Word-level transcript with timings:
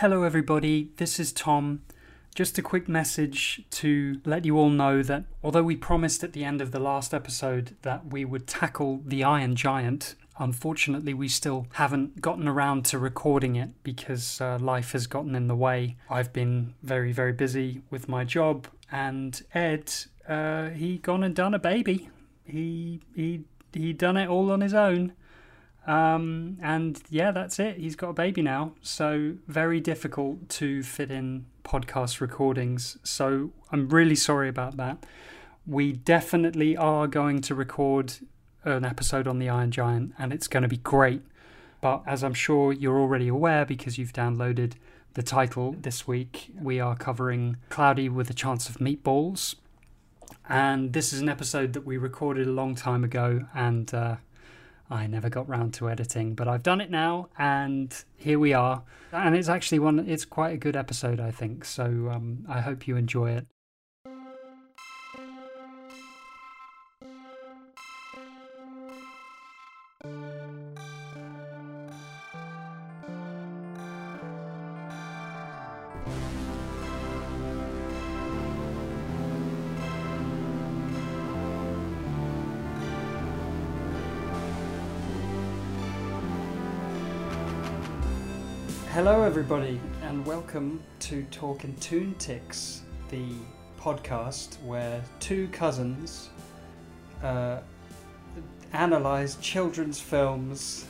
Hello, 0.00 0.24
everybody. 0.24 0.90
This 0.98 1.18
is 1.18 1.32
Tom. 1.32 1.80
Just 2.34 2.58
a 2.58 2.62
quick 2.62 2.86
message 2.86 3.64
to 3.70 4.20
let 4.26 4.44
you 4.44 4.58
all 4.58 4.68
know 4.68 5.02
that 5.02 5.24
although 5.42 5.62
we 5.62 5.74
promised 5.74 6.22
at 6.22 6.34
the 6.34 6.44
end 6.44 6.60
of 6.60 6.70
the 6.70 6.78
last 6.78 7.14
episode 7.14 7.76
that 7.80 8.12
we 8.12 8.22
would 8.22 8.46
tackle 8.46 9.00
the 9.06 9.24
Iron 9.24 9.56
Giant, 9.56 10.14
unfortunately, 10.38 11.14
we 11.14 11.28
still 11.28 11.66
haven't 11.72 12.20
gotten 12.20 12.46
around 12.46 12.84
to 12.84 12.98
recording 12.98 13.56
it 13.56 13.70
because 13.84 14.38
uh, 14.38 14.58
life 14.60 14.92
has 14.92 15.06
gotten 15.06 15.34
in 15.34 15.46
the 15.46 15.56
way. 15.56 15.96
I've 16.10 16.30
been 16.30 16.74
very, 16.82 17.12
very 17.12 17.32
busy 17.32 17.80
with 17.88 18.06
my 18.06 18.22
job, 18.22 18.68
and 18.92 19.42
Ed, 19.54 19.94
uh, 20.28 20.68
he 20.68 20.98
gone 20.98 21.22
and 21.24 21.34
done 21.34 21.54
a 21.54 21.58
baby. 21.58 22.10
He 22.44 23.00
he 23.14 23.44
he 23.72 23.94
done 23.94 24.18
it 24.18 24.28
all 24.28 24.52
on 24.52 24.60
his 24.60 24.74
own. 24.74 25.14
Um, 25.86 26.58
and 26.60 27.00
yeah, 27.10 27.30
that's 27.30 27.58
it. 27.58 27.76
He's 27.76 27.94
got 27.94 28.10
a 28.10 28.12
baby 28.12 28.42
now. 28.42 28.72
So, 28.82 29.36
very 29.46 29.80
difficult 29.80 30.48
to 30.50 30.82
fit 30.82 31.10
in 31.10 31.46
podcast 31.64 32.20
recordings. 32.20 32.98
So, 33.04 33.52
I'm 33.70 33.88
really 33.88 34.16
sorry 34.16 34.48
about 34.48 34.76
that. 34.78 35.06
We 35.64 35.92
definitely 35.92 36.76
are 36.76 37.06
going 37.06 37.40
to 37.42 37.54
record 37.54 38.14
an 38.64 38.84
episode 38.84 39.28
on 39.28 39.38
the 39.38 39.48
Iron 39.48 39.70
Giant, 39.70 40.12
and 40.18 40.32
it's 40.32 40.48
going 40.48 40.62
to 40.62 40.68
be 40.68 40.78
great. 40.78 41.22
But 41.80 42.02
as 42.04 42.24
I'm 42.24 42.34
sure 42.34 42.72
you're 42.72 42.98
already 42.98 43.28
aware 43.28 43.64
because 43.64 43.96
you've 43.96 44.12
downloaded 44.12 44.72
the 45.14 45.22
title 45.22 45.76
this 45.78 46.06
week, 46.06 46.52
we 46.60 46.80
are 46.80 46.96
covering 46.96 47.58
Cloudy 47.68 48.08
with 48.08 48.28
a 48.28 48.34
Chance 48.34 48.68
of 48.68 48.78
Meatballs. 48.78 49.54
And 50.48 50.92
this 50.92 51.12
is 51.12 51.20
an 51.20 51.28
episode 51.28 51.72
that 51.74 51.86
we 51.86 51.96
recorded 51.96 52.46
a 52.46 52.50
long 52.52 52.74
time 52.74 53.04
ago, 53.04 53.46
and 53.54 53.92
uh, 53.94 54.16
I 54.88 55.06
never 55.06 55.28
got 55.28 55.48
round 55.48 55.74
to 55.74 55.90
editing, 55.90 56.34
but 56.34 56.46
I've 56.46 56.62
done 56.62 56.80
it 56.80 56.90
now, 56.90 57.28
and 57.38 57.92
here 58.16 58.38
we 58.38 58.52
are. 58.52 58.82
And 59.12 59.34
it's 59.34 59.48
actually 59.48 59.80
one, 59.80 59.98
it's 60.08 60.24
quite 60.24 60.54
a 60.54 60.56
good 60.58 60.76
episode, 60.76 61.20
I 61.20 61.30
think. 61.30 61.64
So 61.64 62.10
um, 62.12 62.44
I 62.48 62.60
hope 62.60 62.86
you 62.86 62.96
enjoy 62.96 63.30
it. 63.30 63.46
Hello, 88.96 89.24
everybody, 89.24 89.78
and 90.04 90.24
welcome 90.24 90.82
to 91.00 91.22
Talking 91.24 91.76
Toon 91.80 92.14
Ticks, 92.14 92.80
the 93.10 93.26
podcast 93.78 94.58
where 94.62 95.02
two 95.20 95.48
cousins 95.48 96.30
uh, 97.22 97.58
analyze 98.72 99.36
children's 99.42 100.00
films 100.00 100.86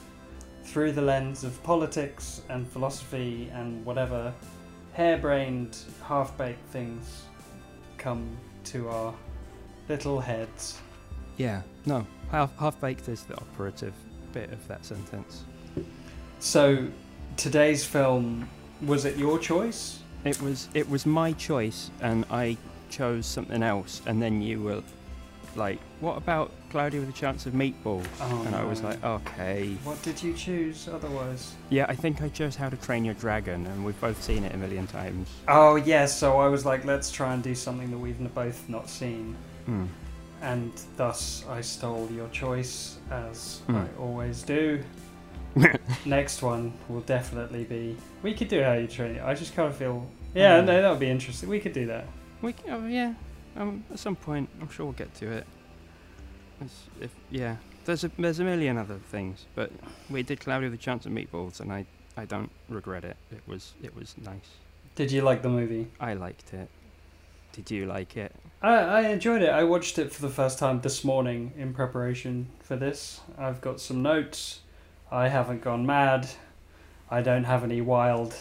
through 0.62 0.92
the 0.92 1.02
lens 1.02 1.42
of 1.42 1.60
politics 1.64 2.42
and 2.48 2.64
philosophy 2.68 3.50
and 3.52 3.84
whatever 3.84 4.32
harebrained, 4.92 5.76
half 6.04 6.38
baked 6.38 6.64
things 6.68 7.24
come 7.98 8.36
to 8.66 8.88
our 8.88 9.12
little 9.88 10.20
heads. 10.20 10.78
Yeah, 11.38 11.62
no, 11.86 12.06
half 12.30 12.80
baked 12.80 13.08
is 13.08 13.24
the 13.24 13.34
operative 13.34 13.94
bit 14.32 14.52
of 14.52 14.64
that 14.68 14.84
sentence. 14.84 15.42
So, 16.38 16.86
today's 17.36 17.84
film 17.84 18.48
was 18.82 19.04
it 19.04 19.16
your 19.16 19.38
choice? 19.38 20.00
It 20.24 20.40
was 20.42 20.68
it 20.74 20.88
was 20.88 21.06
my 21.06 21.32
choice, 21.32 21.90
and 22.00 22.24
I 22.30 22.56
chose 22.90 23.26
something 23.26 23.62
else, 23.62 24.02
and 24.06 24.20
then 24.20 24.42
you 24.42 24.62
were 24.62 24.82
like, 25.54 25.78
"What 26.00 26.16
about 26.18 26.50
Cloudy 26.70 26.98
with 26.98 27.08
a 27.08 27.12
Chance 27.12 27.46
of 27.46 27.52
Meatballs?" 27.54 28.06
Oh, 28.20 28.42
and 28.46 28.54
I 28.54 28.64
was 28.64 28.82
no. 28.82 28.88
like, 28.88 29.04
"Okay." 29.04 29.76
What 29.84 30.02
did 30.02 30.22
you 30.22 30.34
choose 30.34 30.88
otherwise? 30.88 31.54
Yeah, 31.70 31.86
I 31.88 31.94
think 31.94 32.22
I 32.22 32.28
chose 32.28 32.56
How 32.56 32.68
to 32.68 32.76
Train 32.76 33.04
Your 33.04 33.14
Dragon, 33.14 33.66
and 33.66 33.84
we've 33.84 34.00
both 34.00 34.20
seen 34.22 34.44
it 34.44 34.54
a 34.54 34.58
million 34.58 34.86
times. 34.86 35.28
Oh 35.48 35.76
yes, 35.76 36.16
so 36.18 36.38
I 36.38 36.48
was 36.48 36.66
like, 36.66 36.84
let's 36.84 37.10
try 37.10 37.32
and 37.32 37.42
do 37.42 37.54
something 37.54 37.90
that 37.90 37.98
we've 37.98 38.34
both 38.34 38.68
not 38.68 38.88
seen, 38.90 39.36
Hmm. 39.66 39.86
and 40.42 40.72
thus 40.96 41.44
I 41.48 41.60
stole 41.60 42.08
your 42.10 42.28
choice 42.28 42.96
as 43.10 43.60
Hmm. 43.66 43.76
I 43.76 43.86
always 44.00 44.42
do. 44.42 44.82
Next 46.04 46.42
one 46.42 46.72
will 46.88 47.00
definitely 47.02 47.64
be. 47.64 47.96
We 48.22 48.34
could 48.34 48.48
do 48.48 48.62
how 48.62 48.72
you 48.74 48.86
train 48.86 49.16
it. 49.16 49.22
I 49.22 49.34
just 49.34 49.54
kind 49.54 49.68
of 49.68 49.76
feel. 49.76 50.06
Yeah, 50.34 50.60
Hmm. 50.60 50.66
no, 50.66 50.82
that 50.82 50.90
would 50.90 51.00
be 51.00 51.08
interesting. 51.10 51.48
We 51.48 51.60
could 51.60 51.72
do 51.72 51.86
that. 51.86 52.04
We 52.42 52.52
c- 52.52 52.58
oh, 52.68 52.86
yeah, 52.86 53.14
um, 53.56 53.84
at 53.90 53.98
some 53.98 54.16
point, 54.16 54.48
I'm 54.60 54.68
sure 54.68 54.84
we'll 54.86 54.92
get 54.92 55.14
to 55.16 55.30
it. 55.30 55.46
If 57.00 57.10
yeah, 57.30 57.56
there's 57.84 58.04
a 58.04 58.10
there's 58.18 58.40
a 58.40 58.44
million 58.44 58.78
other 58.78 58.98
things, 59.10 59.44
but 59.54 59.70
we 60.08 60.22
did 60.22 60.40
Cloudy 60.40 60.64
with 60.66 60.74
a 60.74 60.78
Chance 60.82 61.04
of 61.06 61.12
Meatballs, 61.12 61.60
and 61.60 61.70
I 61.72 61.84
I 62.16 62.24
don't 62.24 62.50
regret 62.68 63.04
it. 63.04 63.16
It 63.30 63.42
was 63.46 63.74
it 63.82 63.94
was 63.94 64.14
nice. 64.24 64.48
Did 64.94 65.12
you 65.12 65.20
like 65.22 65.42
the 65.42 65.50
movie? 65.50 65.88
I 66.00 66.14
liked 66.14 66.54
it. 66.54 66.68
Did 67.52 67.70
you 67.70 67.84
like 67.86 68.16
it? 68.16 68.34
I, 68.62 68.74
I 68.76 69.00
enjoyed 69.08 69.42
it. 69.42 69.50
I 69.50 69.64
watched 69.64 69.98
it 69.98 70.12
for 70.12 70.22
the 70.22 70.30
first 70.30 70.58
time 70.58 70.80
this 70.80 71.04
morning 71.04 71.52
in 71.58 71.74
preparation 71.74 72.48
for 72.62 72.76
this. 72.76 73.20
I've 73.38 73.60
got 73.60 73.80
some 73.80 74.02
notes. 74.02 74.60
I 75.10 75.28
haven't 75.28 75.62
gone 75.62 75.86
mad. 75.86 76.28
I 77.10 77.22
don't 77.22 77.44
have 77.44 77.62
any 77.62 77.80
wild 77.80 78.34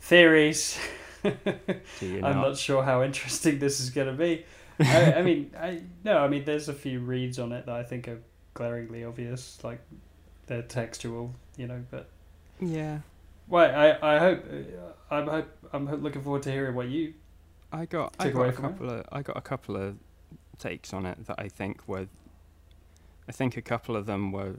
theories. 0.00 0.78
I'm 1.24 2.20
not? 2.20 2.34
not 2.34 2.56
sure 2.58 2.82
how 2.82 3.02
interesting 3.02 3.58
this 3.58 3.80
is 3.80 3.90
going 3.90 4.08
to 4.08 4.12
be. 4.12 4.44
I, 4.80 5.14
I 5.14 5.22
mean, 5.22 5.52
I 5.58 5.82
no, 6.02 6.18
I 6.18 6.28
mean, 6.28 6.44
there's 6.44 6.68
a 6.68 6.74
few 6.74 7.00
reads 7.00 7.38
on 7.38 7.52
it 7.52 7.66
that 7.66 7.74
I 7.74 7.84
think 7.84 8.08
are 8.08 8.18
glaringly 8.54 9.04
obvious, 9.04 9.58
like 9.62 9.80
they're 10.46 10.62
textual, 10.62 11.32
you 11.56 11.68
know. 11.68 11.82
But 11.90 12.08
Yeah, 12.60 12.98
well, 13.48 13.70
I 13.74 14.14
I 14.14 14.18
hope 14.18 14.44
uh, 14.50 15.14
I'm 15.14 15.26
hope 15.28 15.48
I'm 15.72 16.02
looking 16.02 16.22
forward 16.22 16.42
to 16.42 16.50
hearing 16.52 16.74
what 16.74 16.88
you. 16.88 17.14
I 17.72 17.86
got 17.86 18.14
I 18.18 18.30
got 18.30 18.38
away 18.38 18.48
a 18.48 18.52
from 18.52 18.64
it? 18.64 18.80
of 18.80 19.04
I 19.12 19.22
got 19.22 19.36
a 19.36 19.40
couple 19.40 19.76
of 19.76 19.96
takes 20.58 20.92
on 20.92 21.06
it 21.06 21.24
that 21.26 21.36
I 21.38 21.48
think 21.48 21.86
were. 21.86 22.08
I 23.28 23.32
think 23.32 23.56
a 23.56 23.62
couple 23.62 23.96
of 23.96 24.06
them 24.06 24.32
were. 24.32 24.56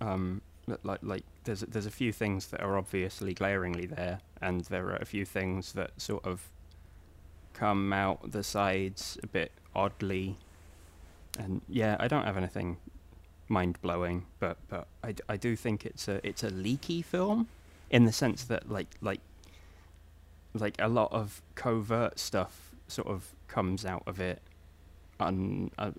Um, 0.00 0.42
like 0.82 1.00
like 1.02 1.24
there's 1.44 1.60
there's 1.60 1.86
a 1.86 1.90
few 1.90 2.12
things 2.12 2.48
that 2.48 2.60
are 2.60 2.76
obviously 2.76 3.34
glaringly 3.34 3.86
there, 3.86 4.20
and 4.40 4.62
there 4.62 4.86
are 4.88 4.96
a 4.96 5.04
few 5.04 5.24
things 5.24 5.72
that 5.72 6.00
sort 6.00 6.24
of 6.24 6.48
come 7.54 7.92
out 7.92 8.30
the 8.32 8.42
sides 8.42 9.18
a 9.22 9.26
bit 9.26 9.52
oddly. 9.74 10.36
And 11.38 11.62
yeah, 11.68 11.96
I 11.98 12.08
don't 12.08 12.24
have 12.24 12.36
anything 12.36 12.76
mind 13.48 13.80
blowing, 13.80 14.26
but 14.38 14.58
but 14.68 14.86
I, 15.02 15.14
I 15.28 15.36
do 15.36 15.56
think 15.56 15.86
it's 15.86 16.08
a 16.08 16.26
it's 16.26 16.42
a 16.42 16.50
leaky 16.50 17.02
film, 17.02 17.48
in 17.90 18.04
the 18.04 18.12
sense 18.12 18.44
that 18.44 18.70
like 18.70 18.88
like 19.00 19.20
like 20.54 20.74
a 20.78 20.88
lot 20.88 21.12
of 21.12 21.42
covert 21.54 22.18
stuff 22.18 22.70
sort 22.88 23.08
of 23.08 23.34
comes 23.48 23.84
out 23.84 24.02
of 24.06 24.20
it. 24.20 24.40
I, 25.20 25.30
I, 25.78 25.90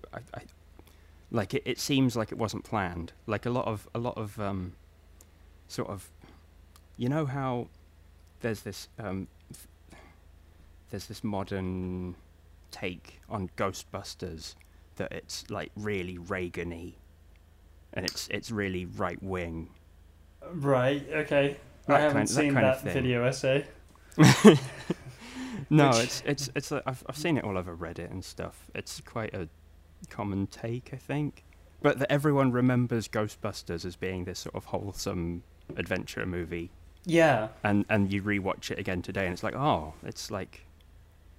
like 1.30 1.54
it, 1.54 1.62
it 1.64 1.78
seems 1.78 2.16
like 2.16 2.32
it 2.32 2.38
wasn't 2.38 2.64
planned. 2.64 3.12
Like 3.26 3.46
a 3.46 3.50
lot 3.50 3.66
of 3.66 3.88
a 3.94 3.98
lot 3.98 4.16
of 4.16 4.38
um, 4.40 4.74
sort 5.68 5.88
of, 5.88 6.10
you 6.96 7.08
know 7.08 7.26
how 7.26 7.68
there's 8.40 8.60
this 8.62 8.88
um, 8.98 9.28
there's 10.90 11.06
this 11.06 11.22
modern 11.22 12.16
take 12.70 13.20
on 13.28 13.50
Ghostbusters 13.56 14.54
that 14.96 15.12
it's 15.12 15.48
like 15.50 15.70
really 15.76 16.18
Reagan-y, 16.18 16.94
and 17.94 18.04
it's 18.04 18.28
it's 18.30 18.50
really 18.50 18.84
right 18.84 19.22
wing. 19.22 19.68
Right. 20.52 21.06
Okay. 21.10 21.56
I 21.88 21.98
haven't 22.00 22.16
kind- 22.16 22.30
seen 22.30 22.54
kind 22.54 22.66
that, 22.66 22.82
video 22.82 23.24
essay. 23.24 23.66
No, 25.72 25.90
it's 25.90 26.22
it's 26.26 26.50
it's 26.56 26.70
like 26.72 26.82
I've 26.84 27.04
I've 27.08 27.16
seen 27.16 27.36
it 27.36 27.44
all 27.44 27.56
over 27.56 27.76
Reddit 27.76 28.10
and 28.10 28.24
stuff. 28.24 28.70
It's 28.74 29.00
quite 29.00 29.32
a 29.32 29.48
common 30.08 30.46
take, 30.46 30.90
I 30.92 30.96
think. 30.96 31.44
But 31.82 31.98
that 31.98 32.10
everyone 32.12 32.52
remembers 32.52 33.08
Ghostbusters 33.08 33.84
as 33.84 33.96
being 33.96 34.24
this 34.24 34.40
sort 34.40 34.54
of 34.54 34.66
wholesome 34.66 35.42
adventure 35.76 36.26
movie, 36.26 36.70
Yeah. 37.04 37.48
and 37.64 37.84
and 37.88 38.12
you 38.12 38.22
rewatch 38.22 38.70
it 38.70 38.78
again 38.78 39.02
today, 39.02 39.24
and 39.24 39.32
it's 39.32 39.42
like, 39.42 39.54
oh, 39.56 39.94
it's 40.04 40.30
like, 40.30 40.66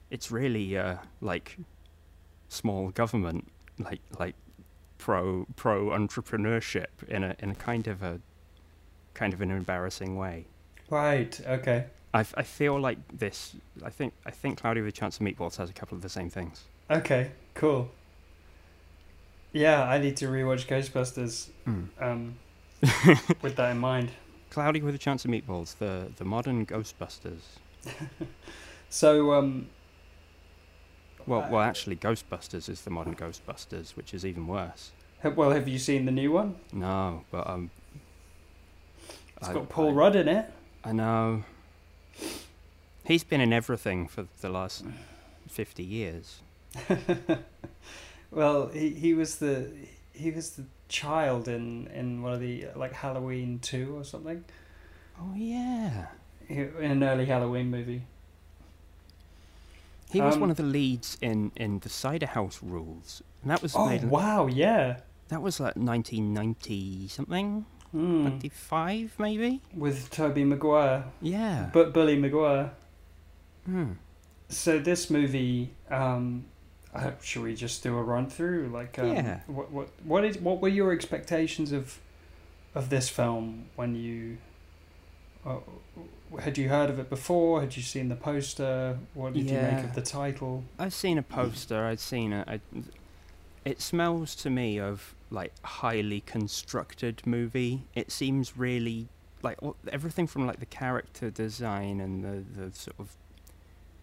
it's 0.10 0.32
really 0.32 0.78
uh 0.78 0.98
like 1.22 1.58
small 2.50 2.90
government, 2.90 3.48
like 3.78 4.02
like 4.20 4.36
pro 4.98 5.46
pro 5.56 5.90
entrepreneurship 5.90 6.88
in 7.08 7.24
a 7.24 7.36
in 7.40 7.52
a 7.52 7.56
kind 7.56 7.88
of 7.88 8.02
a 8.02 8.20
kind 9.14 9.34
of 9.34 9.42
an 9.42 9.52
embarrassing 9.52 10.16
way. 10.16 10.46
Right. 10.90 11.40
Okay. 11.46 11.86
I, 12.14 12.20
I 12.20 12.44
feel 12.44 12.80
like 12.80 12.98
this. 13.14 13.56
I 13.86 13.90
think 13.90 14.14
I 14.26 14.32
think 14.32 14.60
Cloudy 14.60 14.82
with 14.82 14.90
a 14.90 14.92
Chance 14.92 15.18
of 15.20 15.26
Meatballs 15.26 15.58
has 15.58 15.70
a 15.70 15.74
couple 15.74 15.96
of 15.96 16.02
the 16.02 16.10
same 16.10 16.30
things. 16.30 16.64
Okay. 16.90 17.32
Cool. 17.54 17.90
Yeah, 19.54 19.84
I 19.84 19.98
need 20.00 20.16
to 20.18 20.28
rewatch 20.28 20.66
Ghostbusters 20.68 21.50
Mm. 21.68 21.88
um, 22.00 22.36
with 23.42 23.56
that 23.58 23.72
in 23.72 23.78
mind. 23.80 24.10
Cloudy 24.50 24.82
with 24.82 24.96
a 24.96 24.98
Chance 24.98 25.26
of 25.26 25.32
Meatballs, 25.32 25.78
the 25.78 26.12
the 26.18 26.26
modern 26.26 26.66
Ghostbusters. 26.66 27.42
So, 28.94 29.32
um, 29.34 29.70
Well, 31.26 31.44
Uh, 31.44 31.50
well, 31.50 31.62
actually, 31.62 31.96
Ghostbusters 31.96 32.68
is 32.68 32.82
the 32.82 32.90
modern 32.90 33.16
Ghostbusters, 33.16 33.96
which 33.96 34.14
is 34.14 34.26
even 34.26 34.48
worse. 34.48 34.92
well, 35.24 35.52
have 35.52 35.66
you 35.70 35.80
seen 35.80 36.04
the 36.06 36.12
new 36.12 36.30
one? 36.34 36.56
No, 36.74 37.24
but 37.32 37.48
um, 37.48 37.70
It's 39.38 39.48
I- 39.48 39.54
got 39.54 39.70
Paul 39.70 39.90
I- 39.92 39.94
Rudd 39.94 40.16
in 40.18 40.28
it. 40.28 40.46
I 40.84 40.92
know. 40.92 41.44
He's 43.06 43.24
been 43.24 43.40
in 43.42 43.54
everything 43.54 44.08
for 44.10 44.26
the 44.42 44.50
last 44.50 44.84
fifty 45.48 45.84
years. 45.84 46.42
well, 48.32 48.68
he, 48.70 48.90
he 48.90 49.14
was 49.14 49.38
the 49.38 49.70
he 50.14 50.32
was 50.32 50.52
the 50.52 50.64
child 50.90 51.48
in 51.48 51.88
in 51.94 52.22
one 52.22 52.34
of 52.34 52.40
the 52.40 52.68
like 52.76 52.94
Halloween 52.94 53.60
two 53.60 53.96
or 53.98 54.04
something. 54.04 54.44
Oh 55.20 55.34
yeah. 55.36 56.08
In 56.50 56.92
an 56.92 57.04
early 57.04 57.26
Halloween 57.26 57.70
movie. 57.72 58.02
He 60.12 60.20
was 60.20 60.36
Um, 60.36 60.42
one 60.42 60.52
of 60.52 60.58
the 60.58 60.64
leads 60.64 61.18
in 61.22 61.52
in 61.56 61.80
the 61.80 61.90
Cider 61.90 62.26
House 62.26 62.60
Rules, 62.62 63.22
and 63.42 63.52
that 63.52 63.62
was 63.62 63.76
Oh 63.76 63.88
made. 63.88 64.04
wow, 64.04 64.48
yeah. 64.48 64.98
That 65.30 65.42
was 65.42 65.60
like 65.62 65.76
1990 65.78 67.08
something, 67.08 67.66
Hmm. 67.92 68.24
95 68.26 69.16
maybe. 69.18 69.62
With 69.74 70.10
Tobey 70.10 70.44
Maguire, 70.44 71.06
Yeah. 71.22 71.70
but 71.72 71.94
Billy 71.94 72.18
Maguire. 72.18 72.72
Hmm. 73.66 73.94
So 74.50 74.80
this 74.80 75.10
movie, 75.10 75.72
um, 75.90 76.44
uh, 76.94 77.12
should 77.22 77.44
we 77.44 77.56
just 77.56 77.84
do 77.84 77.98
a 77.98 78.04
run 78.04 78.30
through? 78.30 78.70
Like, 78.74 79.00
um, 79.00 79.08
Yeah. 79.08 79.40
What 79.48 79.72
what 79.72 79.90
what 80.04 80.26
is 80.26 80.38
what 80.38 80.62
were 80.62 80.70
your 80.70 80.92
expectations 80.92 81.72
of 81.72 82.00
of 82.76 82.90
this 82.90 83.10
film 83.10 83.66
when 83.76 83.96
you? 83.96 84.38
Uh, 85.46 85.58
had 86.40 86.58
you 86.58 86.70
heard 86.70 86.90
of 86.90 87.00
it 87.00 87.10
before? 87.10 87.62
Had 87.62 87.76
you 87.76 87.84
seen 87.84 88.10
the 88.10 88.16
poster? 88.16 88.98
What 89.14 89.34
did 89.34 89.50
you 89.50 89.58
make 89.58 89.84
of 89.84 89.96
the 89.96 90.02
title? 90.02 90.64
I've 90.78 90.94
seen 90.94 91.18
a 91.18 91.24
poster. 91.24 91.86
I'd 91.86 92.00
seen 92.00 92.32
it. 92.32 92.48
I, 92.48 92.60
it 93.66 93.82
smells 93.82 94.36
to 94.36 94.50
me 94.50 94.80
of 94.80 95.16
like 95.30 95.54
highly 95.64 96.22
constructed 96.22 97.22
movie. 97.26 97.84
It 97.96 98.12
seems 98.12 98.58
really 98.58 99.08
like 99.44 99.58
everything 99.92 100.28
from 100.28 100.46
like 100.46 100.60
the 100.60 100.66
character 100.66 101.30
design 101.32 102.00
and 102.00 102.24
the 102.24 102.62
the 102.62 102.76
sort 102.76 103.00
of 103.00 103.16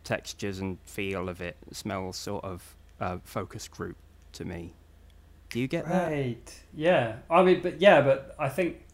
textures 0.04 0.58
and 0.58 0.78
feel 0.86 1.28
of 1.28 1.40
it 1.40 1.56
smells 1.72 2.16
sort 2.16 2.42
of 2.44 2.74
uh, 3.00 3.18
focus 3.24 3.68
group 3.68 3.96
to 4.32 4.44
me. 4.44 4.74
Do 5.50 5.60
you 5.60 5.66
get 5.68 5.86
that? 5.88 6.08
Right. 6.10 6.62
Yeah. 6.74 7.16
I 7.30 7.42
mean, 7.42 7.62
but 7.62 7.80
yeah, 7.80 8.02
but 8.02 8.34
I 8.38 8.48
think 8.48 8.84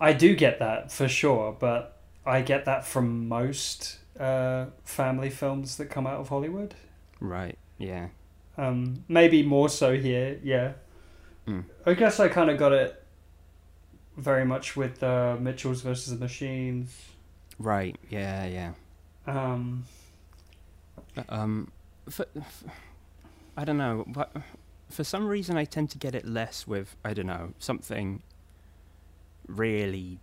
I 0.00 0.12
do 0.12 0.34
get 0.34 0.58
that 0.58 0.90
for 0.90 1.08
sure. 1.08 1.56
But 1.58 1.96
I 2.26 2.42
get 2.42 2.64
that 2.64 2.84
from 2.84 3.28
most 3.28 3.98
uh, 4.18 4.66
family 4.84 5.30
films 5.30 5.76
that 5.76 5.86
come 5.86 6.06
out 6.06 6.20
of 6.20 6.28
Hollywood. 6.28 6.74
Right. 7.20 7.56
Yeah. 7.78 8.08
Um, 8.56 9.04
maybe 9.08 9.42
more 9.42 9.68
so 9.68 9.96
here. 9.96 10.40
Yeah. 10.42 10.72
Mm. 11.46 11.64
I 11.86 11.94
guess 11.94 12.18
I 12.20 12.28
kind 12.28 12.50
of 12.50 12.58
got 12.58 12.72
it 12.72 13.02
very 14.16 14.44
much 14.44 14.76
with 14.76 15.02
uh, 15.02 15.36
Mitchells 15.40 15.82
versus 15.82 16.12
the 16.12 16.18
Machines. 16.18 16.94
Right. 17.58 17.96
Yeah. 18.10 18.46
Yeah. 18.46 18.72
Um, 19.26 19.84
Um, 21.28 21.70
for, 22.08 22.26
f 22.36 22.64
I 23.56 23.64
don't 23.64 23.78
know, 23.78 24.04
but 24.06 24.32
for 24.88 25.04
some 25.04 25.26
reason 25.26 25.56
I 25.56 25.64
tend 25.64 25.90
to 25.90 25.98
get 25.98 26.14
it 26.14 26.26
less 26.26 26.66
with 26.66 26.96
I 27.04 27.14
don't 27.14 27.26
know 27.26 27.52
something 27.58 28.22
really. 29.46 30.18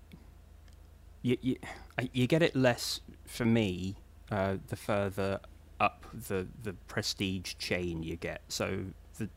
You 1.22 1.38
you 1.42 1.56
I- 2.00 2.10
you 2.14 2.28
get 2.28 2.42
it 2.42 2.56
less 2.56 3.02
for 3.26 3.46
me 3.46 3.96
uh, 4.32 4.58
the 4.68 4.76
further 4.76 5.40
up 5.80 6.06
the 6.28 6.48
the 6.64 6.74
prestige 6.88 7.56
chain 7.60 8.04
you 8.04 8.16
get. 8.16 8.42
So 8.48 8.86
the 9.18 9.30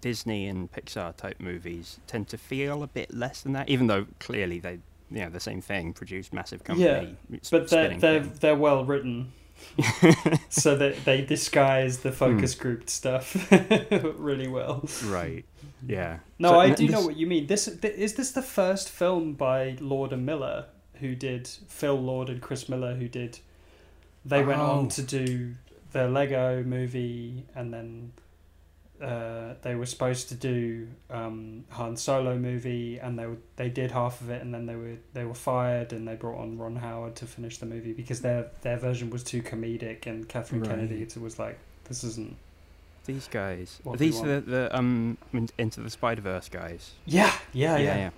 Disney 0.00 0.46
and 0.46 0.70
Pixar 0.70 1.16
type 1.16 1.40
movies 1.40 1.98
tend 2.06 2.28
to 2.28 2.38
feel 2.38 2.82
a 2.82 2.86
bit 2.86 3.14
less 3.14 3.40
than 3.40 3.52
that, 3.54 3.68
even 3.68 3.86
though 3.86 4.06
clearly 4.20 4.58
they 4.60 4.78
you 5.10 5.20
know 5.20 5.30
the 5.30 5.40
same 5.40 5.60
thing 5.62 5.92
produce 5.94 6.32
massive 6.32 6.64
company. 6.64 6.84
s- 7.40 7.50
but 7.50 7.68
they're 7.70 7.88
they're 8.00 8.20
they're 8.20 8.56
well 8.56 8.84
written, 8.84 9.32
so 10.48 10.76
that 10.76 11.04
they 11.04 11.22
disguise 11.22 11.98
the 12.00 12.12
focus 12.12 12.54
Hmm. 12.54 12.62
group 12.62 12.90
stuff 12.90 13.50
really 14.18 14.48
well. 14.48 14.88
right. 15.04 15.44
Yeah. 15.86 16.18
No, 16.38 16.50
So- 16.50 16.60
I 16.60 16.70
do 16.70 16.88
know 16.88 17.02
what 17.02 17.16
you 17.16 17.26
mean. 17.26 17.46
This 17.46 17.66
th- 17.80 17.94
is 17.94 18.14
this 18.14 18.32
the 18.32 18.42
first 18.42 18.88
film 18.90 19.34
by 19.34 19.76
Lord 19.80 20.12
and 20.12 20.26
Miller, 20.26 20.66
who 20.94 21.14
did 21.14 21.46
Phil 21.68 21.94
Lord 22.00 22.28
and 22.28 22.40
Chris 22.40 22.68
Miller, 22.68 22.94
who 22.94 23.08
did. 23.08 23.38
They 24.24 24.42
went 24.42 24.60
Oh. 24.60 24.66
on 24.80 24.88
to 24.90 25.02
do 25.02 25.54
the 25.92 26.08
Lego 26.08 26.62
movie, 26.64 27.44
and 27.54 27.72
then 27.72 28.12
uh, 29.00 29.54
they 29.62 29.74
were 29.74 29.86
supposed 29.86 30.28
to 30.28 30.34
do 30.34 30.88
um, 31.10 31.64
Han 31.70 31.96
Solo 31.96 32.36
movie, 32.36 32.98
and 32.98 33.18
they 33.18 33.26
were, 33.26 33.36
they 33.56 33.68
did 33.68 33.92
half 33.92 34.20
of 34.20 34.30
it, 34.30 34.42
and 34.42 34.52
then 34.52 34.66
they 34.66 34.74
were 34.74 34.96
they 35.14 35.24
were 35.24 35.34
fired, 35.34 35.92
and 35.92 36.06
they 36.06 36.14
brought 36.14 36.40
on 36.40 36.58
Ron 36.58 36.76
Howard 36.76 37.14
to 37.16 37.26
finish 37.26 37.58
the 37.58 37.66
movie 37.66 37.92
because 37.92 38.20
their 38.20 38.50
their 38.62 38.76
version 38.76 39.10
was 39.10 39.22
too 39.22 39.42
comedic, 39.42 40.06
and 40.06 40.28
Catherine 40.28 40.62
Right. 40.62 40.70
Kennedy 40.70 41.06
was 41.20 41.38
like, 41.38 41.58
this 41.84 42.02
isn't. 42.04 42.36
These 43.04 43.28
guys. 43.28 43.80
What 43.84 43.94
Are 43.94 43.98
do 43.98 44.04
you 44.06 44.12
these 44.12 44.20
the, 44.20 44.40
the 44.40 44.76
um 44.76 45.16
into 45.56 45.80
the 45.80 45.90
Spider 45.90 46.20
Verse 46.20 46.48
guys. 46.48 46.92
Yeah, 47.06 47.32
yeah, 47.52 47.76
yeah. 47.78 47.96
yeah. 47.96 48.10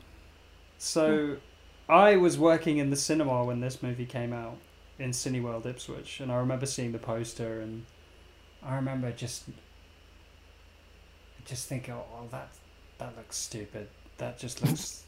So, 0.78 1.36
I 1.88 2.16
was 2.16 2.38
working 2.38 2.78
in 2.78 2.88
the 2.88 2.96
cinema 2.96 3.44
when 3.44 3.60
this 3.60 3.82
movie 3.82 4.06
came 4.06 4.32
out 4.32 4.56
in 4.98 5.10
Cineworld 5.10 5.66
Ipswich, 5.66 6.20
and 6.20 6.32
I 6.32 6.36
remember 6.36 6.64
seeing 6.64 6.92
the 6.92 6.98
poster, 6.98 7.60
and 7.60 7.84
I 8.62 8.76
remember 8.76 9.12
just 9.12 9.44
just 11.44 11.68
think, 11.68 11.88
oh, 11.88 12.04
well, 12.12 12.28
that 12.30 12.48
that 12.98 13.16
looks 13.16 13.36
stupid. 13.36 13.88
That 14.18 14.38
just 14.38 14.64
looks 14.64 15.04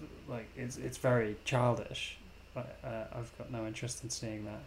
like 0.28 0.48
it's 0.56 0.76
it's 0.76 0.98
very 0.98 1.36
childish. 1.44 2.18
But 2.54 2.78
uh, 2.82 3.04
I've 3.12 3.36
got 3.36 3.50
no 3.50 3.66
interest 3.66 4.02
in 4.02 4.10
seeing 4.10 4.44
that. 4.46 4.60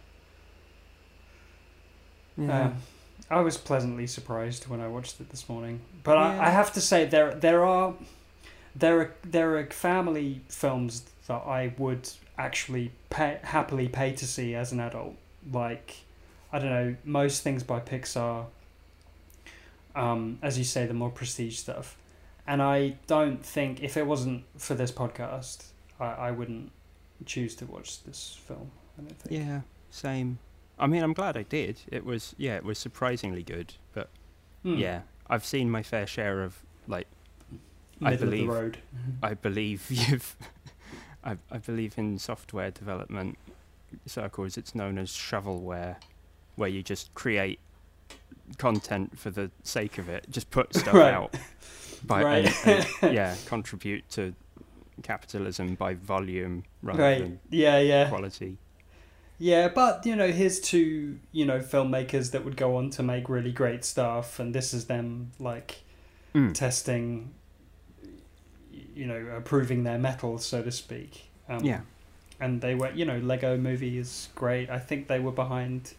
Yeah. 2.36 2.66
Um, 2.66 2.76
I 3.28 3.40
was 3.40 3.56
pleasantly 3.56 4.06
surprised 4.06 4.68
when 4.68 4.80
I 4.80 4.88
watched 4.88 5.20
it 5.20 5.28
this 5.30 5.48
morning, 5.48 5.80
but 6.02 6.16
I, 6.16 6.46
I 6.46 6.50
have 6.50 6.72
to 6.74 6.80
say 6.80 7.04
there 7.04 7.34
there 7.34 7.64
are 7.64 7.94
there 8.74 9.00
are 9.00 9.14
there 9.22 9.56
are 9.58 9.66
family 9.66 10.42
films 10.48 11.04
that 11.26 11.42
I 11.46 11.74
would 11.78 12.08
actually 12.38 12.92
pay, 13.10 13.38
happily 13.42 13.88
pay 13.88 14.12
to 14.12 14.26
see 14.26 14.54
as 14.54 14.72
an 14.72 14.80
adult. 14.80 15.16
Like 15.52 15.96
I 16.52 16.58
don't 16.58 16.70
know 16.70 16.96
most 17.04 17.42
things 17.42 17.62
by 17.62 17.80
Pixar. 17.80 18.46
Um, 19.94 20.38
as 20.42 20.56
you 20.58 20.64
say, 20.64 20.86
the 20.86 20.94
more 20.94 21.10
prestige 21.10 21.58
stuff, 21.58 21.96
and 22.46 22.62
I 22.62 22.96
don't 23.06 23.44
think 23.44 23.82
if 23.82 23.96
it 23.96 24.06
wasn't 24.06 24.44
for 24.56 24.74
this 24.74 24.92
podcast, 24.92 25.64
I, 25.98 26.04
I 26.06 26.30
wouldn't 26.30 26.70
choose 27.26 27.54
to 27.56 27.66
watch 27.66 28.02
this 28.04 28.38
film. 28.46 28.70
I 28.98 29.02
don't 29.02 29.18
think. 29.18 29.46
yeah. 29.46 29.60
Same. 29.90 30.38
I 30.78 30.86
mean, 30.86 31.02
I'm 31.02 31.12
glad 31.12 31.36
I 31.36 31.42
did. 31.42 31.80
It 31.90 32.04
was 32.04 32.34
yeah, 32.38 32.56
it 32.56 32.64
was 32.64 32.78
surprisingly 32.78 33.42
good. 33.42 33.74
But 33.92 34.08
Hmm. 34.62 34.74
yeah, 34.76 35.00
I've 35.28 35.44
seen 35.44 35.70
my 35.70 35.82
fair 35.82 36.06
share 36.06 36.42
of 36.42 36.58
like 36.86 37.06
I 38.02 38.10
middle 38.10 38.26
believe- 38.30 38.48
of 38.48 38.54
the 38.54 38.60
road. 38.60 38.78
I 39.22 39.34
believe 39.34 39.86
you've. 39.90 40.36
I 41.24 41.36
I 41.50 41.58
believe 41.58 41.98
in 41.98 42.18
software 42.18 42.70
development 42.70 43.36
circles. 44.06 44.56
It's 44.56 44.74
known 44.74 44.96
as 44.98 45.10
shovelware, 45.10 45.96
where 46.56 46.68
you 46.68 46.82
just 46.82 47.12
create 47.14 47.58
content 48.58 49.18
for 49.18 49.30
the 49.30 49.50
sake 49.62 49.98
of 49.98 50.08
it. 50.08 50.26
Just 50.30 50.50
put 50.50 50.74
stuff 50.82 50.94
Right. 50.94 51.12
out. 51.14 51.34
By, 52.04 52.22
Right. 52.22 52.66
and- 52.66 52.86
and, 53.02 53.14
yeah, 53.14 53.36
contribute 53.46 54.08
to 54.10 54.34
capitalism 55.02 55.74
by 55.74 55.94
volume 55.94 56.64
rather 56.82 57.02
right. 57.02 57.18
than 57.22 57.40
Yeah, 57.50 57.78
yeah. 57.78 58.08
quality. 58.08 58.58
Yeah, 59.38 59.68
but 59.68 60.04
you 60.04 60.14
know, 60.16 60.30
here's 60.30 60.60
two, 60.60 61.18
you 61.32 61.46
know, 61.46 61.60
filmmakers 61.60 62.32
that 62.32 62.44
would 62.44 62.56
go 62.56 62.76
on 62.76 62.90
to 62.90 63.02
make 63.02 63.28
really 63.30 63.52
great 63.52 63.84
stuff 63.84 64.38
and 64.38 64.54
this 64.54 64.74
is 64.74 64.86
them 64.86 65.32
like 65.38 65.80
Mm. 66.34 66.52
testing 66.54 67.32
you 68.94 69.06
know, 69.06 69.26
approving 69.36 69.84
their 69.84 69.98
mettle, 69.98 70.36
so 70.38 70.62
to 70.62 70.70
speak. 70.70 71.28
Um, 71.48 71.64
Yeah. 71.64 71.80
And 72.38 72.60
they 72.60 72.74
were, 72.74 72.90
you 72.92 73.04
know, 73.04 73.18
Lego 73.18 73.56
movie 73.56 73.98
is 73.98 74.28
great. 74.34 74.68
I 74.70 74.78
think 74.78 75.08
they 75.08 75.18
were 75.20 75.32
behind 75.32 75.94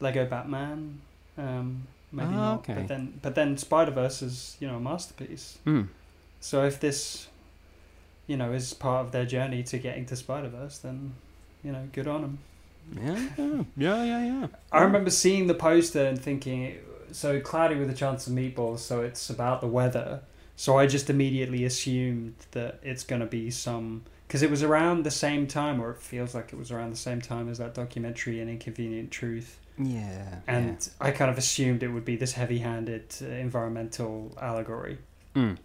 Lego 0.00 0.26
Batman. 0.26 1.00
Um, 1.38 1.86
maybe 2.12 2.30
Ah, 2.32 2.36
not. 2.36 2.58
okay. 2.60 2.74
But 2.74 2.88
then 2.88 3.18
but 3.22 3.34
then 3.34 3.56
Spider 3.56 3.90
Verse 3.92 4.22
is, 4.22 4.56
you 4.60 4.66
know, 4.68 4.76
a 4.76 4.80
masterpiece. 4.80 5.58
Mm. 5.66 5.88
So 6.40 6.64
if 6.64 6.78
this, 6.80 7.28
you 8.26 8.36
know, 8.36 8.52
is 8.52 8.74
part 8.74 9.06
of 9.06 9.12
their 9.12 9.24
journey 9.26 9.62
to 9.64 9.78
getting 9.78 10.04
to 10.06 10.16
Spider 10.16 10.48
Verse, 10.48 10.78
then, 10.78 11.14
you 11.64 11.72
know, 11.72 11.88
good 11.92 12.06
on 12.08 12.22
them. 12.22 12.38
Yeah, 12.96 13.28
yeah, 13.36 13.62
yeah, 13.76 14.04
yeah, 14.04 14.24
yeah. 14.24 14.46
I 14.72 14.82
remember 14.82 15.10
seeing 15.10 15.46
the 15.46 15.54
poster 15.54 16.06
and 16.06 16.18
thinking, 16.20 16.78
so 17.12 17.38
cloudy 17.40 17.74
with 17.76 17.90
a 17.90 17.94
chance 17.94 18.26
of 18.26 18.32
meatballs, 18.32 18.78
so 18.78 19.02
it's 19.02 19.28
about 19.30 19.60
the 19.60 19.66
weather. 19.66 20.20
So 20.56 20.78
I 20.78 20.86
just 20.86 21.10
immediately 21.10 21.64
assumed 21.64 22.34
that 22.52 22.78
it's 22.82 23.04
going 23.04 23.20
to 23.20 23.26
be 23.26 23.50
some 23.50 24.02
because 24.28 24.42
it 24.42 24.50
was 24.50 24.62
around 24.62 25.04
the 25.04 25.10
same 25.10 25.46
time, 25.46 25.80
or 25.80 25.90
it 25.90 26.02
feels 26.02 26.34
like 26.34 26.52
it 26.52 26.58
was 26.58 26.70
around 26.70 26.90
the 26.90 26.98
same 26.98 27.22
time 27.22 27.48
as 27.48 27.56
that 27.56 27.72
documentary, 27.72 28.40
An 28.42 28.50
Inconvenient 28.50 29.10
Truth. 29.10 29.58
Yeah. 29.78 30.40
And 30.46 30.86
I 31.00 31.12
kind 31.12 31.30
of 31.30 31.38
assumed 31.38 31.82
it 31.82 31.88
would 31.88 32.04
be 32.04 32.16
this 32.16 32.32
heavy-handed 32.32 33.14
uh, 33.22 33.26
environmental 33.26 34.36
allegory. 34.38 34.98
Mm. 35.34 35.56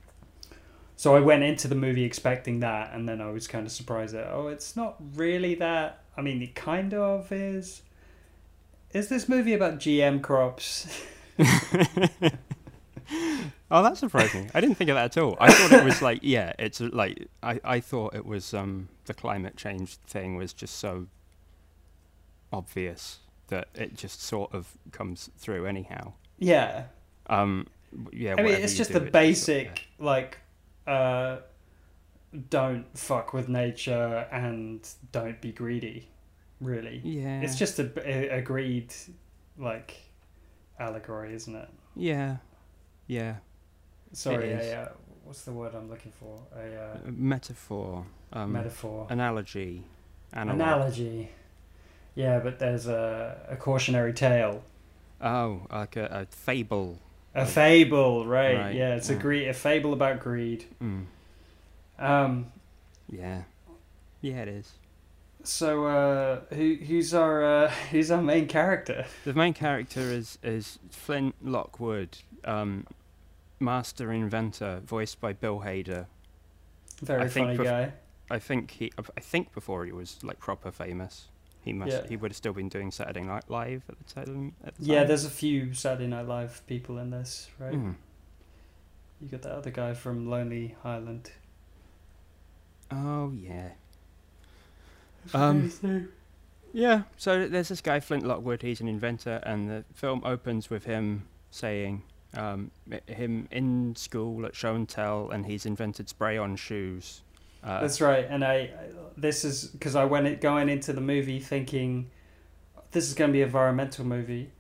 So 0.96 1.13
I 1.13 1.20
went 1.20 1.43
into 1.43 1.67
the 1.67 1.75
movie 1.75 2.05
expecting 2.05 2.62
that, 2.62 2.93
and 2.93 3.08
then 3.08 3.20
I 3.20 3.32
was 3.32 3.50
kind 3.50 3.65
of 3.65 3.74
surprised 3.74 4.13
that 4.13 4.29
oh, 4.32 4.48
it's 4.48 4.77
not 4.77 4.96
really 5.13 5.55
that. 5.55 6.01
I 6.15 6.22
mean, 6.22 6.41
it 6.41 6.55
kind 6.55 6.93
of 6.93 7.34
is. 7.34 7.82
Is 8.93 9.10
this 9.10 9.27
movie 9.27 9.53
about 9.53 9.79
GM 9.79 10.22
crops? 10.22 10.88
oh, 13.72 13.83
that's 13.83 14.00
surprising. 14.00 14.50
I 14.53 14.62
didn't 14.62 14.75
think 14.75 14.89
of 14.89 14.95
that 14.95 15.17
at 15.17 15.22
all. 15.22 15.38
I 15.39 15.51
thought 15.51 15.72
it 15.72 15.83
was 15.83 16.01
like, 16.01 16.19
yeah, 16.22 16.53
it's 16.60 16.79
like 16.79 17.27
I, 17.41 17.60
I 17.63 17.79
thought 17.79 18.15
it 18.15 18.25
was 18.25 18.53
um 18.53 18.89
the 19.05 19.13
climate 19.13 19.57
change 19.57 19.95
thing 20.07 20.36
was 20.36 20.53
just 20.53 20.77
so 20.77 21.07
obvious 22.51 23.19
that 23.48 23.67
it 23.75 23.95
just 23.95 24.22
sort 24.22 24.53
of 24.53 24.77
comes 24.91 25.29
through 25.38 25.65
anyhow. 25.65 26.13
Yeah, 26.39 26.86
Um, 27.27 27.67
yeah. 28.12 28.36
I 28.38 28.41
mean, 28.41 28.53
it's 28.53 28.75
just 28.75 28.91
do, 28.91 29.00
the 29.00 29.05
it's 29.05 29.12
basic 29.12 29.67
sort 29.67 29.79
of 30.00 30.05
like, 30.05 30.38
uh, 30.88 31.38
don't 32.50 32.86
fuck 32.98 33.33
with 33.33 33.48
nature 33.50 34.27
and 34.31 34.88
don't 35.12 35.39
be 35.41 35.51
greedy. 35.51 36.07
Really, 36.62 37.01
yeah. 37.03 37.41
it's 37.41 37.57
just 37.57 37.77
a, 37.79 37.91
a 38.05 38.38
agreed 38.39 38.93
like 39.57 39.98
allegory, 40.79 41.33
isn't 41.33 41.55
it? 41.55 41.69
yeah, 41.95 42.38
yeah. 43.13 43.36
Sorry, 44.12 44.51
a, 44.51 44.82
uh, 44.84 44.89
what's 45.24 45.41
the 45.43 45.51
word 45.51 45.74
I'm 45.75 45.89
looking 45.89 46.12
for? 46.20 46.39
A 46.55 46.84
uh, 46.84 46.98
metaphor, 47.05 48.05
um, 48.32 48.51
metaphor, 48.51 49.08
analogy, 49.10 49.84
analog. 50.34 50.60
analogy. 50.60 51.29
Yeah, 52.15 52.39
but 52.39 52.60
there's 52.60 52.88
a, 52.88 53.38
a 53.50 53.55
cautionary 53.55 54.13
tale, 54.13 54.63
Oh, 55.20 55.62
like 55.72 55.96
a, 55.96 56.05
a 56.05 56.25
fable. 56.27 57.00
a 57.34 57.46
fable, 57.46 58.25
right? 58.27 58.55
Right, 58.58 58.75
Yeah, 58.75 58.96
it's 58.96 59.10
a 59.10 59.15
greed, 59.15 59.48
a 59.48 59.53
fable 59.53 59.93
about 59.93 60.20
greed. 60.20 60.65
Mm, 60.82 61.05
Um, 61.98 62.51
yeah. 63.10 63.43
Yeah, 64.22 64.43
it 64.43 64.48
is. 64.48 64.72
so 65.43 65.86
uh, 65.88 66.41
who 66.55 66.75
who's 66.75 67.13
our 67.13 67.43
uh, 67.43 67.70
who's 67.91 68.12
our 68.12 68.22
main 68.22 68.48
character? 68.48 69.05
The 69.25 69.34
main 69.34 69.53
character 69.53 70.01
is 70.01 70.38
is 70.43 70.77
Flint 70.91 71.34
Lockwood, 71.41 72.20
um, 72.46 72.86
master 73.63 74.12
inventor, 74.12 74.82
voiced 74.86 75.20
by 75.20 75.34
Bill 75.34 75.62
Hader. 75.62 76.05
Very 77.01 77.24
I 77.24 77.27
think 77.27 77.48
funny 77.48 77.58
bef- 77.60 77.63
guy. 77.63 77.93
I 78.29 78.39
think 78.39 78.72
he, 78.72 78.91
I 79.17 79.20
think 79.20 79.53
before 79.53 79.86
he 79.86 79.91
was 79.91 80.17
like 80.24 80.39
proper 80.39 80.72
famous, 80.72 81.27
he 81.62 81.74
must 81.74 81.91
Yeah. 81.91 82.08
he 82.08 82.15
would 82.15 82.32
have 82.32 82.38
still 82.38 82.53
been 82.53 82.70
doing 82.70 82.91
Saturday 82.91 83.22
Night 83.22 83.50
Live 83.50 83.84
at 83.89 83.98
the 83.98 84.03
time. 84.05 84.55
At 84.63 84.75
the 84.75 84.86
Yeah, 84.86 85.00
time. 85.00 85.08
there's 85.08 85.25
a 85.25 85.29
few 85.29 85.74
Saturday 85.74 86.08
Night 86.08 86.27
Live 86.27 86.62
people 86.67 86.98
in 86.98 87.10
this, 87.10 87.50
right? 87.60 87.74
Mm. 87.74 87.96
You 89.22 89.27
got 89.29 89.41
that 89.43 89.51
other 89.53 89.72
guy 89.72 89.93
from 89.93 90.29
Lonely 90.29 90.75
Island. 90.84 91.32
Oh 92.91 93.32
yeah. 93.32 93.70
Um, 95.34 95.72
Yeah, 96.74 97.03
so 97.17 97.48
there's 97.48 97.70
this 97.70 97.82
guy 97.82 98.00
Flint 98.00 98.25
Lockwood. 98.25 98.62
He's 98.62 98.82
an 98.82 98.88
inventor, 98.88 99.39
and 99.43 99.70
the 99.70 99.86
film 99.93 100.22
opens 100.25 100.70
with 100.70 100.86
him 100.86 101.27
saying, 101.51 102.03
um, 102.36 102.72
him 103.08 103.48
in 103.52 103.96
school 103.96 104.46
at 104.46 104.56
show 104.56 104.75
and 104.75 104.88
tell, 104.88 105.30
and 105.30 105.46
he's 105.46 105.66
invented 105.66 106.10
spray-on 106.10 106.56
shoes. 106.56 107.22
Uh, 107.63 107.82
That's 107.82 108.02
right, 108.02 108.25
and 108.30 108.44
I, 108.44 108.72
this 109.16 109.46
is 109.46 109.66
because 109.66 109.96
I 109.96 110.06
went 110.06 110.42
going 110.42 110.68
into 110.68 110.92
the 110.92 111.02
movie 111.02 111.40
thinking 111.40 112.10
this 112.92 113.08
is 113.08 113.13
going 113.13 113.30
to 113.30 113.34
be 113.34 113.42
an 113.42 113.48
environmental 113.48 114.06
movie, 114.06 114.52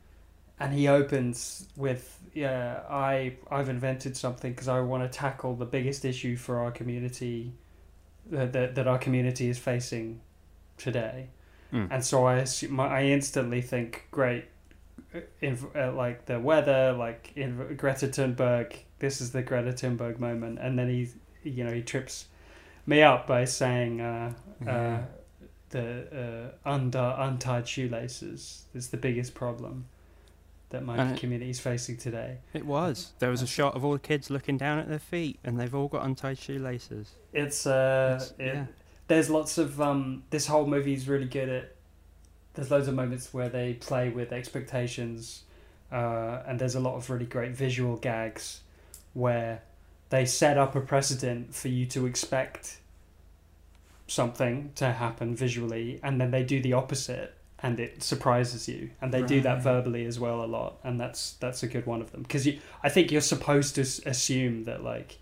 and 0.59 0.73
he 0.73 0.87
opens 0.87 1.67
with 1.75 2.19
yeah 2.33 2.81
I 2.89 3.35
I've 3.51 3.69
invented 3.69 4.15
something 4.15 4.51
because 4.51 4.67
I 4.67 4.79
want 4.81 5.03
to 5.03 5.17
tackle 5.17 5.55
the 5.55 5.65
biggest 5.65 6.05
issue 6.05 6.35
for 6.37 6.59
our 6.59 6.71
community 6.71 7.53
that 8.31 8.53
that, 8.53 8.75
that 8.75 8.87
our 8.87 8.97
community 8.97 9.49
is 9.49 9.59
facing 9.59 10.21
today, 10.77 11.27
mm, 11.73 11.87
and 11.91 12.05
so 12.05 12.25
I 12.25 12.35
assume, 12.35 12.79
I 12.79 13.03
instantly 13.03 13.61
think 13.61 14.07
great. 14.11 14.45
Uh, 15.13 15.19
In, 15.41 15.57
uh, 15.75 15.91
like 15.93 16.25
the 16.25 16.39
weather, 16.39 16.93
like 16.93 17.31
in 17.35 17.75
Greta 17.77 18.07
Thunberg, 18.07 18.75
this 18.99 19.21
is 19.21 19.31
the 19.31 19.41
Greta 19.41 19.71
Thunberg 19.73 20.19
moment, 20.19 20.59
and 20.59 20.77
then 20.77 20.89
he, 20.89 21.09
you 21.49 21.63
know, 21.63 21.71
he 21.73 21.81
trips 21.81 22.25
me 22.85 23.01
up 23.01 23.27
by 23.27 23.45
saying 23.45 24.01
uh, 24.01 24.33
uh, 24.67 24.99
the 25.69 26.51
uh, 26.65 26.69
under 26.69 27.15
untied 27.17 27.67
shoelaces 27.67 28.63
is 28.73 28.89
the 28.89 28.97
biggest 28.97 29.33
problem 29.33 29.85
that 30.69 30.83
my 30.83 30.97
And 30.97 31.17
community 31.17 31.51
is 31.51 31.59
facing 31.59 31.97
today. 31.97 32.39
it 32.53 32.65
was. 32.65 33.13
There 33.19 33.29
was 33.29 33.41
a 33.41 33.47
shot 33.47 33.75
of 33.75 33.85
all 33.85 33.93
the 33.93 33.99
kids 33.99 34.29
looking 34.29 34.57
down 34.57 34.79
at 34.79 34.89
their 34.89 34.99
feet, 34.99 35.39
and 35.43 35.59
they've 35.59 35.73
all 35.75 35.87
got 35.87 36.03
untied 36.05 36.37
shoelaces. 36.39 37.11
It's 37.31 37.65
uh, 37.67 38.19
It's- 38.21 38.33
it, 38.39 38.45
yeah. 38.55 38.65
there's 39.07 39.29
lots 39.29 39.57
of 39.57 39.79
um, 39.79 40.23
this 40.31 40.47
whole 40.47 40.65
movie 40.65 40.93
is 40.93 41.07
really 41.07 41.25
good 41.27 41.49
at. 41.49 41.75
There's 42.53 42.69
loads 42.69 42.87
of 42.87 42.95
moments 42.95 43.33
where 43.33 43.49
they 43.49 43.73
play 43.73 44.09
with 44.09 44.31
expectations, 44.31 45.43
uh, 45.91 46.41
and 46.45 46.59
there's 46.59 46.75
a 46.75 46.79
lot 46.79 46.95
of 46.95 47.09
really 47.09 47.25
great 47.25 47.51
visual 47.51 47.97
gags, 47.97 48.61
where 49.13 49.63
they 50.09 50.25
set 50.25 50.57
up 50.57 50.75
a 50.75 50.81
precedent 50.81 51.55
for 51.55 51.67
you 51.69 51.85
to 51.87 52.05
expect 52.05 52.79
something 54.07 54.71
to 54.75 54.91
happen 54.91 55.35
visually, 55.35 55.99
and 56.03 56.21
then 56.21 56.31
they 56.31 56.43
do 56.43 56.61
the 56.61 56.73
opposite, 56.73 57.33
and 57.59 57.79
it 57.79 58.03
surprises 58.03 58.67
you. 58.67 58.91
And 59.01 59.11
they 59.13 59.23
do 59.23 59.41
that 59.41 59.63
verbally 59.63 60.05
as 60.05 60.19
well 60.19 60.43
a 60.43 60.45
lot, 60.45 60.77
and 60.83 60.99
that's 60.99 61.33
that's 61.33 61.63
a 61.63 61.67
good 61.67 61.85
one 61.85 62.01
of 62.01 62.11
them 62.11 62.21
because 62.21 62.45
you. 62.45 62.59
I 62.83 62.89
think 62.89 63.11
you're 63.11 63.21
supposed 63.21 63.75
to 63.75 63.81
s- 63.81 63.99
assume 64.05 64.65
that 64.65 64.83
like. 64.83 65.17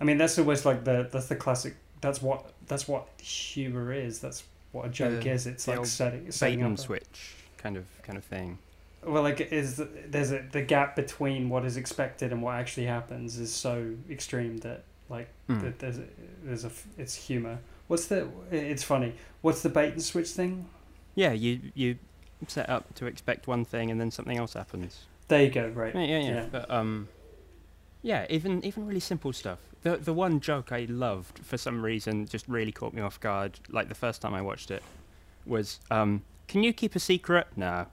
I 0.00 0.04
mean, 0.04 0.18
that's 0.18 0.38
always 0.38 0.64
like 0.66 0.84
the 0.84 1.08
that's 1.10 1.26
the 1.28 1.36
classic. 1.36 1.76
That's 2.00 2.20
what 2.20 2.52
that's 2.66 2.86
what 2.86 3.08
humor 3.20 3.92
is. 3.92 4.20
That's 4.20 4.44
what 4.78 4.86
a 4.86 4.90
joke 4.90 5.22
The- 5.22 5.30
is. 5.30 5.46
It's 5.46 5.68
like 5.68 5.84
setting 5.86 6.30
setting 6.32 6.62
up. 6.62 6.72
a- 6.72 6.76
switch 6.80 7.34
kind 7.56 7.76
of 7.76 7.84
kind 8.02 8.16
of 8.18 8.24
thing. 8.24 8.58
well, 9.04 9.22
like 9.22 9.40
is 9.40 9.82
there's 10.06 10.32
a 10.32 10.44
the 10.52 10.62
gap 10.62 10.96
between 10.96 11.48
what 11.48 11.64
is 11.64 11.76
expected 11.76 12.32
and 12.32 12.42
what 12.42 12.54
actually 12.56 12.86
happens 12.86 13.38
is 13.38 13.52
so 13.52 13.94
extreme 14.10 14.58
that 14.58 14.84
like 15.08 15.28
Mm. 15.48 15.62
that 15.62 15.78
there's 15.78 15.98
a, 15.98 16.04
there's 16.44 16.64
a 16.64 16.70
it's 16.96 17.14
humor. 17.14 17.58
What's 17.86 18.06
the? 18.06 18.28
It's 18.50 18.82
funny. 18.82 19.14
What's 19.40 19.62
the 19.62 19.70
bait 19.70 19.92
and 19.94 20.02
switch 20.02 20.28
thing? 20.30 20.66
Yeah, 21.14 21.32
you 21.32 21.60
you 21.74 21.96
set 22.46 22.68
up 22.68 22.94
to 22.96 23.06
expect 23.06 23.46
one 23.46 23.64
thing, 23.64 23.90
and 23.90 23.98
then 24.00 24.10
something 24.10 24.36
else 24.36 24.52
happens. 24.52 25.06
There 25.28 25.42
you 25.42 25.50
go. 25.50 25.68
Right. 25.68 25.94
Yeah, 25.94 26.02
yeah, 26.04 26.18
yeah. 26.18 26.34
Yeah. 26.34 26.46
But 26.52 26.70
um, 26.70 27.08
yeah, 28.02 28.26
even 28.30 28.64
even 28.64 28.86
really 28.86 29.00
simple 29.00 29.32
stuff. 29.32 29.58
The 29.82 29.96
the 29.96 30.12
one 30.12 30.40
joke 30.40 30.72
I 30.72 30.86
loved 30.88 31.38
for 31.40 31.56
some 31.56 31.84
reason 31.84 32.26
just 32.26 32.46
really 32.48 32.72
caught 32.72 32.94
me 32.94 33.02
off 33.02 33.18
guard. 33.20 33.60
Like 33.68 33.88
the 33.88 33.94
first 33.94 34.22
time 34.22 34.34
I 34.34 34.42
watched 34.42 34.70
it, 34.70 34.82
was 35.46 35.80
um, 35.90 36.22
can 36.46 36.62
you 36.62 36.72
keep 36.72 36.94
a 36.94 37.00
secret? 37.00 37.46
No. 37.56 37.86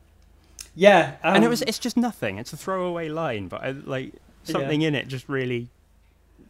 Yeah. 0.76 1.16
Um, 1.24 1.36
and 1.36 1.44
it 1.44 1.48
was 1.48 1.62
it's 1.64 1.80
just 1.80 1.98
nothing. 1.98 2.38
It's 2.38 2.54
a 2.54 2.58
throwaway 2.58 3.10
line, 3.10 3.48
but 3.48 3.62
I 3.62 3.72
like 3.72 4.14
something 4.44 4.82
in 4.82 4.94
it 4.96 5.08
just 5.08 5.28
really 5.28 5.70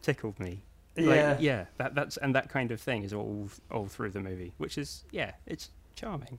tickled 0.02 0.38
me. 0.38 0.60
Like, 0.96 1.16
yeah. 1.16 1.36
yeah. 1.38 1.64
That 1.78 1.94
that's 1.94 2.16
and 2.16 2.34
that 2.34 2.48
kind 2.48 2.70
of 2.70 2.80
thing 2.80 3.04
is 3.04 3.12
all 3.12 3.48
all 3.70 3.86
through 3.86 4.10
the 4.10 4.20
movie, 4.20 4.52
which 4.58 4.78
is 4.78 5.04
yeah, 5.10 5.32
it's 5.46 5.70
charming. 5.94 6.38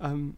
Um. 0.00 0.36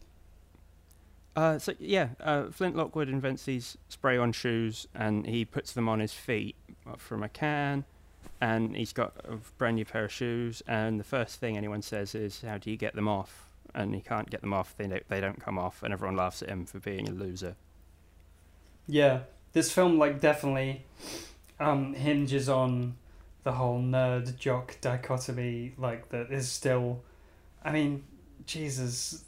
Uh, 1.35 1.59
so 1.59 1.73
yeah, 1.79 2.09
uh, 2.21 2.45
Flint 2.49 2.75
Lockwood 2.75 3.09
invents 3.09 3.43
these 3.43 3.77
spray-on 3.89 4.31
shoes, 4.31 4.87
and 4.95 5.27
he 5.27 5.43
puts 5.43 5.73
them 5.73 5.89
on 5.89 5.99
his 5.99 6.13
feet 6.13 6.55
uh, 6.87 6.95
from 6.95 7.23
a 7.23 7.29
can, 7.29 7.83
and 8.39 8.75
he's 8.75 8.93
got 8.93 9.13
a 9.25 9.35
brand 9.57 9.75
new 9.75 9.85
pair 9.85 10.05
of 10.05 10.11
shoes. 10.11 10.63
And 10.67 10.99
the 10.99 11.03
first 11.03 11.39
thing 11.39 11.57
anyone 11.57 11.81
says 11.81 12.15
is, 12.15 12.41
"How 12.41 12.57
do 12.57 12.71
you 12.71 12.77
get 12.77 12.95
them 12.95 13.07
off?" 13.07 13.49
And 13.73 13.93
he 13.93 13.99
can't 13.99 14.29
get 14.29 14.39
them 14.39 14.53
off. 14.53 14.73
They 14.77 14.87
don't, 14.87 15.07
they 15.09 15.19
don't 15.19 15.41
come 15.41 15.57
off, 15.59 15.83
and 15.83 15.91
everyone 15.91 16.15
laughs 16.15 16.41
at 16.41 16.49
him 16.49 16.65
for 16.65 16.79
being 16.79 17.09
a 17.09 17.11
loser. 17.11 17.57
Yeah, 18.87 19.21
this 19.51 19.71
film 19.71 19.97
like 19.97 20.21
definitely 20.21 20.85
um, 21.59 21.93
hinges 21.93 22.47
on 22.47 22.95
the 23.43 23.53
whole 23.53 23.79
nerd 23.81 24.37
jock 24.37 24.77
dichotomy. 24.79 25.73
Like 25.77 26.09
that 26.09 26.31
is 26.31 26.49
still, 26.49 27.03
I 27.63 27.71
mean, 27.71 28.03
Jesus, 28.45 29.25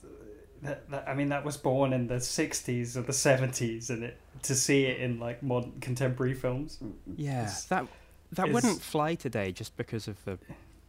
that, 0.64 0.90
that 0.92 1.08
I 1.08 1.14
mean 1.14 1.30
that 1.30 1.44
was 1.46 1.58
born 1.58 1.94
in 1.94 2.08
the 2.08 2.16
'60s 2.16 2.96
or 2.96 3.02
the 3.02 3.12
'70s, 3.14 3.90
and 3.90 4.04
it 4.04 4.18
to 4.44 4.56
see 4.56 4.86
it 4.86 5.00
in 5.00 5.20
like 5.20 5.42
modern 5.44 5.80
contemporary 5.80 6.34
films. 6.34 6.78
Mm, 6.84 6.88
mm. 6.90 6.94
Yeah, 7.18 7.42
It's- 7.44 7.66
that 7.66 7.88
that 8.34 8.48
is- 8.50 8.54
wouldn't 8.54 8.82
fly 8.82 9.16
today 9.16 9.52
just 9.52 9.76
because 9.78 10.08
of 10.08 10.24
the 10.26 10.38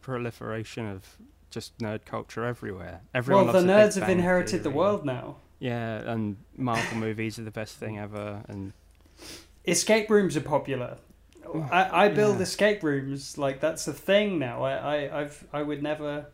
proliferation 0.01 0.85
of 0.87 1.17
just 1.49 1.77
nerd 1.79 2.05
culture 2.05 2.45
everywhere. 2.45 3.01
Everyone 3.13 3.45
well, 3.45 3.53
the 3.53 3.61
loves 3.61 3.65
Big 3.65 3.75
nerds 3.75 3.99
have 3.99 4.07
Bang 4.09 4.17
inherited 4.19 4.63
the 4.63 4.69
world 4.69 5.05
now. 5.05 5.37
Yeah, 5.59 6.09
and 6.11 6.37
Marvel 6.55 6.97
movies 6.97 7.37
are 7.39 7.43
the 7.43 7.51
best 7.51 7.75
thing 7.77 7.97
ever. 7.99 8.43
And 8.47 8.73
Escape 9.67 10.09
rooms 10.09 10.37
are 10.37 10.41
popular. 10.41 10.97
I, 11.71 12.05
I 12.05 12.09
build 12.09 12.37
Yeah. 12.37 12.43
escape 12.43 12.83
rooms 12.83 13.37
like 13.37 13.59
that's 13.59 13.87
a 13.87 13.93
thing 13.93 14.37
now. 14.39 14.63
I, 14.63 14.73
I 15.07 15.21
I've 15.21 15.47
I 15.51 15.63
would 15.63 15.81
never 15.81 16.27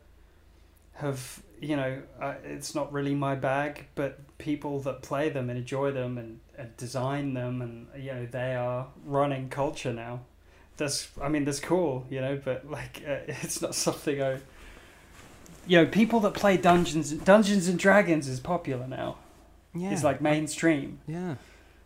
have 0.95 1.41
you 1.65 1.75
know 1.75 2.01
uh, 2.21 2.35
it's 2.43 2.75
not 2.75 2.91
really 2.93 3.15
my 3.15 3.35
bag, 3.35 3.87
but 3.95 4.19
people 4.37 4.79
that 4.81 5.01
play 5.01 5.29
them 5.29 5.49
and 5.49 5.57
enjoy 5.57 5.91
them 5.91 6.17
and, 6.17 6.39
and 6.57 6.75
design 6.77 7.33
them 7.33 7.61
and 7.61 7.87
you 7.97 8.11
know 8.13 8.25
they 8.25 8.55
are 8.55 8.87
running 9.05 9.49
culture 9.49 9.93
now. 9.93 10.21
That's 10.77 11.09
I 11.21 11.29
mean 11.29 11.45
that's 11.45 11.59
cool, 11.59 12.05
you 12.09 12.21
know, 12.21 12.39
but 12.43 12.69
like 12.69 13.03
uh, 13.07 13.19
it's 13.27 13.61
not 13.61 13.75
something 13.75 14.21
I. 14.21 14.39
You 15.67 15.79
know, 15.79 15.85
people 15.87 16.19
that 16.19 16.35
play 16.35 16.57
Dungeons 16.57 17.11
Dungeons 17.11 17.67
and 17.67 17.79
Dragons 17.79 18.27
is 18.27 18.39
popular 18.39 18.87
now. 18.87 19.17
Yeah. 19.73 19.91
It's 19.91 20.03
like 20.03 20.21
mainstream, 20.21 20.99
Yeah. 21.07 21.35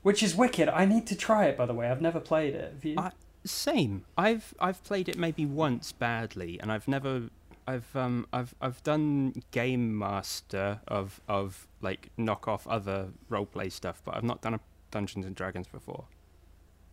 which 0.03 0.21
is 0.21 0.35
wicked. 0.35 0.67
I 0.69 0.85
need 0.85 1.07
to 1.07 1.15
try 1.15 1.45
it. 1.45 1.57
By 1.57 1.65
the 1.65 1.73
way, 1.73 1.89
I've 1.89 2.01
never 2.01 2.19
played 2.19 2.53
it. 2.55 2.73
Have 2.73 2.85
you? 2.85 2.95
I- 2.99 3.11
Same. 3.45 4.03
I've 4.17 4.53
I've 4.59 4.83
played 4.83 5.07
it 5.07 5.17
maybe 5.17 5.45
once 5.45 5.93
badly, 5.93 6.59
and 6.59 6.71
I've 6.73 6.87
never. 6.89 7.29
I've 7.69 7.95
um 7.95 8.25
I've 8.33 8.53
I've 8.61 8.81
done 8.83 9.43
game 9.51 9.97
master 9.97 10.79
of 10.87 11.21
of 11.27 11.67
like 11.81 12.09
knock 12.17 12.47
off 12.47 12.67
other 12.67 13.09
roleplay 13.29 13.71
stuff, 13.71 14.01
but 14.05 14.15
I've 14.15 14.23
not 14.23 14.41
done 14.41 14.55
a 14.55 14.59
Dungeons 14.91 15.25
and 15.25 15.35
Dragons 15.35 15.67
before. 15.67 16.05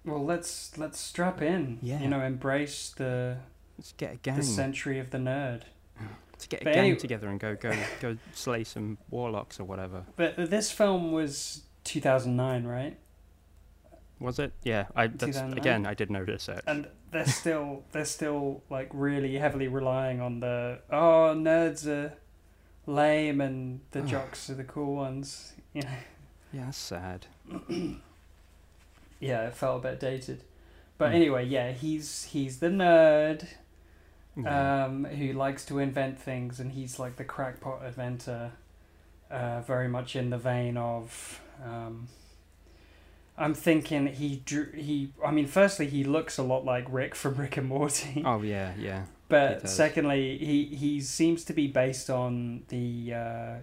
Well, 0.05 0.25
let's 0.25 0.77
let's 0.79 0.99
strap 1.01 1.41
in. 1.43 1.79
Yeah. 1.83 2.01
You 2.01 2.09
know, 2.09 2.21
embrace 2.21 2.91
the 2.97 3.39
Let's 3.79 3.93
get 3.93 4.13
a 4.15 4.17
gang. 4.17 4.37
the 4.37 4.43
century 4.43 4.99
of 4.99 5.11
the 5.11 5.19
nerd. 5.19 5.63
Let's 6.33 6.47
get 6.47 6.61
a 6.61 6.65
But 6.65 6.75
gang 6.75 6.85
anyway- 6.85 6.99
together 6.99 7.29
and 7.29 7.41
go 7.41 7.57
go 7.57 7.73
go 8.01 8.17
slay 8.35 8.63
some 8.65 8.99
warlocks 9.11 9.59
or 9.59 9.65
whatever. 9.65 10.05
But 10.17 10.51
this 10.51 10.71
film 10.71 11.13
was 11.13 11.63
2009, 11.85 12.65
right? 12.65 12.97
Was 14.21 14.39
it? 14.39 14.53
Yeah. 14.63 14.87
I 14.95 15.07
that's 15.09 15.25
2009? 15.39 15.59
again. 15.59 15.87
I 15.87 15.95
did 15.95 16.11
no 16.11 16.21
research. 16.21 16.65
And 16.67 16.89
they're 17.17 17.27
still 17.27 17.83
they're 17.93 18.05
still 18.05 18.63
like 18.71 18.89
really 18.93 19.37
heavily 19.39 19.69
relying 19.69 20.21
on 20.21 20.41
the 20.41 20.79
oh 20.91 21.35
nerds 21.37 21.87
are 21.87 22.15
lame 22.87 23.41
and 23.41 23.81
the 23.91 24.03
jocks 24.03 24.49
are 24.51 24.55
the 24.55 24.65
cool 24.65 24.95
ones. 24.97 25.53
You 25.73 25.83
know. 25.83 25.89
yeah, 26.53 26.65
that's 26.67 26.79
sad. 26.79 27.27
Yeah, 29.21 29.47
it 29.49 29.55
felt 29.55 29.85
a 29.85 29.89
bit 29.91 30.01
dated. 30.01 30.43
But 30.99 31.11
Hmm. 31.11 31.17
anyway, 31.17 31.45
yeah, 31.47 31.73
he's 31.73 32.25
he's 32.25 32.59
the 32.61 32.69
nerd. 32.69 33.47
Yeah. 34.39 34.85
um, 34.85 35.05
who 35.07 35.33
likes 35.33 35.65
to 35.67 35.79
invent 35.79 36.19
things, 36.19 36.61
and 36.61 36.73
he's 36.73 36.99
like 36.99 37.17
the 37.17 37.25
crackpot 37.25 37.83
inventor, 37.87 38.53
uh, 39.31 39.63
very 39.63 39.89
much 39.89 40.15
in 40.15 40.29
the 40.29 40.37
vein 40.39 40.77
of. 40.77 41.41
Um, 41.65 42.09
I'm 43.39 43.55
thinking 43.55 44.07
he 44.07 44.37
drew 44.45 44.71
he. 44.73 45.13
I 45.25 45.31
mean, 45.31 45.47
firstly, 45.47 45.87
he 45.87 46.05
looks 46.05 46.39
a 46.39 46.43
lot 46.43 46.65
like 46.65 46.87
Rick 46.89 47.15
from 47.15 47.35
Rick 47.35 47.57
and 47.57 47.69
Morty, 47.69 48.23
oh 48.27 48.43
yeah, 48.43 48.73
yeah. 48.79 49.05
but 49.29 49.63
does. 49.63 49.75
secondly, 49.75 50.39
he 50.39 50.65
he 50.65 51.01
seems 51.01 51.45
to 51.45 51.53
be 51.53 51.67
based 51.67 52.11
on 52.11 52.63
the. 52.69 53.15
Uh, 53.15 53.55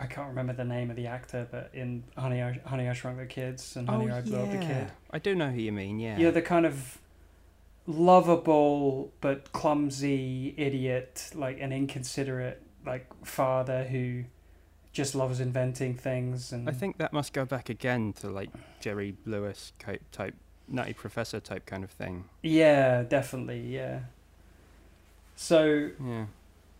I 0.00 0.06
can't 0.06 0.28
remember 0.28 0.52
the 0.52 0.64
name 0.64 0.90
of 0.90 0.96
the 0.96 1.08
actor, 1.08 1.48
but 1.50 1.70
in 1.72 2.04
Honey, 2.16 2.40
I, 2.40 2.60
Honey, 2.64 2.88
I 2.88 2.92
Shrunk 2.92 3.18
the 3.18 3.26
Kids 3.26 3.74
and 3.74 3.88
Honey, 3.88 4.08
oh 4.10 4.16
I 4.16 4.20
Blew 4.20 4.38
Up 4.38 4.50
the. 4.52 4.58
Kid. 4.58 4.92
I 5.10 5.18
do 5.18 5.34
know 5.34 5.50
who 5.50 5.60
you 5.60 5.72
mean. 5.72 5.98
Yeah. 5.98 6.16
You 6.16 6.24
know, 6.26 6.30
the 6.30 6.42
kind 6.42 6.64
of 6.64 6.98
lovable 7.86 9.12
but 9.20 9.52
clumsy 9.52 10.54
idiot, 10.56 11.30
like 11.34 11.58
an 11.60 11.72
inconsiderate 11.72 12.62
like 12.86 13.06
father 13.24 13.84
who 13.84 14.24
just 14.98 15.14
loves 15.14 15.38
inventing 15.38 15.94
things 15.94 16.52
and 16.52 16.68
I 16.68 16.72
think 16.72 16.98
that 16.98 17.12
must 17.12 17.32
go 17.32 17.44
back 17.44 17.68
again 17.68 18.12
to 18.14 18.28
like 18.28 18.50
Jerry 18.80 19.14
Lewis 19.24 19.72
type, 19.78 20.02
type 20.10 20.34
Nutty 20.66 20.92
Professor 20.92 21.38
type 21.40 21.64
kind 21.66 21.84
of 21.84 21.90
thing. 21.90 22.24
yeah, 22.42 23.02
definitely, 23.04 23.60
yeah. 23.60 24.00
So 25.36 25.90
Yeah. 26.04 26.26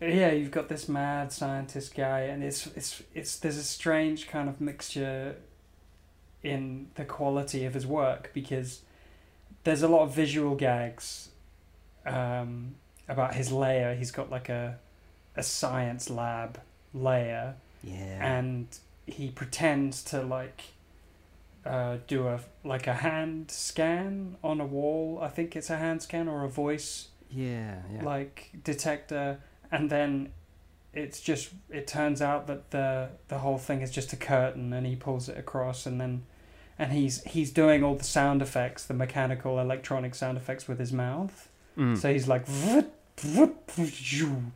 yeah, 0.01 0.31
you've 0.31 0.51
got 0.51 0.67
this 0.67 0.89
mad 0.89 1.31
scientist 1.31 1.95
guy, 1.95 2.21
and 2.31 2.43
it's 2.43 2.67
it's 2.75 3.01
it's 3.13 3.39
there's 3.39 3.57
a 3.57 3.63
strange 3.63 4.27
kind 4.27 4.49
of 4.49 4.59
mixture 4.59 5.37
in 6.43 6.87
the 6.95 7.05
quality 7.05 7.65
of 7.65 7.73
his 7.73 7.87
work 7.87 8.31
because 8.33 8.81
there's 9.63 9.81
a 9.81 9.87
lot 9.87 10.01
of 10.03 10.13
visual 10.13 10.55
gags 10.55 11.29
um, 12.05 12.75
about 13.07 13.35
his 13.35 13.51
layer. 13.51 13.95
He's 13.95 14.11
got 14.11 14.29
like 14.29 14.49
a 14.49 14.77
a 15.35 15.43
science 15.43 16.09
lab 16.09 16.59
layer, 16.93 17.55
Yeah. 17.83 18.37
and 18.39 18.67
he 19.07 19.29
pretends 19.29 20.03
to 20.05 20.21
like 20.21 20.61
uh, 21.65 21.97
do 22.07 22.27
a 22.27 22.39
like 22.63 22.87
a 22.87 22.93
hand 22.93 23.51
scan 23.51 24.35
on 24.43 24.59
a 24.61 24.65
wall. 24.65 25.19
I 25.21 25.27
think 25.29 25.55
it's 25.55 25.69
a 25.69 25.77
hand 25.77 26.01
scan 26.01 26.27
or 26.27 26.43
a 26.43 26.49
voice 26.49 27.09
yeah. 27.31 27.81
Yeah. 27.93 28.03
like 28.03 28.49
detector 28.63 29.39
and 29.71 29.89
then 29.89 30.31
it's 30.93 31.21
just 31.21 31.51
it 31.69 31.85
turns 31.87 32.21
out 32.21 32.47
that 32.47 32.71
the 32.71 33.09
the 33.27 33.37
whole 33.39 33.57
thing 33.59 33.81
is 33.81 33.91
just 33.91 34.11
a 34.13 34.15
curtain 34.17 34.73
and 34.73 34.87
he 34.87 34.95
pulls 34.95 35.29
it 35.29 35.37
across 35.37 35.85
and 35.85 36.01
then 36.01 36.23
and 36.79 36.91
he's 36.91 37.23
he's 37.25 37.51
doing 37.51 37.83
all 37.83 37.93
the 37.95 38.03
sound 38.03 38.41
effects 38.41 38.85
the 38.85 38.93
mechanical 38.95 39.59
electronic 39.59 40.15
sound 40.15 40.37
effects 40.37 40.67
with 40.67 40.79
his 40.79 40.91
mouth 40.91 41.47
Mm. 41.77 41.97
so 41.97 42.11
he's 42.11 42.27
like 42.27 42.45
"Vroom, 42.47 42.87
vroom, 43.15 43.55
vroom, 43.67 44.51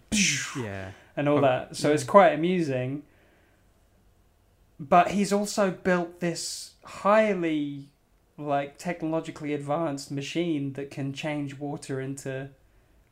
yeah. 0.58 0.90
and 1.16 1.30
all 1.30 1.40
that 1.42 1.76
so 1.76 1.88
yeah. 1.88 1.94
it's 1.94 2.04
quite 2.04 2.34
amusing 2.34 3.04
but 4.80 5.12
he's 5.12 5.32
also 5.34 5.72
built 5.72 6.20
this 6.20 6.74
highly 6.84 7.90
like 8.38 8.78
technologically 8.78 9.54
advanced 9.54 10.12
machine 10.12 10.74
that 10.74 10.90
can 10.90 11.14
change 11.14 11.58
water 11.60 12.02
into 12.02 12.50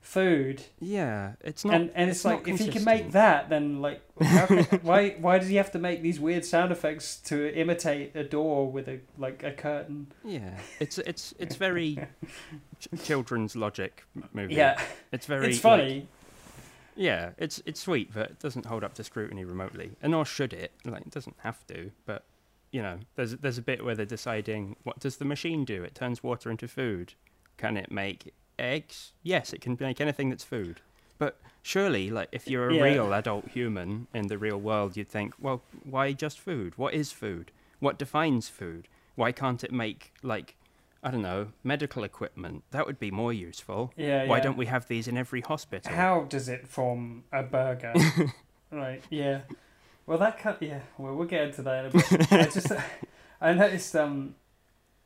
food 0.02 0.64
Yeah. 0.80 1.34
It's 1.42 1.64
not. 1.64 1.76
and 1.76 1.92
and 1.94 2.10
it's, 2.10 2.20
it's 2.20 2.26
like 2.26 2.48
if 2.48 2.58
he 2.60 2.70
can 2.70 2.84
make 2.84 3.12
that, 3.12 3.50
then 3.50 3.82
like 3.82 4.02
can, 4.20 4.64
why 4.82 5.12
why 5.20 5.38
does 5.38 5.48
he 5.48 5.58
have 5.58 5.72
to 5.74 5.80
make 5.80 6.02
these 6.02 6.20
weird 6.20 6.44
sound 6.44 6.72
effects 6.72 7.18
to 7.26 7.54
imitate 7.56 8.16
a 8.16 8.24
door 8.24 8.72
with 8.72 8.88
a 8.88 9.00
like 9.20 9.44
a 9.44 9.52
curtain? 9.52 10.08
Yeah. 10.26 10.58
It's 10.80 10.98
it's 10.98 11.36
it's 11.38 11.56
very 11.56 12.00
ch- 12.80 12.88
children's 13.04 13.56
logic 13.56 14.04
movie. 14.34 14.56
Yeah, 14.56 14.82
It's 15.12 15.28
very. 15.28 15.50
it's 15.50 15.64
like- 15.64 15.80
funny. 15.82 16.08
Yeah. 17.02 17.32
It's 17.38 17.62
it's 17.66 17.80
sweet, 17.82 18.14
but 18.14 18.30
it 18.32 18.40
doesn't 18.40 18.66
hold 18.66 18.84
up 18.84 18.94
to 18.96 19.04
scrutiny 19.04 19.44
remotely, 19.44 19.92
and 20.02 20.12
nor 20.12 20.26
should 20.26 20.54
it. 20.54 20.72
Like 20.86 21.02
it 21.02 21.12
doesn't 21.12 21.38
have 21.40 21.66
to, 21.68 21.92
but. 22.06 22.24
You 22.74 22.82
know, 22.82 23.00
there's 23.16 23.36
there's 23.36 23.58
a 23.58 23.62
bit 23.62 23.84
where 23.84 23.96
they're 23.96 24.06
deciding 24.06 24.78
what 24.84 24.98
does 25.02 25.18
the 25.18 25.26
machine 25.26 25.66
do? 25.66 25.84
It 25.84 25.94
turns 25.94 26.24
water 26.24 26.50
into 26.50 26.70
food. 26.70 27.16
Can 27.58 27.76
it 27.76 27.92
make 27.92 28.34
eggs? 28.58 29.12
Yes, 29.24 29.52
it 29.52 29.60
can 29.60 29.76
make 29.78 30.00
anything 30.00 30.30
that's 30.30 30.46
food. 30.46 30.80
But 31.18 31.38
surely, 31.62 32.10
like 32.10 32.30
if 32.32 32.48
you're 32.48 32.70
a 32.70 32.76
Yeah. 32.76 32.84
real 32.84 33.14
adult 33.14 33.50
human 33.50 34.08
in 34.14 34.28
the 34.28 34.38
real 34.38 34.58
world, 34.58 34.96
you'd 34.96 35.10
think, 35.10 35.34
well, 35.38 35.62
why 35.84 36.14
just 36.14 36.40
food? 36.40 36.78
What 36.78 36.94
is 36.94 37.12
food? 37.12 37.52
What 37.80 38.00
defines 38.00 38.48
food? 38.48 38.88
Why 39.16 39.34
can't 39.34 39.66
it 39.66 39.74
make 39.74 40.14
like 40.24 40.56
I 41.04 41.10
don't 41.10 41.22
know 41.22 41.48
medical 41.64 42.04
equipment? 42.04 42.64
That 42.72 42.86
would 42.86 43.00
be 43.00 43.10
more 43.12 43.34
useful. 43.34 43.92
Yeah, 43.98 44.26
Why 44.26 44.38
yeah. 44.38 44.44
don't 44.44 44.58
we 44.58 44.68
have 44.68 44.88
these 44.88 45.08
in 45.08 45.18
every 45.18 45.42
hospital? 45.42 45.92
How 45.92 46.22
does 46.24 46.48
it 46.48 46.68
form 46.68 47.24
a 47.32 47.44
burger? 47.44 47.94
right. 48.72 49.02
Yeah. 49.10 49.42
Well, 50.06 50.18
that 50.20 50.38
kind 50.40 50.58
yeah. 50.60 50.82
Well, 50.98 51.16
we'll 51.16 51.28
get 51.28 51.44
into 51.46 51.62
that 51.64 51.86
in 51.86 51.92
a 51.92 51.94
bit. 51.94 52.32
I 52.32 52.44
just 52.46 52.72
I 53.42 53.54
noticed 53.54 53.96
um, 53.96 54.36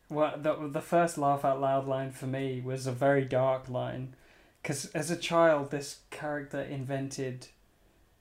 what 0.10 0.44
the 0.44 0.68
the 0.68 0.82
first 0.82 1.18
laugh 1.18 1.46
out 1.46 1.62
loud 1.62 1.88
line 1.88 2.12
for 2.12 2.28
me 2.28 2.62
was 2.62 2.88
a 2.88 2.92
very 2.92 3.24
dark 3.24 3.70
line, 3.70 4.16
because 4.62 4.88
as 4.88 5.10
a 5.12 5.16
child, 5.16 5.72
this 5.72 6.00
character 6.12 6.62
invented, 6.62 7.48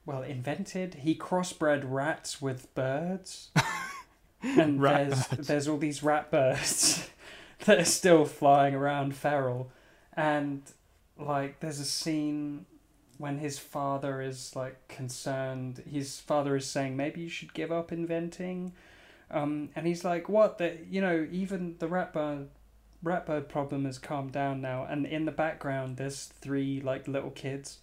well, 0.05 0.21
invented 0.21 0.95
he 0.95 1.15
crossbred 1.15 1.83
rats 1.85 2.41
with 2.41 2.73
birds, 2.75 3.49
and 4.41 4.81
Rat 4.81 5.09
there's 5.09 5.27
birds. 5.27 5.47
there's 5.47 5.67
all 5.67 5.77
these 5.77 6.03
rat 6.03 6.31
birds 6.31 7.09
that 7.65 7.79
are 7.79 7.85
still 7.85 8.25
flying 8.25 8.75
around 8.75 9.15
feral, 9.15 9.71
and 10.13 10.61
like 11.17 11.59
there's 11.59 11.79
a 11.79 11.85
scene 11.85 12.65
when 13.17 13.37
his 13.37 13.57
father 13.59 14.21
is 14.21 14.55
like 14.55 14.87
concerned. 14.87 15.83
His 15.89 16.19
father 16.19 16.55
is 16.55 16.65
saying 16.65 16.95
maybe 16.95 17.21
you 17.21 17.29
should 17.29 17.53
give 17.53 17.71
up 17.71 17.91
inventing. 17.91 18.73
Um, 19.31 19.69
and 19.75 19.87
he's 19.87 20.03
like 20.03 20.29
what? 20.29 20.57
The 20.57 20.77
you 20.89 21.01
know 21.01 21.27
even 21.31 21.75
the 21.79 21.87
ratbird 21.87 22.47
ratbird 23.03 23.47
problem 23.47 23.85
has 23.85 23.97
calmed 23.97 24.31
down 24.31 24.61
now. 24.61 24.85
And 24.89 25.05
in 25.05 25.25
the 25.25 25.31
background 25.31 25.97
there's 25.97 26.25
three 26.25 26.81
like 26.81 27.07
little 27.07 27.31
kids. 27.31 27.79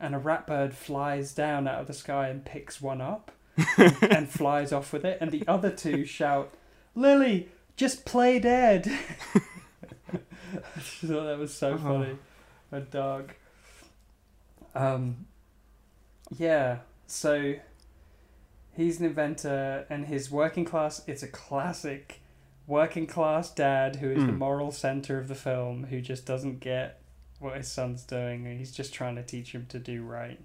And 0.00 0.14
a 0.16 0.18
ratbird 0.18 0.72
flies 0.72 1.32
down 1.32 1.68
out 1.68 1.80
of 1.80 1.86
the 1.86 1.92
sky 1.92 2.28
and 2.28 2.44
picks 2.44 2.80
one 2.80 3.00
up 3.00 3.30
and 3.78 4.28
flies 4.28 4.72
off 4.72 4.92
with 4.92 5.04
it. 5.04 5.18
And 5.20 5.30
the 5.30 5.44
other 5.46 5.70
two 5.70 6.04
shout 6.04 6.52
lily 6.94 7.48
just 7.82 8.04
play 8.04 8.38
dead 8.38 8.86
I 10.12 10.78
just 10.78 11.00
thought 11.00 11.24
that 11.24 11.38
was 11.38 11.52
so 11.54 11.72
Oh. 11.74 11.78
funny 11.78 12.16
a 12.70 12.80
dog 12.80 13.32
um 14.74 15.26
yeah 16.38 16.78
so 17.06 17.54
he's 18.74 18.98
an 19.00 19.06
inventor 19.06 19.86
and 19.90 20.06
his 20.06 20.30
working 20.30 20.64
class 20.64 21.02
it's 21.06 21.22
a 21.22 21.28
classic 21.28 22.20
working 22.66 23.06
class 23.06 23.50
dad 23.50 23.96
who 23.96 24.10
is 24.10 24.24
the 24.24 24.32
Mm. 24.32 24.38
moral 24.38 24.70
center 24.72 25.18
of 25.18 25.28
the 25.28 25.34
film 25.34 25.84
who 25.84 26.00
just 26.00 26.24
doesn't 26.24 26.60
get 26.60 27.00
what 27.40 27.56
his 27.56 27.68
son's 27.70 28.04
doing 28.04 28.46
and 28.46 28.58
he's 28.58 28.72
just 28.72 28.94
trying 28.94 29.16
to 29.16 29.22
teach 29.22 29.52
him 29.52 29.66
to 29.68 29.78
do 29.80 30.02
right. 30.04 30.38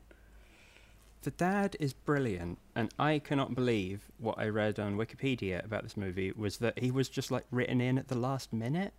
The 1.28 1.32
dad 1.32 1.76
is 1.82 1.92
brilliant, 1.92 2.58
and 2.74 2.90
I 2.98 3.20
cannot 3.20 3.54
believe 3.54 4.10
what 4.18 4.40
I 4.40 4.48
read 4.48 4.80
on 4.80 4.96
Wikipedia 4.96 5.62
about 5.66 5.84
this 5.84 5.98
movie 5.98 6.32
was 6.32 6.60
that 6.60 6.80
he 6.80 6.90
was 6.90 7.10
just 7.10 7.32
like 7.32 7.44
written 7.52 7.82
in 7.82 7.98
at 7.98 8.08
the 8.08 8.18
last 8.18 8.54
minute. 8.54 8.94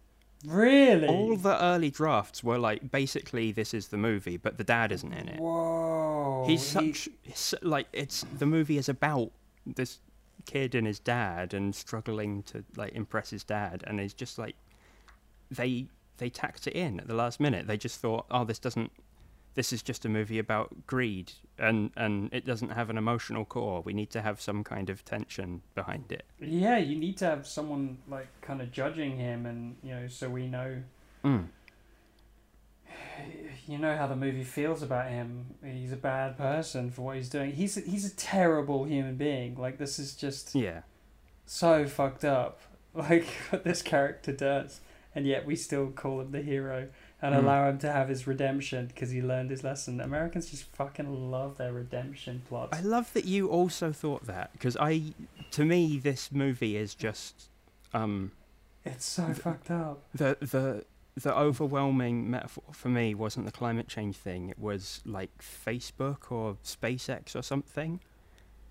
Really? 0.45 1.09
All 1.09 1.39
the 1.39 1.59
early 1.59 1.91
drafts 1.91 2.45
were 2.45 2.59
like 2.59 2.91
basically 2.91 3.51
this 3.51 3.73
is 3.73 3.89
the 3.89 3.97
movie, 3.97 4.37
but 4.37 4.59
the 4.59 4.63
dad 4.63 4.93
isn't 4.93 5.11
in 5.11 5.27
it. 5.27 5.41
Whoa. 5.41 6.45
he's 6.47 6.71
he- 6.75 6.93
such 6.93 7.09
he's, 7.23 7.55
like 7.63 7.87
it's 7.95 8.27
the 8.37 8.45
movie 8.45 8.77
is 8.77 8.91
about 8.91 9.33
this 9.65 9.99
kid 10.45 10.75
and 10.75 10.87
his 10.87 10.99
dad 10.99 11.55
and 11.55 11.75
struggling 11.75 12.43
to 12.43 12.63
like 12.77 12.93
impress 12.93 13.31
his 13.31 13.43
dad, 13.43 13.85
and 13.87 13.99
it's 13.99 14.13
just 14.13 14.37
like 14.39 14.55
they 15.51 15.87
they 16.19 16.29
tacked 16.29 16.67
it 16.67 16.75
in 16.75 17.01
at 17.01 17.09
the 17.09 17.15
last 17.15 17.41
minute. 17.41 17.67
They 17.67 17.79
just 17.79 18.03
thought, 18.03 18.27
oh, 18.31 18.45
this 18.45 18.59
doesn't. 18.59 18.93
This 19.59 19.73
is 19.73 19.83
just 19.83 20.05
a 20.05 20.09
movie 20.09 20.39
about 20.39 20.87
greed, 20.87 21.33
and 21.59 21.91
and 21.97 22.33
it 22.33 22.47
doesn't 22.47 22.69
have 22.69 22.91
an 22.91 22.97
emotional 22.97 23.45
core. 23.45 23.83
We 23.83 23.93
need 23.93 24.09
to 24.11 24.21
have 24.23 24.41
some 24.41 24.63
kind 24.63 24.89
of 24.89 25.05
tension 25.05 25.63
behind 25.75 26.13
it. 26.13 26.23
Yeah, 26.39 26.79
you 26.79 26.97
need 26.97 27.17
to 27.17 27.25
have 27.25 27.45
someone 27.45 27.99
like 28.09 28.29
kind 28.41 28.63
of 28.63 28.71
judging 28.71 29.17
him, 29.17 29.47
and 29.47 29.75
you 29.83 29.97
know, 29.97 30.07
so 30.07 30.31
we 30.31 30.47
know, 30.47 30.85
Mm. 31.25 31.47
you 33.67 33.79
know 33.79 33.97
how 33.97 34.07
the 34.07 34.15
movie 34.15 34.45
feels 34.45 34.81
about 34.81 35.11
him. 35.11 35.47
He's 35.65 35.91
a 35.91 35.97
bad 35.97 36.39
person 36.39 36.93
for 36.93 37.03
what 37.03 37.17
he's 37.17 37.29
doing. 37.29 37.51
He's 37.51 37.75
he's 37.75 38.05
a 38.07 38.15
terrible 38.15 38.85
human 38.85 39.17
being. 39.17 39.57
Like 39.57 39.79
this 39.79 39.99
is 39.99 40.15
just 40.15 40.55
Yeah, 40.55 40.83
so 41.47 41.85
fucked 41.85 42.25
up. 42.25 42.61
Like 42.95 43.27
what 43.51 43.65
this 43.65 43.83
character 43.83 44.33
does, 44.33 44.81
and 45.15 45.27
yet 45.27 45.45
we 45.47 45.57
still 45.57 45.89
call 45.89 46.21
him 46.21 46.31
the 46.31 46.43
hero 46.43 46.89
and 47.21 47.35
Mm. 47.35 47.39
allow 47.39 47.69
him 47.69 47.79
to 47.79 47.91
have 47.93 48.09
his 48.09 48.27
redemption 48.27 48.87
because 48.87 49.11
he 49.11 49.21
learned 49.21 49.51
his 49.51 49.65
lesson. 49.65 50.01
Americans 50.01 50.51
just 50.51 50.65
fucking 50.65 51.31
love 51.31 51.57
their 51.59 51.73
redemption 51.73 52.43
plots. 52.49 52.77
I 52.77 52.81
love 52.81 53.13
that 53.15 53.25
you 53.25 53.49
also 53.49 53.93
thought 53.93 54.27
that 54.27 54.53
because 54.53 54.77
I, 54.77 55.15
to 55.53 55.65
me, 55.65 55.99
this 55.99 56.31
movie 56.33 56.77
is 56.77 56.95
just 56.95 57.49
um 57.93 58.33
It's 58.85 59.05
so 59.05 59.33
fucked 59.35 59.71
up. 59.71 60.03
the 60.15 60.37
the 60.41 60.85
the 61.21 61.37
overwhelming 61.37 62.31
metaphor 62.31 62.63
for 62.73 62.89
me 62.89 63.13
wasn't 63.13 63.45
the 63.47 63.51
climate 63.53 63.89
change 63.89 64.17
thing. 64.17 64.51
It 64.51 64.59
was 64.59 65.01
like 65.05 65.31
Facebook 65.43 66.31
or 66.31 66.57
SpaceX 66.63 67.35
or 67.35 67.43
something. 67.43 67.99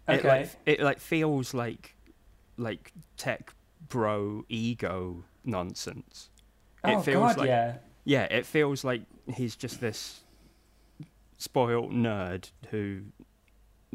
It 0.07 0.19
Okay. 0.19 0.27
like 0.27 0.49
it 0.65 0.79
like 0.79 0.99
feels 0.99 1.53
like 1.53 1.95
like 2.55 2.93
tech 3.17 3.53
bro 3.89 4.45
ego 4.47 5.25
nonsense. 5.43 6.29
It 6.85 6.95
oh 6.95 7.01
feels 7.01 7.33
god, 7.35 7.37
like- 7.39 7.47
yeah. 7.49 7.77
Yeah, 8.07 8.23
it 8.23 8.45
feels 8.45 8.85
like 8.85 9.01
he's 9.35 9.55
just 9.57 9.81
this 9.81 10.21
spoiled 11.37 11.91
nerd 11.91 12.49
who 12.71 13.01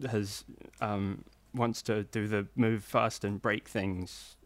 has 0.08 0.44
um 0.82 1.24
wants 1.54 1.80
to 1.82 2.04
do 2.04 2.28
the 2.28 2.46
move 2.54 2.84
fast 2.84 3.24
and 3.24 3.40
break 3.40 3.66
things 3.68 4.36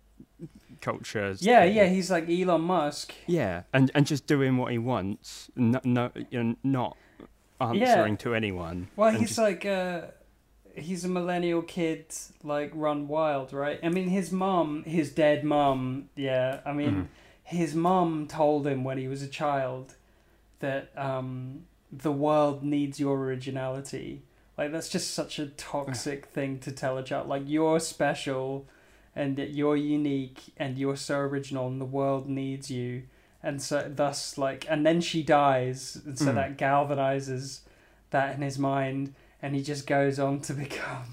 cultures. 0.81 1.43
Yeah, 1.43 1.63
thing. 1.65 1.75
yeah, 1.77 1.87
he's 1.87 2.11
like 2.13 2.31
Elon 2.31 2.61
Musk. 2.63 3.13
Yeah, 3.27 3.63
and 3.73 3.91
and 3.95 4.07
just 4.07 4.29
doing 4.29 4.57
what 4.57 4.71
he 4.71 4.79
wants, 4.79 5.51
no, 5.57 5.81
no 5.85 6.11
you 6.31 6.43
know, 6.45 6.57
not 6.63 6.97
answering 7.61 8.17
to 8.19 8.35
anyone. 8.37 8.89
Well, 8.95 9.11
he's 9.11 9.31
just- 9.31 9.39
like 9.39 9.67
uh 9.67 10.03
he's 10.77 11.05
a 11.05 11.09
millennial 11.09 11.63
kid 11.63 12.07
like 12.45 12.71
run 12.75 13.09
wild, 13.09 13.53
right? 13.53 13.81
I 13.83 13.89
mean 13.89 14.09
his 14.09 14.31
mom, 14.31 14.85
his 14.85 15.11
dead 15.11 15.43
mom, 15.43 16.09
yeah. 16.15 16.61
I 16.65 16.73
mean 16.73 16.91
Mhm. 16.95 17.07
His 17.47 17.75
mom 17.75 18.27
told 18.27 18.67
him 18.67 18.83
when 18.85 18.99
he 18.99 19.09
was 19.09 19.23
a 19.23 19.29
child 19.29 19.95
that 20.61 20.91
um 20.97 21.63
the 21.93 22.13
world 22.13 22.63
needs 22.65 22.99
your 22.99 23.17
originality. 23.19 24.23
Like 24.59 24.73
that's 24.73 24.89
just 24.89 25.13
such 25.15 25.39
a 25.39 25.47
toxic 25.47 26.27
thing 26.27 26.59
to 26.61 26.73
tell 26.73 26.99
a 26.99 27.03
child. 27.05 27.29
Like 27.29 27.43
you're 27.47 27.79
special 27.81 28.67
and 29.15 29.37
that 29.37 29.51
you're 29.51 29.77
unique 29.77 30.41
and 30.57 30.77
you're 30.77 30.97
so 30.97 31.19
original 31.19 31.69
and 31.69 31.81
the 31.81 31.85
world 31.87 32.29
needs 32.29 32.71
you. 32.71 33.05
And 33.43 33.63
so 33.63 33.91
thus 33.95 34.37
like 34.37 34.67
and 34.69 34.85
then 34.85 35.01
she 35.01 35.23
dies 35.23 35.99
and 36.05 36.19
so 36.19 36.27
Mm. 36.33 36.35
that 36.35 36.57
galvanizes 36.59 37.61
that 38.11 38.35
in 38.35 38.43
his 38.43 38.59
mind 38.59 39.15
and 39.41 39.55
he 39.55 39.63
just 39.63 39.87
goes 39.87 40.19
on 40.19 40.41
to 40.41 40.53
become 40.65 41.05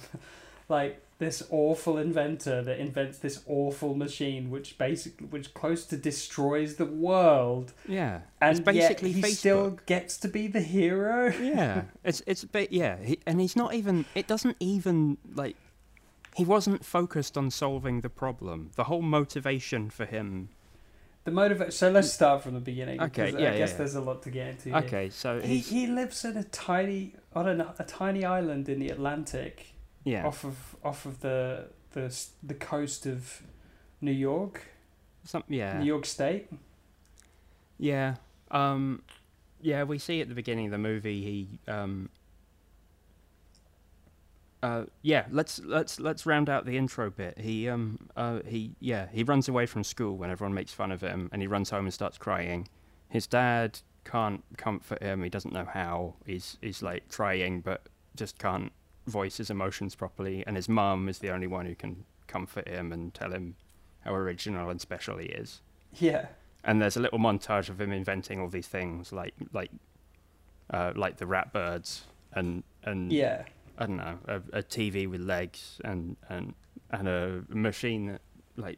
like 0.69 0.99
this 1.19 1.43
awful 1.51 1.97
inventor 1.97 2.61
that 2.61 2.79
invents 2.79 3.19
this 3.19 3.43
awful 3.47 3.95
machine 3.95 4.49
which 4.49 4.77
basically 4.77 5.27
which 5.27 5.53
close 5.53 5.85
to 5.85 5.95
destroys 5.95 6.75
the 6.75 6.85
world 6.85 7.71
yeah, 7.87 8.21
and 8.41 8.57
it's 8.57 8.65
basically 8.65 9.11
yet 9.11 9.15
he 9.15 9.21
Facebook. 9.31 9.37
still 9.37 9.79
gets 9.85 10.17
to 10.17 10.27
be 10.27 10.47
the 10.47 10.61
hero 10.61 11.33
yeah, 11.41 11.83
it's 12.03 12.21
it's 12.27 12.43
a 12.43 12.47
bit 12.47 12.71
yeah, 12.71 12.97
he, 12.97 13.19
and 13.25 13.39
he's 13.39 13.55
not 13.55 13.73
even. 13.73 14.05
It 14.15 14.27
doesn't 14.27 14.57
even 14.59 15.17
like. 15.33 15.55
He 16.35 16.43
wasn't 16.43 16.83
focused 16.83 17.37
on 17.37 17.51
solving 17.51 18.01
the 18.01 18.09
problem. 18.09 18.71
The 18.75 18.85
whole 18.85 19.03
motivation 19.03 19.89
for 19.91 20.05
him. 20.05 20.49
the 21.25 21.31
motiva- 21.31 21.71
so 21.71 21.91
let's 21.91 22.11
start 22.11 22.41
from 22.43 22.53
the 22.55 22.59
beginning 22.59 22.99
Okay, 23.01 23.29
yeah, 23.31 23.51
i 23.51 23.57
guess 23.57 23.71
yeah. 23.71 23.77
there's 23.77 23.95
a 23.95 24.01
lot 24.01 24.23
to 24.23 24.31
get 24.31 24.47
into 24.47 24.69
here. 24.69 24.77
Okay, 24.79 25.09
so 25.09 25.39
he, 25.39 25.57
he's 25.57 25.69
he 25.69 25.87
lives 25.87 26.25
in 26.25 26.35
a 26.37 26.43
tiny 26.43 27.13
on 27.35 27.47
a, 27.47 27.73
a 27.79 27.83
tiny 27.83 28.25
island 28.25 28.67
in 28.67 28.79
the 28.79 28.89
atlantic 28.89 29.72
yeah, 30.03 30.25
off 30.25 30.43
of 30.43 30.75
off 30.83 31.05
of 31.05 31.21
the 31.21 31.67
the 31.91 32.15
the 32.41 32.53
coast 32.53 33.05
of 33.05 33.41
new 34.01 34.11
york 34.11 34.65
some 35.23 35.43
yeah, 35.47 35.79
new 35.79 35.85
york 35.85 36.05
state 36.05 36.47
yeah, 37.83 38.15
um, 38.51 39.01
yeah. 39.61 39.83
We 39.83 39.97
see 39.97 40.21
at 40.21 40.29
the 40.29 40.35
beginning 40.35 40.67
of 40.67 40.71
the 40.71 40.77
movie 40.77 41.21
he 41.21 41.71
um. 41.71 42.09
Uh, 44.61 44.85
yeah, 45.01 45.25
let's 45.29 45.59
let's 45.59 45.99
let's 45.99 46.25
round 46.25 46.49
out 46.49 46.65
the 46.65 46.77
intro 46.77 47.09
bit. 47.09 47.37
He 47.37 47.67
um 47.67 48.07
uh 48.15 48.39
he 48.47 48.75
yeah 48.79 49.07
he 49.11 49.23
runs 49.23 49.49
away 49.49 49.65
from 49.65 49.83
school 49.83 50.15
when 50.15 50.29
everyone 50.29 50.53
makes 50.53 50.71
fun 50.71 50.91
of 50.93 51.01
him, 51.01 51.29
and 51.33 51.41
he 51.41 51.47
runs 51.47 51.69
home 51.69 51.85
and 51.85 51.93
starts 51.93 52.17
crying. 52.17 52.69
His 53.09 53.27
dad 53.27 53.79
can't 54.05 54.41
comfort 54.55 55.03
him. 55.03 55.21
He 55.21 55.29
doesn't 55.29 55.53
know 55.53 55.65
how. 55.65 56.13
He's 56.25 56.57
he's 56.61 56.81
like 56.81 57.09
trying, 57.09 57.59
but 57.59 57.89
just 58.15 58.39
can't 58.39 58.71
voice 59.07 59.37
his 59.37 59.49
emotions 59.49 59.95
properly. 59.95 60.43
And 60.45 60.55
his 60.55 60.69
mum 60.69 61.09
is 61.09 61.19
the 61.19 61.29
only 61.29 61.47
one 61.47 61.65
who 61.65 61.75
can 61.75 62.05
comfort 62.27 62.67
him 62.67 62.91
and 62.91 63.13
tell 63.13 63.31
him 63.31 63.55
how 64.01 64.13
original 64.13 64.69
and 64.69 64.79
special 64.81 65.17
he 65.17 65.27
is. 65.27 65.61
yeah 65.93 66.27
And 66.63 66.81
there's 66.81 66.97
a 66.97 66.99
little 66.99 67.19
montage 67.19 67.69
of 67.69 67.79
him 67.79 67.91
inventing 67.91 68.39
all 68.39 68.49
these 68.49 68.67
things, 68.67 69.11
like 69.11 69.33
like 69.51 69.71
uh, 70.69 70.93
like 70.95 71.17
the 71.17 71.25
rat 71.27 71.51
birds 71.53 72.03
and 72.33 72.63
and 72.83 73.11
yeah 73.11 73.43
I 73.77 73.85
don't 73.87 73.97
know, 73.97 74.19
a, 74.27 74.35
a 74.59 74.63
TV 74.63 75.09
with 75.09 75.21
legs 75.21 75.81
and, 75.83 76.15
and 76.29 76.53
and 76.91 77.07
a 77.07 77.43
machine 77.49 78.05
that 78.07 78.21
like 78.55 78.77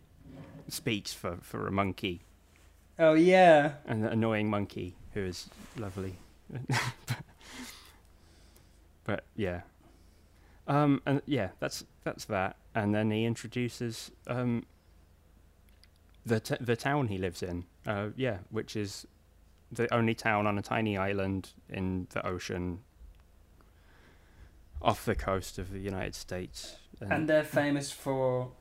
speaks 0.70 1.14
for, 1.14 1.38
for 1.42 1.68
a 1.68 1.72
monkey, 1.72 2.22
oh 2.98 3.14
yeah 3.14 3.74
an 3.86 4.06
annoying 4.06 4.50
monkey 4.50 4.96
who 5.14 5.22
is 5.22 5.50
lovely. 5.78 6.16
but 9.04 9.26
yeah, 9.36 9.62
um, 10.68 11.02
and 11.06 11.22
yeah, 11.26 11.50
that's 11.60 11.84
that's 12.04 12.26
that. 12.26 12.56
And 12.74 12.94
then 12.94 13.12
he 13.12 13.26
introduces 13.26 14.12
um, 14.28 14.66
the 16.26 16.40
t- 16.40 16.58
the 16.60 16.76
town 16.76 17.08
he 17.08 17.18
lives 17.18 17.42
in. 17.44 17.66
Uh, 17.88 18.10
yeah, 18.16 18.38
which 18.50 18.76
is 18.76 19.06
the 19.72 19.92
only 19.94 20.14
town 20.16 20.48
on 20.48 20.58
a 20.58 20.62
tiny 20.62 20.98
island 20.98 21.50
in 21.70 22.08
the 22.12 22.26
ocean 22.26 22.80
off 24.82 25.06
the 25.06 25.16
coast 25.16 25.58
of 25.58 25.72
the 25.72 25.80
United 25.80 26.16
States. 26.16 26.78
and 27.02 27.28
they're 27.28 27.44
famous 27.44 27.92
for 27.92 28.52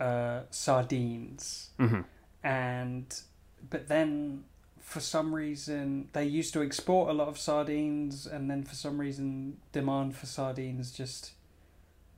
uh, 0.00 0.42
sardines 0.50 1.70
Mhm. 1.78 2.04
and 2.42 3.20
but 3.68 3.88
then 3.88 4.44
for 4.80 5.00
some 5.00 5.34
reason 5.34 6.08
they 6.12 6.24
used 6.24 6.52
to 6.54 6.62
export 6.62 7.10
a 7.10 7.12
lot 7.12 7.28
of 7.28 7.38
sardines 7.38 8.26
and 8.26 8.50
then 8.50 8.62
for 8.64 8.74
some 8.74 8.98
reason 8.98 9.58
demand 9.72 10.16
for 10.16 10.26
sardines 10.26 10.90
just 10.90 11.32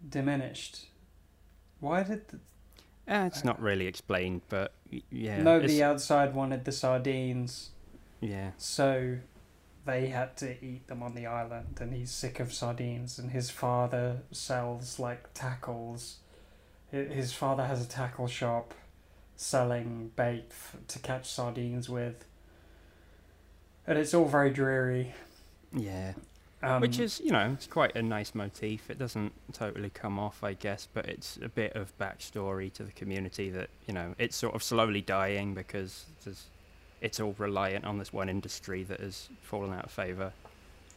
diminished. 0.08 0.86
Why 1.80 2.02
did 2.02 2.28
the, 2.28 2.38
Eh, 3.06 3.26
it's 3.26 3.44
not 3.44 3.60
really 3.60 3.86
explained, 3.86 4.40
but 4.48 4.72
yeah, 5.10 5.42
nobody 5.42 5.74
it's- 5.74 5.82
outside 5.82 6.34
wanted 6.34 6.64
the 6.64 6.72
sardines. 6.72 7.70
Yeah, 8.20 8.52
so 8.56 9.18
they 9.84 10.06
had 10.08 10.36
to 10.38 10.64
eat 10.64 10.86
them 10.86 11.02
on 11.02 11.14
the 11.14 11.26
island 11.26 11.78
and 11.80 11.92
he's 11.92 12.10
sick 12.10 12.40
of 12.40 12.54
sardines 12.54 13.18
and 13.18 13.30
his 13.32 13.50
father 13.50 14.20
sells 14.30 14.98
like 14.98 15.34
tackles. 15.34 16.20
His 16.90 17.32
father 17.34 17.66
has 17.66 17.84
a 17.84 17.88
tackle 17.88 18.28
shop 18.28 18.72
selling 19.36 20.12
bait 20.16 20.46
f- 20.50 20.76
to 20.88 20.98
catch 21.00 21.28
sardines 21.28 21.88
with. 21.90 22.24
And 23.86 23.98
it's 23.98 24.14
all 24.14 24.24
very 24.26 24.50
dreary. 24.50 25.12
Yeah. 25.74 26.14
Um, 26.64 26.80
Which 26.80 26.98
is, 26.98 27.20
you 27.20 27.30
know, 27.30 27.50
it's 27.52 27.66
quite 27.66 27.94
a 27.94 28.02
nice 28.02 28.34
motif. 28.34 28.88
It 28.88 28.98
doesn't 28.98 29.32
totally 29.52 29.90
come 29.90 30.18
off, 30.18 30.42
I 30.42 30.54
guess, 30.54 30.88
but 30.92 31.06
it's 31.06 31.38
a 31.42 31.48
bit 31.48 31.74
of 31.74 31.96
backstory 31.98 32.72
to 32.72 32.82
the 32.82 32.92
community 32.92 33.50
that, 33.50 33.68
you 33.86 33.92
know, 33.92 34.14
it's 34.18 34.34
sort 34.34 34.54
of 34.54 34.62
slowly 34.62 35.02
dying 35.02 35.52
because 35.52 36.06
there's, 36.24 36.44
it's 37.02 37.20
all 37.20 37.34
reliant 37.36 37.84
on 37.84 37.98
this 37.98 38.12
one 38.12 38.30
industry 38.30 38.82
that 38.84 39.00
has 39.00 39.28
fallen 39.42 39.72
out 39.74 39.84
of 39.84 39.90
favour. 39.90 40.32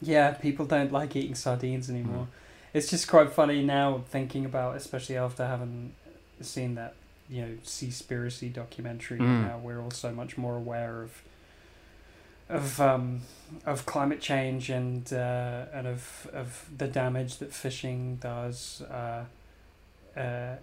Yeah, 0.01 0.31
people 0.31 0.65
don't 0.65 0.91
like 0.91 1.15
eating 1.15 1.35
sardines 1.35 1.89
anymore. 1.89 2.27
It's 2.73 2.89
just 2.89 3.07
quite 3.07 3.31
funny 3.31 3.63
now 3.63 4.03
thinking 4.09 4.45
about, 4.45 4.77
especially 4.77 5.17
after 5.17 5.45
having 5.45 5.93
seen 6.39 6.75
that, 6.75 6.93
you 7.29 7.41
know, 7.41 7.57
Seaspiracy 7.65 8.53
documentary. 8.53 9.19
Mm. 9.19 9.47
Now 9.47 9.59
we're 9.61 9.81
all 9.81 9.91
so 9.91 10.11
much 10.11 10.37
more 10.37 10.55
aware 10.55 11.01
of 11.01 11.23
of 12.49 12.79
um, 12.79 13.21
of 13.65 13.85
climate 13.85 14.21
change 14.21 14.69
and 14.69 15.11
uh, 15.13 15.65
and 15.73 15.87
of 15.87 16.27
of 16.33 16.69
the 16.75 16.87
damage 16.87 17.37
that 17.37 17.53
fishing 17.53 18.17
does. 18.17 18.81
Uh, 18.81 19.25
uh, 20.15 20.55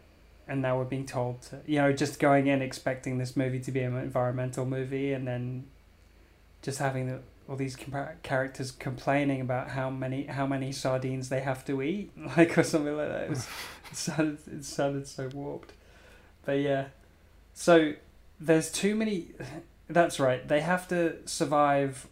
and 0.46 0.60
now 0.60 0.76
we're 0.76 0.84
being 0.84 1.06
told, 1.06 1.40
to, 1.40 1.60
you 1.66 1.76
know, 1.80 1.92
just 1.92 2.20
going 2.20 2.46
in 2.46 2.60
expecting 2.60 3.16
this 3.18 3.36
movie 3.36 3.60
to 3.60 3.72
be 3.72 3.80
an 3.80 3.96
environmental 3.96 4.66
movie, 4.66 5.12
and 5.12 5.26
then 5.26 5.64
just 6.60 6.78
having 6.78 7.06
the, 7.06 7.20
all 7.48 7.56
these 7.56 7.76
compar- 7.76 8.20
characters 8.22 8.70
complaining 8.70 9.40
about 9.40 9.70
how 9.70 9.88
many 9.88 10.24
how 10.24 10.46
many 10.46 10.72
sardines 10.72 11.28
they 11.28 11.40
have 11.40 11.64
to 11.64 11.82
eat, 11.82 12.10
like 12.36 12.56
or 12.58 12.62
something 12.62 12.96
like 12.96 13.08
that. 13.08 13.24
It, 13.24 13.30
was, 13.30 13.46
it 13.90 13.96
sounded 13.96 14.38
it 14.46 14.64
sounded 14.64 15.06
so 15.06 15.28
warped, 15.32 15.72
but 16.44 16.58
yeah. 16.58 16.86
So 17.54 17.94
there's 18.40 18.70
too 18.70 18.94
many. 18.94 19.28
That's 19.88 20.18
right. 20.18 20.46
They 20.46 20.60
have 20.60 20.88
to 20.88 21.16
survive 21.26 22.08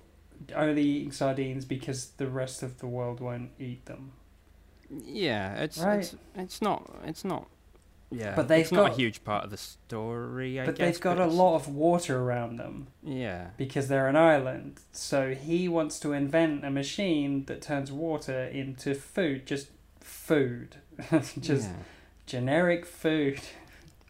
only 0.54 0.82
eating 0.82 1.12
sardines 1.12 1.64
because 1.64 2.10
the 2.16 2.26
rest 2.26 2.62
of 2.62 2.78
the 2.78 2.86
world 2.86 3.20
won't 3.20 3.50
eat 3.58 3.86
them. 3.86 4.12
Yeah, 4.90 5.54
it's 5.54 5.78
Right. 5.78 6.00
it's 6.00 6.14
it's 6.36 6.60
not 6.60 6.90
it's 7.04 7.24
not 7.24 7.48
yeah, 8.10 8.34
But 8.36 8.48
they've 8.48 8.60
it's 8.60 8.72
not 8.72 8.88
got- 8.88 8.92
a 8.92 8.96
huge 8.96 9.24
part 9.24 9.44
of 9.44 9.50
the 9.50 9.56
story. 9.56 10.60
I 10.60 10.66
but 10.66 10.74
guess, 10.74 10.94
they've 10.96 11.00
got 11.00 11.16
a 11.18 11.22
it's- 11.22 11.34
lot 11.34 11.54
of 11.54 11.66
water 11.74 12.18
around 12.20 12.56
them 12.58 12.88
Yeah, 13.02 13.50
because 13.56 13.88
they're 13.88 14.06
an 14.08 14.16
island. 14.16 14.80
So 14.92 15.34
he 15.34 15.66
wants 15.66 15.98
to 16.00 16.12
invent 16.12 16.62
a 16.62 16.70
machine 16.70 17.46
that 17.46 17.62
turns 17.62 17.90
water 17.90 18.44
into 18.44 18.94
food, 18.94 19.46
just 19.46 19.68
food, 20.00 20.76
just 21.40 21.70
yeah. 21.70 21.76
generic 22.26 22.84
food. 22.84 23.40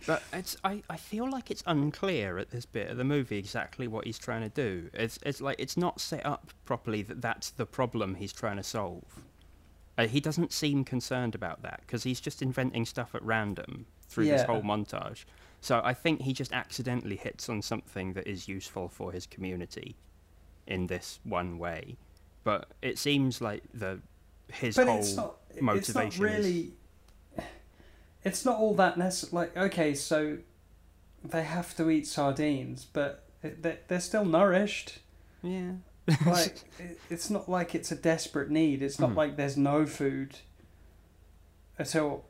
But 0.06 0.22
it's 0.32 0.56
I, 0.64 0.82
I 0.90 0.96
feel 0.96 1.30
like 1.30 1.50
it's 1.50 1.62
unclear 1.66 2.38
at 2.38 2.50
this 2.50 2.66
bit 2.66 2.88
of 2.88 2.96
the 2.96 3.04
movie 3.04 3.38
exactly 3.38 3.86
what 3.86 4.04
he's 4.04 4.18
trying 4.18 4.42
to 4.42 4.48
do. 4.48 4.90
It's 4.92 5.18
it's 5.24 5.40
like 5.40 5.56
it's 5.58 5.76
not 5.76 6.00
set 6.00 6.24
up 6.26 6.52
properly 6.64 7.02
that 7.02 7.22
that's 7.22 7.50
the 7.50 7.66
problem 7.66 8.16
he's 8.16 8.32
trying 8.32 8.56
to 8.56 8.62
solve. 8.62 9.04
Uh, 9.96 10.06
he 10.06 10.20
doesn't 10.20 10.52
seem 10.52 10.84
concerned 10.84 11.34
about 11.34 11.62
that 11.62 11.80
because 11.86 12.02
he's 12.02 12.20
just 12.20 12.40
inventing 12.42 12.86
stuff 12.86 13.14
at 13.14 13.22
random 13.22 13.86
through 14.08 14.26
this 14.26 14.42
whole 14.42 14.62
montage. 14.62 15.24
So 15.60 15.80
I 15.84 15.94
think 15.94 16.22
he 16.22 16.32
just 16.32 16.52
accidentally 16.52 17.16
hits 17.16 17.48
on 17.48 17.62
something 17.62 18.14
that 18.14 18.26
is 18.26 18.48
useful 18.48 18.88
for 18.88 19.12
his 19.12 19.26
community 19.26 19.96
in 20.66 20.86
this 20.88 21.20
one 21.24 21.58
way. 21.58 21.96
But 22.42 22.68
it 22.80 22.98
seems 22.98 23.40
like 23.40 23.62
the 23.72 24.00
his 24.52 24.76
but 24.76 24.88
whole 24.88 24.98
it's 24.98 25.16
not. 25.16 25.36
It's 25.50 25.62
motivation 25.62 26.02
not 26.24 26.32
is- 26.38 26.44
really. 26.44 26.72
It's 28.24 28.44
not 28.44 28.58
all 28.58 28.74
that 28.74 28.96
necessary. 28.96 29.32
Like 29.34 29.56
okay, 29.56 29.94
so 29.94 30.38
they 31.24 31.42
have 31.44 31.76
to 31.76 31.90
eat 31.90 32.06
sardines, 32.06 32.84
but 32.92 33.24
it, 33.42 33.62
they 33.62 33.78
they're 33.88 34.00
still 34.00 34.24
nourished. 34.24 34.98
yeah. 35.42 35.72
like 36.26 36.62
it's 37.10 37.30
not 37.30 37.48
like 37.48 37.74
it's 37.74 37.92
a 37.92 37.96
desperate 37.96 38.50
need. 38.50 38.82
It's 38.82 38.98
not 38.98 39.10
Mm. 39.10 39.16
like 39.16 39.36
there's 39.36 39.56
no 39.56 39.86
food 39.86 40.36
at 41.78 41.94
all. 41.96 42.24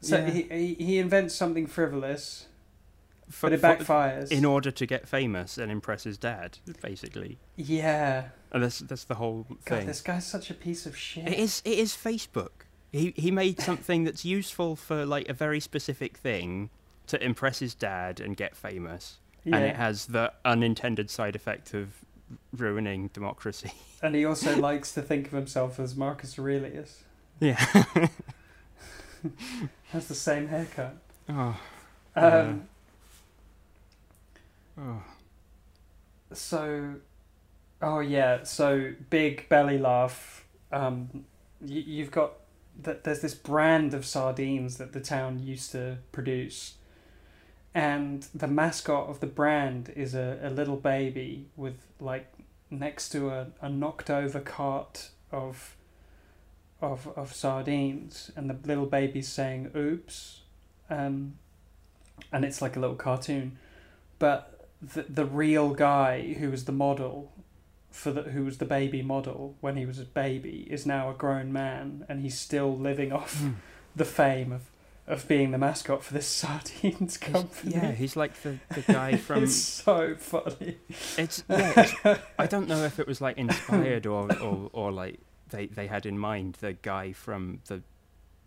So 0.00 0.16
Yeah. 0.18 0.30
he, 0.30 0.42
he 0.42 0.74
he 0.74 0.98
invents 0.98 1.34
something 1.34 1.66
frivolous, 1.66 2.46
For- 3.28 3.50
but 3.50 3.52
it 3.54 3.60
for- 3.60 3.66
backfires. 3.84 4.30
in 4.30 4.44
order 4.44 4.70
to 4.70 4.86
get 4.86 5.08
famous 5.08 5.58
and 5.58 5.70
impress 5.70 6.04
his 6.04 6.16
dad, 6.18 6.58
basically. 6.82 7.38
yeah, 7.56 8.28
And 8.52 8.62
that's 8.62 8.78
that's 8.80 9.04
the 9.04 9.16
whole 9.16 9.46
God, 9.64 9.78
thing. 9.78 9.86
this 9.86 10.00
guy's 10.00 10.26
such 10.26 10.50
a 10.50 10.54
piece 10.54 10.86
of 10.86 10.96
shit. 10.96 11.26
It 11.28 11.38
is 11.38 11.62
it 11.64 11.78
is 11.78 11.92
Facebook. 11.94 12.64
He 12.92 13.12
he 13.16 13.30
made 13.30 13.60
something 13.60 14.04
that's 14.04 14.24
useful 14.24 14.76
for 14.76 15.06
like 15.06 15.28
a 15.28 15.32
very 15.32 15.60
specific 15.60 16.16
thing 16.16 16.70
to 17.06 17.22
impress 17.22 17.60
his 17.60 17.74
dad 17.74 18.20
and 18.20 18.36
get 18.36 18.56
famous, 18.56 19.18
yeah. 19.44 19.56
and 19.56 19.64
it 19.64 19.76
has 19.76 20.06
the 20.06 20.32
unintended 20.44 21.10
side 21.10 21.36
effect 21.36 21.74
of 21.74 22.04
ruining 22.56 23.08
democracy. 23.08 23.72
and 24.02 24.14
he 24.14 24.24
also 24.24 24.56
likes 24.56 24.92
to 24.92 25.02
think 25.02 25.26
of 25.26 25.32
himself 25.32 25.78
as 25.78 25.96
Marcus 25.96 26.38
Aurelius. 26.38 27.04
Yeah. 27.40 27.56
Has 29.92 30.06
the 30.06 30.14
same 30.14 30.48
haircut. 30.48 30.96
oh, 31.28 31.60
Um, 32.14 32.68
oh. 34.78 35.02
So, 36.32 36.94
oh 37.82 38.00
yeah, 38.00 38.44
so 38.44 38.92
big 39.10 39.48
belly 39.48 39.78
laugh. 39.78 40.44
Um, 40.70 41.24
you, 41.64 41.80
you've 41.80 42.10
got 42.10 42.34
that. 42.84 43.04
There's 43.04 43.20
this 43.20 43.34
brand 43.34 43.94
of 43.94 44.04
sardines 44.04 44.76
that 44.78 44.92
the 44.92 45.00
town 45.00 45.40
used 45.42 45.72
to 45.72 45.98
produce, 46.12 46.74
and 47.74 48.26
the 48.34 48.46
mascot 48.46 49.08
of 49.08 49.20
the 49.20 49.26
brand 49.26 49.92
is 49.96 50.14
a, 50.14 50.38
a 50.42 50.50
little 50.50 50.76
baby 50.76 51.46
with 51.56 51.76
like 52.00 52.32
next 52.70 53.10
to 53.10 53.30
a, 53.30 53.48
a 53.60 53.68
knocked 53.68 54.10
over 54.10 54.40
cart 54.40 55.10
of 55.32 55.76
of 56.80 57.08
of 57.16 57.32
sardines, 57.32 58.30
and 58.36 58.48
the 58.48 58.56
little 58.66 58.86
baby's 58.86 59.28
saying 59.28 59.70
"oops," 59.76 60.40
um, 60.88 61.34
and 62.32 62.44
it's 62.44 62.62
like 62.62 62.76
a 62.76 62.80
little 62.80 62.96
cartoon, 62.96 63.58
but 64.18 64.68
the 64.80 65.04
the 65.08 65.24
real 65.24 65.70
guy 65.74 66.34
who 66.34 66.50
was 66.50 66.64
the 66.64 66.72
model 66.72 67.32
for 67.90 68.12
the 68.12 68.22
who 68.22 68.44
was 68.44 68.58
the 68.58 68.64
baby 68.64 69.02
model 69.02 69.56
when 69.60 69.76
he 69.76 69.84
was 69.84 69.98
a 69.98 70.04
baby 70.04 70.66
is 70.70 70.86
now 70.86 71.10
a 71.10 71.14
grown 71.14 71.52
man 71.52 72.04
and 72.08 72.20
he's 72.20 72.38
still 72.38 72.76
living 72.76 73.12
off 73.12 73.38
Hmm. 73.40 73.50
the 73.96 74.04
fame 74.04 74.52
of 74.52 74.62
of 75.06 75.26
being 75.26 75.50
the 75.50 75.58
mascot 75.58 76.04
for 76.04 76.14
this 76.14 76.26
sardines 76.40 77.16
company. 77.16 77.74
Yeah, 77.74 77.90
he's 77.92 78.14
like 78.14 78.32
the, 78.42 78.58
the 78.74 78.82
guy 78.82 79.16
from 79.26 79.42
it's 79.42 79.56
so 79.56 80.14
funny. 80.14 80.76
It's 81.18 81.42
yeah. 81.50 81.72
It's, 81.76 82.20
I 82.38 82.46
don't 82.46 82.68
know 82.68 82.84
if 82.84 83.00
it 83.00 83.08
was 83.08 83.20
like 83.20 83.36
inspired 83.36 84.06
or, 84.06 84.32
or, 84.40 84.70
or 84.72 84.92
like 84.92 85.18
they, 85.48 85.66
they 85.66 85.88
had 85.88 86.06
in 86.06 86.16
mind 86.16 86.58
the 86.60 86.74
guy 86.74 87.12
from 87.12 87.58
the 87.66 87.82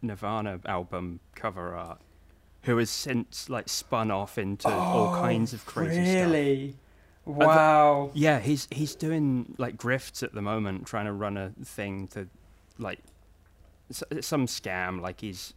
Nirvana 0.02 0.60
album 0.66 1.20
cover 1.36 1.76
art, 1.76 2.00
who 2.62 2.78
has 2.78 2.90
since 2.90 3.50
like 3.50 3.68
spun 3.68 4.10
off 4.10 4.38
into 4.38 4.70
all 4.70 5.14
kinds 5.16 5.52
of 5.52 5.66
crazy 5.66 6.06
stuff. 6.06 6.16
Oh, 6.16 6.32
Really? 6.32 6.76
Wow. 7.26 8.12
Yeah, 8.14 8.40
he's 8.40 8.68
he's 8.72 8.96
doing 8.96 9.56
like 9.58 9.78
grifts 9.78 10.24
at 10.24 10.34
the 10.34 10.42
moment, 10.42 10.86
trying 10.86 11.06
to 11.06 11.14
run 11.14 11.38
a 11.38 11.52
thing 11.64 12.08
to 12.10 12.28
like 12.78 13.00
s- 13.90 14.04
some 14.22 14.46
scam. 14.46 15.00
Like 15.02 15.22
he's 15.22 15.54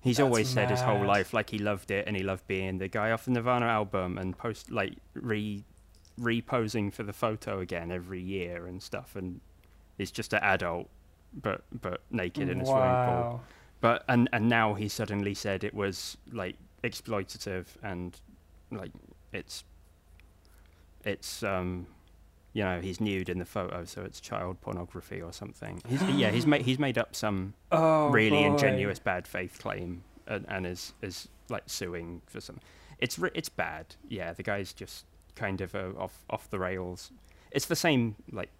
he's 0.00 0.18
That's 0.18 0.24
always 0.26 0.48
said 0.48 0.70
his 0.70 0.80
whole 0.82 1.04
life 1.04 1.32
like 1.32 1.50
he 1.50 1.58
loved 1.58 1.90
it 1.90 2.06
and 2.06 2.16
he 2.16 2.22
loved 2.22 2.46
being 2.46 2.78
the 2.78 2.88
guy 2.88 3.10
off 3.10 3.24
the 3.24 3.30
Nirvana 3.30 3.66
album 3.66 4.18
and 4.18 4.36
post 4.36 4.70
like 4.70 4.94
re 5.14 5.64
reposing 6.20 6.90
for 6.92 7.02
the 7.02 7.12
photo 7.12 7.60
again 7.60 7.90
every 7.90 8.20
year 8.20 8.66
and 8.66 8.82
stuff. 8.82 9.16
And 9.16 9.40
he's 9.96 10.10
just 10.10 10.32
an 10.34 10.40
adult, 10.42 10.88
but 11.32 11.62
but 11.80 12.02
naked 12.10 12.48
in 12.50 12.60
a 12.60 12.64
swimming 12.66 12.82
pool. 12.82 12.84
wow. 12.84 13.40
But 13.80 14.04
and 14.08 14.28
and 14.32 14.48
now 14.48 14.74
he 14.74 14.88
suddenly 14.88 15.32
said 15.34 15.64
it 15.64 15.74
was 15.74 16.18
like 16.32 16.56
exploitative 16.84 17.66
and 17.82 18.18
like 18.70 18.92
it's 19.32 19.64
it's 21.06 21.42
um 21.42 21.86
you 22.52 22.62
know 22.64 22.80
he's 22.80 23.00
nude 23.00 23.28
in 23.28 23.38
the 23.38 23.44
photo 23.44 23.84
so 23.84 24.02
it's 24.02 24.20
child 24.20 24.60
pornography 24.60 25.22
or 25.22 25.32
something. 25.32 25.80
He's, 25.88 26.02
yeah, 26.10 26.30
he's 26.30 26.46
made 26.46 26.62
he's 26.62 26.78
made 26.78 26.98
up 26.98 27.14
some 27.16 27.54
Oh, 27.72 28.08
really 28.08 28.40
boy. 28.42 28.46
ingenuous 28.46 28.98
bad 28.98 29.26
faith 29.26 29.58
claim 29.58 30.02
and, 30.26 30.44
and 30.48 30.66
is 30.66 30.92
is 31.02 31.28
like 31.48 31.62
suing 31.66 32.20
for 32.26 32.40
some. 32.40 32.58
It's 32.98 33.18
it's 33.34 33.48
bad. 33.48 33.94
Yeah, 34.08 34.32
the 34.32 34.42
guy's 34.42 34.72
just 34.72 35.04
kind 35.36 35.60
of 35.60 35.74
uh, 35.74 35.92
off 35.98 36.24
off 36.28 36.50
the 36.50 36.58
rails. 36.58 37.10
It's 37.50 37.66
the 37.66 37.76
same 37.76 38.16
like 38.32 38.50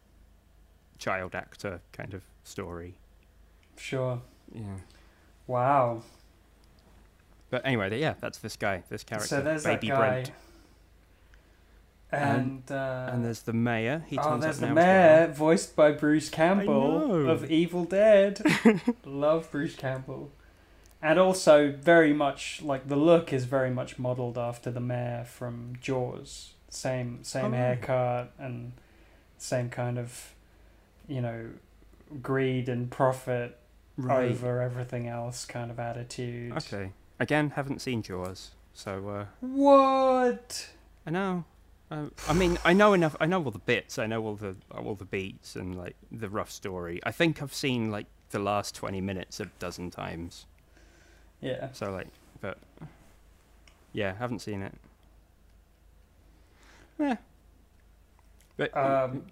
child 0.99 1.35
actor 1.35 1.81
kind 1.93 2.15
of 2.15 2.23
story. 2.45 2.95
Sure. 3.77 4.21
Yeah. 4.55 4.63
Wow. 5.47 6.03
But 7.51 7.63
anyway, 7.65 7.99
yeah, 8.01 8.15
that's 8.21 8.39
this 8.39 8.57
guy, 8.57 8.83
this 8.89 9.05
character, 9.05 9.29
so 9.29 9.41
there's 9.41 9.65
Baby 9.65 9.89
that 9.89 9.95
guy. 9.95 9.99
Brent. 9.99 10.31
And, 12.13 12.63
uh, 12.71 13.11
and 13.13 13.25
there's 13.25 13.43
the 13.43 13.53
mayor. 13.53 14.05
He 14.07 14.17
oh, 14.19 14.39
there's 14.39 14.57
up 14.57 14.61
the 14.61 14.67
now 14.69 14.75
mayor, 14.75 15.33
voiced 15.33 15.75
by 15.75 15.91
Bruce 15.93 16.29
Campbell 16.29 17.29
of 17.29 17.51
Evil 17.51 17.85
Dead. 17.85 18.41
Love 19.05 19.51
Bruce 19.51 19.75
Campbell. 19.75 20.31
And 21.03 21.19
also, 21.19 21.71
very 21.73 22.13
much 22.13 22.63
like 22.63 22.89
the 22.89 22.97
look 22.97 23.33
is 23.33 23.45
very 23.45 23.71
much 23.71 23.99
modelled 23.99 24.39
after 24.39 24.71
the 24.71 24.81
mayor 24.81 25.25
from 25.29 25.75
Jaws. 25.81 26.53
Same, 26.69 27.23
same 27.23 27.47
Oh, 27.53 27.57
haircut 27.57 28.33
and 28.39 28.73
same 29.39 29.69
kind 29.69 29.99
of, 29.99 30.33
you 31.09 31.21
know, 31.21 31.51
greed 32.23 32.69
and 32.69 32.91
profit 32.91 33.59
Right. 33.99 34.31
over 34.31 34.61
everything 34.61 35.09
else 35.09 35.45
kind 35.47 35.71
of 35.71 35.79
attitude. 35.79 36.53
Okay. 36.53 36.93
Again, 37.19 37.51
haven't 37.51 37.81
seen 37.81 38.03
Jaws, 38.03 38.51
so 38.75 39.09
uh, 39.09 39.25
What? 39.41 40.69
I 41.07 41.11
know. 41.11 41.45
Uh, 41.91 42.07
I 42.29 42.33
mean, 42.33 42.59
I 42.65 42.73
know 42.73 42.93
enough. 42.95 43.15
I 43.21 43.27
know 43.27 43.43
all 43.45 43.51
the 43.53 43.59
bits. 43.61 43.99
I 43.99 44.07
know 44.07 44.25
all 44.25 44.35
the 44.35 44.57
all 44.73 44.95
the 44.97 45.05
beats 45.05 45.55
and 45.55 45.77
like 45.77 45.97
the 46.11 46.29
rough 46.29 46.51
story. 46.51 47.01
I 47.05 47.13
think 47.13 47.41
I've 47.41 47.55
seen 47.55 47.91
like 47.91 48.07
the 48.31 48.41
last 48.41 48.75
twenty 48.75 49.01
minutes 49.01 49.39
a 49.39 49.47
dozen 49.61 49.91
times. 49.91 50.47
Yeah. 51.41 51.69
So 51.73 51.93
like, 51.93 52.09
but 52.41 52.59
yeah, 53.93 54.15
haven't 54.15 54.41
seen 54.41 54.63
it. 54.63 54.75
Yeah. 56.99 57.17
But 58.57 58.77
Um, 58.77 59.27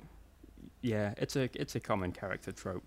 yeah, 0.81 1.15
it's 1.17 1.35
a 1.35 1.49
it's 1.55 1.75
a 1.75 1.81
common 1.81 2.13
character 2.13 2.53
trope. 2.53 2.85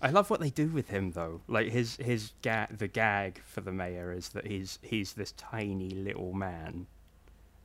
I 0.00 0.10
love 0.10 0.30
what 0.30 0.40
they 0.40 0.50
do 0.50 0.68
with 0.68 0.88
him 0.88 1.12
though. 1.12 1.42
Like 1.46 1.68
his 1.70 1.96
his 1.96 2.32
ga- 2.42 2.68
the 2.70 2.88
gag 2.88 3.42
for 3.44 3.60
the 3.60 3.72
mayor 3.72 4.12
is 4.12 4.30
that 4.30 4.46
he's 4.46 4.78
he's 4.82 5.12
this 5.12 5.32
tiny 5.32 5.90
little 5.90 6.32
man, 6.32 6.86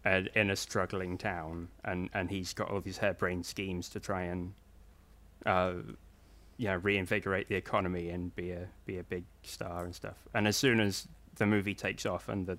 in 0.05 0.49
a 0.49 0.55
struggling 0.55 1.17
town, 1.17 1.69
and 1.83 2.09
and 2.13 2.29
he's 2.29 2.53
got 2.53 2.71
all 2.71 2.81
these 2.81 2.97
harebrained 2.97 3.45
schemes 3.45 3.89
to 3.89 3.99
try 3.99 4.23
and, 4.23 4.53
uh, 5.45 5.73
you 6.57 6.67
know, 6.67 6.77
reinvigorate 6.77 7.47
the 7.49 7.55
economy 7.55 8.09
and 8.09 8.35
be 8.35 8.51
a 8.51 8.67
be 8.85 8.97
a 8.97 9.03
big 9.03 9.25
star 9.43 9.83
and 9.85 9.93
stuff. 9.93 10.17
And 10.33 10.47
as 10.47 10.55
soon 10.55 10.79
as 10.79 11.07
the 11.35 11.45
movie 11.45 11.75
takes 11.75 12.05
off 12.05 12.29
and 12.29 12.47
the 12.47 12.57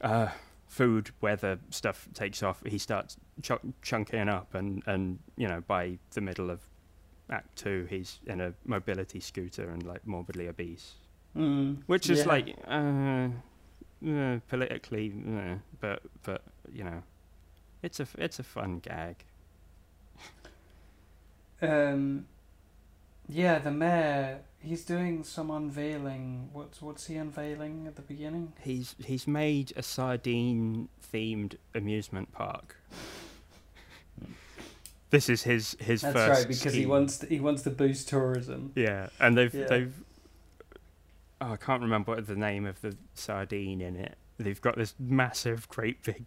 uh, 0.00 0.30
food 0.66 1.10
weather 1.20 1.58
stuff 1.70 2.08
takes 2.14 2.42
off, 2.42 2.62
he 2.66 2.78
starts 2.78 3.16
ch- 3.42 3.52
chunking 3.82 4.28
up, 4.28 4.54
and 4.54 4.82
and 4.86 5.18
you 5.36 5.48
know 5.48 5.62
by 5.66 5.98
the 6.12 6.20
middle 6.20 6.50
of 6.50 6.60
Act 7.30 7.56
Two, 7.56 7.86
he's 7.88 8.20
in 8.26 8.40
a 8.40 8.52
mobility 8.64 9.20
scooter 9.20 9.70
and 9.70 9.84
like 9.84 10.06
morbidly 10.06 10.48
obese, 10.48 10.94
mm, 11.36 11.76
which 11.86 12.10
is 12.10 12.20
yeah. 12.20 12.24
like 12.24 12.56
uh, 12.66 13.28
uh, 14.08 14.38
politically, 14.48 15.12
but 15.80 16.02
but 16.22 16.42
you 16.72 16.84
know, 16.84 17.02
it's 17.82 18.00
a 18.00 18.06
it's 18.18 18.38
a 18.38 18.42
fun 18.44 18.78
gag. 18.78 19.16
Um, 21.62 22.26
yeah, 23.28 23.58
the 23.58 23.70
mayor. 23.70 24.40
He's 24.62 24.84
doing 24.84 25.24
some 25.24 25.50
unveiling. 25.50 26.50
What's 26.52 26.82
what's 26.82 27.06
he 27.06 27.16
unveiling 27.16 27.86
at 27.86 27.96
the 27.96 28.02
beginning? 28.02 28.52
He's 28.60 28.94
he's 29.04 29.26
made 29.26 29.72
a 29.76 29.82
sardine 29.82 30.88
themed 31.12 31.56
amusement 31.74 32.32
park. 32.32 32.76
this 35.10 35.28
is 35.28 35.44
his 35.44 35.76
his 35.80 36.02
That's 36.02 36.12
first 36.12 36.40
right, 36.40 36.48
because 36.48 36.74
he 36.74 36.86
wants 36.86 37.18
to, 37.18 37.26
he 37.26 37.40
wants 37.40 37.62
to 37.62 37.70
boost 37.70 38.08
tourism. 38.08 38.72
Yeah, 38.74 39.08
and 39.18 39.36
they've 39.36 39.54
Yeah. 39.54 39.66
they've. 39.66 39.94
Oh, 41.40 41.52
I 41.52 41.56
can't 41.56 41.80
remember 41.80 42.20
the 42.20 42.36
name 42.36 42.66
of 42.66 42.82
the 42.82 42.96
sardine 43.14 43.80
in 43.80 43.96
it. 43.96 44.16
They've 44.42 44.60
got 44.60 44.76
this 44.76 44.94
massive, 44.98 45.68
great 45.68 46.02
big 46.02 46.24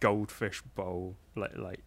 goldfish 0.00 0.62
bowl, 0.74 1.16
like 1.34 1.56
like 1.56 1.80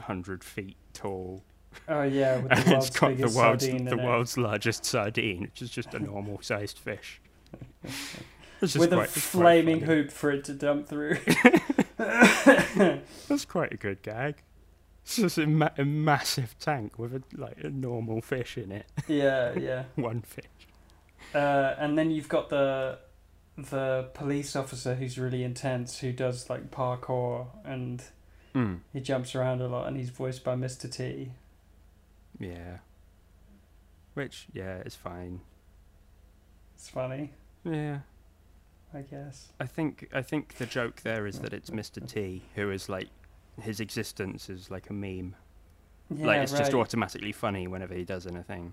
hundred 0.00 0.44
feet 0.44 0.76
tall, 0.92 1.42
Oh 1.88 2.02
yeah, 2.02 2.38
with 2.40 2.52
and 2.66 2.72
it's 2.72 2.90
got 2.90 3.16
the 3.16 3.28
world's 3.34 3.66
the 3.66 3.74
it. 3.76 3.96
world's 3.96 4.36
largest 4.36 4.84
sardine, 4.84 5.42
which 5.42 5.62
is 5.62 5.70
just 5.70 5.94
a 5.94 5.98
normal 5.98 6.40
sized 6.42 6.78
fish. 6.78 7.20
With 8.60 8.74
a 8.74 8.78
quite- 8.78 8.90
quite 8.96 9.08
flaming 9.10 9.80
hoop 9.82 10.10
for 10.10 10.30
it 10.30 10.44
to 10.44 10.54
dump 10.54 10.88
through. 10.88 11.18
That's 11.98 13.44
quite 13.46 13.72
a 13.72 13.76
good 13.76 14.02
gag. 14.02 14.36
It's 15.04 15.16
just 15.16 15.38
a, 15.38 15.46
ma- 15.46 15.70
a 15.78 15.84
massive 15.84 16.58
tank 16.58 16.98
with 16.98 17.14
a 17.14 17.22
like 17.36 17.58
a 17.62 17.68
normal 17.68 18.20
fish 18.22 18.56
in 18.58 18.72
it. 18.72 18.86
yeah, 19.08 19.52
yeah. 19.58 19.84
One 19.94 20.22
fish. 20.22 20.44
Uh, 21.34 21.74
and 21.78 21.96
then 21.98 22.10
you've 22.10 22.28
got 22.28 22.48
the 22.48 22.98
the 23.56 24.08
police 24.14 24.54
officer 24.54 24.94
who's 24.94 25.18
really 25.18 25.42
intense, 25.42 25.98
who 26.00 26.12
does 26.12 26.48
like 26.50 26.70
parkour 26.70 27.46
and 27.64 28.02
Mm. 28.54 28.80
he 28.92 29.00
jumps 29.00 29.34
around 29.34 29.60
a 29.60 29.68
lot, 29.68 29.86
and 29.86 29.96
he's 29.98 30.08
voiced 30.08 30.42
by 30.42 30.54
Mr. 30.54 30.90
T. 30.90 31.32
Yeah. 32.38 32.78
Which 34.14 34.46
yeah 34.54 34.78
is 34.78 34.94
fine. 34.94 35.40
It's 36.74 36.88
funny, 36.88 37.32
Yeah. 37.64 38.00
I 38.94 39.02
guess. 39.02 39.52
I 39.60 39.66
think 39.66 40.08
I 40.12 40.22
think 40.22 40.54
the 40.54 40.64
joke 40.66 41.02
there 41.02 41.26
is 41.26 41.40
that 41.40 41.52
it's 41.52 41.68
Mr. 41.70 42.06
T 42.06 42.42
who 42.54 42.70
is 42.70 42.88
like 42.88 43.08
his 43.60 43.78
existence 43.80 44.48
is 44.48 44.70
like 44.70 44.88
a 44.88 44.92
meme. 44.94 45.34
Yeah, 46.14 46.26
like 46.26 46.40
it's 46.42 46.52
just 46.52 46.72
automatically 46.72 47.32
funny 47.32 47.66
whenever 47.66 47.94
he 47.94 48.04
does 48.04 48.26
anything. 48.26 48.72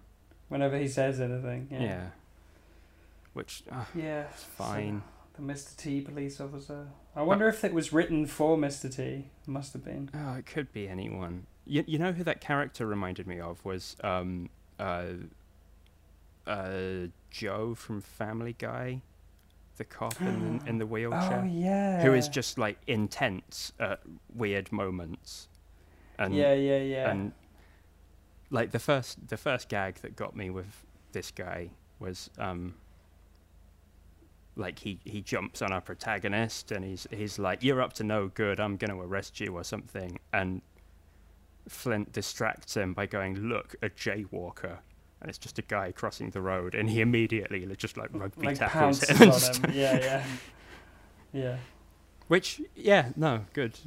Whenever 0.50 0.78
he 0.78 0.88
says 0.88 1.20
anything. 1.20 1.68
Yeah. 1.72 1.82
Yeah. 1.82 2.08
Which 3.34 3.64
uh, 3.72 3.86
Yeah. 3.96 4.28
fine. 4.28 5.02
So, 5.36 5.42
the 5.42 5.54
Mr. 5.54 5.76
T 5.76 6.02
police 6.02 6.40
officer. 6.40 6.88
I 7.16 7.24
wonder 7.24 7.48
if 7.48 7.64
it 7.64 7.74
was 7.74 7.92
written 7.92 8.28
for 8.28 8.58
Mr. 8.58 8.94
T. 8.94 9.26
Must 9.48 9.74
have 9.74 9.84
been. 9.84 10.10
Oh, 10.14 10.34
it 10.34 10.46
could 10.46 10.72
be 10.72 10.88
anyone. 10.88 11.48
You 11.66 11.84
you 11.88 11.98
know 11.98 12.12
who 12.12 12.24
that 12.24 12.42
character 12.42 12.86
reminded 12.86 13.26
me 13.28 13.40
of 13.40 13.64
was 13.66 13.96
um 14.04 14.50
uh 14.80 15.06
uh 16.46 17.08
Joe 17.32 17.74
from 17.74 18.02
Family 18.02 18.56
Guy, 18.58 19.02
the 19.78 19.84
cop 19.86 20.20
in 20.22 20.60
the, 20.60 20.70
in 20.70 20.78
the 20.78 20.86
wheelchair. 20.86 21.20
Oh 21.22 21.42
wheelchair, 21.44 21.52
yeah. 21.52 22.04
who 22.04 22.14
is 22.14 22.28
just 22.28 22.58
like 22.58 22.78
intense 22.86 23.72
at 23.80 24.02
weird 24.36 24.72
moments. 24.72 25.48
And 26.20 26.36
yeah, 26.36 26.54
yeah, 26.54 26.78
yeah. 26.80 27.10
and 27.10 27.32
like 28.52 28.72
the 28.72 28.80
first 28.80 29.28
the 29.30 29.38
first 29.38 29.68
gag 29.70 29.96
that 30.02 30.16
got 30.16 30.36
me 30.36 30.50
with 30.52 30.86
this 31.12 31.32
guy 31.32 31.72
was 32.00 32.30
um 32.38 32.76
like 34.56 34.80
he 34.80 35.00
he 35.04 35.22
jumps 35.22 35.62
on 35.62 35.72
our 35.72 35.82
protagonist 35.82 36.72
and 36.72 36.86
he's 36.86 37.08
he's 37.12 37.40
like 37.40 37.64
you're 37.64 37.82
up 37.82 37.94
to 37.94 38.04
no 38.04 38.28
good 38.28 38.60
i'm 38.60 38.78
going 38.78 38.92
to 38.92 39.00
arrest 39.02 39.40
you 39.40 39.56
or 39.56 39.64
something 39.64 40.20
and 40.32 40.62
flint 41.68 42.12
distracts 42.12 42.76
him 42.76 42.94
by 42.94 43.06
going 43.06 43.36
look 43.40 43.76
a 43.82 43.90
jaywalker 43.90 44.78
and 45.22 45.30
it's 45.30 45.38
just 45.38 45.58
a 45.58 45.62
guy 45.64 45.92
crossing 45.92 46.30
the 46.32 46.42
road 46.42 46.76
and 46.76 46.90
he 46.90 47.02
immediately 47.02 47.66
just 47.78 47.98
like 47.98 48.10
rugby 48.14 48.46
like 48.48 48.58
tackles 48.60 49.02
him 49.10 49.32
him. 49.32 49.72
Yeah, 49.74 49.98
yeah. 50.00 50.26
Yeah. 51.34 51.58
which 52.28 52.62
yeah 52.76 53.10
no 53.16 53.46
good 53.54 53.80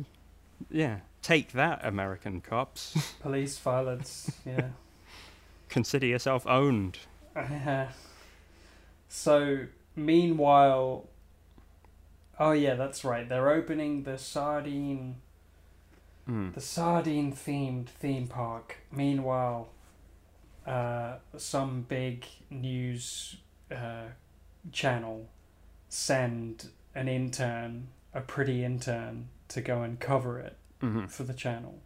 yeah 0.69 1.01
take 1.23 1.53
that 1.53 1.85
american 1.85 2.41
cops 2.41 3.15
Police 3.21 3.57
violence. 3.59 4.33
Yeah. 4.45 4.71
consider 5.69 6.07
yourself 6.07 6.45
owned 6.47 6.99
Yeah. 7.37 7.91
So 9.09 9.67
meanwhile, 9.97 11.09
oh 12.39 12.53
yeah, 12.53 12.75
that's 12.75 13.05
right. 13.05 13.29
They're 13.29 13.51
opening 13.51 14.03
the 14.05 14.19
sardine, 14.19 15.17
Mm. 16.29 16.55
the 16.55 16.61
sardine 16.61 17.33
themed 17.33 17.87
theme 17.89 18.27
park. 18.27 18.79
Meanwhile, 18.91 19.69
uh, 20.67 21.19
some 21.37 21.83
big 21.89 22.27
news 22.51 23.37
uh, 23.71 24.07
channel 24.73 25.29
send 25.89 26.69
an 26.97 27.07
intern, 27.09 27.89
a 28.13 28.21
pretty 28.21 28.65
intern, 28.65 29.29
to 29.49 29.61
go 29.61 29.83
and 29.83 30.01
cover 30.01 30.41
it 30.41 30.57
hmm 30.81 31.07
for 31.07 31.23
the 31.23 31.33
channel, 31.33 31.79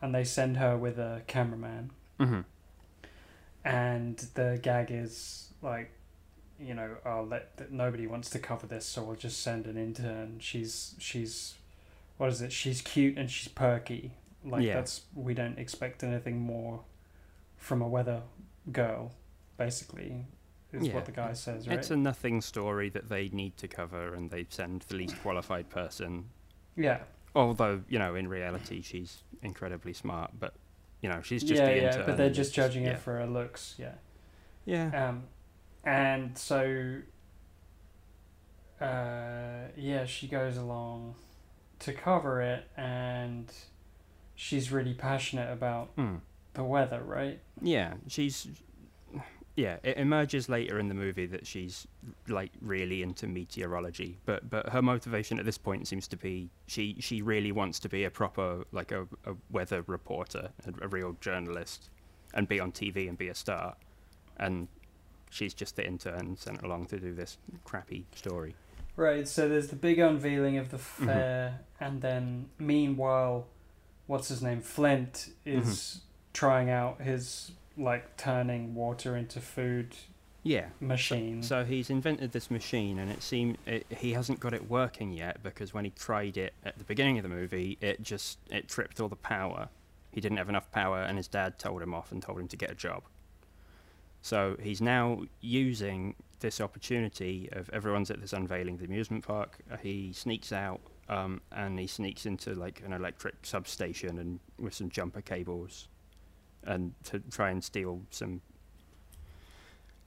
and 0.00 0.12
they 0.14 0.24
send 0.24 0.56
her 0.56 0.76
with 0.76 0.98
a 0.98 1.22
cameraman. 1.28 1.90
hmm 2.18 2.40
and 3.64 4.16
the 4.34 4.58
gag 4.60 4.90
is 4.90 5.52
like 5.62 5.92
you 6.62 6.74
know 6.74 6.96
oh 7.04 7.22
let 7.28 7.56
that 7.56 7.72
nobody 7.72 8.06
wants 8.06 8.30
to 8.30 8.38
cover 8.38 8.66
this 8.66 8.86
so 8.86 9.02
we'll 9.02 9.16
just 9.16 9.42
send 9.42 9.66
an 9.66 9.76
intern 9.76 10.38
she's 10.40 10.94
she's 10.98 11.54
what 12.18 12.28
is 12.30 12.40
it 12.42 12.52
she's 12.52 12.80
cute 12.82 13.16
and 13.18 13.30
she's 13.30 13.48
perky 13.48 14.12
like 14.44 14.62
Yeah. 14.62 14.74
that's 14.74 15.02
we 15.14 15.34
don't 15.34 15.58
expect 15.58 16.02
anything 16.04 16.38
more 16.40 16.80
from 17.56 17.82
a 17.82 17.88
weather 17.88 18.22
girl 18.70 19.12
basically 19.56 20.26
is 20.72 20.86
Yeah. 20.86 20.94
what 20.94 21.04
the 21.04 21.12
guy 21.12 21.32
says 21.34 21.68
right 21.68 21.78
It's 21.78 21.90
a 21.90 21.96
nothing 21.96 22.40
story 22.40 22.88
that 22.90 23.08
they 23.08 23.28
need 23.28 23.56
to 23.58 23.68
cover, 23.68 24.14
and 24.14 24.30
they 24.30 24.46
send 24.48 24.82
the 24.82 24.96
least 24.96 25.20
qualified 25.22 25.68
person. 25.68 26.30
yeah 26.76 27.00
Although, 27.34 27.82
you 27.88 27.98
know, 27.98 28.14
in 28.14 28.28
reality, 28.28 28.82
she's 28.82 29.22
incredibly 29.42 29.92
smart, 29.94 30.32
but 30.38 30.54
you 31.02 31.08
know, 31.08 31.20
she's 31.22 31.42
just 31.42 31.60
yeah 31.60 31.66
the 31.74 31.76
yeah 31.76 32.02
but 32.06 32.16
they're 32.16 32.30
just 32.30 32.54
judging 32.54 32.84
yeah. 32.84 32.92
her 32.92 32.96
for 32.96 33.18
her 33.18 33.26
looks 33.26 33.74
yeah 33.78 33.94
Yeah. 34.64 35.08
Um, 35.08 35.24
and 35.84 36.36
so, 36.38 36.96
uh, 38.80 39.68
yeah, 39.76 40.04
she 40.04 40.26
goes 40.26 40.56
along 40.56 41.14
to 41.80 41.92
cover 41.92 42.40
it, 42.40 42.68
and 42.76 43.52
she's 44.34 44.72
really 44.72 44.94
passionate 44.94 45.52
about 45.52 45.94
Mm. 45.96 46.20
the 46.54 46.64
weather, 46.64 47.02
right? 47.02 47.40
Yeah, 47.60 47.94
she's. 48.08 48.48
Yeah, 49.54 49.76
it 49.82 49.98
emerges 49.98 50.48
later 50.48 50.78
in 50.78 50.88
the 50.88 50.94
movie 50.94 51.26
that 51.26 51.46
she's 51.46 51.86
like 52.26 52.52
really 52.62 53.02
into 53.02 53.26
meteorology, 53.26 54.18
but 54.24 54.48
but 54.48 54.70
her 54.70 54.80
motivation 54.80 55.38
at 55.38 55.44
this 55.44 55.58
point 55.58 55.86
seems 55.86 56.08
to 56.08 56.16
be 56.16 56.48
she 56.66 56.96
she 57.00 57.20
really 57.20 57.52
wants 57.52 57.78
to 57.80 57.88
be 57.90 58.04
a 58.04 58.10
proper 58.10 58.64
like 58.72 58.92
a, 58.92 59.02
a 59.26 59.34
weather 59.50 59.82
reporter, 59.86 60.52
a, 60.66 60.84
a 60.86 60.88
real 60.88 61.16
journalist. 61.20 61.90
and 62.34 62.48
be 62.48 62.58
on 62.60 62.72
TV 62.72 63.10
and 63.10 63.18
be 63.18 63.28
a 63.28 63.34
star, 63.34 63.76
and 64.38 64.68
she's 65.32 65.54
just 65.54 65.76
the 65.76 65.86
intern 65.86 66.36
sent 66.36 66.62
along 66.62 66.86
to 66.86 66.98
do 66.98 67.14
this 67.14 67.38
crappy 67.64 68.06
story. 68.14 68.54
Right, 68.94 69.26
so 69.26 69.48
there's 69.48 69.68
the 69.68 69.76
big 69.76 69.98
unveiling 69.98 70.58
of 70.58 70.70
the 70.70 70.76
Mm-hmm. 70.76 71.06
fair, 71.06 71.60
and 71.80 72.02
then 72.02 72.50
meanwhile, 72.58 73.46
what's 74.06 74.28
his 74.28 74.42
name? 74.42 74.60
Flint 74.60 75.30
is 75.46 75.64
Mm-hmm. 75.66 75.98
trying 76.34 76.70
out 76.70 77.00
his 77.00 77.52
like 77.76 78.16
turning 78.18 78.74
water 78.74 79.16
into 79.16 79.40
food 79.40 79.96
Yeah. 80.42 80.66
machine. 80.78 81.42
So 81.42 81.64
he's 81.64 81.88
invented 81.88 82.32
this 82.32 82.50
machine, 82.50 82.98
and 82.98 83.10
it 83.10 83.22
seemed 83.22 83.56
it, 83.66 83.86
he 83.90 84.12
hasn't 84.12 84.40
got 84.40 84.52
it 84.52 84.68
working 84.68 85.12
yet 85.14 85.42
because 85.42 85.72
when 85.72 85.84
he 85.86 85.90
tried 85.92 86.36
it 86.36 86.52
at 86.64 86.76
the 86.76 86.84
beginning 86.84 87.16
of 87.18 87.22
the 87.22 87.30
movie, 87.30 87.78
it 87.80 88.02
just 88.02 88.38
it 88.50 88.68
tripped 88.68 89.00
all 89.00 89.08
the 89.08 89.16
power. 89.16 89.70
He 90.10 90.20
didn't 90.20 90.36
have 90.36 90.50
enough 90.50 90.70
power, 90.70 90.98
and 91.00 91.16
his 91.16 91.28
dad 91.28 91.58
told 91.58 91.80
him 91.80 91.94
off 91.94 92.12
and 92.12 92.20
told 92.20 92.38
him 92.38 92.48
to 92.48 92.56
get 92.58 92.70
a 92.70 92.74
job. 92.74 93.04
So 94.22 94.56
he's 94.62 94.80
now 94.80 95.22
using 95.40 96.14
this 96.40 96.60
opportunity 96.60 97.48
of 97.52 97.68
everyone's 97.70 98.10
at 98.10 98.20
this 98.20 98.32
unveiling 98.32 98.74
of 98.74 98.80
the 98.80 98.86
amusement 98.86 99.26
park. 99.26 99.58
Uh, 99.70 99.76
he 99.76 100.12
sneaks 100.12 100.52
out 100.52 100.80
um, 101.08 101.40
and 101.50 101.78
he 101.78 101.86
sneaks 101.86 102.24
into 102.24 102.54
like 102.54 102.82
an 102.84 102.92
electric 102.92 103.34
substation 103.42 104.18
and 104.18 104.40
with 104.58 104.74
some 104.74 104.88
jumper 104.90 105.20
cables, 105.20 105.88
and 106.64 106.94
to 107.04 107.18
try 107.30 107.50
and 107.50 107.64
steal 107.64 108.02
some 108.10 108.40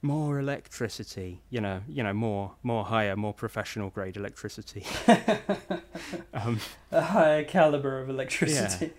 more 0.00 0.38
electricity. 0.38 1.42
You 1.50 1.60
know, 1.60 1.82
you 1.86 2.02
know, 2.02 2.14
more 2.14 2.52
more 2.62 2.84
higher, 2.84 3.16
more 3.16 3.34
professional 3.34 3.90
grade 3.90 4.16
electricity. 4.16 4.84
um, 6.34 6.60
a 6.90 7.02
higher 7.02 7.44
caliber 7.44 8.00
of 8.00 8.08
electricity. 8.08 8.92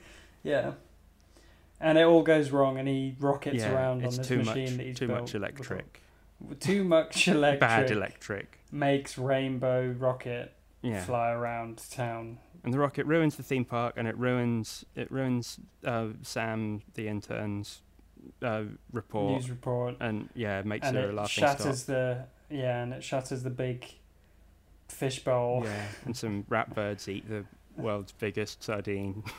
Yeah. 0.43 0.74
And 1.80 1.97
it 1.97 2.03
all 2.05 2.23
goes 2.23 2.49
wrong, 2.51 2.78
and 2.80 2.88
he 2.88 3.15
rockets 3.19 3.57
yeah, 3.57 3.71
around 3.73 4.03
on 4.03 4.15
this 4.15 4.17
machine 4.30 4.43
much, 4.45 4.55
that 4.78 4.86
he's 4.86 4.97
too 4.97 5.07
built. 5.07 5.21
much 5.21 5.36
electric, 5.36 6.01
Too 6.59 6.84
much 6.84 7.28
electric. 7.28 7.59
bad 7.59 7.91
electric. 7.91 8.59
Makes 8.71 9.17
rainbow 9.17 9.88
rocket 9.97 10.53
Yeah, 10.82 11.03
fly 11.03 11.32
around 11.32 11.82
town. 11.91 12.39
and 12.63 12.73
the 12.73 12.80
rocket 12.80 13.05
ruins 13.05 13.36
the 13.36 13.43
theme 13.43 13.63
park, 13.65 13.93
and 13.97 14.07
it 14.07 14.17
ruins 14.17 14.86
it 14.95 15.11
ruins 15.11 15.59
uh, 15.86 16.07
Sam 16.23 16.82
the 16.95 17.07
intern's 17.07 17.82
uh, 18.41 18.63
report, 18.91 19.34
News 19.41 19.49
report. 19.51 19.95
and 19.99 20.30
yeah, 20.34 20.61
makes 20.63 20.88
and 20.88 20.97
her 20.97 21.05
a 21.05 21.09
it 21.09 21.13
laughing 21.13 21.43
shatters 21.43 21.84
stock. 21.84 21.95
the 21.95 22.25
yeah, 22.49 22.82
and 22.82 22.93
it 22.93 23.03
shatters 23.03 23.43
the 23.43 23.49
big 23.51 23.86
fishbowl. 24.88 25.61
Yeah, 25.63 25.86
and 26.05 26.15
some 26.17 26.45
rat 26.49 26.73
birds 26.73 27.07
eat 27.07 27.30
the 27.30 27.45
world's 27.75 28.11
biggest 28.13 28.63
sardine. 28.63 29.23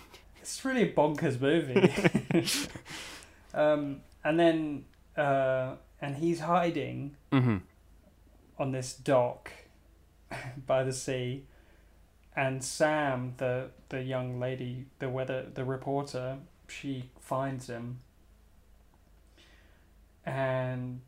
It's 0.48 0.64
really 0.64 0.84
a 0.84 0.92
bonkers 0.94 1.38
movie. 1.38 1.92
um, 3.54 4.00
and 4.24 4.40
then 4.40 4.86
uh, 5.14 5.74
and 6.00 6.16
he's 6.16 6.40
hiding 6.40 7.16
hmm 7.30 7.58
on 8.58 8.72
this 8.72 8.94
dock 8.94 9.52
by 10.66 10.82
the 10.84 10.92
sea, 10.92 11.44
and 12.34 12.64
Sam, 12.64 13.34
the 13.36 13.68
the 13.90 14.02
young 14.02 14.40
lady, 14.40 14.86
the 15.00 15.10
weather, 15.10 15.46
the 15.52 15.66
reporter, 15.66 16.38
she 16.66 17.10
finds 17.20 17.68
him, 17.68 18.00
and 20.24 21.02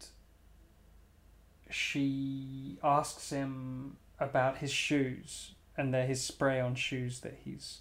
she 1.70 2.76
asks 2.84 3.30
him 3.30 3.96
about 4.18 4.58
his 4.58 4.70
shoes 4.70 5.54
and 5.78 5.94
they're 5.94 6.06
his 6.06 6.22
spray-on 6.22 6.74
shoes 6.74 7.20
that 7.20 7.38
he's 7.42 7.78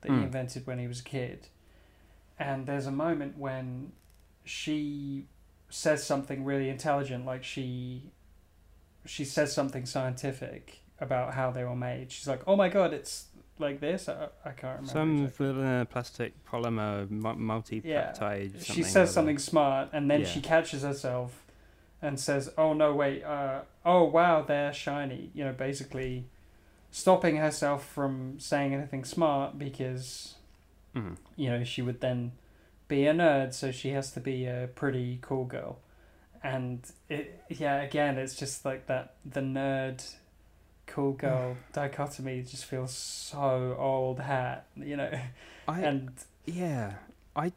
that 0.00 0.10
he 0.10 0.16
Mm. 0.18 0.24
invented 0.24 0.66
when 0.66 0.78
he 0.78 0.86
was 0.86 1.00
a 1.00 1.04
kid. 1.04 1.48
And 2.38 2.66
there's 2.66 2.86
a 2.86 2.92
moment 2.92 3.36
when 3.38 3.92
she 4.44 5.26
says 5.68 6.02
something 6.04 6.44
really 6.44 6.68
intelligent, 6.68 7.24
like 7.26 7.44
she 7.44 8.10
she 9.06 9.24
says 9.24 9.52
something 9.52 9.86
scientific 9.86 10.80
about 11.00 11.32
how 11.34 11.50
they 11.50 11.64
were 11.64 11.76
made. 11.76 12.12
She's 12.12 12.28
like, 12.28 12.42
"Oh 12.46 12.56
my 12.56 12.68
god, 12.68 12.92
it's 12.92 13.26
like 13.58 13.80
this." 13.80 14.08
I, 14.08 14.28
I 14.44 14.50
can't 14.50 14.80
remember. 14.80 14.90
Some 14.90 15.24
exactly. 15.24 15.64
uh, 15.64 15.84
plastic 15.86 16.44
polymer 16.44 17.10
mu- 17.10 17.34
multi-peptide. 17.34 18.62
she 18.64 18.82
or 18.82 18.84
says 18.84 18.96
other. 18.96 19.06
something 19.06 19.38
smart, 19.38 19.88
and 19.92 20.10
then 20.10 20.20
Yeah. 20.20 20.26
she 20.26 20.40
catches 20.42 20.82
herself 20.82 21.44
and 22.02 22.18
says, 22.20 22.52
"Oh 22.58 22.72
no, 22.74 22.94
wait! 22.94 23.22
Uh, 23.24 23.60
oh 23.86 24.04
wow, 24.04 24.42
they're 24.42 24.72
shiny." 24.72 25.30
You 25.34 25.44
know, 25.46 25.52
basically 25.52 26.26
stopping 26.90 27.36
herself 27.36 27.86
from 27.86 28.38
saying 28.40 28.74
anything 28.74 29.04
smart 29.04 29.58
because 29.58 30.34
Mhm. 30.94 31.16
you 31.36 31.48
know 31.50 31.62
she 31.64 31.82
would 31.82 32.00
then 32.00 32.32
be 32.88 33.06
a 33.06 33.12
nerd, 33.14 33.54
so 33.54 33.70
she 33.70 33.90
has 33.90 34.10
to 34.12 34.20
be 34.20 34.46
a 34.46 34.68
pretty 34.74 35.18
cool 35.22 35.44
girl. 35.44 35.78
And 36.42 36.80
it, 37.08 37.44
yeah, 37.48 37.80
again, 37.82 38.18
it's 38.18 38.34
just 38.34 38.64
like 38.64 38.86
that 38.86 39.14
the 39.24 39.40
nerd, 39.40 40.14
cool 40.86 41.12
girl 41.12 41.56
dichotomy 41.72 42.42
just 42.42 42.64
feels 42.64 42.92
so 42.92 43.76
old 43.78 44.18
hat, 44.20 44.66
you 44.76 44.96
know. 44.96 45.12
I, 45.68 45.80
and 45.82 46.10
Yeah, 46.46 46.94
I. 47.36 47.52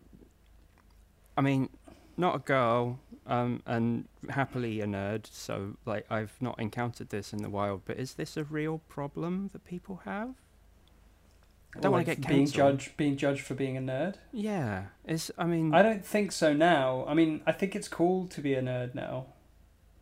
I 1.36 1.42
mean, 1.42 1.70
not 2.18 2.36
a 2.36 2.40
girl, 2.40 3.00
um, 3.28 3.62
and 3.66 4.08
happily 4.30 4.82
a 4.82 4.86
nerd. 4.86 5.26
So, 5.32 5.78
like, 5.86 6.06
I've 6.10 6.36
not 6.42 6.60
encountered 6.60 7.10
this 7.10 7.34
in 7.34 7.42
the 7.42 7.50
wild. 7.50 7.82
But 7.86 7.98
is 7.98 8.14
this 8.14 8.38
a 8.38 8.44
real 8.44 8.82
problem 8.90 9.50
that 9.54 9.66
people 9.66 10.02
have? 10.06 10.36
I 11.76 11.80
don't 11.80 11.92
want 11.92 12.06
to 12.06 12.16
get 12.16 12.28
being 12.28 12.48
judged, 12.48 12.96
being 12.98 13.18
judged 13.18 13.42
for 13.42 13.56
being 13.56 13.78
a 13.78 13.82
nerd. 13.82 14.16
Yeah, 14.32 14.86
it's. 15.06 15.32
I 15.38 15.46
mean, 15.46 15.74
I 15.74 15.82
don't 15.82 16.06
think 16.06 16.32
so 16.32 16.54
now. 16.54 17.04
I 17.08 17.14
mean, 17.14 17.42
I 17.48 17.52
think 17.52 17.76
it's 17.76 17.88
cool 17.88 18.28
to 18.28 18.42
be 18.42 18.54
a 18.54 18.62
nerd 18.62 18.94
now. 18.94 19.26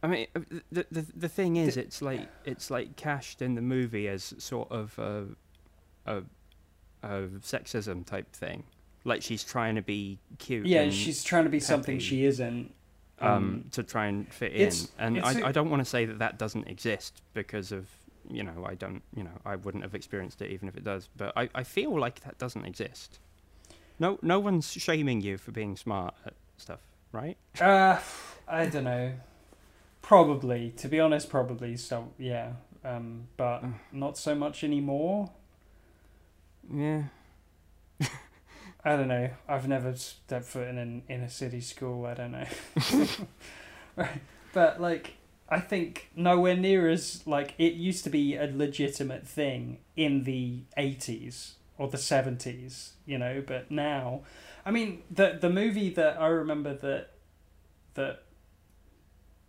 I 0.03 0.07
mean, 0.07 0.27
uh, 0.35 0.41
the 0.71 0.85
the 0.91 1.05
the 1.15 1.29
thing 1.29 1.55
is, 1.55 1.77
it's 1.77 2.01
like 2.01 2.27
it's 2.43 2.69
like 2.69 2.95
cast 2.95 3.41
in 3.41 3.55
the 3.55 3.61
movie 3.61 4.07
as 4.07 4.33
sort 4.37 4.69
of 4.71 4.99
a, 4.99 5.27
a, 6.05 6.17
a 7.03 7.27
sexism 7.39 8.05
type 8.05 8.33
thing. 8.33 8.63
Like 9.03 9.21
she's 9.21 9.43
trying 9.43 9.75
to 9.75 9.81
be 9.81 10.19
cute. 10.39 10.65
Yeah, 10.65 10.89
she's 10.89 11.23
trying 11.23 11.45
to 11.45 11.49
be 11.49 11.59
something 11.59 11.99
she 11.99 12.25
isn't. 12.25 12.73
Um, 13.21 13.65
to 13.71 13.83
try 13.83 14.07
and 14.07 14.31
fit 14.33 14.51
in. 14.53 14.61
it's- 14.61 14.91
And 14.99 15.17
it's 15.17 15.27
I, 15.27 15.51
don't 15.51 15.69
want 15.69 15.81
to 15.81 15.89
say 15.89 16.05
that 16.05 16.19
that 16.19 16.37
doesn't 16.37 16.67
exist 16.67 17.21
because 17.33 17.71
of 17.71 17.87
you 18.29 18.43
know 18.43 18.65
I 18.65 18.75
don't 18.75 19.01
you 19.15 19.23
know 19.23 19.31
I 19.45 19.55
wouldn't 19.55 19.83
have 19.83 19.95
experienced 19.95 20.41
it 20.41 20.51
even 20.51 20.67
if 20.67 20.75
it 20.77 20.83
does. 20.83 21.09
But 21.17 21.33
I, 21.35 21.49
I 21.55 21.63
feel 21.63 21.97
like 21.97 22.21
that 22.21 22.37
doesn't 22.37 22.65
exist. 22.65 23.19
No 23.99 24.17
no 24.21 24.39
one's 24.39 24.71
shaming 24.71 25.21
you 25.21 25.37
for 25.37 25.51
being 25.51 25.75
smart 25.77 26.13
at 26.25 26.33
stuff, 26.57 26.81
right? 27.11 27.37
Uh, 27.59 27.99
I 28.47 28.65
don't 28.67 28.83
know. 28.85 29.13
Probably, 30.01 30.71
to 30.77 30.87
be 30.87 30.99
honest, 30.99 31.29
probably. 31.29 31.77
So 31.77 32.09
yeah, 32.17 32.53
um, 32.83 33.27
but 33.37 33.63
not 33.91 34.17
so 34.17 34.33
much 34.35 34.63
anymore. 34.63 35.29
Yeah. 36.73 37.03
I 38.83 38.95
don't 38.95 39.07
know. 39.07 39.29
I've 39.47 39.67
never 39.67 39.95
stepped 39.95 40.45
foot 40.45 40.67
in 40.67 40.77
an 40.77 41.03
inner 41.07 41.29
city 41.29 41.61
school. 41.61 42.05
I 42.05 42.13
don't 42.13 42.31
know. 42.31 42.45
Right. 43.95 44.21
But 44.53 44.81
like, 44.81 45.13
I 45.47 45.61
think 45.61 46.09
nowhere 46.13 46.57
near 46.57 46.89
as 46.89 47.25
like 47.25 47.53
it 47.57 47.73
used 47.73 48.03
to 48.03 48.09
be 48.09 48.35
a 48.35 48.51
legitimate 48.53 49.25
thing 49.25 49.77
in 49.95 50.23
the 50.23 50.63
eighties 50.75 51.53
or 51.77 51.87
the 51.87 51.97
seventies, 51.97 52.93
you 53.05 53.17
know. 53.17 53.41
But 53.45 53.71
now, 53.71 54.23
I 54.65 54.71
mean, 54.71 55.03
the 55.09 55.37
the 55.39 55.49
movie 55.49 55.89
that 55.91 56.19
I 56.19 56.27
remember 56.27 56.73
that 56.73 57.11
that 57.93 58.23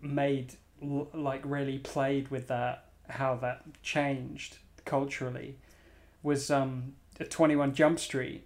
made 0.00 0.54
like 0.80 1.42
really 1.44 1.78
played 1.78 2.28
with 2.28 2.48
that 2.48 2.86
how 3.08 3.34
that 3.36 3.82
changed 3.82 4.58
culturally 4.84 5.56
was 6.22 6.50
um 6.50 6.94
21 7.28 7.74
Jump 7.74 7.98
Street. 7.98 8.44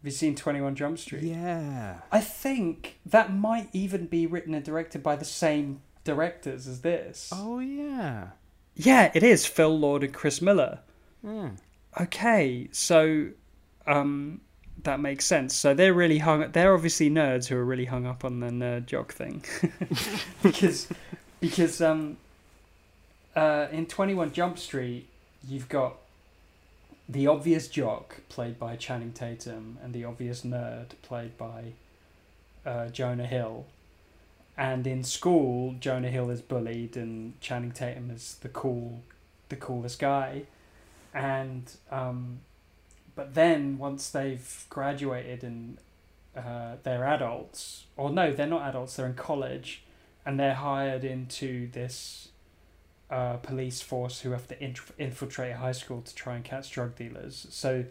Have 0.00 0.06
you 0.06 0.10
seen 0.12 0.36
21 0.36 0.76
Jump 0.76 0.98
Street? 0.98 1.24
Yeah. 1.24 1.96
I 2.12 2.20
think 2.20 2.98
that 3.04 3.32
might 3.32 3.68
even 3.72 4.06
be 4.06 4.26
written 4.26 4.54
and 4.54 4.64
directed 4.64 5.02
by 5.02 5.16
the 5.16 5.24
same 5.24 5.80
directors 6.04 6.68
as 6.68 6.82
this. 6.82 7.30
Oh 7.34 7.58
yeah. 7.58 8.28
Yeah, 8.76 9.10
it 9.12 9.24
is 9.24 9.44
Phil 9.44 9.76
Lord 9.76 10.04
and 10.04 10.14
Chris 10.14 10.40
Miller. 10.40 10.80
Yeah. 11.24 11.50
Okay, 12.00 12.68
so 12.70 13.30
um 13.88 14.40
that 14.84 15.00
makes 15.00 15.26
sense. 15.26 15.56
So 15.56 15.74
they're 15.74 15.92
really 15.92 16.18
hung 16.18 16.48
they're 16.52 16.74
obviously 16.74 17.10
nerds 17.10 17.48
who 17.48 17.56
are 17.56 17.64
really 17.64 17.86
hung 17.86 18.06
up 18.06 18.24
on 18.24 18.38
the 18.38 18.50
nerd 18.50 18.86
jock 18.86 19.12
thing. 19.12 19.44
because 20.44 20.86
because 21.40 21.80
um 21.80 22.18
uh 23.34 23.66
in 23.72 23.86
21 23.86 24.32
Jump 24.32 24.60
Street 24.60 25.08
you've 25.46 25.68
got 25.68 25.96
the 27.08 27.26
obvious 27.26 27.68
jock 27.68 28.20
played 28.28 28.58
by 28.58 28.76
Channing 28.76 29.12
Tatum 29.12 29.78
and 29.82 29.94
the 29.94 30.04
obvious 30.04 30.42
nerd 30.42 30.90
played 31.02 31.38
by 31.38 31.72
uh, 32.66 32.88
Jonah 32.88 33.26
Hill. 33.26 33.66
And 34.56 34.86
in 34.86 35.04
school, 35.04 35.76
Jonah 35.80 36.10
Hill 36.10 36.30
is 36.30 36.42
bullied 36.42 36.96
and 36.96 37.40
Channing 37.40 37.72
Tatum 37.72 38.10
is 38.10 38.36
the 38.42 38.48
cool, 38.48 39.02
the 39.48 39.56
coolest 39.56 39.98
guy. 39.98 40.42
And 41.14 41.70
um, 41.90 42.40
but 43.14 43.34
then 43.34 43.78
once 43.78 44.10
they've 44.10 44.66
graduated 44.68 45.42
and 45.42 45.78
uh, 46.36 46.76
they're 46.82 47.04
adults, 47.04 47.86
or 47.96 48.10
no, 48.10 48.32
they're 48.32 48.46
not 48.46 48.62
adults. 48.68 48.96
They're 48.96 49.06
in 49.06 49.14
college, 49.14 49.82
and 50.24 50.38
they're 50.38 50.54
hired 50.54 51.04
into 51.04 51.68
this 51.72 52.27
uh, 53.10 53.36
police 53.38 53.80
force 53.80 54.20
who 54.20 54.32
have 54.32 54.46
to 54.48 54.62
inf- 54.62 54.92
infiltrate 54.98 55.56
high 55.56 55.72
school 55.72 56.02
to 56.02 56.14
try 56.14 56.36
and 56.36 56.44
catch 56.44 56.70
drug 56.70 56.94
dealers. 56.94 57.46
So 57.50 57.84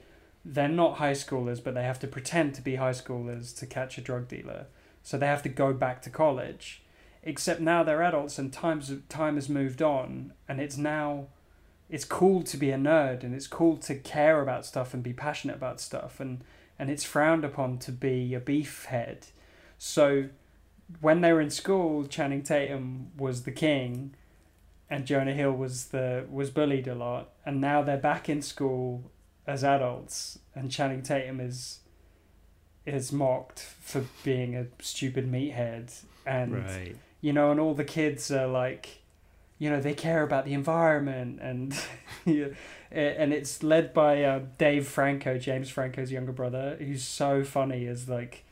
they're 0.45 0.67
not 0.67 0.97
high 0.97 1.13
schoolers, 1.13 1.63
but 1.63 1.73
they 1.73 1.83
have 1.83 1.99
to 1.99 2.07
pretend 2.07 2.53
to 2.55 2.61
be 2.61 2.75
high 2.75 2.91
schoolers 2.91 3.57
to 3.59 3.65
catch 3.65 3.97
a 3.97 4.01
drug 4.01 4.27
dealer. 4.27 4.67
So 5.03 5.17
they 5.17 5.27
have 5.27 5.43
to 5.43 5.49
go 5.49 5.73
back 5.73 6.01
to 6.03 6.09
college. 6.09 6.83
Except 7.23 7.59
now 7.59 7.83
they're 7.83 8.03
adults 8.03 8.37
and 8.37 8.53
times 8.53 8.91
time 9.09 9.35
has 9.35 9.49
moved 9.49 9.81
on, 9.81 10.33
and 10.47 10.61
it's 10.61 10.77
now 10.77 11.27
it's 11.89 12.05
cool 12.05 12.43
to 12.43 12.57
be 12.57 12.71
a 12.71 12.77
nerd 12.77 13.23
and 13.23 13.33
it's 13.33 13.47
cool 13.47 13.77
to 13.77 13.95
care 13.95 14.41
about 14.41 14.65
stuff 14.65 14.93
and 14.93 15.03
be 15.03 15.13
passionate 15.13 15.55
about 15.55 15.79
stuff 15.79 16.19
and 16.19 16.43
and 16.79 16.89
it's 16.89 17.03
frowned 17.03 17.43
upon 17.43 17.79
to 17.79 17.91
be 17.91 18.35
a 18.35 18.39
beefhead. 18.39 19.29
So 19.77 20.29
when 21.01 21.21
they 21.21 21.33
were 21.33 21.41
in 21.41 21.49
school, 21.49 22.05
Channing 22.05 22.43
Tatum 22.43 23.11
was 23.17 23.43
the 23.43 23.51
king 23.51 24.13
and 24.89 25.05
Jonah 25.05 25.33
Hill 25.33 25.51
was 25.51 25.87
the 25.87 26.25
was 26.29 26.49
bullied 26.49 26.87
a 26.87 26.95
lot 26.95 27.29
and 27.45 27.59
now 27.59 27.81
they're 27.81 27.97
back 27.97 28.29
in 28.29 28.41
school 28.41 29.11
as 29.45 29.63
adults 29.63 30.39
and 30.55 30.71
Channing 30.71 31.01
Tatum 31.01 31.39
is 31.39 31.79
is 32.85 33.11
mocked 33.11 33.59
for 33.59 34.05
being 34.23 34.55
a 34.55 34.67
stupid 34.79 35.29
meathead 35.29 35.93
and 36.25 36.65
right. 36.65 36.95
you 37.21 37.33
know 37.33 37.51
and 37.51 37.59
all 37.59 37.73
the 37.73 37.83
kids 37.83 38.31
are 38.31 38.47
like 38.47 39.01
you 39.59 39.69
know 39.69 39.81
they 39.81 39.93
care 39.93 40.23
about 40.23 40.45
the 40.45 40.53
environment 40.53 41.39
and 41.41 41.77
yeah, 42.25 42.47
and 42.91 43.33
it's 43.33 43.63
led 43.63 43.93
by 43.93 44.23
uh, 44.23 44.41
Dave 44.57 44.87
Franco, 44.87 45.37
James 45.37 45.69
Franco's 45.69 46.11
younger 46.11 46.31
brother, 46.31 46.77
who's 46.79 47.03
so 47.03 47.43
funny 47.43 47.85
as 47.87 48.07
like 48.07 48.45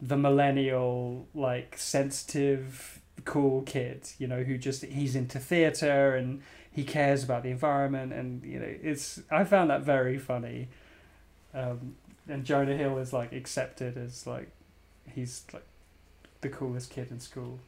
the 0.00 0.16
millennial 0.16 1.28
like 1.34 1.76
sensitive 1.78 3.00
cool 3.24 3.62
kid, 3.62 4.08
you 4.18 4.26
know, 4.26 4.42
who 4.42 4.58
just 4.58 4.84
he's 4.84 5.16
into 5.16 5.38
theater 5.38 6.14
and 6.14 6.42
he 6.70 6.84
cares 6.84 7.22
about 7.22 7.42
the 7.42 7.50
environment 7.50 8.12
and 8.12 8.42
you 8.44 8.58
know 8.58 8.66
it's 8.82 9.20
I 9.30 9.44
found 9.44 9.70
that 9.70 9.82
very 9.82 10.18
funny. 10.18 10.68
Um, 11.54 11.96
and 12.28 12.44
Jonah 12.44 12.76
Hill 12.76 12.98
is 12.98 13.12
like 13.12 13.32
accepted 13.32 13.96
as 13.96 14.26
like 14.26 14.48
he's 15.14 15.44
like 15.52 15.66
the 16.40 16.48
coolest 16.48 16.90
kid 16.90 17.10
in 17.10 17.20
school. 17.20 17.58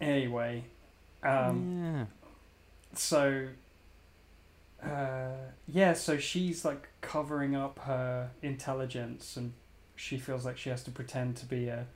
Anyway, 0.00 0.64
um, 1.22 1.80
yeah. 1.80 2.04
so 2.94 3.46
uh, 4.84 5.30
yeah, 5.68 5.92
so 5.92 6.18
she's 6.18 6.64
like 6.64 6.88
covering 7.00 7.54
up 7.54 7.78
her 7.80 8.30
intelligence, 8.42 9.36
and 9.36 9.52
she 9.94 10.18
feels 10.18 10.44
like 10.44 10.58
she 10.58 10.70
has 10.70 10.82
to 10.84 10.90
pretend 10.90 11.36
to 11.36 11.46
be 11.46 11.68
a, 11.68 11.86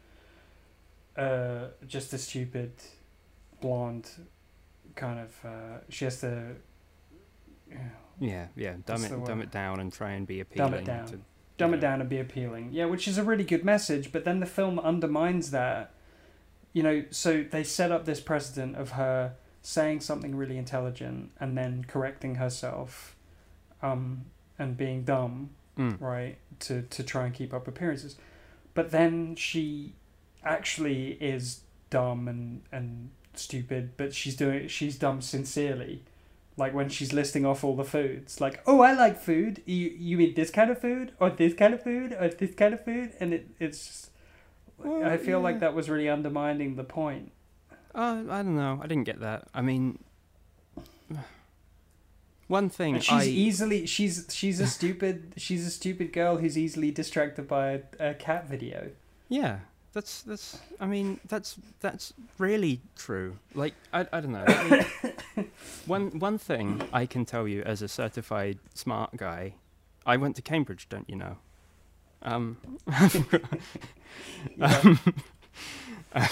uh, 1.17 1.69
just 1.87 2.13
a 2.13 2.19
stupid, 2.19 2.73
blonde, 3.61 4.11
kind 4.95 5.21
of. 5.21 5.35
Uh, 5.45 5.79
she 5.89 6.05
has 6.05 6.21
to. 6.21 6.55
Yeah, 7.71 7.77
Yeah, 8.21 8.47
yeah. 8.57 8.75
Dumb 8.85 9.05
it, 9.05 9.25
dumb 9.25 9.41
it 9.43 9.51
down 9.51 9.81
and 9.81 9.93
try 9.93 10.13
and 10.13 10.27
be 10.27 10.41
appealing. 10.41 10.71
Dumb 10.73 10.81
it 10.81 10.85
down. 10.85 11.07
To, 11.07 11.21
dumb 11.59 11.75
it 11.75 11.81
down 11.81 12.01
and 12.01 12.09
be 12.09 12.19
appealing. 12.19 12.71
Yeah, 12.73 12.85
which 12.87 13.09
is 13.09 13.19
a 13.19 13.25
really 13.25 13.45
good 13.45 13.65
message, 13.65 14.13
but 14.13 14.25
then 14.25 14.41
the 14.41 14.47
film 14.47 14.79
undermines 14.79 15.51
that. 15.51 15.93
You 16.73 16.83
know, 16.83 17.05
so 17.11 17.43
they 17.51 17.65
set 17.65 17.91
up 17.91 18.05
this 18.05 18.21
precedent 18.21 18.77
of 18.77 18.93
her 18.93 19.35
saying 19.63 20.01
something 20.01 20.37
really 20.37 20.59
intelligent 20.59 21.31
and 21.41 21.57
then 21.57 21.85
correcting 21.89 22.35
herself 22.37 23.17
um, 23.83 24.27
and 24.59 24.77
being 24.77 25.03
dumb, 25.03 25.51
Mm. 25.79 26.01
right, 26.01 26.39
to, 26.61 26.83
to 26.83 27.03
try 27.03 27.27
and 27.27 27.35
keep 27.35 27.53
up 27.53 27.67
appearances. 27.69 28.17
But 28.75 28.91
then 28.93 29.37
she 29.37 29.95
actually 30.47 31.13
is 31.13 31.61
dumb 31.91 32.29
and, 32.29 32.63
and 32.73 33.11
stupid, 33.35 33.97
but 33.97 34.15
she's 34.15 34.37
doing 34.37 34.69
she's 34.69 34.97
dumb 34.97 35.21
sincerely. 35.21 36.03
Like 36.57 36.73
when 36.73 36.89
she's 36.89 37.13
listing 37.13 37.45
off 37.45 37.63
all 37.63 37.77
the 37.77 37.85
foods, 37.85 38.41
like, 38.41 38.63
oh, 38.67 38.81
I 38.81 38.95
like 38.95 39.21
food. 39.21 39.63
You 39.67 39.91
you 39.99 40.21
eat 40.21 40.37
this 40.37 40.51
kind 40.51 40.71
of 40.71 40.81
food, 40.81 41.13
or 41.21 41.29
this 41.29 41.53
kind 41.53 41.75
of 41.75 41.83
food, 41.83 42.17
or 42.19 42.29
this 42.29 42.55
kind 42.55 42.73
of 42.73 42.85
food, 42.85 43.13
and 43.21 43.35
it 43.35 43.49
it's. 43.61 43.87
Just, 43.87 44.11
Well, 44.79 45.05
I 45.05 45.19
feel 45.19 45.41
like 45.41 45.61
that 45.61 45.75
was 45.75 45.91
really 45.91 46.09
undermining 46.09 46.77
the 46.77 46.85
point. 46.85 47.33
Uh, 47.95 48.23
I 48.29 48.43
don't 48.43 48.57
know. 48.57 48.81
I 48.83 48.87
didn't 48.87 49.05
get 49.05 49.21
that. 49.21 49.49
I 49.55 49.63
mean, 49.63 49.99
one 52.47 52.69
thing 52.69 52.95
And 52.95 53.05
she's 53.05 53.13
I 53.13 53.25
easily 53.25 53.87
she's 53.87 54.27
she's 54.31 54.61
a 54.61 54.67
stupid 54.79 55.35
she's 55.37 55.67
a 55.67 55.71
stupid 55.71 56.13
girl 56.13 56.39
who's 56.39 56.57
easily 56.57 56.91
distracted 56.91 57.49
by 57.49 57.83
a, 57.99 58.11
a 58.11 58.15
cat 58.15 58.49
video. 58.49 58.91
yeah. 59.29 59.61
That's 59.97 60.21
that's. 60.21 60.59
I 60.79 60.85
mean, 60.85 61.21
that's 61.27 61.57
that's 61.81 62.13
really 62.37 62.83
true. 62.97 63.39
Like 63.55 63.73
I 63.95 64.01
I 64.13 64.21
don't 64.21 64.33
know. 64.33 64.45
I 64.47 64.85
mean, 65.35 65.51
one 65.87 66.19
one 66.19 66.37
thing 66.37 66.83
I 66.93 67.07
can 67.07 67.25
tell 67.25 67.49
you 67.49 67.63
as 67.63 67.81
a 67.81 67.89
certified 67.89 68.59
smart 68.75 69.17
guy, 69.17 69.55
I 70.05 70.19
went 70.19 70.37
to 70.37 70.43
Cambridge. 70.43 70.87
Don't 70.91 71.09
you 71.09 71.17
know? 71.17 71.39
Um. 72.23 72.59
Um, 74.61 74.99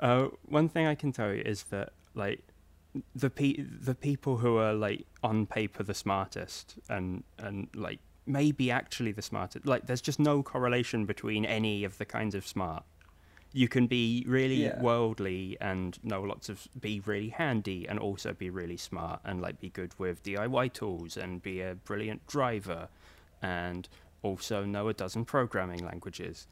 uh, 0.00 0.28
one 0.48 0.68
thing 0.68 0.86
I 0.86 0.94
can 0.94 1.12
tell 1.12 1.32
you 1.32 1.42
is 1.44 1.64
that 1.64 1.92
like 2.14 2.40
the 3.14 3.30
pe- 3.30 3.62
the 3.62 3.94
people 3.94 4.38
who 4.38 4.56
are 4.58 4.74
like 4.74 5.06
on 5.22 5.46
paper 5.46 5.82
the 5.82 5.94
smartest 5.94 6.76
and 6.88 7.24
and 7.38 7.68
like 7.74 8.00
maybe 8.26 8.70
actually 8.70 9.12
the 9.12 9.22
smartest 9.22 9.66
like 9.66 9.86
there's 9.86 10.00
just 10.00 10.18
no 10.18 10.42
correlation 10.42 11.06
between 11.06 11.44
any 11.44 11.84
of 11.84 11.98
the 11.98 12.04
kinds 12.04 12.34
of 12.34 12.46
smart 12.46 12.84
you 13.52 13.66
can 13.66 13.86
be 13.88 14.24
really 14.28 14.66
Yeah. 14.66 14.80
worldly 14.80 15.56
and 15.60 15.98
know 16.04 16.22
lots 16.22 16.48
of 16.48 16.68
be 16.80 17.00
really 17.00 17.30
handy 17.30 17.86
and 17.88 17.98
also 17.98 18.32
be 18.32 18.48
really 18.50 18.76
smart 18.76 19.20
and 19.24 19.40
like 19.40 19.58
be 19.60 19.68
good 19.70 19.92
with 19.98 20.22
DIY 20.22 20.72
tools 20.72 21.16
and 21.16 21.42
be 21.42 21.60
a 21.60 21.74
brilliant 21.74 22.24
driver 22.26 22.88
and 23.42 23.88
also 24.22 24.64
know 24.64 24.86
a 24.88 24.94
dozen 24.94 25.24
programming 25.24 25.84
languages 25.84 26.46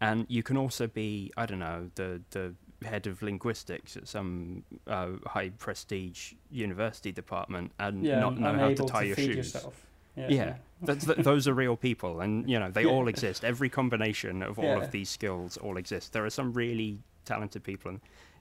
and 0.00 0.26
you 0.28 0.42
can 0.42 0.56
also 0.56 0.86
be 0.86 1.32
I 1.36 1.46
don't 1.46 1.58
know 1.58 1.90
the 1.96 2.20
the 2.30 2.54
head 2.84 3.06
of 3.06 3.22
linguistics 3.22 3.96
at 3.96 4.06
some 4.06 4.62
uh, 4.86 5.12
high 5.26 5.48
prestige 5.48 6.34
university 6.50 7.10
department 7.12 7.72
and 7.78 8.04
yeah, 8.04 8.20
not 8.20 8.38
know 8.38 8.52
how 8.58 8.68
to 8.74 8.84
tie 8.84 9.02
your 9.04 9.16
feed 9.16 9.26
shoes. 9.26 9.36
yourself. 9.54 9.86
Yeah. 10.16 10.28
Yeah. 10.30 10.56
That's, 10.82 11.06
th- 11.06 11.18
those 11.18 11.48
are 11.48 11.54
real 11.54 11.76
people, 11.76 12.20
and 12.20 12.48
you 12.48 12.58
know 12.58 12.70
they 12.70 12.82
Yeah. 12.84 12.90
all 12.90 13.08
exist. 13.08 13.44
Every 13.44 13.68
combination 13.68 14.42
of 14.42 14.58
all 14.58 14.64
Yeah. 14.64 14.82
of 14.84 14.90
these 14.90 15.08
skills 15.08 15.56
all 15.56 15.76
exist. 15.76 16.12
There 16.12 16.24
are 16.24 16.30
some 16.30 16.52
really 16.52 17.00
talented 17.24 17.64
people, 17.64 17.90
and, 17.90 18.00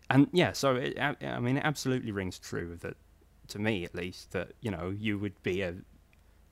and 0.09 0.27
yeah. 0.33 0.51
So 0.51 0.75
it, 0.75 0.99
I 0.99 1.15
I 1.25 1.39
mean, 1.39 1.57
it 1.57 1.63
absolutely 1.65 2.11
rings 2.11 2.37
true 2.39 2.75
that, 2.81 2.95
to 3.49 3.59
me 3.59 3.85
at 3.85 3.95
least, 3.95 4.31
that 4.31 4.51
you 4.61 4.71
know 4.71 4.89
you 4.89 5.17
would 5.17 5.41
be 5.43 5.61
a 5.61 5.75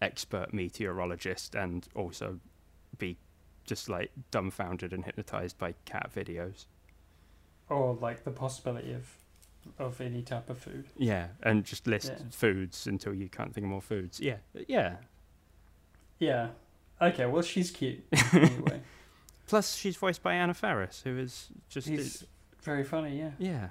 expert 0.01 0.53
meteorologist 0.53 1.53
and 1.55 1.87
also 1.93 2.39
be 2.97 3.17
just 3.65 3.87
like 3.89 4.11
dumbfounded 4.31 4.91
and 4.93 5.05
hypnotized 5.05 5.57
by 5.59 5.73
cat 5.85 6.09
videos. 6.15 6.65
Or 7.69 7.93
like 7.93 8.23
the 8.23 8.31
possibility 8.31 8.93
of 8.93 9.17
of 9.77 10.01
any 10.01 10.23
type 10.23 10.49
of 10.49 10.57
food. 10.57 10.85
Yeah, 10.97 11.27
and 11.43 11.63
just 11.63 11.85
list 11.85 12.11
Yeah. 12.17 12.23
foods 12.31 12.87
until 12.87 13.13
you 13.13 13.29
can't 13.29 13.53
think 13.53 13.65
of 13.65 13.69
more 13.69 13.81
foods. 13.81 14.19
Yeah, 14.19 14.37
yeah. 14.67 14.95
Yeah. 16.21 16.49
Okay, 17.01 17.25
well 17.25 17.41
she's 17.41 17.71
cute 17.71 18.03
anyway. 18.33 18.81
Plus, 19.47 19.75
she's 19.75 19.97
voiced 19.97 20.23
by 20.23 20.35
Anna 20.35 20.53
Faris, 20.53 21.01
who 21.03 21.17
is 21.17 21.49
just 21.67 21.87
He's 21.87 22.23
very 22.61 22.83
funny, 22.83 23.17
yeah. 23.17 23.31
Yeah. 23.37 23.69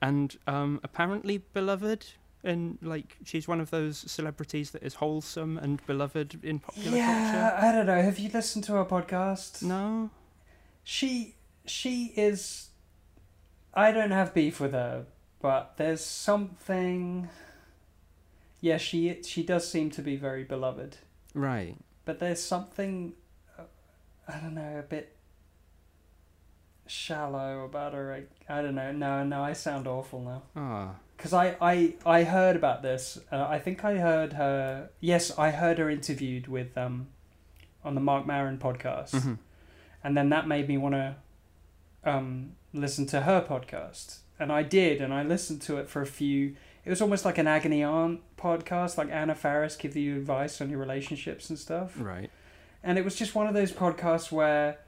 And 0.00 0.36
um, 0.46 0.78
apparently 0.84 1.38
beloved, 1.38 2.04
and 2.44 2.78
like 2.82 3.16
she's 3.24 3.48
one 3.48 3.60
of 3.60 3.70
those 3.70 3.96
celebrities 3.98 4.70
that 4.72 4.82
is 4.82 4.94
wholesome 4.94 5.56
and 5.56 5.84
beloved 5.86 6.38
in 6.44 6.58
popular 6.58 6.90
culture. 6.90 6.98
Yeah, 6.98 7.58
I 7.60 7.72
don't 7.72 7.86
know. 7.86 8.02
Have 8.02 8.18
you 8.18 8.28
listened 8.28 8.64
to 8.64 8.72
her 8.74 8.84
podcast? 8.84 9.62
No. 9.62 10.10
She 10.84 11.34
she 11.64 12.12
is 12.14 12.68
I 13.72 13.90
don't 13.90 14.10
have 14.10 14.34
beef 14.34 14.60
with 14.60 14.72
her, 14.72 15.06
but 15.40 15.78
there's 15.78 16.04
something 16.04 17.30
Yeah, 18.60 18.76
she 18.76 19.22
she 19.22 19.42
does 19.42 19.66
seem 19.68 19.90
to 19.92 20.02
be 20.02 20.16
very 20.16 20.44
beloved. 20.44 20.98
Right. 21.34 21.76
But 22.04 22.18
there's 22.20 22.42
something 22.42 23.12
uh, 23.58 23.62
I 24.28 24.38
don't 24.38 24.54
know, 24.54 24.78
a 24.78 24.82
bit 24.82 25.16
shallow 26.86 27.64
about 27.64 27.94
her. 27.94 28.12
I, 28.48 28.52
I 28.58 28.62
don't 28.62 28.74
know. 28.74 28.92
No, 28.92 29.24
no, 29.24 29.42
I 29.42 29.52
sound 29.52 29.86
awful 29.86 30.20
now. 30.20 30.42
Ah. 30.56 30.94
Because 31.16 31.32
I, 31.32 31.56
I, 31.60 31.94
I 32.04 32.24
heard 32.24 32.56
about 32.56 32.82
this. 32.82 33.18
Uh, 33.32 33.46
I 33.48 33.58
think 33.58 33.84
I 33.84 33.96
heard 33.98 34.34
her. 34.34 34.90
Yes, 35.00 35.36
I 35.38 35.50
heard 35.50 35.78
her 35.78 35.88
interviewed 35.88 36.48
with 36.48 36.76
um, 36.76 37.08
on 37.84 37.94
the 37.94 38.00
Marc 38.00 38.26
Maron 38.26 38.58
podcast, 38.58 39.10
Mhm. 39.12 39.38
and 40.02 40.16
then 40.16 40.28
that 40.30 40.46
made 40.48 40.68
me 40.68 40.76
want 40.76 40.94
to 40.94 41.16
um, 42.04 42.52
listen 42.72 43.06
to 43.06 43.22
her 43.22 43.40
podcast, 43.48 44.18
and 44.38 44.50
I 44.52 44.62
did, 44.64 45.00
and 45.00 45.14
I 45.14 45.22
listened 45.22 45.62
to 45.62 45.78
it 45.78 45.88
for 45.88 46.02
a 46.02 46.06
few. 46.06 46.56
It 46.84 46.90
was 46.90 47.00
almost 47.00 47.24
like 47.24 47.38
an 47.38 47.46
agony 47.46 47.82
aunt 47.82 48.20
podcast, 48.36 48.98
like 48.98 49.10
Anna 49.10 49.34
Faris 49.34 49.76
give 49.76 49.96
you 49.96 50.16
advice 50.16 50.60
on 50.60 50.68
your 50.70 50.78
relationships 50.78 51.48
and 51.48 51.58
stuff. 51.58 51.94
Right. 51.98 52.30
and 52.82 52.98
it 52.98 53.04
was 53.04 53.14
just 53.16 53.34
one 53.34 53.46
of 53.46 53.54
those 53.54 53.72
podcasts 53.72 54.30
where 54.30 54.78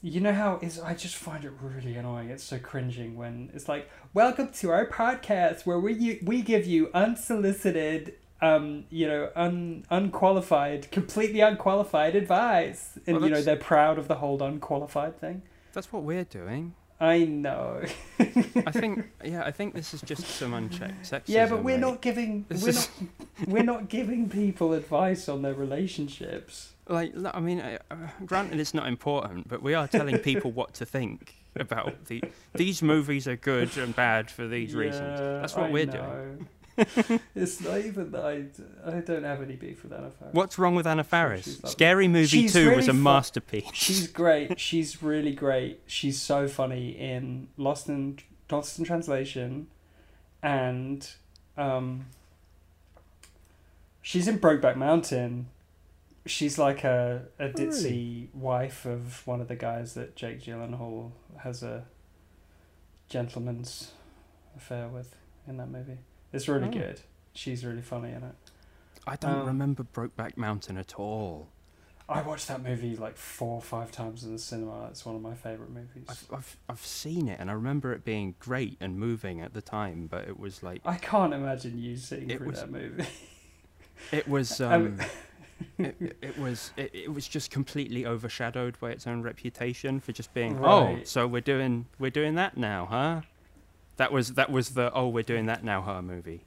you 0.00 0.20
know 0.20 0.32
how 0.32 0.60
is 0.62 0.78
I 0.78 0.94
just 0.94 1.16
find 1.16 1.44
it 1.44 1.52
really 1.60 1.96
annoying. 1.96 2.30
It's 2.30 2.44
so 2.44 2.58
cringing 2.60 3.16
when 3.16 3.50
it's 3.52 3.68
like, 3.68 3.90
"Welcome 4.14 4.50
to 4.52 4.70
our 4.70 4.86
podcast 4.86 5.66
where 5.66 5.80
we 5.80 6.20
we 6.22 6.40
give 6.42 6.66
you 6.66 6.90
unsolicited 6.94 8.14
um, 8.40 8.84
you 8.90 9.08
know, 9.08 9.30
un 9.34 9.84
unqualified, 9.90 10.92
completely 10.92 11.40
unqualified 11.40 12.14
advice." 12.14 12.96
And 13.08 13.16
Well, 13.16 13.28
you 13.28 13.34
know, 13.34 13.42
they're 13.42 13.56
proud 13.56 13.98
of 13.98 14.06
the 14.06 14.14
whole 14.16 14.40
unqualified 14.40 15.18
thing. 15.18 15.42
That's 15.72 15.92
what 15.92 16.04
we're 16.04 16.22
doing. 16.22 16.74
I 17.00 17.24
know. 17.24 17.82
I 18.18 18.72
think, 18.72 19.04
yeah, 19.24 19.44
I 19.44 19.52
think 19.52 19.74
this 19.74 19.94
is 19.94 20.00
just 20.02 20.26
some 20.26 20.52
unchecked 20.52 21.02
sexism. 21.04 21.22
yeah, 21.28 21.46
but 21.46 21.62
we're 21.62 21.76
mate. 21.76 21.80
not 21.80 22.00
giving 22.02 22.44
This 22.48 22.62
we're 22.62 22.68
is- 22.70 22.88
not 23.00 23.48
we're 23.48 23.62
not 23.62 23.88
giving 23.88 24.28
people 24.28 24.72
advice 24.72 25.28
on 25.28 25.42
their 25.42 25.54
relationships. 25.54 26.72
Like, 26.88 27.12
I 27.34 27.38
mean, 27.40 27.60
uh, 27.60 27.78
uh, 27.90 27.96
granted, 28.26 28.58
it's 28.58 28.72
not 28.74 28.88
important, 28.88 29.46
but 29.48 29.62
we 29.62 29.74
are 29.74 29.86
telling 29.86 30.18
people 30.18 30.50
what 30.50 30.72
to 30.74 30.86
think 30.86 31.34
about 31.54 32.06
the. 32.06 32.24
These 32.54 32.82
movies 32.82 33.28
are 33.28 33.36
good 33.36 33.76
and 33.76 33.94
bad 33.94 34.30
for 34.30 34.48
these 34.48 34.74
reasons. 34.74 35.20
That's 35.20 35.54
what 35.54 35.66
I 35.66 35.70
we're 35.70 35.86
doing. 35.86 36.48
it's 37.34 37.60
not 37.60 37.78
even 37.78 38.10
that 38.12 38.24
I, 38.24 38.44
I 38.86 39.00
don't 39.00 39.24
have 39.24 39.42
any 39.42 39.56
beef 39.56 39.82
with 39.82 39.92
Anna 39.92 40.10
Faris. 40.10 40.32
What's 40.34 40.58
wrong 40.58 40.74
with 40.74 40.86
Anna 40.86 41.04
Faris? 41.04 41.60
Scary 41.64 42.08
Movie 42.08 42.26
She's 42.26 42.52
2 42.52 42.76
was 42.76 42.88
a 42.88 42.92
masterpiece. 42.92 43.64
She's 43.72 44.06
great. 44.22 44.58
She's 44.60 45.02
really 45.02 45.32
great. 45.34 45.80
She's 45.86 46.20
so 46.20 46.46
funny 46.48 46.90
in 46.90 47.48
Lost 47.56 47.88
in 47.88 48.18
Lost 48.50 48.78
in 48.78 48.84
Translation, 48.84 49.66
and 50.42 51.10
um, 51.56 52.06
she's 54.02 54.28
in 54.28 54.38
Brokeback 54.38 54.76
Mountain. 54.76 55.48
She's 56.26 56.58
like 56.58 56.84
a 56.84 57.22
a 57.38 57.44
Oh, 57.46 57.52
ditzy 57.52 57.84
really? 57.84 58.30
wife 58.34 58.84
of 58.86 59.26
one 59.26 59.40
of 59.40 59.48
the 59.48 59.56
guys 59.56 59.94
that 59.94 60.14
Jake 60.16 60.42
Gyllenhaal 60.42 61.12
has 61.42 61.62
a 61.62 61.84
gentleman's 63.08 63.92
affair 64.56 64.88
with 64.88 65.14
in 65.46 65.56
that 65.56 65.70
movie. 65.70 65.98
It's 66.32 66.48
really 66.48 66.68
Oh. 66.68 66.72
good. 66.72 67.00
She's 67.32 67.64
really 67.64 67.82
funny 67.82 68.10
in 68.12 68.22
it. 68.22 68.34
I 69.06 69.16
don't 69.16 69.40
um, 69.40 69.46
remember 69.46 69.84
Brokeback 69.84 70.36
Mountain 70.36 70.76
at 70.76 70.94
all. 70.98 71.48
I 72.10 72.22
watched 72.22 72.48
that 72.48 72.62
movie 72.62 72.96
like 72.96 73.16
four 73.18 73.56
or 73.56 73.60
five 73.62 73.92
times 73.92 74.24
in 74.24 74.32
the 74.32 74.38
cinema. 74.38 74.86
It's 74.90 75.04
one 75.04 75.14
of 75.14 75.20
my 75.20 75.34
favorite 75.34 75.68
movies. 75.70 76.06
I've, 76.08 76.26
I've, 76.32 76.56
I've 76.68 76.84
seen 76.86 77.28
it 77.28 77.38
and 77.38 77.50
I 77.50 77.52
remember 77.52 77.92
it 77.92 78.02
being 78.02 78.34
great 78.38 78.78
and 78.80 78.98
moving 78.98 79.42
at 79.42 79.52
the 79.52 79.60
time, 79.60 80.06
but 80.10 80.26
it 80.26 80.38
was 80.40 80.62
like. 80.62 80.80
I 80.86 80.96
can't 80.96 81.34
imagine 81.34 81.78
you 81.78 81.96
sitting 81.96 82.30
It 82.30 82.38
through 82.38 82.46
was- 82.48 82.60
that 82.60 82.70
movie. 82.70 83.04
It 84.12 84.28
was. 84.28 84.60
Um, 84.60 84.70
Um, 84.72 85.00
it, 85.78 85.96
it- 86.00 86.16
it 86.22 86.38
was 86.38 86.70
it, 86.76 86.90
it 86.94 87.12
was 87.12 87.26
just 87.26 87.50
completely 87.50 88.06
overshadowed 88.06 88.78
by 88.80 88.90
its 88.90 89.06
own 89.08 89.22
reputation 89.22 89.98
for 90.00 90.12
just 90.12 90.32
being 90.32 90.64
oh 90.64 91.00
so 91.02 91.26
we're 91.26 91.40
doing 91.40 91.86
we're 91.98 92.10
doing 92.12 92.36
that 92.36 92.56
now 92.56 92.86
huh 92.88 93.20
that 93.98 94.10
was 94.10 94.32
that 94.32 94.50
was 94.50 94.70
the 94.70 94.92
oh 94.94 95.08
we're 95.08 95.22
doing 95.22 95.46
that 95.46 95.62
now 95.62 95.82
her 95.82 96.02
movie 96.02 96.44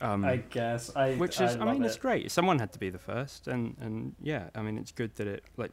um 0.00 0.24
I 0.24 0.38
guess 0.38 0.90
I. 0.96 1.14
which 1.14 1.40
is 1.40 1.54
I, 1.54 1.58
love 1.58 1.74
mean 1.74 1.84
it's 1.84 1.96
great 1.96 2.30
someone 2.30 2.58
had 2.58 2.72
to 2.72 2.78
be 2.78 2.90
the 2.90 2.98
first 2.98 3.46
and 3.46 3.76
and 3.80 4.14
yeah 4.20 4.48
I 4.54 4.62
mean 4.62 4.78
it's 4.78 4.90
good 4.90 5.14
that 5.16 5.26
it 5.26 5.44
like 5.56 5.70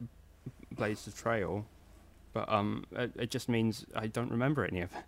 blazed 0.70 1.06
the 1.06 1.10
trail 1.10 1.66
but 2.32 2.48
um 2.52 2.84
it, 2.92 3.12
it 3.16 3.30
just 3.30 3.48
means 3.48 3.86
I 3.96 4.06
don't 4.06 4.30
remember 4.30 4.64
any 4.64 4.82
of 4.82 4.92
it 4.92 5.04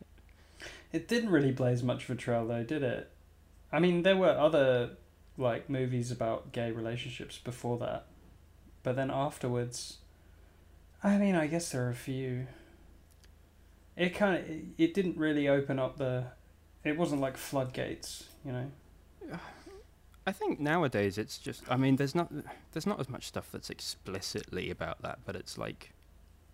It 0.93 1.09
didn't 1.09 1.31
really 1.31 1.53
blaze 1.53 1.83
much 1.83 2.05
of 2.05 2.11
a 2.11 2.15
trail 2.15 2.47
though, 2.47 2.63
did 2.63 2.83
it? 2.83 3.11
I 3.73 3.79
mean, 3.81 4.03
there 4.03 4.17
were 4.17 4.31
other 4.31 4.91
like 5.39 5.71
movies 5.71 6.11
about 6.11 6.53
gay 6.53 6.71
relationships 6.71 7.39
before 7.39 7.79
that, 7.79 8.07
but 8.83 8.97
then 8.97 9.11
afterwards, 9.11 9.99
I 11.03 11.17
mean, 11.17 11.35
I 11.35 11.47
guess 11.47 11.71
there 11.71 11.87
are 11.87 11.91
a 11.91 11.95
few. 11.95 12.47
It 13.97 14.11
kind 14.15 14.37
of 14.39 14.49
it, 14.79 14.95
didn't 14.95 15.17
really 15.17 15.49
open 15.49 15.79
up 15.79 15.99
the. 15.99 16.25
It 16.85 16.97
wasn't 16.97 17.21
like 17.21 17.37
floodgates, 17.37 18.25
you 18.45 18.53
know. 18.53 18.71
I 20.27 20.31
think 20.31 20.61
nowadays 20.61 21.19
it's 21.19 21.37
just 21.37 21.65
I 21.69 21.77
mean 21.77 21.97
there's 21.97 22.15
not 22.15 22.31
there's 22.73 22.87
not 22.87 23.01
as 23.01 23.09
much 23.09 23.27
stuff 23.27 23.49
that's 23.51 23.71
explicitly 23.71 24.71
about 24.71 25.03
that 25.03 25.19
but 25.27 25.35
it's 25.35 25.59
like 25.59 25.91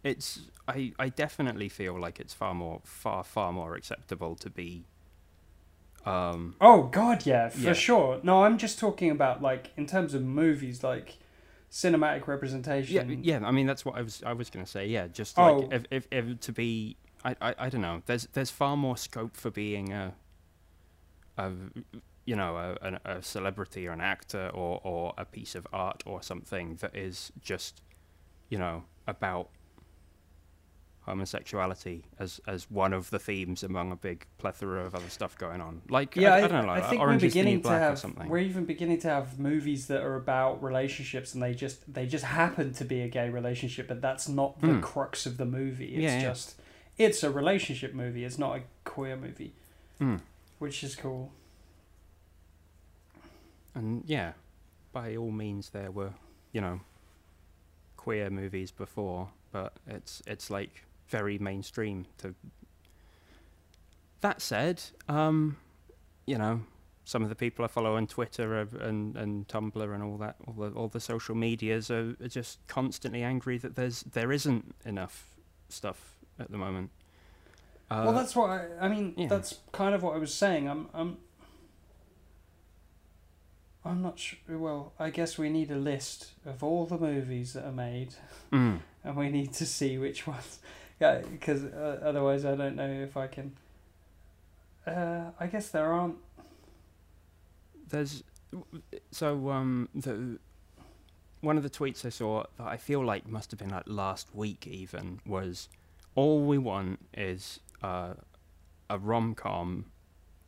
it's 0.03 0.41
I 0.67 0.93
I 0.99 1.11
definitely 1.11 1.69
feel 1.69 2.01
like 2.01 2.19
it's 2.19 2.33
far 2.33 2.55
more 2.55 2.81
far 2.85 3.23
far 3.25 3.53
more 3.53 3.75
acceptable 3.75 4.37
to 4.37 4.49
be 4.49 4.85
um 6.07 6.55
Oh 6.63 6.85
God, 6.85 7.27
yeah, 7.27 7.51
for 7.51 7.59
Yeah. 7.59 7.73
sure. 7.75 8.21
No, 8.23 8.45
I'm 8.45 8.57
just 8.57 8.79
talking 8.79 9.11
about 9.11 9.43
like 9.43 9.71
in 9.77 9.87
terms 9.87 10.15
of 10.15 10.23
movies, 10.25 10.83
like 10.83 11.19
cinematic 11.71 12.27
representation. 12.27 13.23
yeah 13.23 13.39
yeah 13.41 13.47
I 13.47 13.51
mean 13.51 13.67
that's 13.67 13.85
what 13.85 13.97
I 13.97 14.01
was 14.03 14.23
I 14.25 14.33
was 14.33 14.49
going 14.49 14.65
to 14.65 14.71
say 14.71 14.87
yeah 14.87 15.09
just 15.09 15.39
Oh. 15.39 15.59
like 15.59 15.73
if, 15.73 15.85
if 15.91 16.07
if 16.11 16.41
to 16.41 16.53
be 16.53 16.97
I, 17.29 17.49
I 17.49 17.55
I 17.59 17.69
don't 17.69 17.81
know 17.83 18.03
there's 18.07 18.27
there's 18.33 18.51
far 18.51 18.77
more 18.77 18.97
scope 18.97 19.37
for 19.37 19.51
being 19.51 19.93
a 19.93 20.15
a 21.37 21.53
you 22.25 22.37
know 22.37 22.57
a, 22.83 23.01
a 23.05 23.23
celebrity 23.23 23.87
or 23.89 23.93
an 23.93 24.01
actor 24.01 24.51
or 24.55 24.81
or 24.85 25.15
a 25.19 25.25
piece 25.25 25.55
of 25.55 25.67
art 25.73 26.03
or 26.07 26.23
something 26.23 26.77
that 26.77 26.97
is 26.97 27.33
just 27.41 27.83
you 28.49 28.59
know 28.59 28.85
about 29.07 29.49
homosexuality 31.03 32.05
as 32.19 32.39
as 32.47 32.71
one 32.71 32.93
of 32.93 33.09
the 33.09 33.19
themes 33.19 33.63
among 33.63 33.91
a 33.93 33.97
big 33.97 34.27
plethora 34.37 34.85
of 34.85 34.95
other 34.95 35.09
stuff 35.09 35.39
going 35.39 35.61
on 35.61 35.81
like 35.89 36.17
Yeah, 36.17 36.35
I, 36.35 36.41
I, 36.41 36.45
I 36.45 36.49
don't 36.49 36.63
know 36.63 36.69
like 36.69 36.85
I 36.85 36.91
think 36.91 37.01
Orange 37.01 37.23
we're 37.23 37.29
is 37.29 37.33
the 37.35 37.43
New 37.43 37.59
beginning 37.59 37.63
to 37.63 37.69
have 37.71 38.29
we're 38.29 38.39
even 38.39 38.65
beginning 38.67 38.99
to 39.01 39.09
have 39.09 39.39
movies 39.39 39.87
that 39.87 40.03
are 40.03 40.17
about 40.17 40.63
relationships, 40.63 41.33
and 41.33 41.43
they 41.43 41.55
just 41.55 41.93
they 41.93 42.07
just 42.07 42.25
happen 42.27 42.75
to 42.75 42.85
be 42.85 43.01
a 43.01 43.09
gay 43.09 43.31
relationship, 43.31 43.89
but 43.89 44.03
that's 44.03 44.29
not 44.29 44.61
the 44.61 44.69
Mm. 44.69 44.83
crux 44.83 45.25
of 45.25 45.39
the 45.39 45.47
movie. 45.47 45.95
It's 45.95 46.03
Yeah, 46.03 46.21
yeah. 46.21 46.35
It's 46.99 47.23
a 47.23 47.31
relationship 47.31 47.95
movie. 47.95 48.25
It's 48.25 48.39
not 48.39 48.57
a 48.57 48.63
queer 48.85 49.17
movie, 49.17 49.53
Mm. 50.01 50.21
which 50.59 50.83
is 50.85 50.95
cool. 50.97 51.31
And 53.75 54.03
yeah, 54.07 54.33
by 54.93 55.17
all 55.17 55.31
means, 55.31 55.71
there 55.71 55.91
were, 55.91 56.13
you 56.53 56.61
know, 56.61 56.81
queer 57.97 58.31
movies 58.31 58.71
before, 58.71 59.29
but 59.53 59.75
it's 59.87 60.23
it's 60.27 60.51
like 60.51 60.85
very 61.09 61.39
mainstream. 61.39 62.07
To 62.19 62.35
that 64.21 64.41
said, 64.43 64.83
um, 65.09 65.57
you 66.27 66.39
know, 66.39 66.63
some 67.05 67.23
of 67.23 67.29
the 67.29 67.37
people 67.37 67.65
I 67.65 67.69
follow 67.69 67.97
on 67.97 68.07
Twitter 68.09 68.61
are, 68.61 68.69
and 68.81 69.17
and 69.17 69.47
Tumblr 69.47 69.95
and 69.95 70.03
all 70.03 70.17
that, 70.19 70.37
all 70.47 70.55
the 70.55 70.71
all 70.71 70.89
the 70.89 71.01
social 71.01 71.35
medias 71.37 71.91
are, 71.91 72.17
are 72.21 72.29
just 72.29 72.59
constantly 72.67 73.23
angry 73.23 73.59
that 73.59 73.77
there's 73.77 74.03
there 74.03 74.33
isn't 74.33 74.75
enough 74.85 75.35
stuff 75.69 76.17
at 76.39 76.51
the 76.51 76.59
moment. 76.59 76.91
Uh, 77.91 78.03
well, 78.05 78.13
that's 78.13 78.37
what 78.37 78.51
I, 78.51 78.67
I 78.81 78.89
mean. 78.89 79.15
yeah. 79.17 79.29
That's 79.29 79.59
kind 79.73 79.95
of 79.95 80.03
what 80.03 80.15
I 80.15 80.19
was 80.19 80.35
saying. 80.35 80.69
I'm 80.69 80.89
I'm. 80.93 81.17
I'm 83.85 84.03
not 84.03 84.19
sure. 84.19 84.39
Well, 84.59 84.93
I 84.99 85.11
guess 85.11 85.39
we 85.39 85.49
need 85.49 85.71
a 85.71 85.77
list 85.77 86.33
of 86.45 86.63
all 86.63 86.85
the 86.85 86.99
movies 86.99 87.55
that 87.55 87.65
are 87.65 87.73
made. 87.73 88.15
mm, 88.53 88.81
and 89.05 89.17
we 89.17 89.31
need 89.31 89.53
to 89.55 89.67
see 89.67 89.99
which 89.99 90.27
ones. 90.27 90.59
Yeah, 91.01 91.19
because 91.21 91.63
uh, 91.63 92.01
otherwise 92.03 92.45
I 92.45 92.57
don't 92.57 92.75
know 92.75 92.91
if 92.91 93.17
I 93.17 93.29
can. 93.29 93.53
Uh, 94.85 95.31
I 95.39 95.47
guess 95.47 95.69
there 95.69 95.93
aren't. 95.93 96.17
there's 97.89 98.25
so 99.13 99.49
um 99.51 99.89
the 99.95 100.41
one 101.41 101.57
of 101.57 101.63
the 101.63 101.71
tweets 101.71 102.05
I 102.05 102.09
saw 102.09 102.43
that 102.57 102.67
I 102.67 102.77
feel 102.79 103.05
like 103.05 103.29
must 103.29 103.53
have 103.53 103.61
been 103.61 103.69
like 103.69 103.85
last 103.87 104.35
week 104.35 104.67
even 104.67 105.21
was 105.25 105.69
all 106.15 106.45
we 106.45 106.59
want 106.59 107.01
is 107.15 107.61
uh, 107.83 108.15
a 108.91 108.99
rom 108.99 109.35
com 109.35 109.87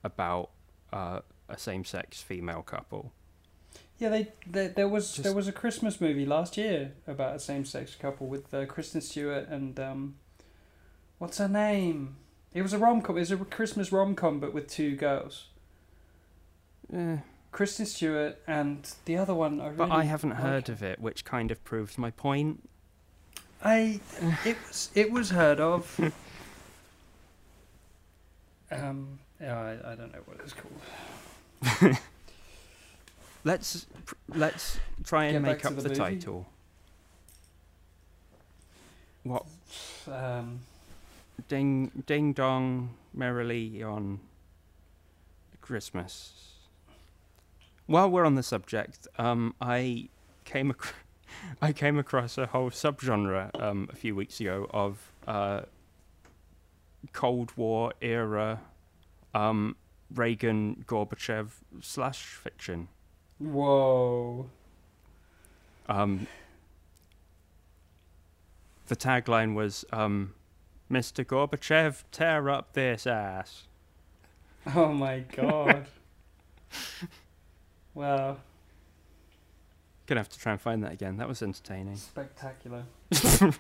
about 0.03 0.51
uh, 0.93 1.21
a 1.49 1.59
same 1.59 1.85
sex 1.85 2.23
female 2.23 2.63
couple. 2.63 3.13
Yeah, 3.99 4.09
they, 4.09 4.29
they 4.47 4.69
there 4.69 4.89
was 4.89 5.17
there 5.17 5.35
was 5.35 5.47
a 5.47 5.53
Christmas 5.53 6.01
movie 6.01 6.25
last 6.25 6.57
year 6.57 6.93
about 7.07 7.37
a 7.37 7.39
same 7.39 7.65
sex 7.65 7.95
couple 7.95 8.27
with 8.27 8.53
uh, 8.55 8.65
Kristen 8.65 9.03
Stewart 9.03 9.47
and 9.49 9.79
um, 9.79 10.17
what's 11.19 11.39
her 11.39 11.49
name? 11.49 12.17
It 12.55 12.63
was 12.63 12.73
a 12.73 12.79
rom 12.79 13.03
com. 13.03 13.17
It 13.17 13.21
was 13.21 13.31
a 13.31 13.37
Christmas 13.37 13.93
rom 13.93 14.15
com, 14.15 14.41
but 14.41 14.55
with 14.55 14.69
two 14.69 14.97
girls. 14.97 15.49
Eh, 16.93 17.19
Kristen 17.53 17.87
Stewart 17.87 18.39
and 18.47 18.91
the 19.05 19.17
other 19.17 19.35
one. 19.35 19.61
I 19.61 19.67
really 19.67 19.77
but 19.77 19.91
I 19.91 20.05
haven't 20.05 20.31
like. 20.31 20.41
heard 20.41 20.69
of 20.69 20.83
it, 20.83 20.99
which 20.99 21.25
kind 21.25 21.51
of 21.51 21.63
proves 21.63 21.99
my 21.99 22.11
point. 22.11 22.69
I 23.63 24.01
it 24.45 24.57
was 24.67 24.91
it 24.95 25.11
was 25.13 25.31
heard 25.31 25.61
of. 25.61 25.99
um, 28.71 29.19
yeah, 29.41 29.59
I, 29.59 29.93
I 29.93 29.95
don't 29.95 30.13
know 30.13 30.21
what 30.25 30.39
it's 30.43 30.55
called. 30.55 31.99
Let's 33.45 33.87
pr- 34.05 34.15
let's 34.29 34.79
try 35.03 35.25
and 35.25 35.37
Get 35.37 35.43
make 35.43 35.65
up 35.65 35.75
the 35.77 35.89
the, 35.89 35.95
title. 35.95 36.47
What 39.23 39.47
Um, 40.07 40.61
Ding 41.49 41.91
ding 42.07 42.35
dong 42.35 42.91
merrily 43.15 43.83
on 43.83 44.21
Christmas. 45.63 46.33
While 47.87 48.11
we're 48.11 48.27
on 48.27 48.35
the 48.35 48.43
subject, 48.43 49.09
um, 49.19 49.55
I 49.61 50.09
came 50.45 50.71
ac- 50.71 50.93
I 51.63 51.73
came 51.73 51.99
across 51.99 52.39
a 52.39 52.47
whole 52.47 52.71
subgenre 52.71 53.51
um, 53.61 53.89
a 53.93 53.97
few 53.97 54.15
weeks 54.15 54.41
ago 54.41 54.67
of 54.71 55.13
uh, 55.27 55.63
Cold 57.13 57.53
War 57.57 57.93
era 58.01 58.61
um, 59.35 59.77
Reagan 60.15 60.85
Gorbachev 60.87 61.51
slash 61.81 62.23
fiction. 62.23 62.89
Whoa. 63.39 64.51
Um, 65.89 66.27
the 68.89 68.97
tagline 68.97 69.55
was 69.55 69.85
um, 69.93 70.35
Mr. 70.91 71.25
Gorbachev, 71.25 72.05
tear 72.11 72.51
up 72.51 72.73
this 72.73 73.07
ass. 73.07 73.67
Oh 74.75 74.93
my 74.93 75.21
god. 75.21 75.87
wow. 77.95 78.37
Gonna 80.11 80.23
have 80.23 80.29
to 80.31 80.41
try 80.41 80.51
and 80.51 80.61
find 80.61 80.83
that 80.83 80.91
again. 80.91 81.19
That 81.19 81.29
was 81.29 81.41
entertaining. 81.41 81.95
Spectacular. 81.95 82.83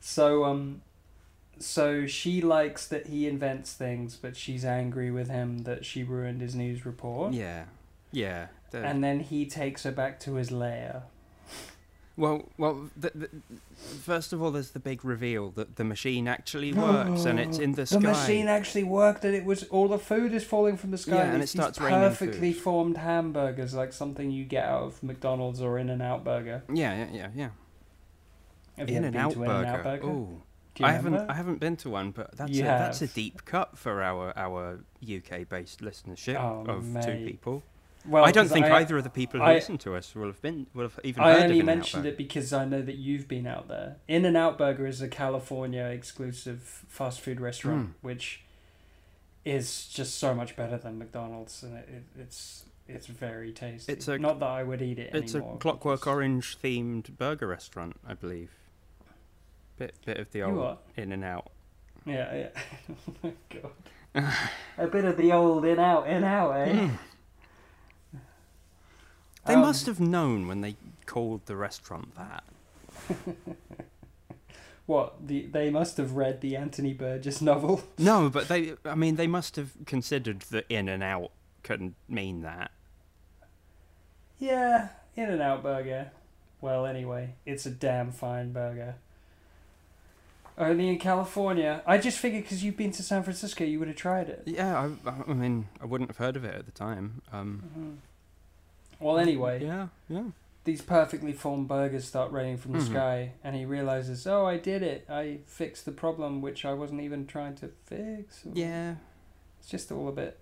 so 0.00 0.44
um 0.44 0.82
so 1.58 2.06
she 2.06 2.40
likes 2.40 2.86
that 2.86 3.08
he 3.08 3.26
invents 3.26 3.72
things, 3.72 4.14
but 4.14 4.36
she's 4.36 4.64
angry 4.64 5.10
with 5.10 5.28
him 5.28 5.64
that 5.64 5.84
she 5.84 6.04
ruined 6.04 6.40
his 6.42 6.54
news 6.54 6.86
report. 6.86 7.32
Yeah, 7.32 7.64
yeah. 8.12 8.46
the- 8.70 8.84
And 8.86 9.02
then 9.02 9.18
he 9.18 9.46
takes 9.46 9.82
her 9.82 9.90
back 9.90 10.20
to 10.20 10.34
his 10.34 10.52
lair. 10.52 11.02
Well, 12.16 12.48
well. 12.56 12.90
The, 12.96 13.10
the, 13.14 13.28
first 14.02 14.32
of 14.32 14.42
all, 14.42 14.50
there's 14.50 14.70
the 14.70 14.80
big 14.80 15.04
reveal 15.04 15.50
that 15.52 15.76
the 15.76 15.84
machine 15.84 16.28
actually 16.28 16.72
works 16.86 17.24
and 17.24 17.38
it's 17.38 17.58
in 17.58 17.72
the, 17.72 17.82
The 17.82 17.86
sky. 17.86 17.98
The 17.98 18.08
machine 18.08 18.48
actually 18.48 18.84
worked, 18.84 19.24
and 19.24 19.34
it 19.34 19.44
was 19.44 19.64
all 19.64 19.88
the 19.88 19.98
food 19.98 20.32
is 20.32 20.44
falling 20.44 20.76
from 20.76 20.90
the 20.90 20.98
sky. 20.98 21.16
Yeah, 21.16 21.32
and 21.32 21.42
it 21.42 21.48
starts 21.48 21.80
raining 21.80 22.00
perfectly 22.00 22.52
food. 22.52 22.62
formed 22.62 22.96
hamburgers, 22.96 23.74
like 23.74 23.92
something 23.92 24.30
you 24.30 24.44
get 24.44 24.64
out 24.64 24.82
of 24.82 25.02
McDonald's 25.02 25.60
or 25.60 25.78
In 25.78 25.90
and 25.90 26.02
Out 26.02 26.24
Burger. 26.24 26.62
Yeah, 26.72 26.96
yeah, 26.96 27.08
yeah, 27.12 27.28
yeah. 27.34 27.48
Have 28.78 28.88
In 28.88 29.04
and 29.04 29.16
out 29.16 29.32
to 29.32 29.42
In 29.42 29.50
and 29.50 29.66
Out 29.66 29.82
burger. 29.82 29.98
Burger? 30.00 30.12
Ooh. 30.12 30.42
I 30.80 30.92
haven't. 30.92 31.16
I 31.30 31.34
haven't 31.34 31.58
been 31.58 31.76
to 31.78 31.90
one, 31.90 32.10
but 32.10 32.36
that's 32.36 32.52
You 32.52 32.62
a, 32.62 32.66
that's 32.66 33.00
a 33.00 33.06
deep 33.06 33.44
cut 33.44 33.78
for 33.78 34.02
our 34.02 34.36
our 34.36 34.80
UK 35.02 35.48
based 35.48 35.80
listenership 35.80 36.38
Oh, 36.38 36.70
of 36.70 37.04
two 37.04 37.24
people. 37.26 37.62
Well, 38.08 38.24
I 38.24 38.30
don't 38.32 38.48
think 38.48 38.66
I, 38.66 38.78
either 38.80 38.96
of 38.96 39.04
the 39.04 39.10
people 39.10 39.40
who 39.40 39.46
I- 39.46 39.54
listen 39.54 39.78
to 39.78 39.94
us 39.96 40.14
will 40.14 40.26
have 40.26 40.40
been 40.42 40.66
will 40.74 40.84
have 40.84 40.98
even 41.04 41.22
I 41.22 41.32
heard 41.34 41.50
only 41.50 41.62
mentioned 41.62 42.06
it 42.06 42.16
because 42.16 42.52
I 42.52 42.64
know 42.64 42.82
that 42.82 42.96
you've 42.96 43.26
been 43.28 43.46
out 43.46 43.68
there. 43.68 43.96
In 44.08 44.24
and 44.24 44.36
Out 44.36 44.56
Burger 44.58 44.86
is 44.86 45.00
a 45.02 45.08
California 45.08 45.84
exclusive 45.84 46.60
fast 46.88 47.20
food 47.20 47.40
restaurant, 47.40 47.88
Mm. 47.90 47.92
which 48.02 48.42
is 49.44 49.86
just 49.86 50.18
so 50.18 50.34
much 50.34 50.56
better 50.56 50.76
than 50.76 50.98
McDonald's, 50.98 51.62
and 51.62 51.76
it, 51.78 51.88
it, 51.88 52.20
it's 52.20 52.64
it's 52.88 53.06
very 53.06 53.52
tasty. 53.52 53.92
It's 53.92 54.06
a- 54.08 54.18
not 54.18 54.38
that 54.40 54.46
I 54.48 54.62
would 54.62 54.80
eat 54.82 54.98
it 54.98 55.14
It's 55.14 55.34
a. 55.34 55.40
Clockwork 55.40 56.00
because- 56.00 56.06
Orange 56.08 56.58
themed 56.62 57.16
burger 57.16 57.46
restaurant, 57.48 57.96
I 58.06 58.14
believe. 58.14 58.50
Bit 59.78 59.94
bit 60.04 60.18
of 60.18 60.30
the 60.32 60.42
old? 60.42 60.78
In 60.96 61.12
and 61.12 61.24
Out. 61.24 61.50
Yeah, 62.04 62.34
yeah. 62.34 62.48
oh 63.08 63.12
my 63.22 63.32
god. 64.14 64.32
a 64.78 64.86
bit 64.86 65.04
of 65.04 65.16
the 65.16 65.32
old 65.32 65.64
in 65.66 65.78
out, 65.78 66.08
in 66.08 66.24
out, 66.24 66.52
eh? 66.52 66.88
They 69.46 69.54
Um, 69.54 69.60
must 69.60 69.86
have 69.86 70.00
known 70.00 70.48
when 70.48 70.60
they 70.60 70.76
called 71.06 71.46
the 71.46 71.56
restaurant 71.56 72.14
that. 72.16 72.44
What? 74.86 75.26
The 75.26 75.46
they 75.46 75.68
must 75.68 75.96
have 75.96 76.12
read 76.12 76.40
the 76.40 76.54
Anthony 76.56 76.92
Burgess 76.92 77.42
novel. 77.42 77.82
No, 77.98 78.30
but 78.30 78.46
they. 78.46 78.74
I 78.84 78.94
mean, 78.94 79.16
they 79.16 79.26
must 79.26 79.56
have 79.56 79.72
considered 79.84 80.42
that 80.52 80.64
In 80.68 80.88
and 80.88 81.02
Out 81.02 81.32
couldn't 81.64 81.96
mean 82.08 82.42
that. 82.42 82.70
Yeah, 84.38 84.88
In 85.16 85.28
and 85.28 85.42
Out 85.42 85.64
Burger. 85.64 86.12
Well, 86.60 86.86
anyway, 86.86 87.34
it's 87.44 87.66
a 87.66 87.70
damn 87.70 88.12
fine 88.12 88.52
burger. 88.52 88.94
Only 90.56 90.88
in 90.88 90.98
California. 90.98 91.82
I 91.86 91.98
just 91.98 92.18
figured 92.18 92.44
because 92.44 92.62
you've 92.62 92.76
been 92.76 92.92
to 92.92 93.02
San 93.02 93.22
Francisco, 93.24 93.64
you 93.64 93.78
would 93.80 93.88
have 93.88 93.96
tried 93.96 94.28
it. 94.28 94.42
Yeah, 94.46 94.88
I, 95.04 95.10
I 95.28 95.34
mean, 95.34 95.66
I 95.82 95.84
wouldn't 95.84 96.10
have 96.10 96.16
heard 96.18 96.36
of 96.36 96.44
it 96.44 96.54
at 96.54 96.64
the 96.64 96.72
time. 96.72 97.22
Um, 97.32 97.62
Mhm. 97.76 97.96
Well, 99.00 99.18
anyway, 99.18 99.62
Yeah, 99.64 99.88
yeah. 100.08 100.24
these 100.64 100.82
perfectly 100.82 101.32
formed 101.32 101.68
burgers 101.68 102.04
start 102.04 102.32
raining 102.32 102.56
from 102.56 102.72
the 102.72 102.78
Mhm. 102.78 102.86
sky, 102.90 103.32
and 103.44 103.54
he 103.56 103.64
realizes, 103.64 104.26
oh, 104.26 104.46
I 104.46 104.56
did 104.56 104.82
it. 104.82 105.04
I 105.08 105.38
fixed 105.46 105.84
the 105.84 105.92
problem, 105.92 106.40
which 106.42 106.64
I 106.64 106.72
wasn't 106.72 107.00
even 107.02 107.26
trying 107.26 107.54
to 107.56 107.68
fix. 107.84 108.42
Yeah. 108.52 108.96
It's 109.60 109.68
just 109.68 109.92
all 109.92 110.08
a 110.08 110.12
bit. 110.12 110.38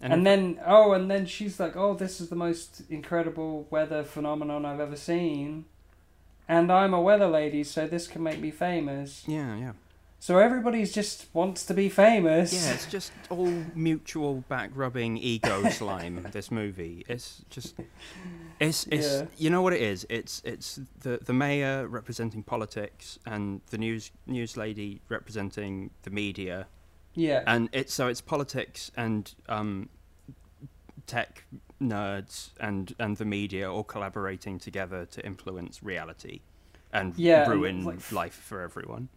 And, 0.00 0.12
And, 0.12 0.26
then, 0.26 0.60
oh, 0.66 0.92
and 0.92 1.10
then 1.10 1.24
she's 1.24 1.58
like, 1.60 1.76
oh, 1.76 1.94
this 1.94 2.20
is 2.20 2.28
the 2.28 2.36
most 2.36 2.82
incredible 2.90 3.66
weather 3.70 4.02
phenomenon 4.04 4.64
I've 4.66 4.80
ever 4.80 4.96
seen. 4.96 5.66
And 6.48 6.70
I'm 6.70 6.92
a 6.92 7.00
weather 7.00 7.28
lady, 7.28 7.64
so 7.64 7.86
this 7.86 8.06
can 8.06 8.22
make 8.22 8.38
me 8.40 8.50
famous. 8.50 9.26
Yeah, 9.26 9.56
yeah. 9.56 9.72
So 10.24 10.38
everybody's 10.38 10.90
just 10.90 11.26
wants 11.34 11.66
to 11.66 11.74
be 11.74 11.90
famous. 11.90 12.50
Yeah, 12.54 12.72
it's 12.72 12.86
just 12.86 13.12
all 13.28 13.52
mutual 13.74 14.36
back 14.48 14.70
rubbing 14.72 15.18
ego 15.18 15.68
slime. 15.68 16.26
This 16.32 16.50
movie, 16.50 17.04
it's 17.10 17.44
just, 17.50 17.74
it's 18.58 18.86
it's 18.86 19.06
Yeah. 19.06 19.26
you 19.36 19.50
know 19.50 19.60
what 19.60 19.74
it 19.74 19.82
is. 19.82 20.06
It's 20.08 20.40
it's 20.42 20.80
the 21.00 21.18
the 21.22 21.34
mayor 21.34 21.86
representing 21.86 22.42
politics 22.42 23.18
and 23.26 23.60
the 23.68 23.76
news 23.76 24.12
news 24.26 24.56
lady 24.56 25.02
representing 25.10 25.90
the 26.04 26.10
media, 26.10 26.68
Yeah. 27.12 27.42
and 27.46 27.68
it's 27.74 27.92
so 27.92 28.08
it's 28.08 28.22
politics 28.22 28.90
and 28.96 29.30
um, 29.50 29.90
tech 31.06 31.44
nerds 31.82 32.52
and 32.58 32.94
and 32.98 33.18
the 33.18 33.26
media 33.26 33.70
all 33.70 33.84
collaborating 33.84 34.58
together 34.58 35.04
to 35.04 35.20
influence 35.26 35.82
reality, 35.82 36.40
and 36.94 37.12
Yeah, 37.18 37.42
and, 37.42 37.52
ruin 37.52 37.84
like, 37.84 38.10
life 38.10 38.32
for 38.32 38.62
everyone. 38.62 39.10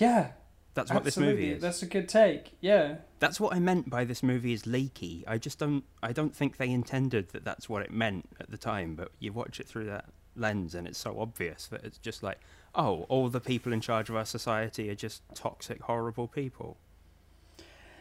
Yeah. 0.00 0.32
That's 0.74 0.90
what 0.90 1.04
this 1.04 1.18
movie 1.18 1.52
is. 1.52 1.60
That's 1.60 1.82
a 1.82 1.86
good 1.86 2.08
take. 2.08 2.52
Yeah. 2.60 2.96
That's 3.18 3.38
what 3.38 3.54
I 3.54 3.58
meant 3.58 3.90
by 3.90 4.04
this 4.04 4.22
movie 4.22 4.54
is 4.54 4.66
leaky. 4.66 5.22
I 5.26 5.36
just 5.36 5.58
don't. 5.58 5.84
I 6.02 6.12
don't 6.12 6.34
think 6.34 6.56
they 6.56 6.70
intended 6.70 7.28
that. 7.30 7.44
That's 7.44 7.68
what 7.68 7.82
it 7.82 7.90
meant 7.90 8.28
at 8.40 8.50
the 8.50 8.56
time. 8.56 8.94
But 8.94 9.12
you 9.18 9.32
watch 9.32 9.60
it 9.60 9.68
through 9.68 9.86
that 9.86 10.06
lens, 10.34 10.74
and 10.74 10.86
it's 10.86 10.98
so 10.98 11.20
obvious 11.20 11.66
that 11.66 11.84
it's 11.84 11.98
just 11.98 12.22
like, 12.22 12.40
oh, 12.74 13.04
all 13.08 13.28
the 13.28 13.40
people 13.40 13.72
in 13.72 13.82
charge 13.82 14.08
of 14.08 14.16
our 14.16 14.24
society 14.24 14.88
are 14.88 14.94
just 14.94 15.22
toxic, 15.34 15.82
horrible 15.82 16.26
people. 16.26 16.78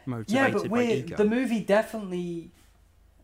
Motivated 0.06 0.64
yeah, 0.64 0.68
but 0.70 0.84
ego. 0.84 1.16
the 1.18 1.26
movie 1.26 1.60
definitely 1.60 2.52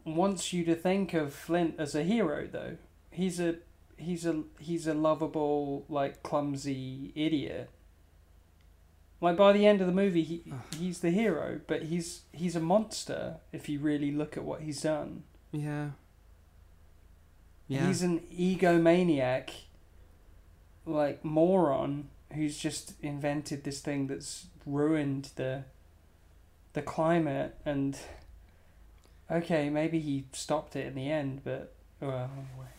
wants 0.04 0.54
you 0.54 0.64
to 0.66 0.76
think 0.76 1.14
of 1.14 1.34
Flint 1.34 1.76
as 1.78 1.96
a 1.96 2.04
hero, 2.04 2.48
though. 2.52 2.78
He's 3.12 3.40
a 3.40 3.56
he's 3.96 4.26
a 4.26 4.44
he's 4.60 4.88
a 4.88 4.94
lovable, 4.94 5.86
like 5.88 6.22
clumsy 6.22 7.14
idiot. 7.16 7.70
Like 9.20 9.36
by 9.36 9.52
the 9.52 9.66
end 9.66 9.82
of 9.82 9.88
the 9.88 9.94
movie, 9.94 10.24
he 10.24 10.44
he's 10.78 11.00
the 11.00 11.10
hero, 11.10 11.62
but 11.68 11.84
he's 11.84 12.22
he's 12.32 12.56
a 12.56 12.60
monster 12.60 13.38
if 13.52 13.68
you 13.68 13.80
really 13.80 14.12
look 14.12 14.38
at 14.38 14.44
what 14.44 14.62
he's 14.62 14.82
done. 14.82 15.24
yeah. 15.52 15.90
Yeah. 17.70 17.88
He's 17.88 18.02
an 18.02 18.22
egomaniac, 18.34 19.50
like 20.86 21.26
moron 21.26 22.08
who's 22.34 22.58
just 22.58 22.94
invented 23.02 23.66
this 23.66 23.82
thing 23.82 24.08
that's 24.08 24.48
ruined 24.66 25.32
the 25.36 25.66
the 26.72 26.82
climate 26.82 27.56
and 27.66 27.98
okay, 29.30 29.70
maybe 29.70 30.00
he 30.00 30.26
stopped 30.32 30.76
it 30.78 30.86
in 30.88 30.96
the 30.96 31.12
end, 31.12 31.42
but 31.44 31.74
well, 32.00 32.30
anyway, 32.38 32.72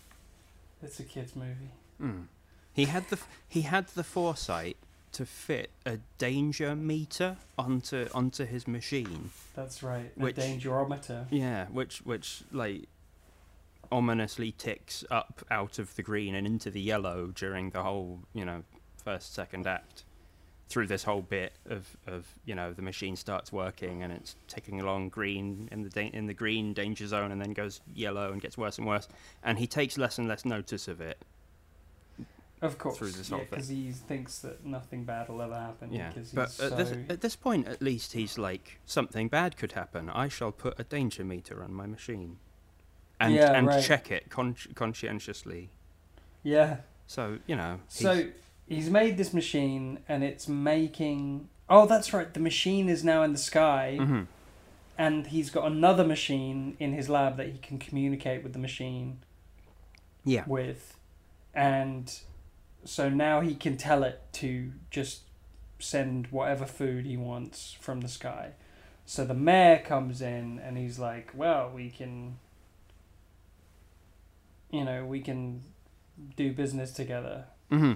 it's 0.82 1.00
a 1.00 1.04
kids 1.04 1.34
movie. 1.36 1.72
Mm. 2.00 2.26
He 2.72 2.86
had 2.86 3.08
the 3.10 3.18
he 3.48 3.62
had 3.62 3.88
the 3.88 4.04
foresight 4.04 4.76
to 5.18 5.26
fit 5.26 5.70
a 5.84 5.98
danger 6.16 6.76
meter 6.76 7.36
onto 7.58 8.06
onto 8.14 8.44
his 8.46 8.68
machine. 8.68 9.30
That's 9.56 9.82
right. 9.82 10.16
Which- 10.16 10.38
a 10.38 10.40
dangerometer. 10.40 11.26
Yeah, 11.30 11.66
which 11.66 11.98
which 12.06 12.44
like 12.52 12.84
ominously 13.90 14.52
ticks 14.52 15.02
up 15.10 15.44
out 15.50 15.80
of 15.80 15.96
the 15.96 16.02
green 16.04 16.36
and 16.36 16.46
into 16.46 16.70
the 16.70 16.80
yellow 16.80 17.32
during 17.34 17.70
the 17.70 17.82
whole 17.82 18.20
you 18.32 18.44
know 18.44 18.62
first 19.04 19.34
second 19.34 19.66
act. 19.66 20.04
Through 20.68 20.86
this 20.86 21.02
whole 21.02 21.22
bit 21.22 21.54
of, 21.68 21.96
of 22.06 22.26
you 22.44 22.54
know 22.54 22.72
the 22.72 22.82
machine 22.82 23.16
starts 23.16 23.50
working 23.52 24.04
and 24.04 24.12
it's 24.12 24.36
ticking 24.46 24.80
along 24.80 25.08
green 25.08 25.68
in 25.72 25.82
the 25.82 25.90
da- 25.90 26.10
in 26.12 26.26
the 26.26 26.34
green 26.34 26.74
danger 26.74 27.08
zone 27.08 27.32
and 27.32 27.40
then 27.40 27.54
goes 27.54 27.80
yellow 27.92 28.30
and 28.30 28.40
gets 28.40 28.56
worse 28.56 28.78
and 28.78 28.86
worse 28.86 29.08
and 29.42 29.58
he 29.58 29.66
takes 29.66 29.98
less 29.98 30.16
and 30.18 30.28
less 30.28 30.44
notice 30.44 30.86
of 30.86 31.00
it. 31.00 31.18
Of 32.60 32.78
course, 32.78 32.98
through 32.98 33.12
this 33.12 33.30
yeah, 33.30 33.36
whole 33.36 33.46
because 33.48 33.68
he 33.68 33.92
thinks 33.92 34.40
that 34.40 34.64
nothing 34.64 35.04
bad 35.04 35.28
will 35.28 35.40
ever 35.42 35.54
happen. 35.54 35.92
Yeah, 35.92 36.08
because 36.08 36.30
but 36.32 36.48
he's 36.48 36.60
at 36.60 36.70
so... 36.70 36.76
this 36.76 37.10
at 37.10 37.20
this 37.20 37.36
point 37.36 37.68
at 37.68 37.80
least 37.80 38.12
he's 38.12 38.36
like 38.38 38.80
something 38.84 39.28
bad 39.28 39.56
could 39.56 39.72
happen. 39.72 40.10
I 40.10 40.28
shall 40.28 40.50
put 40.52 40.78
a 40.78 40.84
danger 40.84 41.24
meter 41.24 41.62
on 41.62 41.72
my 41.72 41.86
machine, 41.86 42.38
and 43.20 43.34
Yeah, 43.34 43.52
and 43.52 43.66
right. 43.68 43.82
check 43.82 44.10
it 44.10 44.28
con- 44.28 44.56
conscientiously. 44.74 45.70
yeah. 46.42 46.78
So 47.06 47.38
you 47.46 47.56
know. 47.56 47.80
So 47.88 48.14
he's- 48.14 48.32
he's 48.66 48.90
made 48.90 49.16
this 49.16 49.32
machine, 49.32 50.00
and 50.08 50.22
it's 50.24 50.46
making. 50.48 51.48
Oh, 51.70 51.86
that's 51.86 52.12
right. 52.12 52.32
The 52.32 52.40
machine 52.40 52.88
is 52.88 53.04
now 53.04 53.22
in 53.22 53.32
the 53.32 53.38
sky, 53.38 53.96
Mhm. 54.00 54.26
and 54.98 55.26
he's 55.28 55.48
got 55.50 55.64
another 55.66 56.04
machine 56.04 56.76
in 56.80 56.92
his 56.92 57.08
lab 57.08 57.36
that 57.36 57.48
he 57.50 57.58
can 57.58 57.78
communicate 57.78 58.42
with 58.42 58.52
the 58.52 58.58
machine 58.58 59.20
yeah. 60.24 60.44
with, 60.46 60.96
and 61.54 62.20
so 62.84 63.08
now 63.08 63.40
he 63.40 63.54
can 63.54 63.76
tell 63.76 64.02
it 64.02 64.20
to 64.34 64.72
just 64.90 65.22
send 65.78 66.28
whatever 66.28 66.64
food 66.66 67.06
he 67.06 67.16
wants 67.16 67.76
from 67.80 68.00
the 68.00 68.08
sky. 68.08 68.50
So 69.06 69.24
the 69.24 69.34
mayor 69.34 69.78
comes 69.84 70.20
in 70.20 70.58
and 70.58 70.76
he's 70.76 70.98
like, 70.98 71.30
"Well, 71.34 71.70
we 71.74 71.90
can, 71.90 72.38
you 74.70 74.84
know, 74.84 75.04
we 75.04 75.20
can 75.20 75.62
do 76.36 76.52
business 76.52 76.92
together." 76.92 77.46
Mm-hmm. 77.70 77.94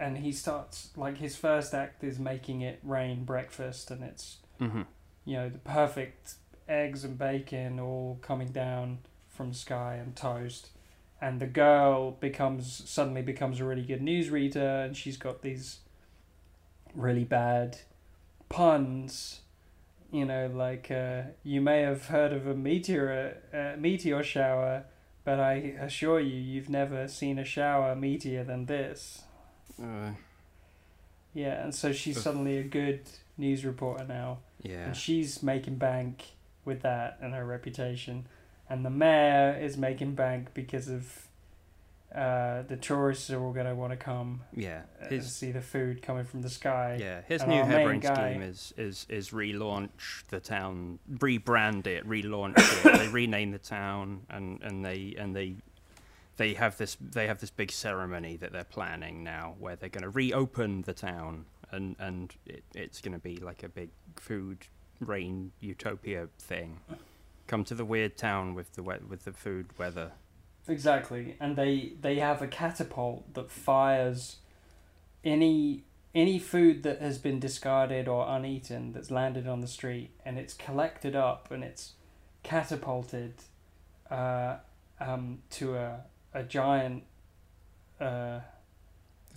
And 0.00 0.18
he 0.18 0.32
starts 0.32 0.90
like 0.96 1.18
his 1.18 1.36
first 1.36 1.74
act 1.74 2.02
is 2.02 2.18
making 2.18 2.60
it 2.62 2.80
rain 2.82 3.24
breakfast, 3.24 3.90
and 3.90 4.02
it's 4.02 4.38
Mm-hmm. 4.60 4.82
you 5.24 5.36
know 5.36 5.48
the 5.48 5.58
perfect 5.58 6.34
eggs 6.68 7.02
and 7.02 7.18
bacon 7.18 7.80
all 7.80 8.18
coming 8.22 8.52
down 8.52 8.98
from 9.28 9.48
the 9.48 9.56
sky 9.56 9.94
and 9.96 10.14
toast 10.14 10.68
and 11.22 11.40
the 11.40 11.46
girl 11.46 12.10
becomes 12.10 12.82
suddenly 12.84 13.22
becomes 13.22 13.60
a 13.60 13.64
really 13.64 13.84
good 13.84 14.02
newsreader 14.02 14.84
and 14.84 14.96
she's 14.96 15.16
got 15.16 15.40
these 15.40 15.78
really 16.94 17.24
bad 17.24 17.78
puns 18.48 19.40
you 20.10 20.24
know 20.26 20.50
like 20.52 20.90
uh, 20.90 21.22
you 21.44 21.60
may 21.60 21.80
have 21.80 22.06
heard 22.06 22.32
of 22.32 22.46
a 22.46 22.54
meteor 22.54 23.38
uh, 23.54 23.80
meteor 23.80 24.22
shower 24.22 24.84
but 25.24 25.38
i 25.38 25.54
assure 25.80 26.18
you 26.20 26.38
you've 26.38 26.68
never 26.68 27.06
seen 27.06 27.38
a 27.38 27.44
shower 27.44 27.94
meteor 27.94 28.42
than 28.44 28.66
this. 28.66 29.22
Uh, 29.80 30.10
yeah 31.32 31.62
and 31.62 31.74
so 31.74 31.92
she's 31.92 32.20
suddenly 32.20 32.58
a 32.58 32.64
good 32.64 33.00
news 33.38 33.64
reporter 33.64 34.04
now. 34.04 34.38
Yeah. 34.60 34.86
and 34.86 34.96
she's 34.96 35.42
making 35.42 35.76
bank 35.76 36.24
with 36.64 36.82
that 36.82 37.18
and 37.22 37.32
her 37.32 37.44
reputation 37.44 38.26
and 38.72 38.86
the 38.86 38.90
mayor 38.90 39.58
is 39.60 39.76
making 39.76 40.14
bank 40.14 40.48
because 40.54 40.88
of 40.88 41.28
uh, 42.14 42.62
the 42.62 42.76
tourists 42.76 43.30
are 43.30 43.38
all 43.42 43.52
going 43.52 43.66
to 43.66 43.74
want 43.74 43.90
to 43.90 43.96
come 43.96 44.40
Yeah. 44.54 44.82
and 45.00 45.10
His 45.10 45.34
see 45.34 45.50
the 45.52 45.60
food 45.60 46.00
coming 46.02 46.24
from 46.24 46.40
the 46.40 46.48
sky 46.48 46.96
yeah. 46.98 47.20
His 47.28 47.42
and 47.42 47.50
new 47.50 47.62
headbrain 47.62 48.02
scheme 48.02 48.42
is 48.42 48.72
is 48.78 49.06
is 49.10 49.30
relaunch 49.30 50.24
the 50.28 50.40
town, 50.40 50.98
rebrand 51.10 51.86
it, 51.86 52.06
relaunch 52.06 52.54
it. 52.58 52.98
they 52.98 53.08
rename 53.20 53.50
the 53.50 53.58
town, 53.58 54.22
and 54.30 54.60
and 54.62 54.84
they 54.84 55.14
and 55.18 55.36
they. 55.36 55.56
They 56.38 56.54
have 56.54 56.78
this. 56.78 56.96
They 56.98 57.26
have 57.26 57.40
this 57.40 57.50
big 57.50 57.70
ceremony 57.70 58.38
that 58.38 58.52
they're 58.52 58.64
planning 58.64 59.22
now, 59.22 59.54
where 59.60 59.76
they're 59.76 59.90
going 59.90 60.02
to 60.02 60.08
reopen 60.08 60.80
the 60.80 60.94
town, 60.94 61.44
and 61.70 61.94
and 61.98 62.34
it, 62.46 62.64
it's 62.74 63.02
going 63.02 63.12
to 63.12 63.18
be 63.18 63.36
like 63.36 63.62
a 63.62 63.68
big 63.68 63.90
food 64.16 64.66
rain 64.98 65.52
utopia 65.60 66.28
thing. 66.38 66.80
Come 67.46 67.64
to 67.64 67.74
the 67.74 67.84
weird 67.84 68.16
town 68.16 68.54
with 68.54 68.72
the 68.74 68.82
we- 68.82 68.98
with 69.08 69.24
the 69.24 69.32
food 69.32 69.66
weather. 69.78 70.12
exactly 70.68 71.36
and 71.40 71.56
they 71.56 71.92
they 72.00 72.16
have 72.20 72.40
a 72.40 72.46
catapult 72.46 73.34
that 73.34 73.50
fires 73.50 74.36
any 75.24 75.82
any 76.14 76.38
food 76.38 76.82
that 76.84 77.00
has 77.00 77.18
been 77.18 77.40
discarded 77.40 78.06
or 78.06 78.26
uneaten 78.28 78.92
that's 78.92 79.10
landed 79.10 79.46
on 79.48 79.60
the 79.60 79.66
street 79.66 80.10
and 80.24 80.38
it's 80.38 80.54
collected 80.54 81.16
up 81.16 81.50
and 81.50 81.64
it's 81.64 81.94
catapulted 82.42 83.34
uh, 84.10 84.56
um, 85.00 85.38
to 85.50 85.74
a, 85.74 86.00
a 86.34 86.42
giant 86.42 87.02
uh, 88.00 88.40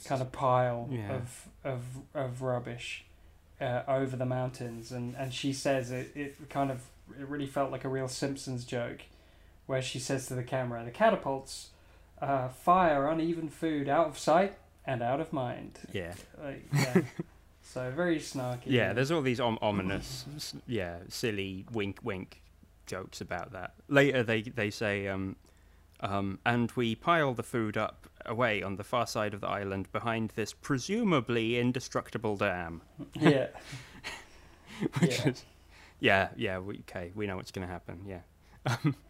kind 0.04 0.22
of 0.22 0.32
pile 0.32 0.90
Yeah. 0.92 1.14
of, 1.16 1.48
of, 1.64 1.84
of 2.14 2.42
rubbish 2.42 3.06
uh, 3.62 3.84
over 3.88 4.16
the 4.18 4.26
mountains 4.26 4.92
and, 4.92 5.16
and 5.16 5.34
she 5.34 5.54
says 5.54 5.92
it, 5.92 6.12
it 6.16 6.50
kind 6.50 6.70
of 6.72 6.82
it 7.20 7.28
really 7.28 7.48
felt 7.48 7.72
like 7.72 7.84
a 7.84 7.90
real 7.90 8.08
Simpsons 8.08 8.66
joke 8.66 9.02
where 9.68 9.82
she 9.82 10.00
says 10.00 10.28
to 10.28 10.36
the 10.36 10.44
camera 10.44 10.84
the 10.84 10.92
catapults 10.92 11.70
uh, 12.22 12.48
fire 12.50 13.08
uneven 13.10 13.50
food 13.50 13.88
out 13.90 14.08
of 14.08 14.18
sight 14.18 14.58
and 14.86 15.02
out 15.02 15.20
of 15.20 15.34
mind 15.34 15.80
Yeah. 15.92 16.14
like, 16.44 16.66
yeah. 16.74 17.02
so 17.64 17.92
very 17.92 18.20
snarky 18.20 18.62
Yeah, 18.68 18.94
there's 18.94 19.12
all 19.12 19.22
these 19.22 19.40
om- 19.40 19.60
ominous, 19.62 20.26
yeah, 20.68 20.98
silly 21.10 21.66
wink 21.72 22.00
wink 22.04 22.42
jokes 22.86 23.20
about 23.22 23.52
that. 23.54 23.74
Later, 23.88 24.22
they 24.24 24.44
they 24.44 24.70
say, 24.70 25.08
um, 25.08 25.36
um, 26.02 26.38
and 26.46 26.72
we 26.76 26.94
pile 26.94 27.34
the 27.34 27.42
food 27.44 27.78
up 27.78 28.08
away 28.28 28.62
on 28.62 28.76
the 28.76 28.84
far 28.84 29.08
side 29.08 29.34
of 29.34 29.42
the 29.42 29.48
island 29.48 29.92
behind 29.92 30.32
this 30.36 30.54
presumably 30.54 31.58
indestructible 31.60 32.36
dam. 32.38 32.82
yeah 33.20 33.48
Which 35.00 35.20
Yeah. 35.20 35.30
is, 35.30 35.44
yeah, 36.00 36.30
yeah, 36.36 36.60
we, 36.60 36.80
okay, 36.80 37.12
we 37.16 37.28
know 37.28 37.36
what's 37.38 37.52
going 37.52 37.66
to 37.68 37.72
happen. 37.72 38.02
Yeah. 38.08 38.20
Um, 38.66 38.96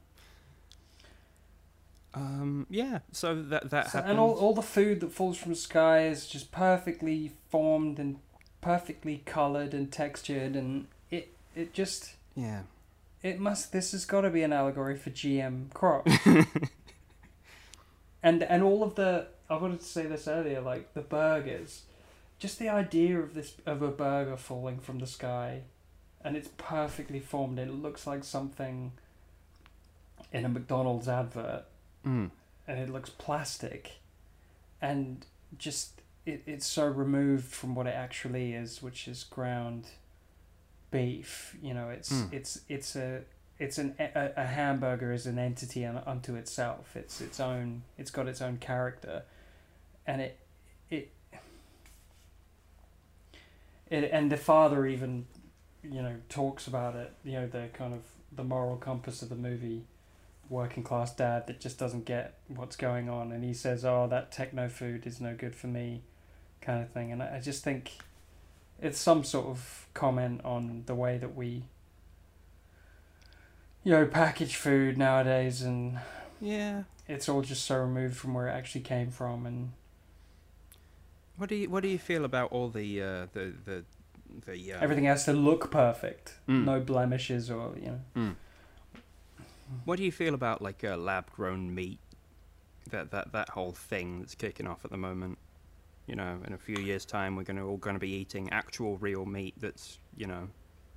um, 2.14 2.68
yeah, 2.70 3.00
so 3.12 3.42
that 3.42 3.70
that 3.72 3.92
So- 3.92 3.98
happens. 3.98 4.12
and 4.12 4.20
all, 4.20 4.34
all 4.34 4.54
the 4.54 4.62
food 4.62 5.02
that 5.02 5.12
falls 5.12 5.38
from 5.38 5.52
the 5.52 5.58
sky 5.58 6.08
is 6.08 6.28
just 6.28 6.52
perfectly 6.52 7.32
formed 7.50 8.00
and 8.00 8.20
perfectly 8.62 9.22
colored 9.26 9.74
and 9.76 9.92
textured 9.92 10.56
and 10.56 10.88
it 11.12 11.36
it 11.56 11.72
just 11.72 12.16
yeah. 12.36 12.62
it 13.22 13.40
must 13.40 13.72
this 13.72 13.92
has 13.92 14.06
got 14.06 14.22
to 14.22 14.30
be 14.32 14.42
an 14.42 14.52
allegory 14.52 14.96
for 14.96 15.12
GM 15.12 15.72
crops 15.72 16.12
and 18.24 18.42
and 18.42 18.64
all 18.64 18.82
of 18.82 18.96
the 18.96 19.28
I 19.48 19.58
wanted 19.58 19.82
to 19.82 19.86
say 19.86 20.08
this 20.08 20.28
earlier 20.28 20.62
like 20.62 20.96
the 20.96 21.02
burgers 21.02 21.84
just 22.40 22.58
the 22.58 22.70
idea 22.70 23.20
of 23.20 23.36
this 23.36 23.54
of 23.68 23.84
a 23.84 23.90
burger 23.90 24.36
falling 24.36 24.80
from 24.80 24.98
the 24.98 25.06
sky 25.06 25.62
and 26.26 26.36
it's 26.36 26.50
perfectly 26.58 27.20
formed 27.22 27.58
it 27.60 27.70
looks 27.72 28.06
like 28.06 28.24
something 28.26 28.92
in 30.34 30.44
a 30.44 30.50
McDonald's 30.50 31.08
advert. 31.08 31.64
Mm. 32.06 32.30
and 32.68 32.80
it 32.80 32.90
looks 32.90 33.10
plastic. 33.10 33.94
And 34.82 35.26
just 35.58 36.02
it, 36.26 36.42
it's 36.46 36.66
so 36.66 36.86
removed 36.88 37.46
from 37.54 37.74
what 37.76 37.88
it 37.88 37.94
actually 37.96 38.54
is 38.54 38.82
which 38.82 39.08
is 39.08 39.24
ground 39.24 39.86
beef. 40.92 41.56
You 41.62 41.74
know 41.74 41.90
it's 41.90 42.12
Mm. 42.12 42.34
it's 42.34 42.62
it's 42.68 42.96
a 42.96 43.22
it's 43.58 43.78
an 43.78 43.96
a, 44.00 44.32
a 44.36 44.46
hamburger 44.46 45.14
is 45.14 45.26
an 45.28 45.40
entity 45.40 45.86
unto 45.86 46.36
itself. 46.36 46.96
It's 46.96 47.22
its 47.22 47.40
own 47.40 47.84
it's 47.98 48.12
got 48.12 48.28
its 48.28 48.42
own 48.42 48.58
character. 48.58 49.24
And 50.08 50.22
it 50.22 50.38
it 50.90 51.12
it 53.90 54.10
and 54.12 54.32
the 54.32 54.38
father 54.38 54.86
even 54.86 55.26
you 55.92 56.02
know 56.02 56.16
talks 56.30 56.68
about 56.68 56.96
it 56.96 57.14
you 57.24 57.34
know 57.34 57.48
the 57.48 57.68
kind 57.74 57.94
of 57.94 58.02
the 58.36 58.44
moral 58.44 58.76
compass 58.78 59.22
of 59.22 59.30
the 59.30 59.36
movie 59.36 59.84
working 60.50 60.84
class 60.84 61.14
dad 61.16 61.48
that 61.48 61.60
just 61.60 61.78
doesn't 61.80 62.06
get 62.06 62.36
what's 62.48 62.76
going 62.76 63.10
on 63.10 63.32
and 63.32 63.44
he 63.44 63.54
says 63.54 63.84
oh 63.86 64.08
that 64.10 64.32
techno 64.32 64.68
food 64.70 65.06
is 65.08 65.20
no 65.20 65.34
good 65.36 65.56
for 65.56 65.68
me 65.68 66.02
kind 66.62 66.82
of 66.84 66.90
thing 66.92 67.12
and 67.12 67.22
i 67.24 67.38
I 67.38 67.40
just 67.40 67.64
think 67.64 67.94
it's 68.82 69.00
some 69.00 69.24
sort 69.24 69.48
of 69.48 69.88
comment 69.94 70.42
on 70.44 70.84
the 70.86 70.96
way 70.96 71.18
that 71.18 71.36
we 71.36 71.64
you 73.84 73.92
know 73.92 74.06
package 74.06 74.56
food 74.56 74.98
nowadays 74.98 75.62
and 75.62 76.00
Yeah. 76.42 76.84
it's 77.08 77.30
all 77.30 77.42
just 77.42 77.66
so 77.66 77.78
removed 77.78 78.16
from 78.18 78.34
where 78.34 78.48
it 78.48 78.52
actually 78.52 78.82
came 78.82 79.12
from 79.12 79.46
and 79.46 79.72
What 81.38 81.50
do 81.50 81.56
you 81.56 81.70
What 81.70 81.84
do 81.84 81.90
you 81.90 81.98
feel 82.00 82.26
about 82.26 82.52
all 82.52 82.70
the 82.70 83.02
uh, 83.02 83.28
the 83.34 83.54
the 83.66 83.84
the 84.46 84.74
um, 84.74 84.80
everything 84.84 85.06
has 85.06 85.26
to 85.26 85.34
look 85.34 85.72
perfect 85.72 86.36
Mm. 86.48 86.66
no 86.66 86.80
blemishes 86.80 87.50
or 87.50 87.74
you 87.78 87.88
know 87.88 88.00
Mm. 88.16 88.36
What 89.84 89.98
do 89.98 90.04
you 90.04 90.12
feel 90.12 90.34
about 90.36 90.62
like 90.62 90.84
uh, 90.84 90.96
lab 90.96 91.32
grown 91.32 91.74
meat? 91.74 92.00
That 92.92 93.10
that 93.12 93.32
that 93.32 93.50
whole 93.50 93.72
thing 93.72 94.20
that's 94.20 94.36
kicking 94.36 94.68
off 94.68 94.86
at 94.86 94.92
the 94.92 94.98
moment. 94.98 95.38
You 96.06 96.16
know, 96.16 96.38
in 96.46 96.54
a 96.54 96.58
few 96.58 96.78
years' 96.78 97.04
time, 97.04 97.36
we're 97.36 97.44
gonna 97.44 97.66
all 97.68 97.78
gonna 97.78 97.98
be 97.98 98.12
eating 98.12 98.48
actual 98.52 98.98
real 98.98 99.26
meat 99.26 99.56
that's 99.58 99.98
you 100.16 100.28
know 100.28 100.50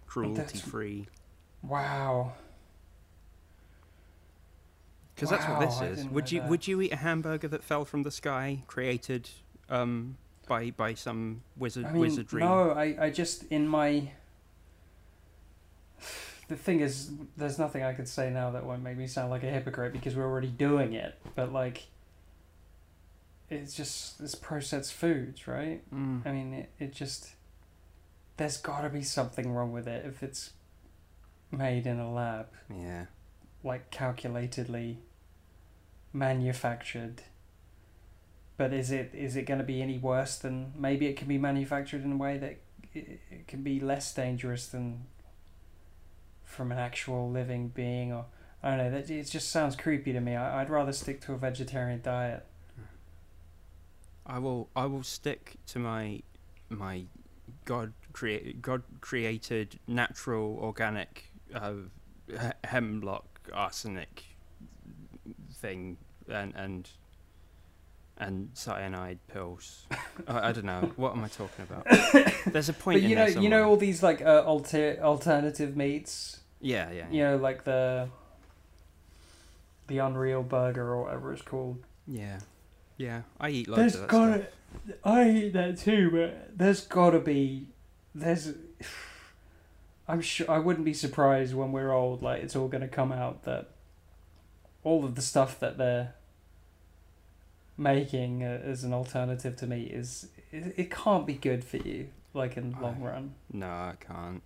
cruelty 0.06 0.58
free. 0.58 1.06
wow 1.62 2.32
Because 5.14 5.30
that's 5.30 5.46
what 5.48 5.60
this 5.60 5.80
is. 5.98 6.06
Would 6.08 6.30
you 6.30 6.40
that. 6.42 6.50
Would 6.50 6.68
you 6.68 6.80
eat 6.82 6.92
a 6.92 6.96
hamburger 6.96 7.48
that 7.48 7.64
fell 7.64 7.84
from 7.86 8.02
the 8.02 8.10
sky, 8.10 8.62
created 8.66 9.30
um, 9.70 10.18
by 10.48 10.70
by 10.70 10.94
some 10.94 11.42
wizard 11.56 11.84
I 11.86 11.92
mean, 11.92 12.00
wizardry? 12.00 12.40
no, 12.40 12.70
I, 12.72 12.96
I 12.98 13.10
just 13.10 13.44
in 13.50 13.68
my. 13.68 14.10
The 16.48 16.56
thing 16.56 16.80
is, 16.80 17.10
there's 17.36 17.58
nothing 17.58 17.82
I 17.82 17.92
could 17.92 18.08
say 18.08 18.30
now 18.30 18.50
that 18.52 18.64
won't 18.64 18.82
make 18.82 18.96
me 18.96 19.06
sound 19.06 19.28
like 19.30 19.42
a 19.42 19.50
hypocrite 19.50 19.92
because 19.92 20.16
we're 20.16 20.24
already 20.24 20.48
doing 20.48 20.94
it. 20.94 21.14
But 21.34 21.52
like, 21.52 21.88
it's 23.50 23.74
just 23.74 24.18
it's 24.22 24.34
processed 24.34 24.94
foods, 24.94 25.46
right? 25.46 25.82
Mm. 25.94 26.26
I 26.26 26.32
mean, 26.32 26.54
it, 26.54 26.70
it 26.78 26.94
just 26.94 27.32
there's 28.38 28.56
got 28.56 28.80
to 28.80 28.88
be 28.88 29.02
something 29.02 29.52
wrong 29.52 29.72
with 29.72 29.86
it 29.86 30.06
if 30.06 30.22
it's 30.22 30.52
made 31.50 31.86
in 31.86 31.98
a 31.98 32.10
lab, 32.10 32.46
Yeah. 32.74 33.06
like 33.62 33.90
calculatedly 33.90 34.96
manufactured. 36.14 37.22
But 38.58 38.74
is 38.74 38.90
it 38.90 39.12
is 39.14 39.36
it 39.36 39.44
going 39.44 39.60
to 39.60 39.64
be 39.64 39.80
any 39.80 39.96
worse 39.96 40.36
than 40.36 40.72
maybe 40.76 41.06
it 41.06 41.16
can 41.16 41.28
be 41.28 41.38
manufactured 41.38 42.04
in 42.04 42.12
a 42.12 42.16
way 42.16 42.36
that 42.38 42.58
it, 42.92 43.20
can 43.46 43.62
be 43.62 43.78
less 43.78 44.12
dangerous 44.12 44.66
than 44.66 45.06
from 46.44 46.72
an 46.72 46.78
actual 46.78 47.30
living 47.30 47.68
being 47.68 48.12
or 48.12 48.26
I 48.62 48.70
don't 48.70 48.78
know 48.78 48.90
that 48.90 49.08
it 49.08 49.30
just 49.30 49.50
sounds 49.50 49.76
creepy 49.76 50.12
to 50.12 50.20
me. 50.20 50.34
I, 50.34 50.60
I'd 50.60 50.70
rather 50.70 50.92
stick 50.92 51.20
to 51.22 51.32
a 51.32 51.36
vegetarian 51.36 52.02
diet. 52.02 52.44
I 54.26 54.40
will 54.40 54.68
I 54.74 54.86
will 54.86 55.04
stick 55.04 55.54
to 55.68 55.78
my 55.78 56.22
my 56.68 57.04
God 57.64 57.92
create 58.12 58.60
God 58.60 58.82
created 59.00 59.78
natural 59.86 60.58
organic 60.60 61.30
uh, 61.54 61.74
hemlock 62.64 63.24
arsenic 63.52 64.24
thing 65.54 65.96
and 66.28 66.52
and 66.56 66.90
and 68.18 68.50
cyanide 68.54 69.18
pills. 69.28 69.86
I, 70.28 70.48
I 70.48 70.52
don't 70.52 70.64
know. 70.64 70.92
What 70.96 71.12
am 71.16 71.24
I 71.24 71.28
talking 71.28 71.64
about? 71.70 71.86
There's 72.52 72.68
a 72.68 72.72
point 72.72 72.96
But 72.96 73.04
in 73.04 73.10
you 73.10 73.16
know, 73.16 73.26
you 73.26 73.48
know 73.48 73.68
all 73.68 73.76
these 73.76 74.02
like 74.02 74.20
uh, 74.22 74.42
alter 74.44 74.98
alternative 75.02 75.76
meats. 75.76 76.40
Yeah, 76.60 76.90
yeah, 76.90 77.04
You 77.10 77.22
know, 77.22 77.36
like 77.36 77.64
the 77.64 78.08
the 79.86 79.98
Unreal 79.98 80.42
Burger 80.42 80.92
or 80.94 81.04
whatever 81.04 81.32
it's 81.32 81.42
called. 81.42 81.78
yeah, 82.06 82.40
yeah. 82.96 83.22
I 83.40 83.50
eat 83.50 83.68
loads 83.68 83.78
There's 83.78 83.94
of 83.94 84.00
that 84.02 84.10
gotta, 84.10 84.32
stuff. 84.34 84.96
I 85.04 85.30
eat 85.30 85.52
that 85.54 85.78
too, 85.78 86.10
but 86.10 86.58
there's 86.58 86.80
gotta 86.82 87.20
be, 87.20 87.68
there's, 88.14 88.52
I'm 90.06 90.20
sure 90.20 90.50
I 90.50 90.58
wouldn't 90.58 90.84
be 90.84 90.92
surprised 90.92 91.54
when 91.54 91.72
we're 91.72 91.92
old. 91.92 92.22
Like 92.22 92.42
it's 92.42 92.56
all 92.56 92.68
gonna 92.68 92.88
come 92.88 93.12
out 93.12 93.44
that 93.44 93.68
all 94.84 95.04
of 95.04 95.14
the 95.14 95.22
stuff 95.22 95.58
that 95.60 95.78
they're 95.78 96.14
making 97.78 98.42
as 98.42 98.84
an 98.84 98.92
alternative 98.92 99.56
to 99.56 99.66
meat 99.66 99.90
is 99.92 100.28
it, 100.52 100.74
it 100.76 100.90
can't 100.90 101.26
be 101.26 101.34
good 101.34 101.64
for 101.64 101.78
you. 101.78 102.08
Like 102.34 102.56
in 102.58 102.76
long 102.80 102.98
I- 103.02 103.06
run, 103.06 103.34
No, 103.52 103.68
I 103.68 103.94
can't. 104.00 104.42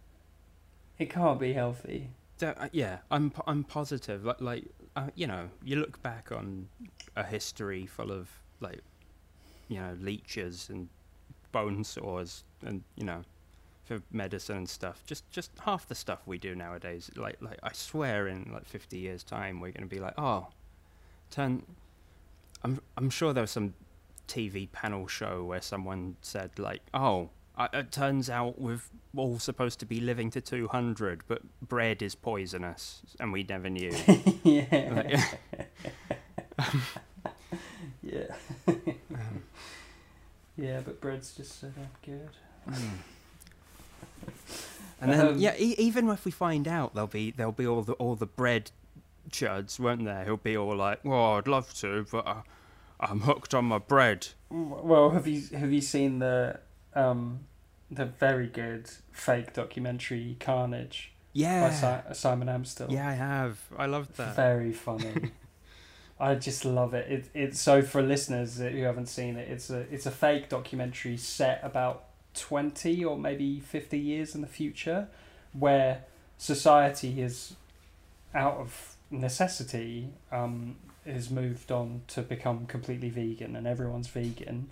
it 0.98 1.10
can't 1.10 1.40
be 1.40 1.52
healthy. 1.54 2.10
Uh, 2.40 2.68
yeah, 2.72 2.98
I'm 3.10 3.32
I'm 3.46 3.64
positive. 3.64 4.24
Like 4.24 4.40
like 4.40 4.64
uh, 4.96 5.08
you 5.14 5.26
know, 5.26 5.48
you 5.64 5.76
look 5.76 6.00
back 6.02 6.30
on 6.32 6.68
a 7.16 7.24
history 7.24 7.86
full 7.86 8.10
of 8.12 8.28
like 8.60 8.80
you 9.68 9.78
know 9.80 9.96
leeches 10.00 10.68
and 10.70 10.88
bone 11.52 11.84
sores 11.84 12.44
and 12.64 12.82
you 12.96 13.04
know 13.04 13.22
for 13.84 14.00
medicine 14.12 14.56
and 14.58 14.68
stuff. 14.68 15.02
Just 15.06 15.28
just 15.30 15.50
half 15.60 15.86
the 15.86 15.94
stuff 15.94 16.20
we 16.26 16.38
do 16.38 16.54
nowadays. 16.54 17.10
Like 17.16 17.36
like 17.40 17.58
I 17.62 17.72
swear, 17.72 18.28
in 18.28 18.50
like 18.52 18.66
50 18.66 18.96
years' 18.98 19.22
time, 19.24 19.60
we're 19.60 19.72
going 19.72 19.88
to 19.88 19.94
be 19.94 20.00
like, 20.00 20.14
oh, 20.18 20.48
turn. 21.30 21.62
I'm 22.64 22.80
I'm 22.96 23.10
sure 23.10 23.32
there 23.32 23.42
was 23.42 23.50
some 23.50 23.74
TV 24.28 24.70
panel 24.70 25.06
show 25.06 25.44
where 25.44 25.60
someone 25.60 26.16
said 26.22 26.58
like, 26.58 26.82
oh. 26.94 27.30
It 27.74 27.92
turns 27.92 28.30
out 28.30 28.58
we're 28.58 28.80
all 29.14 29.38
supposed 29.38 29.78
to 29.80 29.86
be 29.86 30.00
living 30.00 30.30
to 30.30 30.40
200, 30.40 31.22
but 31.28 31.42
bread 31.60 32.00
is 32.00 32.14
poisonous, 32.14 33.02
and 33.20 33.30
we 33.30 33.42
never 33.42 33.68
knew. 33.68 33.92
yeah. 34.42 35.20
yeah. 38.02 38.26
Um, 39.12 39.42
Yeah, 40.56 40.80
but 40.84 41.00
bread's 41.00 41.34
just 41.34 41.60
so 41.60 41.68
damn 41.68 41.88
good. 42.04 42.30
And 45.00 45.12
then, 45.12 45.26
Um, 45.28 45.38
yeah, 45.38 45.54
e- 45.58 45.74
even 45.78 46.08
if 46.08 46.24
we 46.24 46.30
find 46.30 46.68
out, 46.68 46.94
there'll 46.94 47.06
be 47.06 47.30
there'll 47.32 47.52
be 47.52 47.66
all 47.66 47.82
the 47.82 47.94
all 47.94 48.14
the 48.16 48.26
bread 48.26 48.70
chuds, 49.30 49.78
won't 49.78 50.04
there? 50.04 50.24
He'll 50.24 50.36
be 50.36 50.56
all 50.56 50.74
like, 50.76 51.04
"Well, 51.04 51.34
I'd 51.34 51.48
love 51.48 51.72
to, 51.74 52.06
but 52.10 52.26
I, 52.26 52.42
I'm 53.00 53.20
hooked 53.20 53.54
on 53.54 53.64
my 53.66 53.78
bread." 53.78 54.28
Well, 54.50 55.10
have 55.10 55.26
you 55.26 55.42
have 55.56 55.72
you 55.72 55.80
seen 55.80 56.18
the 56.18 56.60
um 56.94 57.40
the 57.90 58.06
very 58.06 58.46
good 58.46 58.88
fake 59.10 59.52
documentary 59.52 60.36
Carnage 60.40 61.12
by 61.34 61.40
Yeah, 61.40 61.70
si- 62.08 62.14
Simon 62.14 62.48
Amstell? 62.48 62.90
yeah, 62.90 63.08
I 63.08 63.12
have. 63.12 63.60
I 63.76 63.86
loved 63.86 64.16
that. 64.16 64.34
Very 64.36 64.72
funny. 64.72 65.32
I 66.20 66.36
just 66.36 66.64
love 66.64 66.94
it. 66.94 67.10
It 67.10 67.30
it's 67.34 67.60
so 67.60 67.82
for 67.82 68.00
listeners 68.02 68.58
who 68.58 68.82
haven't 68.82 69.06
seen 69.06 69.36
it, 69.36 69.48
it's 69.50 69.70
a 69.70 69.80
it's 69.92 70.06
a 70.06 70.10
fake 70.10 70.48
documentary 70.48 71.16
set 71.16 71.60
about 71.64 72.04
twenty 72.34 73.04
or 73.04 73.18
maybe 73.18 73.58
fifty 73.60 73.98
years 73.98 74.34
in 74.34 74.40
the 74.40 74.46
future, 74.46 75.08
where 75.52 76.04
society 76.38 77.20
is 77.22 77.54
out 78.34 78.54
of 78.58 78.91
necessity 79.12 80.08
um, 80.30 80.76
has 81.06 81.30
moved 81.30 81.70
on 81.70 82.02
to 82.08 82.22
become 82.22 82.66
completely 82.66 83.10
vegan 83.10 83.54
and 83.54 83.66
everyone's 83.66 84.08
vegan, 84.08 84.70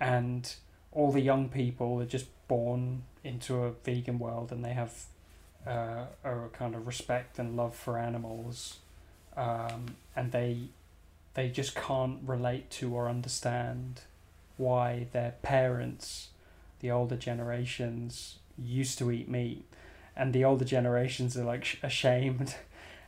and 0.00 0.54
all 0.92 1.12
the 1.12 1.20
young 1.20 1.48
people 1.48 2.00
are 2.00 2.06
just 2.06 2.26
born 2.48 3.02
into 3.22 3.64
a 3.64 3.72
vegan 3.84 4.18
world 4.18 4.52
and 4.52 4.64
they 4.64 4.72
have 4.72 5.04
uh, 5.66 6.04
a 6.24 6.48
kind 6.52 6.74
of 6.74 6.86
respect 6.86 7.38
and 7.38 7.56
love 7.56 7.74
for 7.74 7.98
animals 7.98 8.78
um, 9.36 9.96
and 10.14 10.32
they 10.32 10.68
they 11.34 11.48
just 11.48 11.74
can't 11.74 12.18
relate 12.24 12.70
to 12.70 12.94
or 12.94 13.08
understand 13.08 14.02
why 14.56 15.08
their 15.12 15.34
parents, 15.42 16.28
the 16.80 16.90
older 16.90 17.16
generations, 17.16 18.38
used 18.56 18.98
to 18.98 19.10
eat 19.10 19.28
meat, 19.28 19.64
and 20.16 20.32
the 20.32 20.44
older 20.44 20.64
generations 20.64 21.36
are 21.36 21.44
like 21.44 21.64
sh- 21.64 21.76
ashamed, 21.82 22.54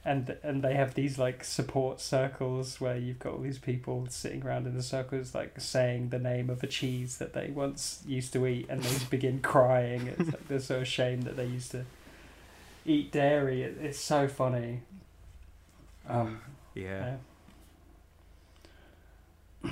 and 0.07 0.36
and 0.44 0.62
they 0.62 0.74
have 0.74 0.94
these 0.94 1.18
like 1.18 1.42
support 1.42 2.00
circles 2.00 2.80
where 2.80 2.96
you've 2.96 3.18
got 3.18 3.32
all 3.32 3.40
these 3.40 3.59
people 3.59 4.07
sitting 4.09 4.44
around 4.46 4.66
in 4.66 4.76
the 4.76 4.82
circles 4.82 5.34
like 5.34 5.61
saying 5.61 6.11
the 6.11 6.18
name 6.20 6.48
of 6.48 6.62
a 6.62 6.68
cheese 6.68 7.18
that 7.18 7.32
they 7.32 7.50
once 7.50 8.04
used 8.07 8.32
to 8.34 8.46
eat, 8.46 8.66
and 8.68 8.82
they 8.82 8.88
just 8.88 9.11
begin 9.11 9.40
crying. 9.42 10.07
It's 10.07 10.30
like 10.30 10.46
they're 10.46 10.61
so 10.61 10.78
ashamed 10.78 11.24
that 11.24 11.36
they 11.36 11.46
used 11.46 11.72
to 11.72 11.84
eat 12.84 13.11
dairy. 13.11 13.62
It, 13.62 13.78
it's 13.82 13.98
so 13.98 14.28
funny. 14.28 14.82
Um, 16.09 16.40
Yeah, 16.74 17.16
yeah. 19.64 19.70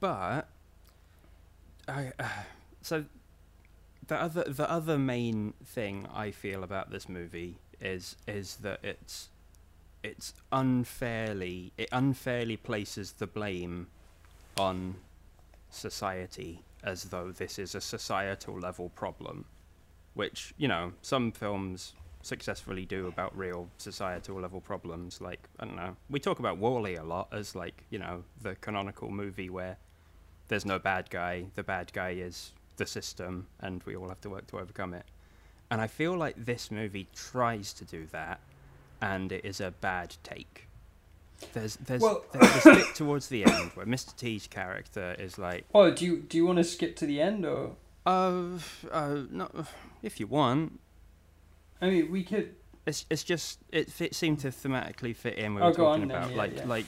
but 0.00 0.48
I 1.88 2.12
uh, 2.18 2.28
so 2.82 3.06
the 4.06 4.16
other 4.20 4.44
the 4.44 4.70
other 4.70 4.98
main 4.98 5.54
thing 5.64 6.06
I 6.12 6.30
feel 6.30 6.62
about 6.62 6.90
this 6.90 7.08
movie 7.08 7.56
is 7.80 8.16
is 8.26 8.56
that 8.56 8.80
it's 8.82 9.28
it's 10.02 10.32
unfairly 10.52 11.72
it 11.76 11.88
unfairly 11.92 12.56
places 12.56 13.12
the 13.12 13.26
blame 13.26 13.86
on 14.58 14.96
society 15.70 16.62
as 16.82 17.04
though 17.04 17.30
this 17.30 17.58
is 17.58 17.74
a 17.74 17.80
societal 17.80 18.58
level 18.58 18.88
problem 18.90 19.44
which 20.14 20.54
you 20.56 20.66
know 20.66 20.92
some 21.02 21.30
films 21.30 21.94
successfully 22.22 22.84
do 22.84 23.06
about 23.06 23.36
real 23.36 23.68
societal 23.78 24.38
level 24.40 24.60
problems. 24.60 25.20
Like 25.20 25.48
i 25.58 25.64
don't 25.64 25.76
know 25.76 25.96
we 26.10 26.20
talk 26.20 26.38
about 26.38 26.58
WALL-E 26.58 26.96
a 26.96 27.04
lot 27.04 27.28
as 27.32 27.54
like 27.54 27.84
you 27.90 27.98
know 27.98 28.24
the 28.42 28.54
canonical 28.56 29.10
movie 29.10 29.50
where 29.50 29.76
there's 30.48 30.66
no 30.66 30.78
bad 30.78 31.10
guy 31.10 31.46
the 31.54 31.62
bad 31.62 31.92
guy 31.92 32.10
is 32.10 32.52
the 32.76 32.86
system 32.86 33.46
and 33.60 33.82
we 33.84 33.94
all 33.96 34.08
have 34.08 34.20
to 34.22 34.30
work 34.30 34.46
to 34.48 34.58
overcome 34.58 34.94
it 34.94 35.04
and 35.70 35.80
i 35.80 35.86
feel 35.86 36.16
like 36.16 36.34
this 36.44 36.70
movie 36.70 37.06
tries 37.14 37.72
to 37.72 37.84
do 37.84 38.06
that 38.12 38.40
and 39.00 39.32
it 39.32 39.44
is 39.44 39.60
a 39.60 39.70
bad 39.70 40.16
take 40.22 40.66
there's 41.54 41.76
there's, 41.76 42.02
Well- 42.02 42.24
there's 42.32 42.52
this 42.54 42.64
bit 42.76 42.94
towards 42.94 43.28
the 43.28 43.44
end 43.44 43.70
where 43.74 43.86
mr 43.86 44.14
t's 44.16 44.46
character 44.46 45.14
is 45.18 45.38
like 45.38 45.64
Oh, 45.74 45.90
do 45.90 46.04
you 46.04 46.18
do 46.18 46.36
you 46.36 46.44
want 46.46 46.58
to 46.58 46.64
skip 46.64 46.96
to 46.96 47.06
the 47.06 47.20
end 47.20 47.44
or? 47.46 47.76
uh, 48.06 48.58
uh 48.90 49.22
no 49.30 49.48
if 50.02 50.18
you 50.20 50.26
want 50.26 50.80
I 51.82 51.88
mean, 51.88 52.10
we 52.10 52.24
could. 52.24 52.54
It's 52.84 53.06
it's 53.08 53.24
just 53.24 53.58
it 53.72 53.90
fit, 53.90 54.14
seemed 54.14 54.40
to 54.40 54.48
thematically 54.48 55.16
fit 55.16 55.38
in. 55.38 55.54
What 55.54 55.60
We 55.60 55.64
Oh, 55.64 55.70
were 55.70 55.74
go 55.76 55.84
talking 55.84 56.02
on 56.04 56.10
about 56.10 56.30
yeah, 56.32 56.36
like 56.36 56.56
yeah. 56.58 56.66
like. 56.66 56.86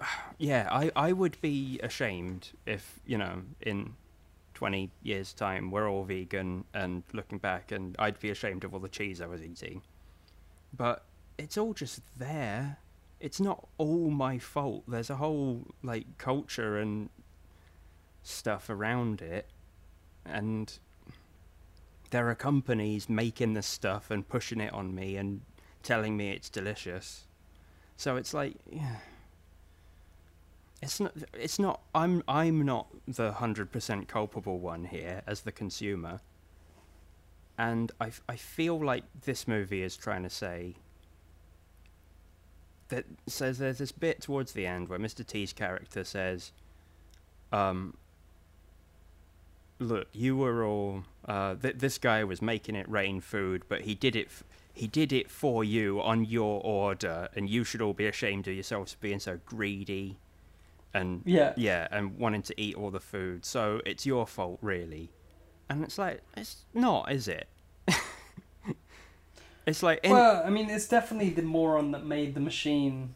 Yeah, 0.38 0.68
I, 0.72 0.90
I 0.96 1.12
would 1.12 1.40
be 1.40 1.78
ashamed 1.82 2.50
if 2.66 3.00
you 3.06 3.18
know 3.18 3.42
in 3.60 3.94
twenty 4.62 4.92
years' 5.02 5.32
time 5.32 5.72
we're 5.72 5.90
all 5.90 6.04
vegan 6.04 6.64
and 6.72 7.02
looking 7.12 7.38
back 7.38 7.72
and 7.72 7.96
I'd 7.98 8.20
be 8.20 8.30
ashamed 8.30 8.62
of 8.62 8.72
all 8.72 8.78
the 8.78 8.88
cheese 8.88 9.20
I 9.20 9.26
was 9.26 9.42
eating. 9.42 9.82
But 10.72 11.04
it's 11.36 11.58
all 11.58 11.74
just 11.74 12.00
there. 12.16 12.78
It's 13.18 13.40
not 13.40 13.66
all 13.76 14.08
my 14.08 14.38
fault. 14.38 14.84
There's 14.86 15.10
a 15.10 15.16
whole 15.16 15.66
like 15.82 16.06
culture 16.16 16.78
and 16.78 17.08
stuff 18.22 18.70
around 18.70 19.20
it, 19.20 19.48
and 20.24 20.78
there 22.10 22.28
are 22.28 22.36
companies 22.36 23.08
making 23.08 23.54
this 23.54 23.66
stuff 23.66 24.12
and 24.12 24.28
pushing 24.28 24.60
it 24.60 24.72
on 24.72 24.94
me 24.94 25.16
and 25.16 25.40
telling 25.82 26.16
me 26.16 26.30
it's 26.30 26.48
delicious. 26.48 27.26
So 27.96 28.14
it's 28.14 28.32
like, 28.32 28.54
yeah. 28.70 28.98
It's 30.82 30.98
not. 30.98 31.12
It's 31.32 31.58
not. 31.60 31.80
I'm. 31.94 32.24
I'm 32.26 32.64
not 32.64 32.88
the 33.06 33.32
hundred 33.32 33.70
percent 33.70 34.08
culpable 34.08 34.58
one 34.58 34.84
here 34.84 35.22
as 35.26 35.42
the 35.42 35.52
consumer. 35.52 36.20
And 37.56 37.92
i 38.00 38.10
i 38.28 38.34
feel 38.36 38.82
like 38.84 39.04
this 39.24 39.46
movie 39.46 39.82
is 39.82 39.96
trying 39.96 40.24
to 40.24 40.30
say. 40.30 40.74
That 42.88 43.04
says 43.26 43.58
there's 43.58 43.78
this 43.78 43.92
bit 43.92 44.20
towards 44.20 44.52
the 44.52 44.66
end 44.66 44.88
where 44.88 44.98
Mr. 44.98 45.26
T's 45.26 45.54
character 45.54 46.04
says, 46.04 46.52
um, 47.50 47.96
look, 49.78 50.08
you 50.12 50.36
were 50.36 50.64
all. 50.64 51.04
Uh, 51.24 51.54
th- 51.54 51.76
this 51.78 51.96
guy 51.96 52.24
was 52.24 52.42
making 52.42 52.74
it 52.74 52.88
rain 52.88 53.20
food, 53.20 53.62
but 53.68 53.82
he 53.82 53.94
did 53.94 54.16
it. 54.16 54.26
F- 54.26 54.44
he 54.74 54.88
did 54.88 55.12
it 55.12 55.30
for 55.30 55.62
you 55.62 56.02
on 56.02 56.24
your 56.24 56.60
order, 56.64 57.28
and 57.36 57.48
you 57.48 57.62
should 57.62 57.80
all 57.80 57.92
be 57.92 58.06
ashamed 58.06 58.48
of 58.48 58.54
yourselves 58.54 58.92
for 58.94 58.98
being 58.98 59.20
so 59.20 59.38
greedy. 59.46 60.16
And 60.94 61.22
Yeah. 61.24 61.54
yeah, 61.56 61.88
and 61.90 62.18
wanting 62.18 62.42
to 62.42 62.60
eat 62.60 62.76
all 62.76 62.90
the 62.90 63.00
food. 63.00 63.44
So 63.44 63.80
it's 63.86 64.06
your 64.06 64.26
fault, 64.26 64.58
really. 64.60 65.10
And 65.68 65.82
it's 65.84 65.98
like 65.98 66.22
it's 66.36 66.64
not, 66.74 67.10
is 67.10 67.28
it? 67.28 67.48
it's 69.66 69.82
like 69.82 70.00
in, 70.02 70.12
well, 70.12 70.42
I 70.44 70.50
mean, 70.50 70.68
it's 70.70 70.88
definitely 70.88 71.30
the 71.30 71.42
moron 71.42 71.92
that 71.92 72.04
made 72.04 72.34
the 72.34 72.40
machine. 72.40 73.14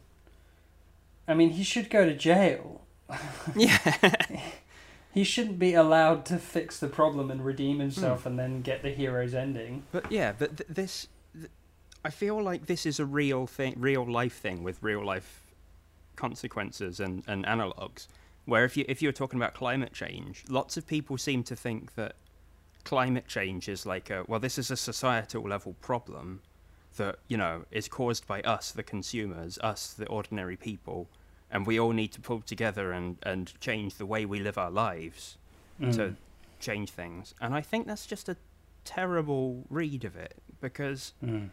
I 1.27 1.33
mean, 1.33 1.51
he 1.51 1.63
should 1.63 1.89
go 1.89 2.05
to 2.05 2.15
jail. 2.15 2.81
yeah, 3.55 3.95
He 5.17 5.23
shouldn't 5.23 5.57
be 5.57 5.73
allowed 5.73 6.25
to 6.25 6.37
fix 6.37 6.79
the 6.79 6.87
problem 6.87 7.31
and 7.31 7.43
redeem 7.43 7.77
hmm. 7.77 7.81
himself 7.81 8.27
and 8.27 8.37
then 8.37 8.61
get 8.61 8.83
the 8.83 8.91
hero's 8.91 9.33
ending. 9.33 9.83
but 9.91 10.11
yeah, 10.11 10.31
but 10.37 10.57
th- 10.57 10.69
this, 10.69 11.07
th- 11.33 11.49
I 12.05 12.11
feel 12.11 12.39
like 12.39 12.67
this 12.67 12.85
is 12.85 12.99
a 12.99 13.05
real 13.05 13.47
thing, 13.47 13.73
real 13.77 14.05
life 14.05 14.37
thing 14.37 14.61
with 14.61 14.77
real 14.83 15.03
life 15.03 15.46
consequences 16.17 16.99
and, 16.99 17.23
and 17.27 17.45
analogs. 17.45 18.07
Where 18.45 18.65
if 18.65 18.75
you 18.77 18.83
if 18.87 19.01
you're 19.01 19.13
talking 19.13 19.39
about 19.39 19.53
climate 19.53 19.93
change, 19.93 20.43
lots 20.49 20.75
of 20.77 20.85
people 20.87 21.17
seem 21.17 21.43
to 21.43 21.55
think 21.55 21.95
that 21.95 22.15
climate 22.83 23.27
change 23.27 23.67
is 23.69 23.85
like 23.85 24.09
a 24.09 24.23
well, 24.27 24.39
this 24.39 24.57
is 24.57 24.69
a 24.71 24.77
societal 24.77 25.43
level 25.43 25.75
problem 25.81 26.41
that 26.97 27.19
you 27.27 27.37
know 27.37 27.65
is 27.71 27.87
caused 27.87 28.25
by 28.27 28.41
us, 28.41 28.71
the 28.71 28.83
consumers, 28.83 29.57
us, 29.59 29.93
the 29.93 30.07
ordinary 30.07 30.55
people, 30.55 31.07
and 31.51 31.67
we 31.67 31.79
all 31.79 31.91
need 31.91 32.11
to 32.13 32.21
pull 32.21 32.41
together 32.41 32.91
and 32.91 33.17
and 33.23 33.53
change 33.59 33.95
the 33.95 34.05
way 34.05 34.25
we 34.25 34.39
live 34.39 34.57
our 34.57 34.71
lives 34.71 35.37
Mm. 35.79 35.95
to 35.95 36.15
change 36.59 36.89
things. 36.89 37.35
And 37.39 37.53
I 37.53 37.61
think 37.61 37.85
that's 37.85 38.07
just 38.07 38.27
a 38.29 38.35
terrible 38.83 39.65
read 39.69 40.03
of 40.05 40.15
it 40.15 40.33
because 40.61 41.13
Mm. 41.23 41.49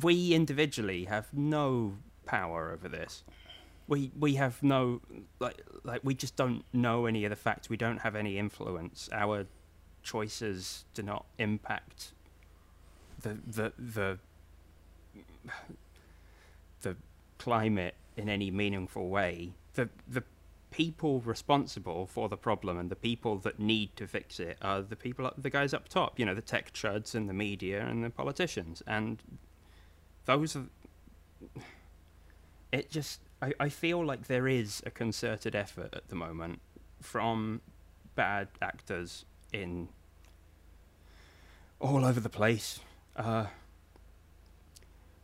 we 0.00 0.32
individually 0.32 1.04
have 1.06 1.26
no 1.34 1.98
power 2.24 2.70
over 2.72 2.88
this. 2.88 3.22
We 3.90 4.12
we 4.18 4.36
have 4.36 4.62
no 4.62 5.00
like 5.40 5.60
like 5.82 6.00
we 6.04 6.14
just 6.14 6.36
don't 6.36 6.64
know 6.72 7.06
any 7.06 7.24
of 7.24 7.30
the 7.30 7.36
facts. 7.36 7.68
We 7.68 7.76
don't 7.76 7.98
have 7.98 8.14
any 8.14 8.38
influence. 8.38 9.10
Our 9.12 9.46
choices 10.02 10.84
do 10.94 11.02
not 11.02 11.26
impact 11.38 12.12
the 13.20 13.36
the 13.46 13.72
the 13.76 14.18
the 16.82 16.96
climate 17.38 17.96
in 18.16 18.28
any 18.28 18.50
meaningful 18.52 19.08
way. 19.08 19.54
The 19.74 19.88
the 20.08 20.22
people 20.70 21.20
responsible 21.22 22.06
for 22.06 22.28
the 22.28 22.36
problem 22.36 22.78
and 22.78 22.90
the 22.90 22.96
people 22.96 23.38
that 23.38 23.58
need 23.58 23.96
to 23.96 24.06
fix 24.06 24.38
it 24.38 24.56
are 24.62 24.82
the 24.82 24.94
people 24.94 25.28
the 25.36 25.50
guys 25.50 25.74
up 25.74 25.88
top. 25.88 26.16
You 26.16 26.26
know, 26.26 26.34
the 26.34 26.42
tech 26.42 26.72
chuds 26.72 27.16
and 27.16 27.28
the 27.28 27.34
media 27.34 27.84
and 27.84 28.04
the 28.04 28.10
politicians 28.10 28.84
and 28.86 29.20
those 30.26 30.54
are 30.54 30.66
it 32.70 32.88
just 32.88 33.20
I, 33.42 33.52
I 33.58 33.68
feel 33.68 34.04
like 34.04 34.26
there 34.26 34.46
is 34.48 34.82
a 34.84 34.90
concerted 34.90 35.54
effort 35.54 35.94
at 35.94 36.08
the 36.08 36.14
moment 36.14 36.60
from 37.00 37.60
bad 38.14 38.48
actors 38.60 39.24
in 39.52 39.88
all 41.80 42.04
over 42.04 42.20
the 42.20 42.28
place 42.28 42.80
uh, 43.16 43.46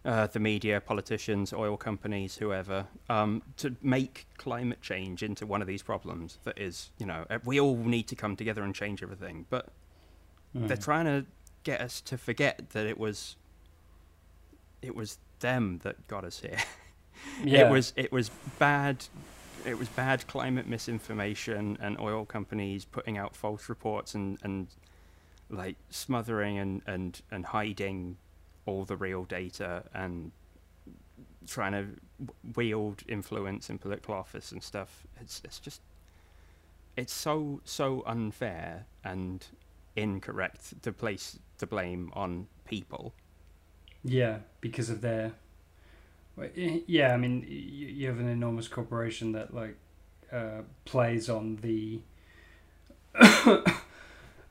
uh, 0.04 0.26
the 0.28 0.38
media 0.40 0.80
politicians 0.80 1.52
oil 1.52 1.76
companies 1.76 2.36
whoever 2.36 2.86
um, 3.10 3.42
to 3.56 3.76
make 3.82 4.26
climate 4.38 4.80
change 4.80 5.22
into 5.22 5.44
one 5.44 5.60
of 5.60 5.66
these 5.68 5.82
problems 5.82 6.38
that 6.44 6.58
is 6.58 6.90
you 6.98 7.04
know 7.06 7.26
we 7.44 7.60
all 7.60 7.76
need 7.76 8.06
to 8.08 8.14
come 8.16 8.36
together 8.36 8.62
and 8.62 8.74
change 8.74 9.02
everything 9.02 9.46
but 9.50 9.68
Mm. 10.54 10.68
they're 10.68 10.76
trying 10.76 11.04
to 11.04 11.26
get 11.64 11.80
us 11.82 12.00
to 12.00 12.16
forget 12.16 12.70
that 12.70 12.86
it 12.86 12.96
was 12.96 13.36
it 14.80 14.94
was 14.94 15.18
them 15.40 15.80
that 15.82 16.06
got 16.08 16.24
us 16.24 16.38
here. 16.40 16.56
yeah. 17.44 17.66
It 17.66 17.70
was 17.70 17.92
it 17.96 18.12
was 18.12 18.30
bad 18.58 19.04
it 19.64 19.78
was 19.78 19.88
bad 19.88 20.26
climate 20.28 20.66
misinformation 20.66 21.76
and 21.80 21.98
oil 21.98 22.24
companies 22.24 22.84
putting 22.84 23.18
out 23.18 23.34
false 23.34 23.68
reports 23.68 24.14
and, 24.14 24.38
and 24.44 24.68
like 25.50 25.76
smothering 25.90 26.58
and, 26.58 26.82
and, 26.86 27.20
and 27.32 27.46
hiding 27.46 28.16
all 28.64 28.84
the 28.84 28.96
real 28.96 29.24
data 29.24 29.82
and 29.92 30.30
trying 31.46 31.72
to 31.72 31.86
wield 32.54 33.02
influence 33.08 33.68
in 33.68 33.78
political 33.78 34.14
office 34.14 34.52
and 34.52 34.62
stuff. 34.62 35.04
It's 35.20 35.40
it's 35.44 35.58
just 35.58 35.80
it's 36.96 37.12
so 37.12 37.60
so 37.64 38.02
unfair 38.06 38.86
and 39.04 39.44
incorrect 39.94 40.82
to 40.82 40.92
place 40.92 41.38
the 41.58 41.66
blame 41.66 42.10
on 42.14 42.46
people. 42.64 43.14
Yeah, 44.04 44.38
because 44.60 44.90
of 44.90 45.00
their. 45.00 45.32
Well, 46.36 46.48
y- 46.56 46.82
Yeah, 46.86 47.12
I 47.14 47.16
mean, 47.16 47.44
you 47.48 48.06
have 48.08 48.18
an 48.20 48.28
enormous 48.28 48.68
corporation 48.68 49.32
that 49.32 49.54
like 49.54 49.76
uh, 50.32 50.62
plays 50.84 51.28
on 51.30 51.56
the, 51.56 52.00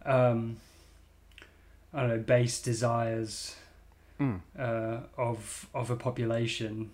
um, 0.06 0.58
I 1.94 2.00
don't 2.02 2.10
know, 2.10 2.20
base 2.20 2.62
desires 2.62 3.56
Mm. 4.20 4.40
uh, 4.58 5.00
of 5.18 5.68
of 5.74 5.90
a 5.92 5.98
population, 5.98 6.92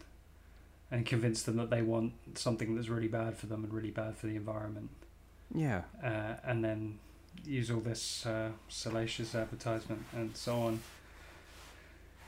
and 0.90 1.06
convince 1.06 1.44
them 1.44 1.58
that 1.58 1.70
they 1.70 1.84
want 1.84 2.14
something 2.34 2.74
that's 2.76 2.90
really 2.90 3.08
bad 3.08 3.38
for 3.38 3.46
them 3.46 3.64
and 3.64 3.72
really 3.72 3.92
bad 3.92 4.18
for 4.18 4.26
the 4.26 4.36
environment, 4.36 4.90
Yeah. 5.54 5.84
uh, 6.04 6.38
and 6.44 6.64
then 6.66 6.98
use 7.46 7.70
all 7.70 7.80
this 7.80 8.26
uh, 8.26 8.50
salacious 8.70 9.36
advertisement 9.36 10.02
and 10.16 10.36
so 10.36 10.62
on. 10.64 10.80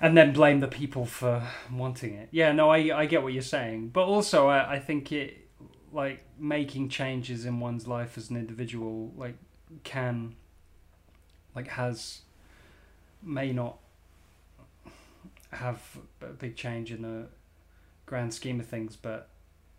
And 0.04 0.18
then 0.18 0.34
blame 0.34 0.60
the 0.60 0.68
people 0.68 1.06
for 1.06 1.48
wanting 1.72 2.16
it. 2.16 2.28
Yeah, 2.30 2.52
no, 2.52 2.70
I, 2.70 3.00
I 3.00 3.06
get 3.06 3.24
what 3.24 3.32
you're 3.32 3.42
saying. 3.42 3.92
But 3.94 4.04
also, 4.04 4.48
I, 4.48 4.74
I 4.74 4.80
think 4.80 5.14
it, 5.14 5.48
like, 5.94 6.26
making 6.38 6.90
changes 6.90 7.46
in 7.46 7.62
one's 7.62 7.88
life 7.88 8.18
as 8.18 8.30
an 8.30 8.36
individual, 8.36 9.14
like, 9.16 9.38
can, 9.86 10.36
like, 11.56 11.70
has, 11.70 12.24
may 13.22 13.54
not 13.54 13.78
have 15.54 15.80
a 16.22 16.34
big 16.34 16.58
change 16.58 16.92
in 16.92 17.02
the 17.02 17.28
grand 18.06 18.34
scheme 18.34 18.60
of 18.60 18.66
things, 18.66 18.98
but 18.98 19.30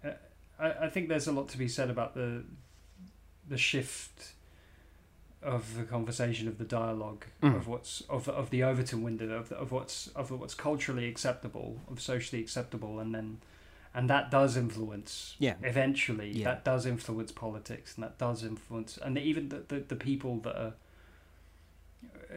uh, 0.02 0.12
I, 0.58 0.86
I 0.86 0.88
think 0.88 1.10
there's 1.10 1.26
a 1.26 1.32
lot 1.32 1.50
to 1.50 1.58
be 1.58 1.68
said 1.68 1.90
about 1.90 2.14
the, 2.14 2.44
the 3.46 3.58
shift 3.58 4.32
of 5.44 5.76
the 5.76 5.84
conversation 5.84 6.48
of 6.48 6.56
the 6.58 6.64
dialogue 6.64 7.24
Mm. 7.42 7.56
of 7.56 7.68
what's 7.68 8.00
of 8.08 8.28
of 8.28 8.50
the 8.50 8.62
Overton 8.62 9.02
window 9.02 9.30
of 9.38 9.52
of 9.52 9.70
what's 9.72 10.08
of 10.08 10.30
what's 10.30 10.54
culturally 10.54 11.06
acceptable 11.08 11.80
of 11.90 12.00
socially 12.00 12.40
acceptable 12.42 12.98
and 12.98 13.14
then 13.14 13.38
and 13.96 14.10
that 14.10 14.30
does 14.30 14.56
influence 14.56 15.36
Yeah. 15.38 15.54
eventually 15.62 16.30
Yeah. 16.30 16.44
that 16.44 16.64
does 16.64 16.86
influence 16.86 17.30
politics 17.32 17.94
and 17.94 18.02
that 18.04 18.16
does 18.18 18.42
influence 18.42 18.96
and 18.98 19.18
even 19.18 19.50
the 19.50 19.60
the, 19.68 19.80
the 19.80 19.96
people 19.96 20.38
that 20.40 20.56
are 20.56 20.72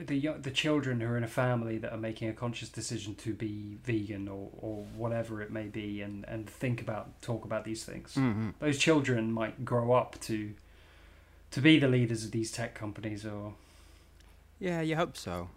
the 0.05 0.15
young, 0.15 0.41
the 0.41 0.51
children 0.51 0.99
who 1.01 1.07
are 1.07 1.17
in 1.17 1.23
a 1.23 1.27
family 1.27 1.77
that 1.79 1.91
are 1.91 1.97
making 1.97 2.29
a 2.29 2.33
conscious 2.33 2.69
decision 2.69 3.15
to 3.15 3.33
be 3.33 3.77
vegan 3.83 4.27
or, 4.27 4.49
or 4.59 4.83
whatever 4.95 5.41
it 5.41 5.49
may 5.51 5.65
be 5.67 6.01
and, 6.01 6.23
and 6.27 6.47
think 6.49 6.81
about 6.81 7.19
talk 7.21 7.45
about 7.45 7.63
these 7.65 7.83
things 7.83 8.13
hmm 8.15 8.49
those 8.59 8.77
children 8.77 9.31
might 9.31 9.65
grow 9.65 9.93
up 9.93 10.19
to 10.21 10.53
to 11.51 11.61
be 11.61 11.79
the 11.79 11.87
leaders 11.87 12.25
of 12.25 12.31
these 12.31 12.51
tech 12.51 12.75
companies 12.75 13.25
or 13.25 13.53
Yeah, 14.59 14.81
you 14.81 14.95
hope 14.95 15.15
so. 15.17 15.49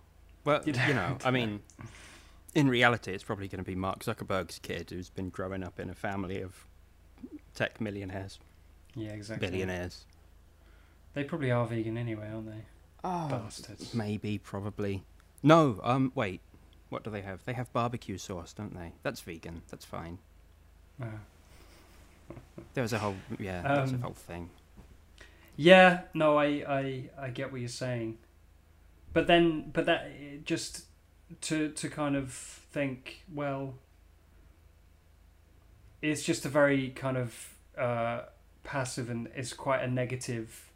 Well, 0.44 0.62
You 0.64 0.72
you 0.88 0.94
know, 0.94 1.18
I 1.24 1.30
mean, 1.30 1.60
in 2.54 2.68
reality, 2.68 3.12
it's 3.12 3.24
probably 3.24 3.48
going 3.48 3.62
to 3.62 3.68
be 3.70 3.74
Mark 3.74 4.00
Zuckerberg's 4.00 4.58
kid 4.58 4.90
who's 4.90 5.10
been 5.10 5.28
growing 5.30 5.62
up 5.62 5.78
in 5.78 5.90
a 5.90 5.94
family 5.94 6.40
of 6.40 6.66
tech 7.54 7.80
millionaires, 7.80 8.38
yeah 8.94 9.10
exactly 9.10 9.46
billionaires. 9.48 10.06
they 11.14 11.24
probably 11.24 11.50
are 11.50 11.66
vegan 11.66 11.98
anyway 11.98 12.28
aren't 12.32 12.46
they 12.46 12.62
Oh, 13.04 13.28
bastards 13.28 13.92
maybe, 13.94 14.38
probably. 14.38 15.02
No, 15.42 15.80
um, 15.82 16.12
wait. 16.14 16.40
What 16.90 17.02
do 17.04 17.10
they 17.10 17.22
have? 17.22 17.44
They 17.46 17.52
have 17.54 17.72
barbecue 17.72 18.18
sauce, 18.18 18.52
don't 18.52 18.74
they? 18.74 18.92
That's 19.02 19.20
vegan. 19.22 19.62
That's 19.70 19.84
fine. 19.86 20.18
Uh, 21.02 21.06
There 22.74 22.82
was 22.82 22.92
a 22.92 22.98
whole, 22.98 23.16
yeah, 23.38 23.62
there 23.62 23.80
was 23.82 23.92
a 23.92 23.94
Um, 23.96 24.00
whole 24.02 24.12
thing. 24.12 24.50
Yeah, 25.62 26.04
no, 26.14 26.38
I, 26.38 26.46
I, 26.66 27.10
I 27.18 27.28
get 27.28 27.52
what 27.52 27.60
you're 27.60 27.68
saying, 27.68 28.16
but 29.12 29.26
then, 29.26 29.70
but 29.74 29.84
that 29.84 30.10
just 30.46 30.86
to 31.42 31.68
to 31.68 31.90
kind 31.90 32.16
of 32.16 32.32
think, 32.32 33.24
well, 33.30 33.74
it's 36.00 36.22
just 36.22 36.46
a 36.46 36.48
very 36.48 36.88
kind 36.88 37.18
of 37.18 37.54
uh, 37.76 38.22
passive 38.64 39.10
and 39.10 39.28
it's 39.36 39.52
quite 39.52 39.82
a 39.82 39.86
negative 39.86 40.70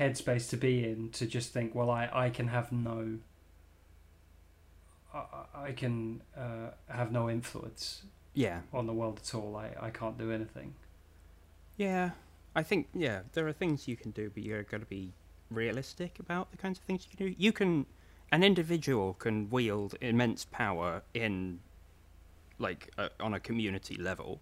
headspace 0.00 0.50
to 0.50 0.56
be 0.56 0.82
in 0.84 1.10
to 1.10 1.26
just 1.26 1.52
think, 1.52 1.72
well, 1.72 1.88
I, 1.88 2.10
I 2.12 2.30
can 2.30 2.48
have 2.48 2.72
no, 2.72 3.18
I, 5.14 5.24
I 5.54 5.72
can 5.72 6.22
uh, 6.36 6.70
have 6.88 7.12
no 7.12 7.30
influence 7.30 8.02
Yeah, 8.32 8.62
on 8.72 8.88
the 8.88 8.92
world 8.92 9.20
at 9.22 9.32
all. 9.32 9.54
I, 9.54 9.70
I 9.80 9.90
can't 9.90 10.18
do 10.18 10.32
anything. 10.32 10.74
yeah. 11.76 12.10
I 12.54 12.62
think, 12.62 12.88
yeah, 12.94 13.22
there 13.32 13.46
are 13.48 13.52
things 13.52 13.88
you 13.88 13.96
can 13.96 14.10
do, 14.12 14.30
but 14.30 14.42
you're 14.42 14.62
got 14.64 14.80
to 14.80 14.86
be 14.86 15.12
realistic 15.50 16.18
about 16.18 16.50
the 16.50 16.56
kinds 16.56 16.78
of 16.78 16.84
things 16.84 17.06
you 17.10 17.16
can 17.16 17.26
do. 17.26 17.34
You 17.38 17.52
can, 17.52 17.86
an 18.32 18.42
individual 18.42 19.14
can 19.14 19.50
wield 19.50 19.96
immense 20.00 20.44
power 20.44 21.02
in, 21.14 21.60
like, 22.58 22.90
uh, 22.98 23.08
on 23.20 23.34
a 23.34 23.40
community 23.40 23.96
level. 23.96 24.40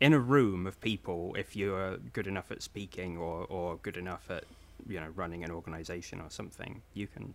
in 0.00 0.12
a 0.12 0.18
room 0.18 0.66
of 0.66 0.80
people, 0.80 1.34
if 1.38 1.56
you're 1.56 1.96
good 1.98 2.26
enough 2.26 2.50
at 2.50 2.62
speaking 2.62 3.16
or 3.16 3.46
or 3.48 3.76
good 3.76 3.96
enough 3.96 4.30
at 4.30 4.44
you 4.88 5.00
know 5.00 5.08
running 5.14 5.44
an 5.44 5.50
organization 5.50 6.20
or 6.20 6.30
something, 6.30 6.82
you 6.92 7.06
can. 7.06 7.34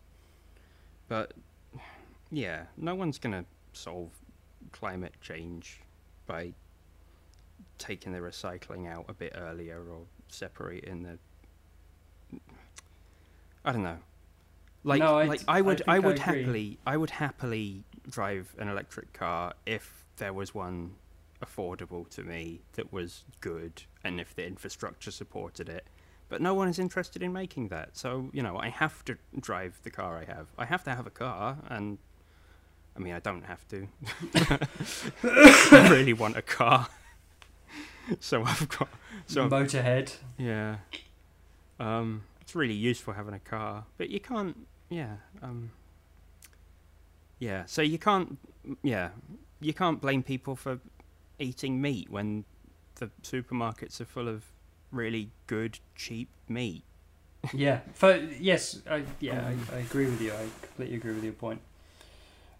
But 1.07 1.33
yeah, 2.31 2.65
no 2.77 2.95
one's 2.95 3.17
gonna 3.19 3.45
solve 3.73 4.11
climate 4.71 5.15
change 5.21 5.81
by 6.27 6.53
taking 7.79 8.11
the 8.11 8.19
recycling 8.19 8.87
out 8.87 9.05
a 9.09 9.13
bit 9.13 9.33
earlier 9.35 9.81
or 9.89 10.01
separating 10.27 11.01
the. 11.03 11.17
I 13.65 13.71
don't 13.71 13.83
know. 13.83 13.97
Like, 14.83 14.99
No, 14.99 15.17
I 15.17 15.25
like 15.25 15.41
I 15.47 15.57
I 15.57 15.61
would, 15.61 15.81
I, 15.87 15.95
I 15.95 15.99
would 15.99 16.19
agree. 16.19 16.41
happily, 16.41 16.79
I 16.85 16.95
would 16.97 17.09
happily 17.09 17.83
drive 18.09 18.55
an 18.57 18.69
electric 18.69 19.11
car 19.13 19.53
if 19.65 20.05
there 20.17 20.31
was 20.33 20.53
one 20.55 20.95
affordable 21.43 22.07
to 22.09 22.23
me 22.23 22.61
that 22.73 22.91
was 22.93 23.23
good, 23.41 23.83
and 24.03 24.19
if 24.21 24.35
the 24.35 24.45
infrastructure 24.45 25.11
supported 25.11 25.67
it. 25.69 25.85
But 26.29 26.41
no 26.41 26.53
one 26.53 26.67
is 26.67 26.77
interested 26.79 27.23
in 27.23 27.33
making 27.33 27.69
that, 27.69 27.97
so 27.97 28.29
you 28.33 28.41
know 28.43 28.57
I 28.57 28.69
have 28.69 29.03
to 29.05 29.17
drive 29.39 29.79
the 29.83 29.89
car 29.89 30.17
I 30.17 30.25
have. 30.31 30.47
I 30.57 30.65
have 30.65 30.83
to 30.85 30.95
have 30.95 31.07
a 31.07 31.09
car, 31.11 31.57
and 31.69 31.97
I 32.95 32.99
mean 32.99 33.13
I 33.13 33.19
don't 33.19 33.43
have 33.45 33.67
to. 33.69 33.87
I 35.23 35.89
really 35.89 36.13
want 36.13 36.37
a 36.37 36.41
car, 36.41 36.87
so 38.19 38.43
I've 38.43 38.67
got. 38.69 38.89
So 39.27 39.47
Motorhead. 39.49 40.15
yeah. 40.37 40.77
Um, 41.79 42.23
it's 42.41 42.55
really 42.55 42.73
useful 42.73 43.13
having 43.13 43.33
a 43.33 43.39
car, 43.39 43.85
but 43.97 44.09
you 44.09 44.19
can't. 44.19 44.67
Yeah. 44.89 45.15
Um, 45.41 45.71
yeah. 47.39 47.63
So 47.65 47.81
you 47.81 47.99
can't. 47.99 48.37
Yeah. 48.83 49.09
You 49.61 49.73
can't 49.73 50.01
blame 50.01 50.23
people 50.23 50.55
for 50.55 50.79
eating 51.37 51.81
meat 51.81 52.09
when 52.09 52.45
the 52.95 53.09
supermarkets 53.23 53.99
are 54.01 54.05
full 54.05 54.27
of 54.27 54.45
really 54.91 55.29
good, 55.47 55.79
cheap 55.95 56.29
meat. 56.47 56.83
Yeah. 57.53 57.79
For, 57.93 58.15
yes. 58.17 58.81
I, 58.89 59.03
yeah. 59.19 59.51
I, 59.71 59.75
I 59.75 59.79
agree 59.79 60.05
with 60.05 60.21
you. 60.21 60.33
I 60.33 60.47
completely 60.61 60.97
agree 60.97 61.13
with 61.13 61.23
your 61.23 61.33
point. 61.33 61.61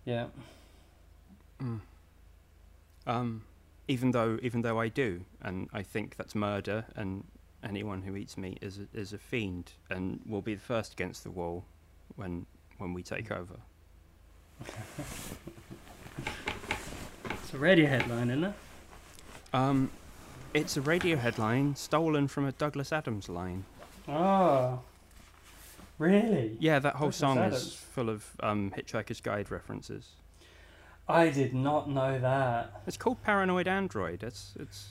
Yeah. 0.06 0.28
Mm. 1.62 1.82
Um, 3.06 3.44
even 3.90 4.12
though, 4.12 4.40
even 4.42 4.62
though 4.62 4.80
I 4.80 4.88
do, 4.88 5.26
and 5.42 5.68
I 5.74 5.84
think 5.84 6.16
that's 6.16 6.36
murder, 6.36 6.86
and 6.96 7.26
anyone 7.64 8.04
who 8.04 8.16
eats 8.16 8.38
meat 8.38 8.60
is 8.62 8.80
a, 8.80 8.88
is 8.98 9.12
a 9.12 9.18
fiend, 9.18 9.74
and 9.90 10.22
will 10.26 10.42
be 10.42 10.54
the 10.54 10.62
first 10.62 10.94
against 10.94 11.24
the 11.26 11.32
wall 11.32 11.66
when 12.16 12.46
when 12.78 12.94
we 12.94 13.04
take 13.04 13.32
over. 13.32 13.58
It's 17.52 17.56
a 17.56 17.58
Radiohead 17.58 18.08
line, 18.08 18.30
isn't 18.30 18.44
it? 18.44 18.54
Um, 19.54 19.90
it's 20.54 20.78
a 20.78 20.82
Radiohead 20.82 21.40
line 21.40 21.76
stolen 21.76 22.28
from 22.28 22.46
a 22.46 22.52
Douglas 22.52 22.94
Adams 22.94 23.28
line. 23.28 23.66
Oh. 24.08 24.82
Really? 25.98 26.56
Yeah, 26.60 26.78
that 26.78 26.94
whole 26.94 27.08
Douglas 27.08 27.16
song 27.16 27.38
Adams. 27.40 27.62
is 27.64 27.74
full 27.74 28.10
of 28.12 28.24
um, 28.42 28.72
Hitchhiker's 28.78 29.20
Guide 29.20 29.50
references. 29.50 30.10
I 31.10 31.30
did 31.30 31.54
not 31.56 31.90
know 31.90 32.20
that. 32.20 32.82
It's 32.88 32.96
called 32.98 33.22
Paranoid 33.24 33.68
Android. 33.68 34.24
It's 34.24 34.54
it's 34.60 34.90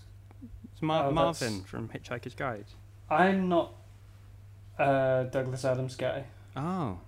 it's 0.73 0.83
Mar- 0.83 1.07
Oh, 1.07 1.11
Marvin 1.13 1.63
from 1.63 1.89
Hitchhiker's 1.89 2.35
Guide. 2.35 2.67
I'm 3.09 3.49
not 3.49 3.73
a 4.79 5.29
Douglas 5.31 5.65
Adams 5.65 5.97
guy. 5.97 6.25
Oh, 6.57 6.99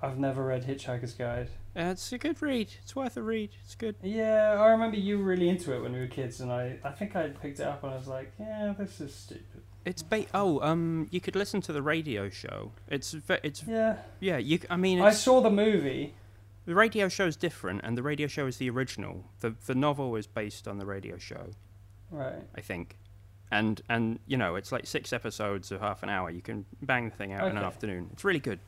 I've 0.00 0.18
never 0.18 0.44
read 0.44 0.64
Hitchhiker's 0.64 1.12
Guide. 1.14 1.48
uh, 1.76 1.90
it's 1.92 2.12
a 2.12 2.18
good 2.18 2.40
read. 2.42 2.68
It's 2.82 2.94
worth 2.96 3.16
a 3.16 3.22
read. 3.22 3.50
It's 3.64 3.74
good. 3.74 3.96
Yeah, 4.02 4.56
I 4.60 4.68
remember 4.70 4.96
you 4.96 5.18
were 5.18 5.24
really 5.24 5.48
into 5.48 5.74
it 5.74 5.80
when 5.82 5.92
we 5.92 6.00
were 6.00 6.06
kids, 6.06 6.40
and 6.40 6.52
I, 6.52 6.78
I 6.84 6.90
think 6.90 7.16
I 7.16 7.28
picked 7.28 7.60
it 7.60 7.66
up 7.66 7.82
and 7.84 7.92
I 7.92 7.96
was 7.96 8.08
like, 8.08 8.32
yeah, 8.38 8.74
this 8.78 9.00
is 9.00 9.14
stupid. 9.14 9.62
It's 9.84 10.02
ba- 10.04 10.26
oh 10.32 10.60
um 10.60 11.08
you 11.10 11.20
could 11.20 11.34
listen 11.34 11.60
to 11.62 11.72
the 11.72 11.82
radio 11.82 12.28
show. 12.30 12.70
It's 12.88 13.10
ve- 13.12 13.40
it's 13.42 13.64
Yeah. 13.66 13.96
yeah 14.20 14.36
you 14.38 14.60
I 14.70 14.76
mean 14.76 15.00
I 15.00 15.10
saw 15.10 15.40
the 15.40 15.50
movie. 15.50 16.14
The 16.64 16.74
radio 16.74 17.08
show 17.08 17.26
is 17.26 17.36
different 17.36 17.80
and 17.82 17.96
the 17.96 18.02
radio 18.02 18.26
show 18.26 18.46
is 18.46 18.56
the 18.58 18.70
original. 18.70 19.24
The 19.40 19.54
the 19.66 19.74
novel 19.74 20.14
is 20.16 20.26
based 20.26 20.68
on 20.68 20.78
the 20.78 20.86
radio 20.86 21.18
show. 21.18 21.50
Right. 22.10 22.42
I 22.54 22.60
think. 22.60 22.96
And 23.50 23.80
and 23.88 24.18
you 24.26 24.36
know, 24.36 24.54
it's 24.54 24.72
like 24.72 24.86
six 24.86 25.12
episodes 25.12 25.72
of 25.72 25.80
half 25.80 26.02
an 26.02 26.08
hour. 26.08 26.30
You 26.30 26.40
can 26.40 26.64
bang 26.80 27.10
the 27.10 27.16
thing 27.16 27.32
out 27.32 27.50
in 27.50 27.56
an 27.56 27.64
afternoon. 27.64 28.10
It's 28.12 28.24
really 28.24 28.40
good. 28.40 28.60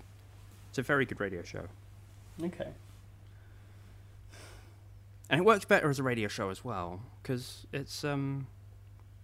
It's 0.69 0.79
a 0.79 0.83
very 0.83 1.07
good 1.07 1.21
radio 1.21 1.43
show. 1.43 1.66
Okay. 2.43 2.69
And 5.31 5.41
it 5.41 5.45
works 5.45 5.65
better 5.65 5.89
as 5.89 5.99
a 5.99 6.03
radio 6.03 6.29
show 6.29 6.51
as 6.51 6.65
well 6.65 7.01
because 7.23 7.66
it's 7.73 8.05
um 8.05 8.47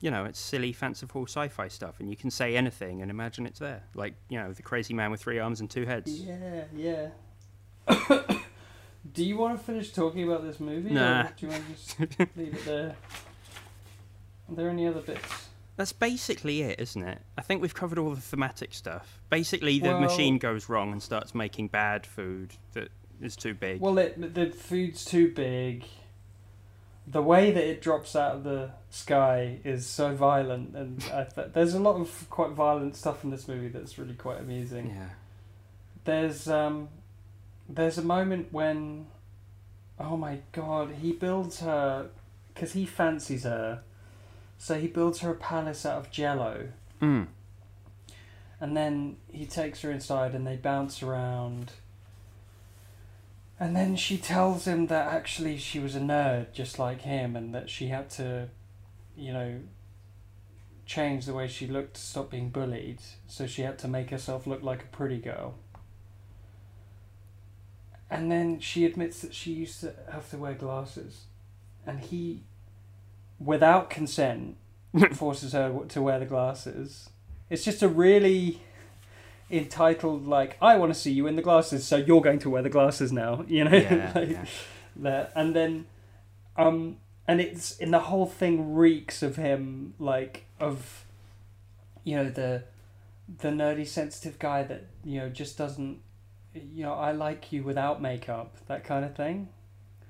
you 0.00 0.10
know, 0.10 0.24
it's 0.24 0.40
silly 0.40 0.72
fanciful 0.72 1.24
sci-fi 1.24 1.68
stuff 1.68 2.00
and 2.00 2.08
you 2.08 2.16
can 2.16 2.30
say 2.30 2.56
anything 2.56 3.02
and 3.02 3.10
imagine 3.10 3.44
it's 3.44 3.58
there. 3.58 3.82
Like, 3.94 4.14
you 4.30 4.38
know, 4.38 4.50
the 4.52 4.62
crazy 4.62 4.94
man 4.94 5.10
with 5.10 5.20
three 5.20 5.38
arms 5.38 5.60
and 5.60 5.68
two 5.68 5.84
heads. 5.84 6.22
Yeah, 6.22 6.64
yeah. 6.74 8.36
Do 9.12 9.24
you 9.24 9.36
want 9.36 9.58
to 9.58 9.64
finish 9.64 9.92
talking 9.92 10.24
about 10.24 10.42
this 10.42 10.60
movie? 10.60 10.90
Nah. 10.90 11.22
Or 11.22 11.32
do 11.36 11.46
you 11.46 11.52
want 11.52 11.64
to 11.66 11.72
just 11.72 12.00
leave 12.36 12.54
it 12.54 12.64
there? 12.64 12.96
Are 14.48 14.54
there 14.54 14.68
any 14.70 14.86
other 14.86 15.00
bits? 15.00 15.48
That's 15.76 15.92
basically 15.92 16.62
it, 16.62 16.78
isn't 16.80 17.02
it? 17.02 17.20
I 17.38 17.42
think 17.42 17.62
we've 17.62 17.74
covered 17.74 17.98
all 17.98 18.10
the 18.14 18.20
thematic 18.20 18.74
stuff. 18.74 19.20
Basically, 19.30 19.78
the 19.78 19.90
Well- 19.90 20.00
machine 20.00 20.38
goes 20.38 20.68
wrong 20.68 20.92
and 20.92 21.02
starts 21.02 21.34
making 21.34 21.68
bad 21.68 22.04
food 22.06 22.54
that 22.74 22.88
is 23.20 23.36
too 23.36 23.54
big. 23.54 23.80
Well, 23.80 23.96
it, 23.98 24.34
the 24.34 24.46
food's 24.50 25.04
too 25.04 25.32
big. 25.32 25.84
The 27.06 27.22
way 27.22 27.50
that 27.50 27.64
it 27.64 27.80
drops 27.82 28.14
out 28.14 28.36
of 28.36 28.44
the 28.44 28.70
sky 28.90 29.58
is 29.64 29.86
so 29.86 30.14
violent, 30.14 30.76
and 30.76 31.02
I 31.12 31.24
th- 31.24 31.48
there's 31.54 31.74
a 31.74 31.80
lot 31.80 31.96
of 31.96 32.26
quite 32.30 32.50
violent 32.50 32.94
stuff 32.94 33.24
in 33.24 33.30
this 33.30 33.48
movie 33.48 33.68
that's 33.68 33.98
really 33.98 34.14
quite 34.14 34.38
amusing. 34.38 34.90
yeah. 34.90 35.08
There's 36.04 36.46
um, 36.48 36.88
there's 37.72 37.98
a 37.98 38.02
moment 38.02 38.48
when, 38.52 39.06
oh 39.98 40.16
my 40.16 40.40
god, 40.52 40.90
he 41.00 41.12
builds 41.12 41.60
her, 41.60 42.08
because 42.52 42.72
he 42.72 42.84
fancies 42.84 43.44
her, 43.44 43.82
so 44.58 44.78
he 44.78 44.88
builds 44.88 45.20
her 45.20 45.30
a 45.30 45.34
palace 45.36 45.86
out 45.86 45.98
of 45.98 46.10
jello, 46.10 46.68
Mm. 47.00 47.28
and 48.60 48.76
then 48.76 49.16
he 49.32 49.46
takes 49.46 49.80
her 49.80 49.90
inside 49.90 50.34
and 50.34 50.46
they 50.46 50.56
bounce 50.56 51.02
around. 51.02 51.72
And 53.58 53.74
then 53.76 53.96
she 53.96 54.16
tells 54.18 54.66
him 54.66 54.86
that 54.88 55.12
actually 55.12 55.56
she 55.58 55.78
was 55.78 55.94
a 55.94 56.00
nerd 56.00 56.52
just 56.52 56.78
like 56.78 57.02
him 57.02 57.36
and 57.36 57.54
that 57.54 57.68
she 57.70 57.88
had 57.88 58.10
to, 58.10 58.48
you 59.16 59.32
know, 59.32 59.60
change 60.86 61.24
the 61.26 61.34
way 61.34 61.46
she 61.46 61.66
looked 61.66 61.94
to 61.94 62.00
stop 62.00 62.30
being 62.30 62.48
bullied. 62.50 63.00
So 63.28 63.46
she 63.46 63.62
had 63.62 63.78
to 63.80 63.88
make 63.88 64.10
herself 64.10 64.46
look 64.46 64.62
like 64.62 64.82
a 64.82 64.86
pretty 64.86 65.18
girl. 65.18 65.54
And 68.10 68.30
then 68.30 68.58
she 68.60 68.84
admits 68.84 69.20
that 69.20 69.32
she 69.34 69.52
used 69.52 69.80
to 69.80 69.94
have 70.10 70.28
to 70.30 70.36
wear 70.38 70.54
glasses. 70.54 71.24
And 71.86 72.00
he, 72.00 72.42
without 73.38 73.88
consent, 73.88 74.56
forces 75.12 75.52
her 75.52 75.84
to 75.88 76.02
wear 76.02 76.18
the 76.18 76.26
glasses. 76.26 77.10
It's 77.48 77.64
just 77.64 77.82
a 77.82 77.88
really 77.88 78.60
entitled 79.50 80.26
like 80.26 80.56
I 80.62 80.76
want 80.76 80.94
to 80.94 80.98
see 80.98 81.10
you 81.12 81.26
in 81.26 81.36
the 81.36 81.42
glasses, 81.42 81.84
so 81.86 81.96
you're 81.96 82.20
going 82.20 82.38
to 82.40 82.50
wear 82.50 82.62
the 82.62 82.68
glasses 82.70 83.12
now. 83.12 83.44
You 83.48 83.64
know, 83.64 83.76
Yeah, 83.76 84.12
like, 84.14 84.30
yeah. 84.30 84.44
that. 84.96 85.32
And 85.34 85.54
then, 85.54 85.86
um, 86.56 86.96
and 87.26 87.40
it's 87.40 87.78
and 87.80 87.92
the 87.92 87.98
whole 88.00 88.26
thing 88.26 88.74
reeks 88.74 89.22
of 89.22 89.36
him 89.36 89.94
like 89.98 90.44
of, 90.60 91.04
you 92.04 92.16
know 92.16 92.28
the, 92.30 92.64
the 93.38 93.48
nerdy 93.48 93.86
sensitive 93.86 94.38
guy 94.38 94.62
that 94.64 94.86
you 95.04 95.20
know 95.20 95.28
just 95.28 95.56
doesn't, 95.58 95.98
you 96.54 96.82
know 96.84 96.94
I 96.94 97.12
like 97.12 97.52
you 97.52 97.62
without 97.62 98.00
makeup 98.02 98.56
that 98.68 98.84
kind 98.84 99.04
of 99.04 99.14
thing. 99.16 99.48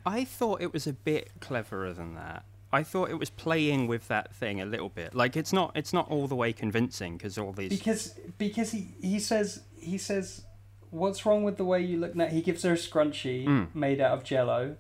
I 0.07 0.25
thought 0.25 0.63
it 0.63 0.73
was 0.73 0.87
a 0.87 0.93
bit 0.93 1.31
cleverer 1.41 1.93
than 1.93 2.15
that. 2.15 2.45
I 2.73 2.83
thought 2.85 3.11
it 3.11 3.19
was 3.19 3.31
playing 3.31 3.89
with 3.89 4.07
that 4.09 4.33
thing 4.35 4.61
a 4.61 4.65
little 4.65 4.89
bit. 4.89 5.15
Like 5.15 5.37
it's 5.37 5.53
not 5.53 5.73
it's 5.75 5.93
not 5.93 6.09
all 6.11 6.27
the 6.29 6.37
way 6.37 6.53
convincing 6.53 7.17
because 7.17 7.37
all 7.37 7.53
these 7.53 7.71
because 7.71 8.15
because 8.39 8.71
he 8.73 8.89
he 9.03 9.19
says 9.19 9.63
he 9.79 9.99
says 9.99 10.45
what's 10.91 11.25
wrong 11.27 11.43
with 11.45 11.57
the 11.57 11.65
way 11.65 11.81
you 11.81 11.99
look 11.99 12.15
now 12.15 12.27
he 12.27 12.41
gives 12.43 12.63
her 12.63 12.73
a 12.73 12.77
scrunchie 12.77 13.47
Mm. 13.47 13.73
made 13.75 14.01
out 14.01 14.11
of 14.13 14.25
jello 14.25 14.77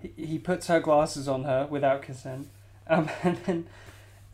he, 0.00 0.12
he 0.16 0.38
puts 0.38 0.66
her 0.66 0.80
glasses 0.80 1.28
on 1.28 1.44
her 1.44 1.66
without 1.70 2.02
consent 2.02 2.48
um, 2.88 3.08
and 3.22 3.36
then 3.46 3.66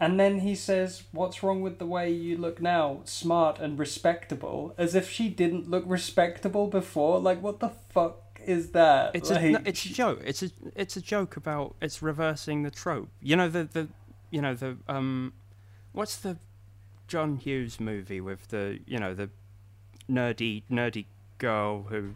and 0.01 0.19
then 0.19 0.41
he 0.41 0.55
says 0.55 1.05
what's 1.12 1.43
wrong 1.43 1.62
with 1.62 1.79
the 1.79 1.87
way 1.87 2.11
you 2.11 2.37
look 2.37 2.61
now? 2.61 3.01
Smart 3.05 3.59
and 3.59 3.79
respectable. 3.79 4.75
As 4.77 4.95
if 4.95 5.09
she 5.09 5.29
didn't 5.29 5.71
look 5.71 5.85
respectable 5.87 6.66
before. 6.66 7.21
Like 7.21 7.43
what 7.43 7.61
the 7.61 7.71
fuck 7.91 8.41
is 8.45 8.71
that? 8.73 9.15
It's 9.15 9.31
like, 9.31 9.43
a 9.43 9.51
no, 9.51 9.61
it's 9.65 9.85
a 9.85 9.89
joke. 9.89 10.21
It's 10.25 10.43
a 10.43 10.51
it's 10.75 10.97
a 10.97 11.01
joke 11.01 11.37
about 11.37 11.77
it's 11.81 12.03
reversing 12.03 12.62
the 12.62 12.71
trope. 12.71 13.09
You 13.23 13.37
know 13.37 13.49
the 13.49 13.65
the 13.65 13.89
you 14.31 14.43
know 14.43 14.55
the 14.55 14.77
um 14.89 15.33
what's 15.93 16.16
the 16.16 16.39
John 17.07 17.37
Hughes 17.37 17.79
movie 17.79 18.21
with 18.21 18.49
the 18.49 18.81
you 18.87 18.99
know 18.99 19.15
the 19.15 19.31
nerdy 20.11 20.62
nerdy 20.71 21.07
girl 21.39 21.85
who 21.89 22.11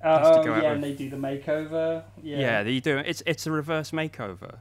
has 0.00 0.28
to 0.28 0.50
oh 0.50 0.60
yeah 0.60 0.72
with- 0.72 0.82
they 0.82 0.92
do 0.94 1.08
the 1.08 1.16
makeover? 1.16 2.02
Yeah. 2.22 2.38
Yeah, 2.38 2.62
you 2.62 2.80
do. 2.80 2.98
It's 2.98 3.22
it's 3.26 3.46
a 3.46 3.52
reverse 3.52 3.92
makeover. 3.92 4.58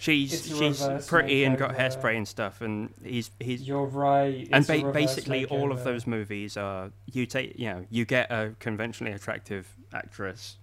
She's 0.00 0.46
she's 0.56 0.82
pretty 1.08 1.44
and 1.44 1.58
got 1.58 1.74
hairspray 1.74 2.16
and 2.16 2.26
stuff, 2.26 2.62
and 2.62 2.92
he's 3.04 3.30
he's 3.38 3.60
You're 3.68 3.84
right. 3.84 4.48
and 4.50 4.66
ba- 4.66 4.90
basically 4.92 5.44
all 5.44 5.70
of 5.72 5.84
those 5.84 6.06
movies 6.06 6.56
are 6.56 6.90
you 7.12 7.26
take 7.26 7.58
you 7.58 7.66
know 7.66 7.84
you 7.90 8.06
get 8.06 8.30
a 8.30 8.54
conventionally 8.60 9.12
attractive 9.12 9.76
actress 9.92 10.56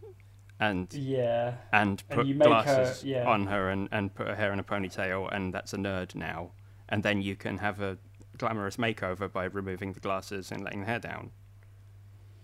and 0.59 0.91
Yeah. 0.91 1.53
and 1.71 2.01
And 2.09 2.17
put 2.17 2.25
you 2.25 2.33
make 2.33 2.47
her- 2.47 2.63
glasses 2.63 3.03
yeah. 3.03 3.27
on 3.29 3.45
her 3.45 3.69
and, 3.69 3.87
and 3.91 4.11
put 4.15 4.25
her 4.27 4.33
hair 4.35 4.51
in 4.51 4.57
a 4.59 4.63
ponytail 4.63 5.31
and 5.31 5.53
that's 5.53 5.71
a 5.71 5.77
nerd 5.77 6.15
now 6.15 6.49
and 6.89 7.03
then 7.03 7.21
you 7.21 7.35
can 7.35 7.59
have 7.59 7.79
a 7.79 7.99
glamorous 8.39 8.77
makeover 8.77 9.31
by 9.31 9.43
removing 9.43 9.93
the 9.93 9.99
glasses 9.99 10.51
and 10.51 10.63
letting 10.63 10.79
the 10.79 10.85
hair 10.87 10.97
down 10.99 11.29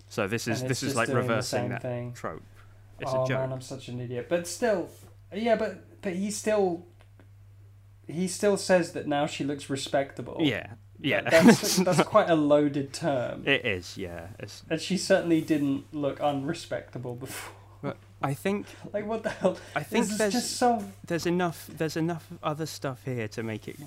so 0.09 0.27
this 0.27 0.47
is 0.47 0.61
this 0.63 0.83
is 0.83 0.95
like 0.95 1.09
reversing 1.09 1.69
that 1.69 1.81
thing. 1.81 2.13
trope 2.13 2.43
it's 2.99 3.09
oh 3.11 3.23
a 3.23 3.27
joke 3.27 3.39
man, 3.39 3.51
I'm 3.53 3.61
such 3.61 3.87
an 3.87 3.99
idiot. 3.99 4.27
But 4.29 4.45
still, 4.47 4.87
yeah, 5.33 5.55
but 5.55 5.83
but 6.03 6.13
he 6.13 6.29
still 6.29 6.85
he 8.07 8.27
still 8.27 8.57
says 8.57 8.91
that 8.93 9.07
now 9.07 9.25
she 9.25 9.43
looks 9.43 9.69
respectable. 9.69 10.37
yeah 10.41 10.73
yeah 10.99 11.21
That- 11.21 11.45
that's 11.45 11.77
that's 11.87 12.03
quite 12.03 12.29
a 12.29 12.35
loaded 12.35 12.93
term. 12.93 13.47
it 13.47 13.65
is 13.65 13.97
yeah 13.97 14.27
it's, 14.39 14.63
and 14.69 14.79
she 14.79 14.97
certainly 14.97 15.41
didn't 15.41 15.91
look 15.93 16.19
unrespectable 16.19 17.15
before. 17.15 17.95
i 18.21 18.33
think 18.33 18.67
Like 18.93 19.05
what 19.05 19.23
the 19.23 19.29
hell? 19.31 19.57
i 19.75 19.83
think 19.83 20.03
This 20.05 20.11
is 20.13 20.17
there's 20.17 20.33
just 20.33 20.51
so 20.57 20.83
there's 21.07 21.25
enough 21.25 21.67
there's 21.77 21.97
enough 21.97 22.27
other 22.43 22.65
stuff 22.65 23.03
here 23.05 23.27
to 23.29 23.43
make 23.43 23.67
it 23.67 23.77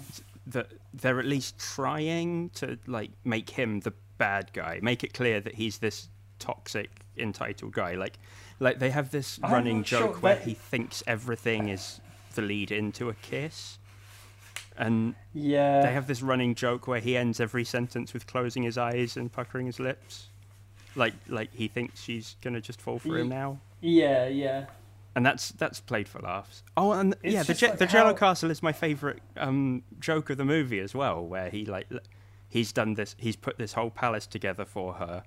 that 0.46 0.68
they're 0.94 1.18
at 1.18 1.26
least 1.26 1.58
trying 1.58 2.50
to 2.50 2.78
like 2.86 3.10
make 3.24 3.50
him 3.50 3.80
the 3.80 3.92
bad 4.18 4.50
guy 4.52 4.78
make 4.82 5.04
it 5.04 5.12
clear 5.14 5.40
that 5.40 5.54
he's 5.54 5.78
this 5.78 6.08
toxic 6.38 6.90
entitled 7.16 7.72
guy 7.72 7.94
like 7.94 8.18
like 8.60 8.78
they 8.78 8.90
have 8.90 9.10
this 9.10 9.38
running 9.42 9.78
not 9.78 9.86
sure, 9.86 10.00
joke 10.00 10.22
where 10.22 10.36
but- 10.36 10.44
he 10.44 10.54
thinks 10.54 11.02
everything 11.06 11.68
is 11.68 12.00
the 12.36 12.42
lead 12.42 12.70
into 12.70 13.08
a 13.08 13.14
kiss 13.14 13.78
and 14.78 15.14
yeah. 15.34 15.82
they 15.82 15.92
have 15.92 16.06
this 16.06 16.22
running 16.22 16.54
joke 16.54 16.86
where 16.86 17.00
he 17.00 17.16
ends 17.16 17.40
every 17.40 17.64
sentence 17.64 18.12
with 18.14 18.26
closing 18.26 18.62
his 18.62 18.78
eyes 18.78 19.16
and 19.16 19.32
puckering 19.32 19.66
his 19.66 19.80
lips 19.80 20.28
like 20.94 21.14
like 21.28 21.52
he 21.52 21.66
thinks 21.68 22.00
she's 22.02 22.36
gonna 22.42 22.60
just 22.60 22.80
fall 22.80 22.98
for 22.98 23.18
him 23.18 23.28
now 23.28 23.58
yeah, 23.80 24.26
yeah. 24.28 24.66
and 25.14 25.24
that's 25.24 25.50
that's 25.50 25.80
played 25.80 26.08
for 26.08 26.18
laughs. 26.20 26.62
Oh, 26.76 26.92
and 26.92 27.14
It's 27.22 27.34
yeah, 27.34 27.42
the 27.42 27.54
Je- 27.54 27.68
like 27.68 27.78
the 27.78 27.86
Jello 27.86 28.08
how- 28.12 28.14
Castle 28.14 28.50
is 28.50 28.62
my 28.62 28.72
favorite 28.72 29.20
um, 29.36 29.82
joke 30.00 30.30
of 30.30 30.38
the 30.38 30.44
movie 30.46 30.80
as 30.80 30.94
well, 30.94 31.24
where 31.24 31.50
he 31.50 31.66
like 31.66 31.86
he's 32.48 32.72
done 32.72 32.94
this, 32.94 33.14
he's 33.18 33.36
put 33.36 33.58
this 33.58 33.74
whole 33.74 33.90
palace 33.90 34.26
together 34.26 34.64
for 34.64 34.94
her, 34.94 35.24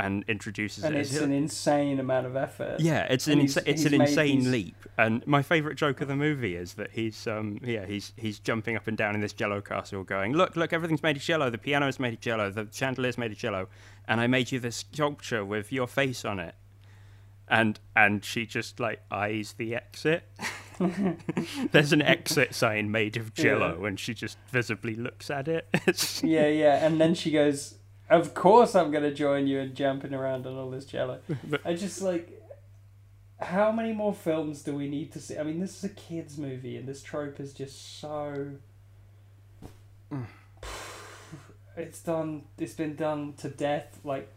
and 0.00 0.24
introduces 0.28 0.82
And 0.84 0.96
it. 0.96 1.00
it's 1.00 1.16
an 1.18 1.32
insane 1.32 2.00
amount 2.00 2.26
of 2.26 2.34
effort. 2.36 2.80
yeah, 2.80 3.02
it's 3.10 3.26
an 3.28 3.38
and 3.40 3.42
insa- 3.48 3.64
he's- 3.64 3.84
it's 3.84 3.84
an 3.84 4.00
insane 4.00 4.38
these- 4.40 4.48
leap. 4.48 4.76
And 4.98 5.26
my 5.26 5.42
favorite 5.42 5.76
joke 5.76 6.00
of 6.00 6.08
the 6.08 6.16
movie 6.16 6.56
is 6.56 6.74
that 6.74 6.90
he's 6.92 7.26
um 7.26 7.58
yeah 7.62 7.86
he's 7.86 8.12
he's 8.16 8.38
jumping 8.38 8.76
up 8.76 8.86
and 8.86 8.96
down 8.96 9.14
in 9.14 9.20
this 9.20 9.32
Jello 9.32 9.60
castle, 9.60 10.02
going 10.04 10.32
look 10.32 10.56
look 10.56 10.72
everything's 10.72 11.02
made 11.02 11.16
of 11.16 11.22
Jello, 11.22 11.50
the 11.50 11.58
piano's 11.58 11.98
made 12.00 12.14
of 12.14 12.20
Jello, 12.20 12.50
the 12.50 12.64
chandelier's 12.66 13.18
made 13.18 13.32
of 13.32 13.38
Jello, 13.38 13.68
and 14.08 14.20
I 14.20 14.26
made 14.26 14.52
you 14.52 14.58
this 14.60 14.76
sculpture 14.92 15.44
with 15.44 15.72
your 15.72 15.86
face 15.86 16.24
on 16.24 16.38
it. 16.40 16.54
And 17.48 17.80
and 17.96 18.24
she 18.24 18.46
just 18.46 18.78
like 18.78 19.00
eyes 19.10 19.54
the 19.58 19.74
exit. 19.74 20.22
There's 21.72 21.92
an 21.92 22.00
exit 22.02 22.54
sign 22.54 22.90
made 22.90 23.16
of 23.16 23.34
Jello, 23.34 23.84
and 23.84 23.98
she 23.98 24.14
just 24.14 24.38
visibly 24.50 24.94
looks 24.94 25.30
at 25.30 25.48
it. 25.48 25.66
Yeah, 26.22 26.46
yeah. 26.48 26.86
And 26.86 27.00
then 27.00 27.14
she 27.14 27.30
goes, 27.30 27.76
"Of 28.10 28.34
course, 28.34 28.74
I'm 28.74 28.90
gonna 28.90 29.14
join 29.14 29.46
you 29.46 29.60
in 29.60 29.74
jumping 29.74 30.12
around 30.12 30.46
on 30.46 30.56
all 30.56 30.70
this 30.70 30.84
jello." 30.84 31.20
But- 31.44 31.60
I 31.64 31.74
just 31.74 32.02
like, 32.02 32.42
how 33.38 33.72
many 33.72 33.92
more 33.92 34.12
films 34.14 34.62
do 34.62 34.74
we 34.74 34.88
need 34.88 35.12
to 35.12 35.20
see? 35.20 35.38
I 35.38 35.42
mean, 35.42 35.60
this 35.60 35.78
is 35.78 35.84
a 35.84 35.94
kids' 35.94 36.36
movie, 36.36 36.76
and 36.76 36.86
this 36.86 37.02
trope 37.02 37.40
is 37.40 37.52
just 37.54 38.00
so. 38.00 38.52
Mm. 40.12 40.26
It's 41.76 42.02
done. 42.02 42.42
It's 42.58 42.74
been 42.74 42.94
done 42.96 43.34
to 43.38 43.48
death. 43.48 44.00
Like 44.04 44.28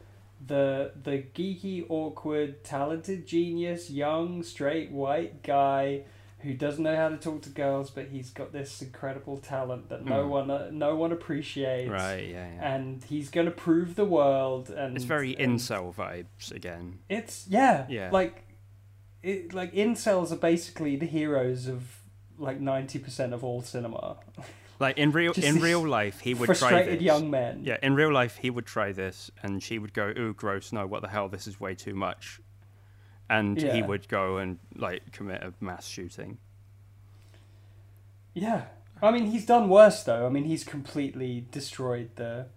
the 0.45 0.91
the 1.03 1.23
geeky, 1.33 1.85
awkward, 1.89 2.63
talented 2.63 3.25
genius, 3.25 3.89
young, 3.89 4.43
straight, 4.43 4.91
white 4.91 5.41
guy 5.43 6.03
who 6.43 6.53
doesn't 6.53 6.83
know 6.83 6.95
how 6.95 7.09
to 7.09 7.17
talk 7.17 7.41
to 7.43 7.49
girls, 7.49 7.89
but 7.89 8.07
he's 8.09 8.29
got 8.29 8.51
this 8.53 8.81
incredible 8.81 9.37
talent 9.37 9.89
that 9.89 10.05
no 10.05 10.25
Mm. 10.25 10.29
one 10.29 10.51
uh, 10.51 10.69
no 10.71 10.95
one 10.95 11.11
appreciates. 11.11 11.89
right, 11.89 12.27
yeah, 12.27 12.47
yeah. 12.55 12.73
And 12.75 13.03
he's 13.03 13.29
gonna 13.29 13.51
prove 13.51 13.95
the 13.95 14.05
world, 14.05 14.69
and 14.69 14.95
It's 14.95 15.05
very 15.05 15.37
and 15.37 15.57
incel 15.59 15.93
vibes 15.95 16.51
again. 16.51 16.99
It's 17.09 17.47
yeah, 17.47 17.85
Yeah. 17.89 18.09
Like, 18.11 18.43
it 19.21 19.53
like 19.53 19.73
incels 19.73 20.31
are 20.31 20.35
basically 20.37 20.95
the 20.95 21.05
heroes 21.05 21.67
of 21.67 21.99
like 22.37 22.59
ninety 22.59 22.99
percent 22.99 23.33
of 23.33 23.43
all 23.43 23.61
cinema. 23.61 24.17
Like 24.79 24.97
in 24.97 25.11
real 25.11 25.31
Just 25.33 25.47
in 25.47 25.61
real 25.61 25.87
life, 25.87 26.19
he 26.19 26.33
would 26.33 26.47
try 26.47 26.55
Frustrated 26.55 26.95
this. 26.99 27.05
young 27.05 27.29
men. 27.29 27.61
Yeah, 27.63 27.77
in 27.81 27.93
real 27.95 28.11
life, 28.11 28.37
he 28.37 28.49
would 28.49 28.65
try 28.65 28.91
this, 28.91 29.31
and 29.41 29.63
she 29.63 29.77
would 29.79 29.93
go, 29.93 30.11
"Ooh, 30.17 30.33
gross! 30.33 30.73
No, 30.73 30.85
what 30.87 31.03
the 31.03 31.07
hell? 31.07 31.29
This 31.29 31.47
is 31.47 31.57
way 31.59 31.73
too 31.75 31.93
much." 31.93 32.41
And 33.39 33.61
he 33.61 33.81
would 33.81 34.07
go 34.07 34.37
and 34.37 34.59
like 34.75 35.11
commit 35.11 35.41
a 35.43 35.53
mass 35.59 35.87
shooting. 35.87 36.37
Yeah. 38.33 38.65
I 39.01 39.11
mean, 39.11 39.27
he's 39.27 39.45
done 39.45 39.69
worse 39.69 40.03
though. 40.03 40.25
I 40.25 40.29
mean, 40.29 40.45
he's 40.45 40.63
completely 40.63 41.45
destroyed 41.51 42.11
the 42.15 42.47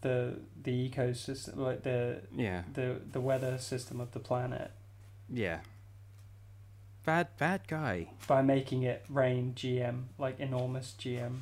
the 0.00 0.40
the 0.62 0.90
ecosystem, 0.90 1.56
like 1.56 1.82
the 1.82 2.22
Yeah, 2.34 2.62
the 2.72 3.00
the 3.12 3.20
weather 3.20 3.58
system 3.58 4.00
of 4.00 4.12
the 4.12 4.20
planet 4.20 4.70
yeah. 5.32 5.60
Bad, 7.04 7.28
bad 7.38 7.62
guy. 7.68 8.08
by 8.26 8.42
making 8.42 8.82
it 8.82 9.04
rain 9.08 9.52
GM, 9.54 10.04
like 10.18 10.40
enormous 10.40 10.94
GM 10.98 11.40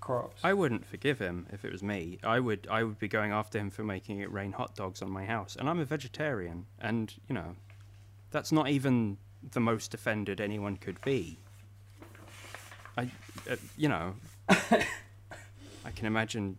crops. 0.00 0.40
I 0.42 0.52
wouldn't 0.52 0.86
forgive 0.86 1.18
him 1.18 1.46
if 1.52 1.64
it 1.64 1.72
was 1.72 1.82
me. 1.82 2.18
I 2.22 2.40
would, 2.40 2.66
I 2.70 2.84
would 2.84 2.98
be 2.98 3.08
going 3.08 3.32
after 3.32 3.58
him 3.58 3.70
for 3.70 3.84
making 3.84 4.20
it 4.20 4.32
rain 4.32 4.52
hot 4.52 4.74
dogs 4.74 5.02
on 5.02 5.10
my 5.10 5.24
house, 5.24 5.56
and 5.56 5.68
I'm 5.68 5.80
a 5.80 5.84
vegetarian, 5.84 6.66
and 6.78 7.14
you 7.28 7.34
know, 7.34 7.56
that's 8.30 8.52
not 8.52 8.68
even 8.68 9.18
the 9.52 9.60
most 9.60 9.94
offended 9.94 10.40
anyone 10.40 10.76
could 10.76 11.00
be. 11.02 11.38
I, 12.96 13.10
uh, 13.50 13.56
you 13.76 13.88
know, 13.88 14.14
I 14.48 15.90
can 15.94 16.06
imagine. 16.06 16.56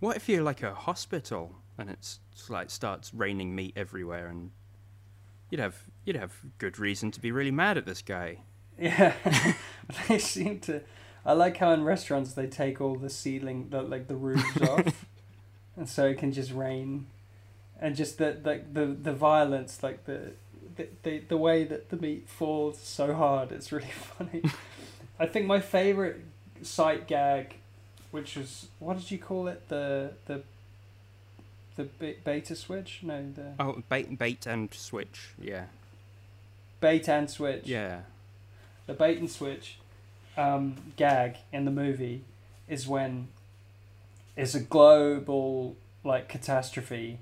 What 0.00 0.16
if 0.16 0.28
you're 0.28 0.42
like 0.42 0.64
a 0.64 0.74
hospital 0.74 1.54
and 1.78 1.90
it's, 1.90 2.20
it's 2.32 2.50
like 2.50 2.70
starts 2.70 3.12
raining 3.14 3.54
meat 3.54 3.74
everywhere, 3.76 4.28
and 4.28 4.50
you'd 5.50 5.60
have 5.60 5.76
you'd 6.04 6.16
have 6.16 6.32
good 6.58 6.78
reason 6.78 7.10
to 7.12 7.20
be 7.20 7.32
really 7.32 7.50
mad 7.50 7.78
at 7.78 7.86
this 7.86 8.02
guy. 8.02 8.38
Yeah, 8.78 9.14
they 10.08 10.18
seem 10.18 10.60
to. 10.60 10.82
I 11.24 11.32
like 11.34 11.56
how 11.58 11.72
in 11.72 11.84
restaurants 11.84 12.32
they 12.34 12.46
take 12.46 12.80
all 12.80 12.96
the 12.96 13.10
ceiling, 13.10 13.68
the, 13.70 13.82
like 13.82 14.08
the 14.08 14.16
roofs 14.16 14.60
off, 14.68 15.06
and 15.76 15.88
so 15.88 16.06
it 16.06 16.18
can 16.18 16.32
just 16.32 16.52
rain, 16.52 17.06
and 17.80 17.94
just 17.96 18.18
the 18.18 18.32
the 18.32 18.60
the, 18.72 18.86
the 18.86 19.12
violence, 19.12 19.82
like 19.82 20.04
the, 20.04 20.32
the 20.76 20.88
the 21.04 21.18
the 21.28 21.36
way 21.36 21.64
that 21.64 21.90
the 21.90 21.96
meat 21.96 22.28
falls 22.28 22.78
so 22.80 23.14
hard, 23.14 23.52
it's 23.52 23.70
really 23.70 23.86
funny. 24.18 24.42
I 25.20 25.26
think 25.26 25.46
my 25.46 25.60
favorite 25.60 26.20
sight 26.62 27.06
gag, 27.06 27.54
which 28.10 28.36
was 28.36 28.66
what 28.80 28.96
did 28.98 29.10
you 29.10 29.18
call 29.18 29.46
it? 29.46 29.68
The 29.68 30.12
the 30.26 30.42
the 31.76 31.84
be- 31.84 32.16
beta 32.24 32.56
switch? 32.56 33.00
No, 33.02 33.24
the 33.34 33.52
Oh, 33.60 33.82
bait, 33.88 34.18
bait 34.18 34.46
and 34.46 34.72
switch. 34.74 35.30
Yeah, 35.40 35.66
bait 36.80 37.08
and 37.08 37.30
switch. 37.30 37.66
yeah. 37.66 38.00
the 38.86 38.92
bait 38.94 39.18
and 39.18 39.30
switch 39.30 39.78
um, 40.36 40.76
gag 40.96 41.36
in 41.52 41.64
the 41.64 41.70
movie 41.70 42.24
is 42.68 42.86
when 42.86 43.28
it's 44.36 44.54
a 44.54 44.60
global 44.60 45.76
like 46.04 46.28
catastrophe. 46.28 47.20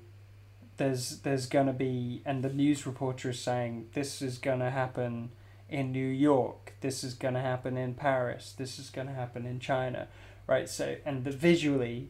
There's 0.77 1.19
there's 1.19 1.45
gonna 1.45 1.73
be 1.73 2.21
and 2.25 2.43
the 2.43 2.49
news 2.49 2.85
reporter 2.85 3.29
is 3.29 3.39
saying 3.39 3.89
this 3.93 4.21
is 4.21 4.37
gonna 4.37 4.71
happen 4.71 5.31
in 5.69 5.91
New 5.91 6.07
York. 6.07 6.73
This 6.81 7.03
is 7.03 7.13
gonna 7.13 7.41
happen 7.41 7.77
in 7.77 7.93
Paris. 7.93 8.53
This 8.57 8.79
is 8.79 8.89
gonna 8.89 9.13
happen 9.13 9.45
in 9.45 9.59
China, 9.59 10.07
right? 10.47 10.69
So 10.69 10.95
and 11.05 11.23
the 11.23 11.31
visually, 11.31 12.09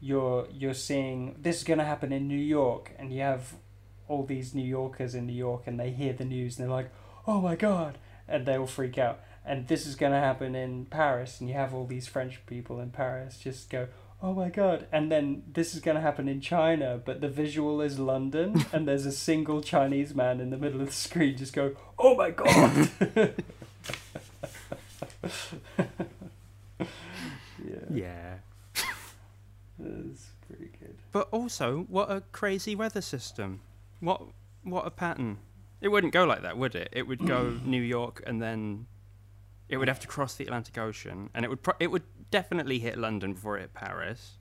you're 0.00 0.46
you're 0.52 0.74
seeing 0.74 1.36
this 1.40 1.58
is 1.58 1.64
gonna 1.64 1.84
happen 1.84 2.12
in 2.12 2.26
New 2.26 2.38
York, 2.38 2.92
and 2.98 3.12
you 3.12 3.20
have 3.20 3.54
all 4.08 4.24
these 4.24 4.54
New 4.54 4.64
Yorkers 4.64 5.14
in 5.14 5.26
New 5.26 5.32
York, 5.32 5.62
and 5.66 5.78
they 5.78 5.90
hear 5.90 6.12
the 6.12 6.24
news 6.24 6.58
and 6.58 6.66
they're 6.66 6.74
like, 6.74 6.90
oh 7.26 7.40
my 7.40 7.54
god, 7.54 7.98
and 8.26 8.44
they 8.44 8.58
all 8.58 8.66
freak 8.66 8.98
out. 8.98 9.20
And 9.44 9.66
this 9.68 9.86
is 9.86 9.96
going 9.96 10.12
to 10.12 10.18
happen 10.18 10.54
in 10.54 10.84
Paris, 10.86 11.40
and 11.40 11.48
you 11.48 11.54
have 11.54 11.72
all 11.74 11.86
these 11.86 12.06
French 12.06 12.44
people 12.46 12.78
in 12.80 12.90
Paris 12.90 13.38
just 13.38 13.70
go, 13.70 13.88
oh 14.22 14.34
my 14.34 14.48
god. 14.50 14.86
And 14.92 15.10
then 15.10 15.42
this 15.50 15.74
is 15.74 15.80
going 15.80 15.94
to 15.94 16.00
happen 16.00 16.28
in 16.28 16.40
China, 16.40 17.00
but 17.02 17.20
the 17.20 17.28
visual 17.28 17.80
is 17.80 17.98
London, 17.98 18.64
and 18.72 18.86
there's 18.86 19.06
a 19.06 19.12
single 19.12 19.62
Chinese 19.62 20.14
man 20.14 20.40
in 20.40 20.50
the 20.50 20.58
middle 20.58 20.80
of 20.80 20.86
the 20.88 20.92
screen 20.92 21.36
just 21.36 21.52
go, 21.54 21.74
oh 21.98 22.14
my 22.16 22.30
god. 22.30 22.90
yeah, 26.78 26.84
Yeah. 27.90 28.34
that's 29.78 30.26
pretty 30.46 30.70
good. 30.78 30.96
But 31.12 31.28
also, 31.30 31.86
what 31.88 32.10
a 32.10 32.22
crazy 32.32 32.74
weather 32.74 33.00
system. 33.00 33.60
What 34.00 34.22
what 34.62 34.86
a 34.86 34.90
pattern. 34.90 35.38
It 35.80 35.88
wouldn't 35.88 36.12
go 36.12 36.24
like 36.24 36.42
that, 36.42 36.58
would 36.58 36.74
it? 36.74 36.90
It 36.92 37.06
would 37.06 37.26
go 37.26 37.58
New 37.64 37.80
York 37.82 38.22
and 38.26 38.40
then 38.40 38.86
It 39.70 39.76
would 39.76 39.86
have 39.86 40.00
to 40.00 40.08
cross 40.08 40.34
the 40.34 40.44
Atlantic 40.44 40.76
Ocean, 40.76 41.30
and 41.32 41.44
it 41.44 41.48
would 41.48 41.62
pro- 41.62 41.76
it 41.78 41.92
would 41.92 42.02
definitely 42.32 42.80
hit 42.80 42.98
London 42.98 43.34
before 43.34 43.56
it 43.56 43.60
hit 43.60 43.72
Paris, 43.72 44.36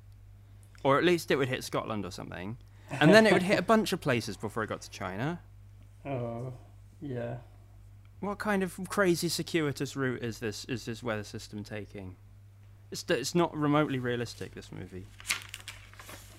or 0.84 0.97
at 0.97 1.03
least 1.03 1.30
it 1.30 1.35
would 1.35 1.47
hit 1.47 1.64
Scotland 1.64 2.03
or 2.03 2.10
something, 2.10 2.57
and 2.89 3.14
then 3.14 3.27
it 3.27 3.31
would 3.34 3.43
hit 3.43 3.60
a 3.60 3.61
bunch 3.61 3.93
of 3.93 4.01
places 4.01 4.35
before 4.35 4.64
it 4.64 4.68
got 4.68 4.81
to 4.81 4.89
China. 4.89 5.39
Oh, 6.06 6.53
yeah. 7.01 7.35
What 8.22 8.39
kind 8.39 8.64
of 8.64 8.80
crazy 8.88 9.27
circuitous 9.27 9.97
route 9.97 10.23
is 10.23 10.39
this? 10.39 10.64
Is 10.65 10.85
this 10.85 11.03
weather 11.03 11.26
system 11.26 11.61
taking? 11.65 12.15
It's 12.89 13.03
it's 13.10 13.35
not 13.35 13.56
remotely 13.56 13.99
realistic. 13.99 14.56
This 14.56 14.72
movie. 14.72 15.07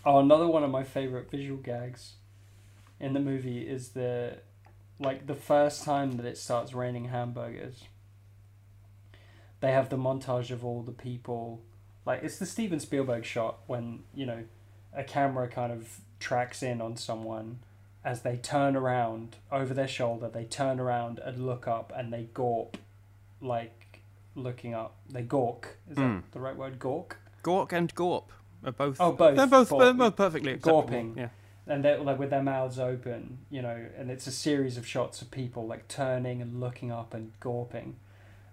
Oh, 0.04 0.18
another 0.18 0.46
one 0.48 0.64
of 0.64 0.70
my 0.70 0.82
favorite 0.82 1.30
visual 1.30 1.58
gags 1.58 2.14
in 2.98 3.12
the 3.12 3.20
movie 3.20 3.60
is 3.68 3.90
the 3.90 4.38
like 4.98 5.26
the 5.26 5.34
first 5.34 5.84
time 5.84 6.12
that 6.12 6.24
it 6.24 6.38
starts 6.38 6.72
raining 6.72 7.04
hamburgers. 7.04 7.84
They 9.60 9.72
have 9.72 9.88
the 9.90 9.96
montage 9.96 10.50
of 10.50 10.64
all 10.64 10.82
the 10.82 10.92
people, 10.92 11.60
like 12.06 12.22
it's 12.22 12.38
the 12.38 12.46
Steven 12.46 12.80
Spielberg 12.80 13.24
shot 13.24 13.58
when 13.66 14.04
you 14.14 14.26
know, 14.26 14.44
a 14.94 15.04
camera 15.04 15.48
kind 15.48 15.72
of 15.72 16.00
tracks 16.18 16.62
in 16.62 16.80
on 16.80 16.96
someone 16.96 17.58
as 18.04 18.22
they 18.22 18.36
turn 18.36 18.74
around 18.76 19.36
over 19.52 19.74
their 19.74 19.88
shoulder. 19.88 20.28
They 20.32 20.44
turn 20.44 20.80
around 20.80 21.18
and 21.18 21.46
look 21.46 21.68
up, 21.68 21.92
and 21.94 22.10
they 22.12 22.28
gawp, 22.34 22.76
like 23.42 24.00
looking 24.34 24.74
up. 24.74 24.94
They 25.10 25.22
gawk. 25.22 25.76
Is 25.90 25.96
Mm. 25.98 26.22
that 26.22 26.32
the 26.32 26.40
right 26.40 26.56
word? 26.56 26.78
Gawk. 26.78 27.18
Gawk 27.42 27.72
and 27.72 27.94
Gawp 27.94 28.30
are 28.64 28.72
both. 28.72 28.96
Oh, 29.00 29.12
both. 29.12 29.36
They're 29.36 29.46
both, 29.46 29.68
they're 29.70 29.92
both 29.94 30.16
perfectly 30.16 30.52
acceptable. 30.52 30.82
Gawping. 30.84 31.16
Yeah. 31.16 31.28
and 31.66 31.84
they're 31.84 31.98
like 31.98 32.18
with 32.18 32.30
their 32.30 32.42
mouths 32.42 32.78
open, 32.80 33.38
you 33.50 33.62
know, 33.62 33.86
and 33.96 34.10
it's 34.10 34.26
a 34.26 34.32
series 34.32 34.76
of 34.76 34.84
shots 34.86 35.22
of 35.22 35.30
people 35.30 35.66
like 35.68 35.86
turning 35.86 36.40
and 36.42 36.58
looking 36.60 36.90
up 36.90 37.14
and 37.14 37.32
gawping, 37.40 37.92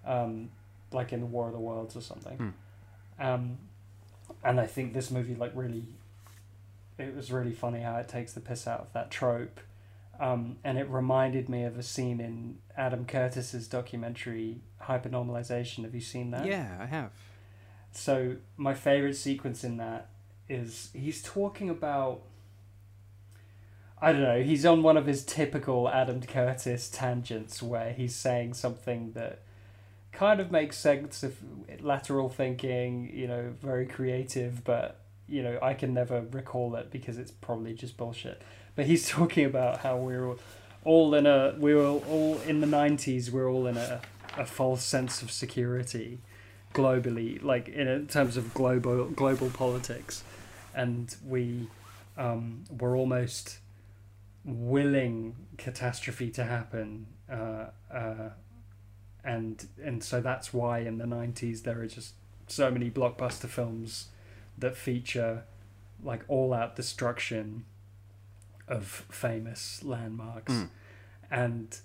um, 0.05 0.49
like 0.91 1.14
in 1.14 1.31
War 1.31 1.47
of 1.47 1.53
the 1.53 1.59
Worlds 1.59 1.95
or 1.95 2.01
something. 2.01 2.38
Hmm. 2.38 3.26
Um, 3.26 3.57
and 4.43 4.59
I 4.59 4.68
think 4.68 4.93
this 4.93 5.11
movie 5.11 5.35
like 5.35 5.51
really, 5.55 5.85
it 6.97 7.15
was 7.15 7.31
really 7.31 7.53
funny 7.53 7.81
how 7.81 7.97
it 7.97 8.07
takes 8.07 8.34
the 8.34 8.39
piss 8.39 8.68
out 8.68 8.81
of 8.81 8.93
that 8.93 9.11
trope, 9.11 9.59
um, 10.19 10.57
and 10.64 10.77
it 10.77 10.88
reminded 10.89 11.49
me 11.49 11.64
of 11.64 11.77
a 11.77 11.84
scene 11.84 12.19
in 12.19 12.57
Adam 12.76 13.05
Curtis's 13.05 13.68
documentary 13.68 14.61
HyperNormalisation. 14.84 15.84
Have 15.84 15.95
you 15.95 16.01
seen 16.01 16.31
that? 16.31 16.45
Yeah, 16.45 16.77
I 16.80 16.85
have. 16.85 17.11
So 17.91 18.35
my 18.57 18.73
favorite 18.73 19.15
sequence 19.15 19.64
in 19.64 19.77
that 19.77 20.09
is 20.49 20.89
he's 20.93 21.22
talking 21.22 21.69
about 21.69 22.22
I 23.99 24.11
don't 24.11 24.22
know, 24.22 24.43
he's 24.43 24.65
on 24.65 24.84
one 24.84 24.95
of 24.95 25.07
his 25.07 25.26
typical 25.26 25.89
Adam 25.89 26.22
Curtis 26.22 26.88
tangents 26.88 27.64
where 27.64 27.93
he's 27.93 28.15
saying 28.15 28.53
something 28.53 29.14
that 29.14 29.41
kind 30.18 30.39
of 30.39 30.52
makes 30.52 30.76
sense 30.77 31.22
of 31.22 31.38
lateral 31.81 32.27
thinking, 32.27 33.11
you 33.14 33.27
know, 33.27 33.53
very 33.61 33.85
creative, 33.85 34.64
but 34.64 34.99
you 35.30 35.44
know, 35.44 35.60
I 35.61 35.73
can 35.76 35.94
never 35.94 36.22
recall 36.31 36.76
it 36.76 36.89
because 36.89 37.18
it's 37.19 37.30
probably 37.31 37.73
just 37.73 37.98
bullshit. 37.98 38.41
But 38.76 38.85
he's 38.88 39.07
talking 39.18 39.45
about 39.45 39.80
how 39.81 39.98
we're 39.98 40.35
all- 40.84 41.14
in 41.14 41.26
a 41.27 41.53
we 41.60 41.76
were 41.76 41.85
all 41.85 42.39
in 42.48 42.61
the 42.61 42.68
90s 42.68 43.30
we're 43.30 43.49
all 43.52 43.68
in 43.68 43.77
a, 43.77 44.02
a 44.38 44.45
false 44.45 44.84
sense 44.84 45.22
of 45.22 45.30
security 45.31 46.18
globally, 46.73 47.44
like 47.44 47.68
in 47.69 47.88
a- 47.88 48.06
terms 48.06 48.38
of 48.38 48.53
global 48.56 49.06
global 49.06 49.49
politics, 49.52 50.23
and 50.73 51.15
we 51.27 51.68
um, 52.18 52.64
were 52.80 52.95
almost 52.95 53.60
willing 54.45 55.35
catastrophe 55.57 56.30
to 56.31 56.44
happen, 56.44 57.06
uh, 57.31 57.65
uh, 57.94 58.30
and 59.27 59.67
and 59.83 60.03
so 60.03 60.21
that's 60.21 60.53
why 60.53 60.79
in 60.79 60.97
the 60.97 61.05
nineties 61.05 61.61
there 61.63 61.79
are 61.81 61.87
just 61.87 62.13
so 62.47 62.71
many 62.71 62.89
blockbuster 62.89 63.47
films 63.49 64.07
that 64.57 64.75
feature 64.75 65.43
like 66.03 66.23
all 66.27 66.53
out 66.53 66.75
destruction 66.75 67.65
of 68.67 68.85
famous 69.09 69.83
landmarks, 69.83 70.53
Mm. 70.53 70.69
and 71.29 71.79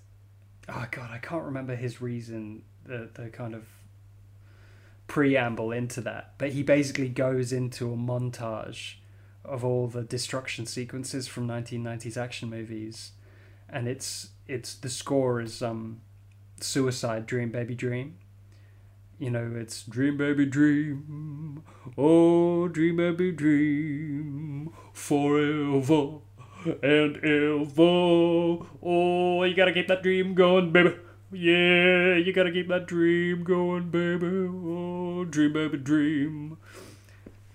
oh 0.69 0.85
god, 0.91 1.09
I 1.11 1.17
can't 1.17 1.43
remember 1.43 1.75
his 1.75 2.01
reason 2.01 2.63
the 2.85 3.09
the 3.13 3.29
kind 3.29 3.53
of 3.55 3.65
preamble 5.07 5.71
into 5.71 6.01
that, 6.01 6.33
but 6.37 6.51
he 6.53 6.63
basically 6.63 7.09
goes 7.09 7.51
into 7.51 7.91
a 7.93 7.97
montage 7.97 8.95
of 9.45 9.63
all 9.65 9.87
the 9.87 10.03
destruction 10.03 10.65
sequences 10.65 11.27
from 11.27 11.47
1990s 11.47 12.15
action 12.17 12.49
movies, 12.49 13.11
and 13.69 13.87
it's 13.87 14.29
it's 14.47 14.75
the 14.75 14.89
score 14.89 15.41
is 15.41 15.61
um, 15.61 16.01
Suicide 16.59 17.25
Dream 17.25 17.51
Baby 17.51 17.75
Dream. 17.75 18.17
You 19.19 19.29
know, 19.29 19.53
it's 19.55 19.83
Dream 19.83 20.17
Baby 20.17 20.45
Dream, 20.45 21.63
oh 21.97 22.67
Dream 22.67 22.97
Baby 22.97 23.31
Dream, 23.31 24.73
forever 24.91 26.19
and 26.65 27.17
ever. 27.17 28.65
Oh, 28.81 29.43
you 29.43 29.55
gotta 29.55 29.73
keep 29.73 29.87
that 29.87 30.03
dream 30.03 30.33
going, 30.33 30.71
baby. 30.71 30.95
Yeah, 31.31 32.15
you 32.15 32.31
gotta 32.33 32.51
keep 32.51 32.67
that 32.67 32.85
dream 32.87 33.43
going, 33.43 33.89
baby. 33.89 34.27
Oh, 34.27 35.25
dream, 35.25 35.53
baby, 35.53 35.77
dream. 35.77 36.57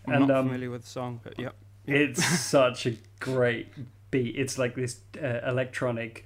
I'm 0.07 0.15
And, 0.15 0.29
not 0.29 0.39
um, 0.39 0.47
familiar 0.47 0.71
with 0.71 0.83
the 0.83 0.89
song, 0.89 1.21
but 1.23 1.39
yep. 1.39 1.55
It's 1.87 2.25
such 2.41 2.87
a 2.87 2.97
great 3.21 3.69
beat. 4.11 4.37
It's 4.37 4.59
like 4.59 4.75
this 4.75 5.01
uh, 5.23 5.41
electronic. 5.47 6.25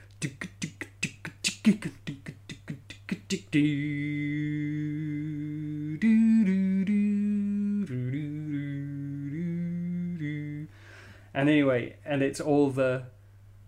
And 11.35 11.49
anyway, 11.49 11.97
and 12.05 12.23
it's 12.23 12.41
all 12.41 12.71
the 12.71 13.05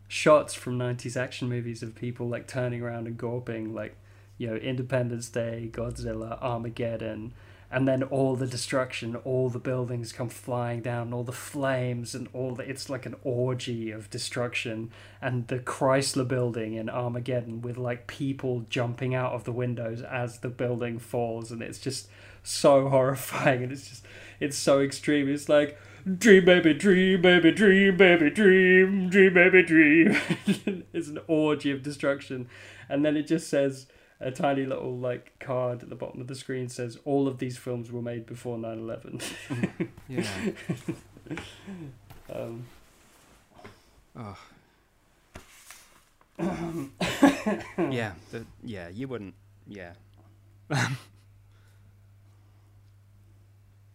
shots 0.06 0.54
from 0.54 0.78
90s 0.78 1.16
action 1.16 1.48
movies 1.48 1.82
of 1.82 1.94
people 1.94 2.28
like 2.28 2.46
turning 2.46 2.82
around 2.82 3.06
and 3.06 3.16
gawping, 3.18 3.74
like, 3.74 3.96
you 4.38 4.46
know, 4.46 4.56
Independence 4.56 5.28
Day, 5.28 5.70
Godzilla, 5.72 6.40
Armageddon, 6.42 7.32
and 7.74 7.88
then 7.88 8.04
all 8.04 8.36
the 8.36 8.46
destruction, 8.46 9.16
all 9.24 9.50
the 9.50 9.58
buildings 9.58 10.12
come 10.12 10.28
flying 10.28 10.80
down, 10.80 11.12
all 11.12 11.24
the 11.24 11.32
flames, 11.32 12.14
and 12.14 12.28
all 12.32 12.54
the. 12.54 12.62
It's 12.62 12.88
like 12.88 13.04
an 13.04 13.16
orgy 13.24 13.90
of 13.90 14.08
destruction. 14.10 14.92
And 15.20 15.48
the 15.48 15.58
Chrysler 15.58 16.26
building 16.28 16.74
in 16.74 16.88
Armageddon 16.88 17.62
with 17.62 17.76
like 17.76 18.06
people 18.06 18.64
jumping 18.70 19.12
out 19.12 19.32
of 19.32 19.42
the 19.42 19.50
windows 19.50 20.02
as 20.02 20.38
the 20.38 20.50
building 20.50 21.00
falls, 21.00 21.50
and 21.50 21.62
it's 21.62 21.80
just 21.80 22.06
so 22.44 22.88
horrifying, 22.90 23.64
and 23.64 23.72
it's 23.72 23.88
just. 23.88 24.06
It's 24.38 24.56
so 24.56 24.80
extreme. 24.80 25.28
It's 25.28 25.48
like. 25.48 25.76
Dream 26.18 26.44
baby, 26.44 26.74
dream 26.74 27.22
baby, 27.22 27.50
dream 27.50 27.96
baby, 27.96 28.28
dream, 28.30 29.08
dream 29.08 29.34
baby, 29.34 29.62
dream. 29.62 30.16
it's 30.92 31.08
an 31.08 31.18
orgy 31.26 31.70
of 31.70 31.82
destruction. 31.82 32.46
And 32.90 33.04
then 33.04 33.16
it 33.16 33.26
just 33.26 33.48
says 33.48 33.86
a 34.20 34.30
tiny 34.30 34.64
little 34.64 34.96
like 34.96 35.38
card 35.38 35.82
at 35.82 35.88
the 35.88 35.94
bottom 35.94 36.20
of 36.20 36.26
the 36.26 36.34
screen 36.34 36.68
says 36.68 36.98
all 37.04 37.26
of 37.28 37.38
these 37.38 37.56
films 37.56 37.90
were 37.90 38.02
made 38.02 38.26
before 38.26 38.56
9/11. 38.58 39.22
Yeah. 40.08 40.26
um, 42.34 42.64
Oh. 44.16 44.38
yeah. 47.90 48.12
The, 48.30 48.46
yeah. 48.62 48.88
You 48.88 49.08
wouldn't. 49.08 49.34
Yeah. 49.66 49.94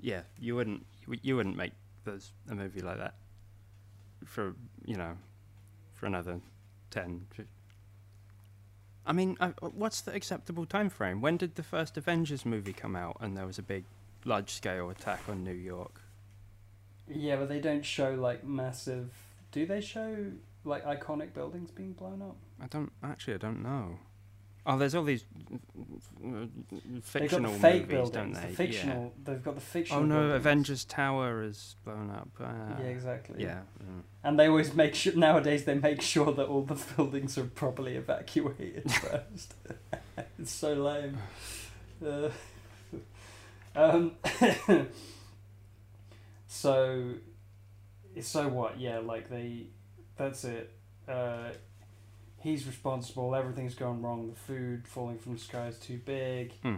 yeah. 0.01 0.21
You 0.39 0.55
wouldn't. 0.55 0.85
You, 1.21 1.37
wouldn't 1.37 1.55
make 1.55 1.71
those 2.03 2.33
a 2.49 2.55
movie 2.55 2.81
like 2.81 2.97
that 2.97 3.15
for 4.25 4.53
you 4.85 4.95
know 4.95 5.17
for 5.95 6.05
another 6.05 6.39
10 6.91 7.25
fif- 7.31 7.47
I 9.05 9.13
mean, 9.13 9.37
I, 9.39 9.47
what's 9.61 10.01
the 10.01 10.13
acceptable 10.13 10.65
time 10.65 10.89
frame? 10.89 11.21
When 11.21 11.37
did 11.37 11.55
the 11.55 11.63
first 11.63 11.97
Avengers 11.97 12.45
movie 12.45 12.73
come 12.73 12.95
out 12.95 13.17
and 13.19 13.35
there 13.35 13.45
was 13.45 13.57
a 13.57 13.63
big 13.63 13.85
large 14.25 14.51
scale 14.51 14.89
attack 14.89 15.21
on 15.27 15.43
New 15.43 15.53
York? 15.53 16.01
yeah, 17.09 17.35
but 17.37 17.49
they 17.49 17.59
don't 17.59 17.85
show 17.85 18.11
like 18.13 18.43
massive. 18.43 19.11
Do 19.51 19.65
they 19.65 19.81
show 19.81 20.31
like 20.63 20.85
iconic 20.85 21.33
buildings 21.33 21.71
being 21.71 21.93
blown 21.93 22.21
up? 22.21 22.37
I 22.61 22.67
don't 22.67 22.91
actually. 23.03 23.35
I 23.35 23.37
don't 23.37 23.63
know. 23.63 23.97
Oh, 24.71 24.77
there's 24.77 24.93
all 24.93 25.03
these 25.03 25.23
uh, 25.51 25.55
They've 26.21 26.91
got 26.93 27.03
fictional 27.03 27.53
the 27.53 27.59
fake 27.59 27.81
movies, 27.81 27.87
buildings. 27.95 28.13
don't 28.13 28.33
The 28.33 28.39
they? 28.49 28.53
fictional. 28.53 29.13
They've 29.23 29.43
got 29.43 29.55
the 29.55 29.61
fictional. 29.61 30.03
Oh 30.03 30.05
no, 30.05 30.15
buildings. 30.15 30.35
Avengers 30.35 30.85
Tower 30.85 31.43
is 31.43 31.75
blown 31.83 32.11
up. 32.11 32.29
Uh, 32.39 32.45
Yeah, 32.79 32.85
exactly. 32.85 33.41
Yeah. 33.43 33.61
mm. 33.83 34.01
And 34.23 34.39
they 34.39 34.47
always 34.47 34.75
make 34.75 34.93
sure 34.93 35.15
nowadays 35.15 35.65
they 35.65 35.73
make 35.73 36.01
sure 36.03 36.31
that 36.33 36.45
all 36.45 36.61
the 36.61 36.75
buildings 36.95 37.35
are 37.39 37.45
properly 37.45 37.95
evacuated 37.95 38.91
first. 39.01 39.55
it's 40.37 40.51
so 40.51 40.73
lame. 40.73 41.17
Uh, 42.05 42.29
um, 43.75 44.11
so, 46.47 47.13
so 48.21 48.47
what? 48.49 48.79
Yeah, 48.79 48.99
like 48.99 49.29
they, 49.29 49.67
that's 50.17 50.43
it. 50.43 50.71
Uh, 51.07 51.49
he's 52.41 52.65
responsible. 52.65 53.35
Everything's 53.35 53.75
gone 53.75 54.01
wrong. 54.01 54.29
The 54.29 54.39
food 54.39 54.87
falling 54.87 55.17
from 55.17 55.33
the 55.33 55.39
sky 55.39 55.67
is 55.67 55.77
too 55.77 55.99
big. 56.05 56.53
Hmm. 56.61 56.75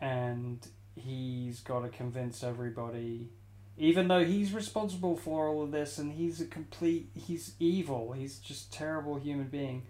and 0.00 0.66
he's 0.96 1.60
got 1.60 1.80
to 1.80 1.88
convince 1.88 2.42
everybody. 2.42 3.28
Even 3.76 4.06
though 4.06 4.24
he's 4.24 4.52
responsible 4.52 5.16
for 5.16 5.48
all 5.48 5.62
of 5.62 5.72
this, 5.72 5.98
and 5.98 6.12
he's 6.12 6.40
a 6.40 6.46
complete, 6.46 7.08
he's 7.14 7.54
evil. 7.58 8.12
He's 8.12 8.38
just 8.38 8.72
terrible 8.72 9.16
human 9.16 9.48
being. 9.48 9.82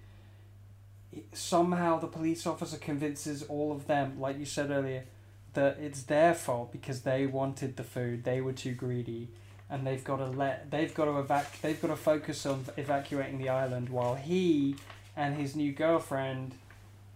Somehow 1.32 1.98
the 1.98 2.06
police 2.06 2.46
officer 2.46 2.78
convinces 2.78 3.42
all 3.42 3.72
of 3.72 3.86
them, 3.86 4.18
like 4.18 4.38
you 4.38 4.46
said 4.46 4.70
earlier, 4.70 5.04
that 5.52 5.78
it's 5.78 6.04
their 6.04 6.34
fault 6.34 6.72
because 6.72 7.02
they 7.02 7.26
wanted 7.26 7.76
the 7.76 7.84
food. 7.84 8.24
They 8.24 8.40
were 8.40 8.52
too 8.54 8.74
greedy, 8.74 9.28
and 9.68 9.86
they've 9.86 10.02
got 10.02 10.16
to 10.16 10.26
let 10.26 10.70
they've 10.70 10.92
got 10.94 11.04
to 11.04 11.12
evac 11.12 11.60
they've 11.60 11.80
got 11.80 11.88
to 11.88 11.96
focus 11.96 12.46
on 12.46 12.64
evacuating 12.76 13.38
the 13.38 13.48
island 13.50 13.88
while 13.90 14.14
he 14.14 14.76
and 15.16 15.36
his 15.36 15.54
new 15.56 15.72
girlfriend, 15.72 16.54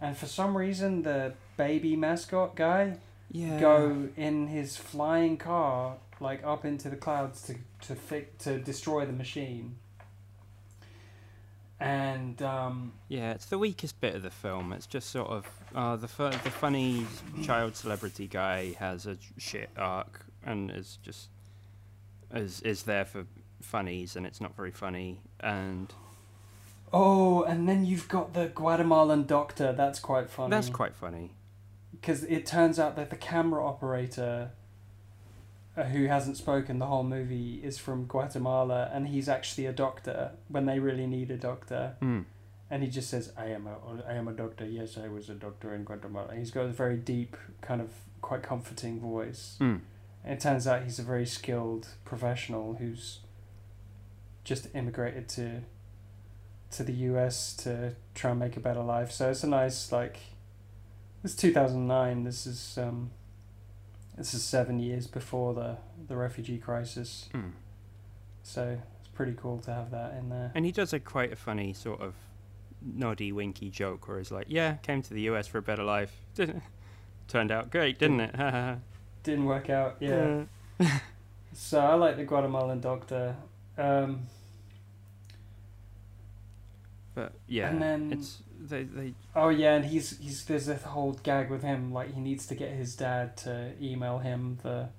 and 0.01 0.17
for 0.17 0.27
some 0.27 0.57
reason 0.57 1.03
the 1.03 1.35
baby 1.57 1.97
mascot 1.97 2.55
guy 2.57 2.97
Yeah. 3.31 3.59
go 3.61 4.09
in 4.17 4.47
his 4.49 4.77
flying 4.77 5.37
car 5.37 5.97
like 6.21 6.43
up 6.45 6.65
into 6.65 6.89
the 6.91 6.97
clouds 6.97 7.43
to 7.43 7.55
to 7.87 7.95
fi- 7.95 8.27
to 8.41 8.59
destroy 8.59 9.07
the 9.07 9.13
machine. 9.13 9.77
And 11.81 12.43
um, 12.43 12.93
Yeah, 13.09 13.31
it's 13.33 13.47
the 13.47 13.59
weakest 13.59 14.01
bit 14.01 14.15
of 14.17 14.23
the 14.23 14.31
film. 14.31 14.73
It's 14.73 14.87
just 14.87 15.11
sort 15.11 15.29
of 15.29 15.47
uh, 15.75 15.95
the 15.97 16.09
fu- 16.09 16.31
the 16.31 16.51
funny 16.51 17.07
child 17.45 17.77
celebrity 17.77 18.27
guy 18.27 18.73
has 18.81 19.07
a 19.07 19.17
shit 19.37 19.71
arc 19.77 20.27
and 20.45 20.71
is 20.73 20.99
just 21.03 21.29
is 22.35 22.61
is 22.63 22.83
there 22.83 23.05
for 23.05 23.27
funnies 23.63 24.17
and 24.17 24.27
it's 24.27 24.41
not 24.41 24.57
very 24.57 24.71
funny 24.73 25.21
and 25.41 25.93
oh, 26.93 27.43
and 27.43 27.69
then 27.69 27.85
you've 27.85 28.09
got 28.09 28.35
the 28.35 28.47
Guatemalan 28.47 29.27
doctor. 29.27 29.73
That's 29.73 29.99
quite 30.01 30.31
funny. 30.31 30.51
that's 30.51 30.71
quite 30.71 30.95
funny. 30.95 31.31
because 31.93 32.23
it 32.25 32.47
turns 32.47 32.79
out 32.79 32.97
that 32.97 33.11
the 33.11 33.17
camera 33.17 33.65
operator 33.67 34.51
uh, 35.77 35.85
who 35.85 36.07
hasn't 36.07 36.37
spoken 36.37 36.79
the 36.79 36.87
whole 36.87 37.05
movie 37.05 37.61
is 37.63 37.79
from 37.79 38.05
Guatemala 38.07 38.91
and 38.93 39.09
he's 39.09 39.29
actually 39.29 39.67
a 39.67 39.73
doctor 39.73 40.33
when 40.49 40.67
they 40.67 40.79
really 40.79 41.07
need 41.07 41.31
a 41.31 41.37
doctor 41.37 41.95
Mm. 42.03 42.25
and 42.71 42.83
he 42.83 42.89
just 42.89 43.09
says 43.11 43.33
I 43.37 43.47
am 43.47 43.67
a 43.67 43.77
I 44.09 44.15
am 44.15 44.27
a 44.29 44.33
doctor 44.33 44.65
yes 44.67 44.99
I 44.99 45.09
was 45.09 45.29
a 45.31 45.35
doctor 45.35 45.75
in 45.75 45.85
Guatemala 45.85 46.35
he's 46.35 46.51
got 46.51 46.67
a 46.67 46.69
very 46.69 46.97
deep 46.97 47.37
kind 47.61 47.81
of 47.81 47.91
quite 48.23 48.43
comforting 48.43 48.99
voice 49.01 49.57
Mm. 49.61 49.81
and 50.25 50.33
it 50.35 50.41
turns 50.41 50.67
out 50.67 50.83
he's 50.85 50.99
a 50.99 51.05
very 51.05 51.27
skilled 51.27 51.87
professional 52.05 52.75
who's 52.81 53.21
just 54.45 54.69
immigrated 54.75 55.29
to 55.31 55.63
to 56.73 56.85
the 56.85 56.93
US 56.93 57.55
to 57.57 57.95
try 58.15 58.31
and 58.31 58.41
make 58.41 58.57
a 58.57 58.61
better 58.61 58.83
life 58.83 59.11
so 59.11 59.31
it's 59.31 59.43
a 59.45 59.49
nice 59.49 59.91
like 59.93 60.19
it's 61.25 61.35
2009 61.35 62.25
this 62.25 62.47
is 62.47 62.79
um 62.79 63.11
this 64.17 64.35
is 64.35 64.43
7 64.45 64.79
years 64.79 65.07
before 65.07 65.55
the 65.55 65.77
the 66.09 66.17
refugee 66.17 66.59
crisis 66.59 67.29
Mm. 67.33 67.53
so 68.43 68.79
it's 69.01 69.09
pretty 69.09 69.35
cool 69.37 69.59
to 69.61 69.73
have 69.73 69.91
that 69.93 70.15
in 70.19 70.29
there 70.29 70.51
And 70.55 70.65
he 70.65 70.73
does 70.73 70.93
a 70.93 71.01
quite 71.01 71.33
a 71.33 71.37
funny 71.37 71.73
sort 71.73 72.01
of 72.01 72.15
noddy 72.83 73.33
winky 73.33 73.71
joke 73.71 74.07
where 74.07 74.19
he's 74.19 74.31
like, 74.31 74.47
"Yeah, 74.49 74.75
came 74.77 75.03
to 75.03 75.13
the 75.15 75.23
US 75.23 75.49
for 75.49 75.59
a 75.59 75.63
better 75.63 75.83
life. 75.83 76.13
Didn't 76.35 76.63
turned 77.27 77.51
out 77.51 77.71
great, 77.71 77.99
didn't 77.99 78.21
it?" 78.21 78.79
didn't 79.25 79.47
work 79.47 79.69
out 79.69 79.97
yeah 80.01 80.45
So 81.53 81.81
I 81.81 81.95
like 81.95 82.17
the 82.17 82.25
Guatemalan 82.25 82.81
doctor. 82.81 83.35
Um, 83.77 84.29
But 87.19 87.33
yeah, 87.49 87.71
And 87.71 87.83
then- 87.83 88.13
it's 88.13 88.43
they 88.61 88.85
they 88.85 89.15
oh 89.35 89.49
yeah, 89.49 89.75
and 89.75 89.85
he's 89.85 90.17
he's 90.19 90.45
there's 90.45 90.69
a 90.69 90.77
whole 90.77 91.15
gag 91.25 91.51
with 91.51 91.63
him 91.63 91.93
like 91.93 92.15
he 92.15 92.21
needs 92.21 92.47
to 92.47 92.55
get 92.55 92.71
his 92.71 92.95
dad 92.95 93.37
to 93.39 93.73
email 93.83 94.19
him 94.19 94.59
the 94.63 94.91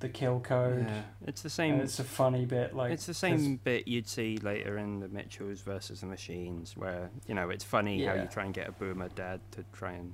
the 0.00 0.08
kill 0.10 0.40
code. 0.40 0.86
yeah, 0.88 1.02
it's 1.26 1.40
the 1.40 1.46
And 1.46 1.52
same. 1.52 1.80
it's 1.80 1.98
a 1.98 2.04
funny 2.04 2.44
bit 2.44 2.74
like 2.76 2.92
it's 2.92 3.06
the 3.06 3.14
same 3.14 3.56
bit 3.64 3.88
you'd 3.88 4.08
see 4.08 4.36
later 4.36 4.76
in 4.76 5.00
the 5.00 5.08
Mitchells 5.08 5.62
versus 5.62 6.00
the 6.00 6.06
Machines, 6.06 6.76
where 6.76 7.08
you 7.26 7.34
know 7.34 7.48
it's 7.48 7.64
funny 7.64 8.04
how 8.04 8.12
you 8.14 8.26
try 8.26 8.44
and 8.44 8.52
get 8.52 8.68
a 8.68 8.72
boomer 8.72 9.08
dad 9.08 9.40
to 9.52 9.64
try 9.72 9.92
and 9.92 10.12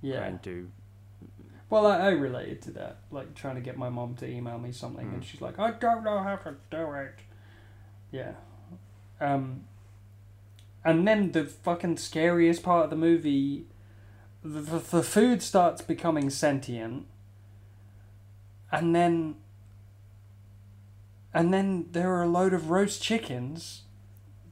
try 0.00 0.10
yeah. 0.10 0.24
and 0.24 0.42
do. 0.42 0.68
Well, 1.70 1.86
I, 1.86 1.98
I 1.98 2.08
related 2.10 2.60
to 2.62 2.70
that, 2.72 2.98
like 3.12 3.34
trying 3.36 3.54
to 3.54 3.60
get 3.60 3.76
my 3.76 3.88
mom 3.88 4.16
to 4.16 4.26
email 4.28 4.58
me 4.58 4.72
something, 4.72 5.06
and 5.06 5.22
Mm. 5.22 5.24
she's 5.24 5.40
like, 5.40 5.58
"I 5.60 5.70
don't 5.70 6.02
know 6.02 6.18
how 6.18 6.34
to 6.36 6.56
do 6.72 6.92
it." 6.94 7.14
Yeah. 8.10 8.32
Um. 9.20 9.64
And 10.84 11.06
then 11.06 11.32
the 11.32 11.44
fucking 11.44 11.96
scariest 11.98 12.62
part 12.62 12.84
of 12.84 12.90
the 12.90 12.96
movie, 12.96 13.66
the, 14.42 14.60
the, 14.60 14.78
the 14.78 15.02
food 15.02 15.42
starts 15.42 15.80
becoming 15.82 16.28
sentient, 16.30 17.06
and 18.70 18.94
then. 18.94 19.36
And 21.34 21.52
then 21.54 21.86
there 21.92 22.12
are 22.14 22.22
a 22.24 22.28
load 22.28 22.52
of 22.52 22.68
roast 22.70 23.02
chickens, 23.02 23.82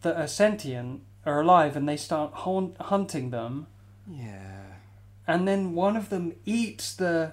that 0.03 0.17
are 0.17 0.27
sentient, 0.27 1.03
are 1.27 1.41
alive, 1.41 1.77
and 1.77 1.89
they 1.89 1.97
start 1.97 2.33
haunt, 2.33 2.77
hunting 2.81 3.31
them 3.31 3.67
Yeah. 4.11 4.63
and 5.27 5.47
then 5.47 5.75
one 5.75 5.97
of 5.97 6.09
them 6.09 6.33
eats 6.47 6.95
the 6.95 7.33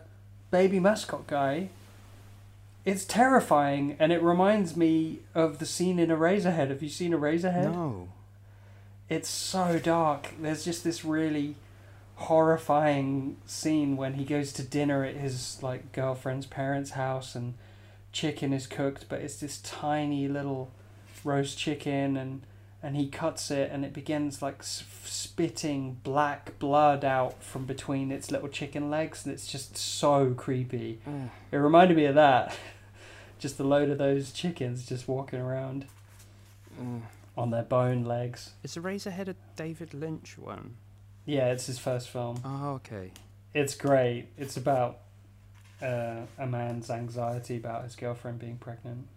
baby 0.52 0.80
mascot 0.80 1.28
guy. 1.28 1.70
It's 2.84 3.06
terrifying, 3.06 3.96
and 4.00 4.12
it 4.12 4.22
reminds 4.22 4.76
me 4.76 5.20
of 5.36 5.60
the 5.60 5.66
scene 5.66 6.00
in 6.00 6.10
Eraserhead. 6.10 6.70
Have 6.70 6.84
you 6.84 6.90
seen 6.90 7.12
Eraserhead? 7.14 7.72
No. 7.74 8.10
It's 9.10 9.30
so 9.30 9.80
dark. 9.80 10.30
There's 10.40 10.66
just 10.66 10.84
this 10.84 11.06
really 11.06 11.56
horrifying 12.16 13.38
scene 13.46 13.96
when 13.96 14.16
he 14.16 14.26
goes 14.26 14.52
to 14.54 14.64
dinner 14.64 15.04
at 15.04 15.16
his 15.16 15.62
like 15.62 15.92
girlfriend's 15.92 16.46
parents' 16.46 16.92
house, 16.92 17.36
and 17.36 17.54
chicken 18.12 18.52
is 18.54 18.68
cooked, 18.68 19.06
but 19.08 19.22
it's 19.22 19.38
this 19.38 19.60
tiny 19.60 20.28
little 20.28 20.72
roast 21.24 21.58
chicken, 21.58 22.18
and 22.18 22.42
and 22.84 22.96
he 22.96 23.08
cuts 23.08 23.50
it, 23.50 23.72
and 23.72 23.86
it 23.86 23.94
begins 23.94 24.42
like 24.42 24.62
spitting 24.64 25.98
black 26.04 26.60
blood 26.60 27.04
out 27.06 27.44
from 27.44 27.66
between 27.66 28.12
its 28.12 28.30
little 28.30 28.50
chicken 28.50 28.90
legs, 28.90 29.26
and 29.26 29.34
it's 29.34 29.48
just 29.48 29.78
so 29.78 30.34
creepy. 30.34 31.00
Ugh. 31.08 31.30
It 31.52 31.58
reminded 31.58 31.96
me 31.98 32.06
of 32.06 32.16
that. 32.16 32.58
Just 33.40 33.60
a 33.60 33.64
load 33.64 33.92
of 33.92 34.00
those 34.00 34.32
chickens 34.32 34.84
just 34.84 35.08
walking 35.08 35.40
around 35.40 35.86
Ugh. 36.80 37.04
On 37.38 37.52
their 37.52 37.64
bone 37.64 38.04
legs. 38.04 38.52
Is 38.64 38.76
Eraserhead 38.76 39.28
a 39.28 39.36
David 39.56 39.94
Lynch 39.94 40.38
one? 40.38 40.76
Yeah, 41.26 41.48
it's 41.52 41.68
his 41.68 41.78
first 41.78 42.10
film. 42.10 42.40
Oh, 42.44 42.72
okay. 42.76 43.12
It's 43.54 43.76
great. 43.76 44.28
It's 44.38 44.58
about 44.58 45.00
uh, 45.82 46.22
a 46.38 46.48
man's 46.48 46.90
anxiety 46.90 47.58
about 47.58 47.84
his 47.84 47.96
girlfriend 47.96 48.40
being 48.40 48.58
pregnant. 48.58 49.08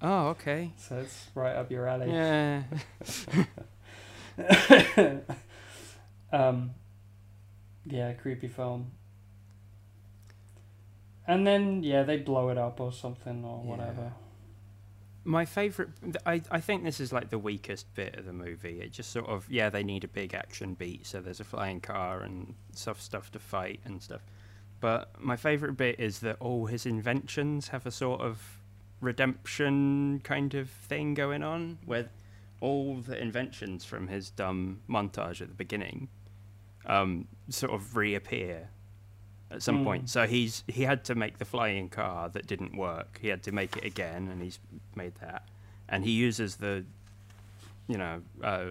Oh, 0.00 0.28
okay. 0.28 0.72
So 0.78 0.98
it's 0.98 1.26
right 1.34 1.54
up 1.56 1.70
your 1.70 1.86
alley. 1.88 2.10
Yeah. 2.12 2.62
um, 6.32 6.70
yeah, 7.86 8.12
creepy 8.14 8.48
film. 8.48 8.90
And 11.26 11.46
then 11.46 11.82
yeah, 11.82 12.02
they 12.02 12.16
blow 12.18 12.48
it 12.50 12.58
up 12.58 12.80
or 12.80 12.92
something 12.92 13.44
or 13.44 13.62
Yeah. 13.64 13.70
whatever. 13.70 14.12
My 15.24 15.44
favorite, 15.44 15.90
I 16.26 16.42
I 16.50 16.60
think 16.60 16.82
this 16.82 16.98
is 16.98 17.12
like 17.12 17.30
the 17.30 17.38
weakest 17.38 17.94
bit 17.94 18.16
of 18.16 18.24
the 18.24 18.32
movie. 18.32 18.80
It 18.80 18.92
just 18.92 19.10
sort 19.10 19.28
of 19.28 19.48
yeah, 19.48 19.70
they 19.70 19.84
need 19.84 20.04
a 20.04 20.08
big 20.08 20.34
action 20.34 20.74
beat, 20.74 21.06
so 21.06 21.20
there's 21.20 21.40
a 21.40 21.44
flying 21.44 21.80
car 21.80 22.22
and 22.22 22.54
stuff 22.72 23.00
stuff 23.00 23.30
to 23.32 23.38
fight 23.38 23.80
and 23.84 24.02
stuff. 24.02 24.22
But 24.80 25.12
my 25.20 25.36
favorite 25.36 25.76
bit 25.76 26.00
is 26.00 26.18
that 26.20 26.36
all 26.40 26.66
his 26.66 26.86
inventions 26.86 27.68
have 27.68 27.86
a 27.86 27.92
sort 27.92 28.20
of 28.20 28.58
redemption 29.00 30.20
kind 30.24 30.54
of 30.54 30.68
thing 30.70 31.14
going 31.14 31.44
on, 31.44 31.78
where 31.84 32.10
all 32.60 32.96
the 32.96 33.20
inventions 33.20 33.84
from 33.84 34.08
his 34.08 34.30
dumb 34.30 34.80
montage 34.88 35.40
at 35.40 35.48
the 35.48 35.54
beginning 35.54 36.08
um, 36.86 37.28
sort 37.48 37.72
of 37.72 37.96
reappear 37.96 38.70
at 39.52 39.62
some 39.62 39.80
Mm. 39.80 39.84
point. 39.84 40.10
So 40.10 40.26
he's 40.26 40.64
he 40.68 40.82
had 40.82 41.04
to 41.04 41.14
make 41.14 41.38
the 41.38 41.44
flying 41.44 41.88
car 41.88 42.28
that 42.30 42.46
didn't 42.46 42.76
work. 42.76 43.18
He 43.20 43.28
had 43.28 43.42
to 43.44 43.52
make 43.52 43.76
it 43.76 43.84
again, 43.84 44.28
and 44.28 44.42
he's 44.42 44.58
made 44.96 45.14
that. 45.16 45.48
And 45.88 46.04
he 46.04 46.10
uses 46.12 46.56
the, 46.56 46.84
you 47.86 47.98
know, 47.98 48.22
uh, 48.42 48.70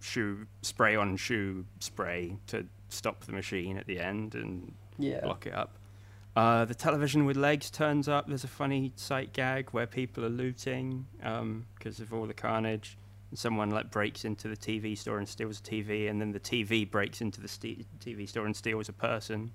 shoe 0.00 0.46
spray 0.62 0.96
on 0.96 1.16
shoe 1.16 1.64
spray 1.80 2.36
to 2.48 2.66
stop 2.88 3.24
the 3.24 3.32
machine 3.32 3.76
at 3.76 3.86
the 3.86 3.98
end 4.00 4.34
and 4.34 4.74
Yeah. 4.98 5.20
block 5.20 5.46
it 5.46 5.54
up. 5.54 5.78
Uh, 6.34 6.64
the 6.64 6.74
television 6.74 7.24
with 7.26 7.36
legs 7.36 7.70
turns 7.70 8.08
up. 8.08 8.26
There's 8.26 8.44
a 8.44 8.48
funny 8.48 8.92
sight 8.96 9.32
gag 9.32 9.70
where 9.70 9.86
people 9.86 10.24
are 10.24 10.30
looting 10.30 11.06
because 11.18 12.00
of 12.00 12.12
all 12.12 12.26
the 12.26 12.34
carnage. 12.34 12.96
And 13.30 13.38
someone 13.38 13.70
like 13.70 13.90
breaks 13.90 14.24
into 14.26 14.46
the 14.48 14.56
TV 14.56 14.94
store 14.94 15.16
and 15.18 15.26
steals 15.26 15.58
a 15.58 15.62
TV, 15.62 16.06
and 16.08 16.20
then 16.20 16.32
the 16.32 16.40
TV 16.40 16.84
breaks 16.84 17.20
into 17.22 17.40
the 17.40 17.48
st- 17.48 17.86
TV 17.98 18.26
store 18.28 18.44
and 18.44 18.54
steals 18.54 18.88
a 18.90 18.92
person. 18.92 19.52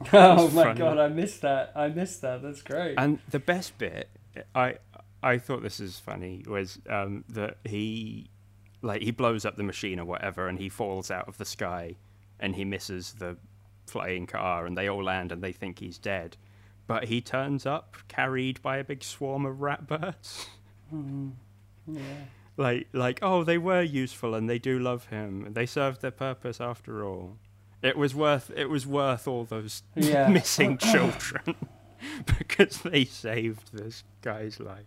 oh 0.12 0.48
my 0.50 0.74
god, 0.74 0.98
I 0.98 1.08
missed 1.08 1.42
that. 1.42 1.72
I 1.74 1.88
missed 1.88 2.22
that. 2.22 2.42
That's 2.42 2.62
great. 2.62 2.94
And 2.98 3.18
the 3.30 3.38
best 3.38 3.78
bit, 3.78 4.08
I 4.54 4.76
I 5.22 5.38
thought 5.38 5.62
this 5.62 5.80
is 5.80 5.98
funny, 5.98 6.44
was 6.46 6.78
um, 6.88 7.24
that 7.30 7.58
he 7.64 8.30
like 8.82 9.02
he 9.02 9.10
blows 9.10 9.44
up 9.44 9.56
the 9.56 9.62
machine 9.62 9.98
or 9.98 10.04
whatever, 10.04 10.48
and 10.48 10.58
he 10.58 10.68
falls 10.68 11.10
out 11.10 11.28
of 11.28 11.38
the 11.38 11.44
sky, 11.44 11.96
and 12.38 12.54
he 12.56 12.64
misses 12.64 13.14
the 13.14 13.36
flying 13.86 14.26
car, 14.26 14.66
and 14.66 14.76
they 14.76 14.88
all 14.88 15.02
land 15.02 15.32
and 15.32 15.42
they 15.42 15.52
think 15.52 15.78
he's 15.78 15.98
dead. 15.98 16.36
But 16.86 17.04
he 17.04 17.20
turns 17.20 17.64
up 17.64 17.96
carried 18.08 18.60
by 18.60 18.76
a 18.76 18.84
big 18.84 19.02
swarm 19.02 19.46
of 19.46 19.60
rat 19.60 19.86
birds. 19.86 20.46
Mm, 20.94 21.32
yeah. 21.86 22.00
like, 22.58 22.88
like, 22.92 23.20
oh, 23.22 23.42
they 23.42 23.56
were 23.56 23.82
useful 23.82 24.34
and 24.34 24.48
they 24.50 24.58
do 24.58 24.78
love 24.78 25.06
him. 25.06 25.52
They 25.54 25.64
served 25.64 26.02
their 26.02 26.10
purpose 26.10 26.60
after 26.60 27.04
all. 27.04 27.38
It 27.84 27.98
was 27.98 28.14
worth. 28.14 28.50
It 28.56 28.70
was 28.70 28.86
worth 28.86 29.28
all 29.28 29.44
those 29.44 29.82
Yeah. 29.94 30.28
missing 30.28 30.78
children 30.78 31.54
because 32.38 32.78
they 32.78 33.04
saved 33.04 33.70
this 33.74 34.02
guy's 34.22 34.58
life. 34.58 34.86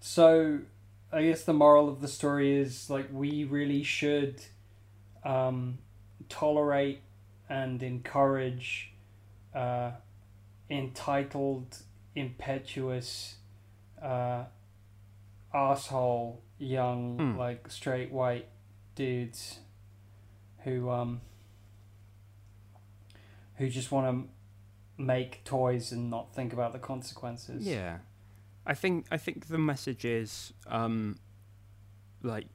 So, 0.00 0.60
I 1.10 1.22
guess 1.22 1.44
the 1.44 1.54
moral 1.54 1.88
of 1.88 2.02
the 2.02 2.08
story 2.08 2.54
is 2.54 2.90
like 2.90 3.08
we 3.10 3.44
really 3.44 3.82
should 3.82 4.42
um, 5.24 5.78
tolerate 6.28 7.00
and 7.48 7.82
encourage 7.82 8.92
uh, 9.54 9.92
entitled, 10.68 11.78
impetuous, 12.14 13.36
uh, 14.02 14.44
asshole 15.54 16.42
young 16.58 17.16
Hmm. 17.16 17.38
like 17.38 17.70
straight 17.70 18.10
white 18.12 18.48
dudes 18.96 19.60
who 20.64 20.90
um 20.90 21.20
who 23.56 23.68
just 23.68 23.92
want 23.92 24.06
to 24.06 25.02
make 25.02 25.44
toys 25.44 25.92
and 25.92 26.10
not 26.10 26.34
think 26.34 26.52
about 26.52 26.72
the 26.72 26.78
consequences. 26.78 27.66
Yeah, 27.66 27.98
I 28.66 28.74
think 28.74 29.06
I 29.10 29.16
think 29.16 29.48
the 29.48 29.58
message 29.58 30.04
is 30.04 30.52
um, 30.66 31.18
like 32.22 32.46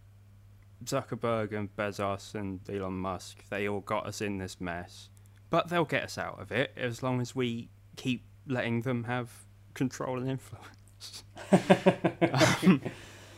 Zuckerberg 0.83 1.53
and 1.53 1.75
Bezos 1.75 2.35
and 2.35 2.59
Elon 2.69 2.93
Musk. 2.93 3.47
They 3.49 3.67
all 3.67 3.81
got 3.81 4.05
us 4.05 4.21
in 4.21 4.37
this 4.37 4.59
mess, 4.59 5.09
but 5.49 5.69
they'll 5.69 5.85
get 5.85 6.03
us 6.03 6.17
out 6.17 6.39
of 6.39 6.51
it 6.51 6.73
as 6.75 7.03
long 7.03 7.21
as 7.21 7.35
we 7.35 7.69
keep 7.95 8.25
letting 8.47 8.81
them 8.81 9.05
have 9.05 9.29
control 9.73 10.19
and 10.19 10.29
influence. 10.29 11.23
Um, 12.61 12.81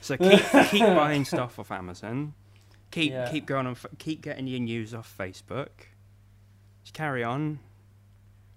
so 0.01 0.17
keep 0.17 0.41
keep 0.69 0.81
buying 0.81 1.25
stuff 1.25 1.59
off 1.59 1.71
Amazon. 1.71 2.33
Keep 2.91 3.11
Yeah. 3.11 3.31
keep 3.31 3.45
going 3.45 3.67
on. 3.67 3.75
Keep 3.97 4.21
getting 4.21 4.47
your 4.47 4.59
news 4.59 4.93
off 4.93 5.13
Facebook. 5.17 5.69
Just 6.83 6.93
carry 6.93 7.23
on. 7.23 7.59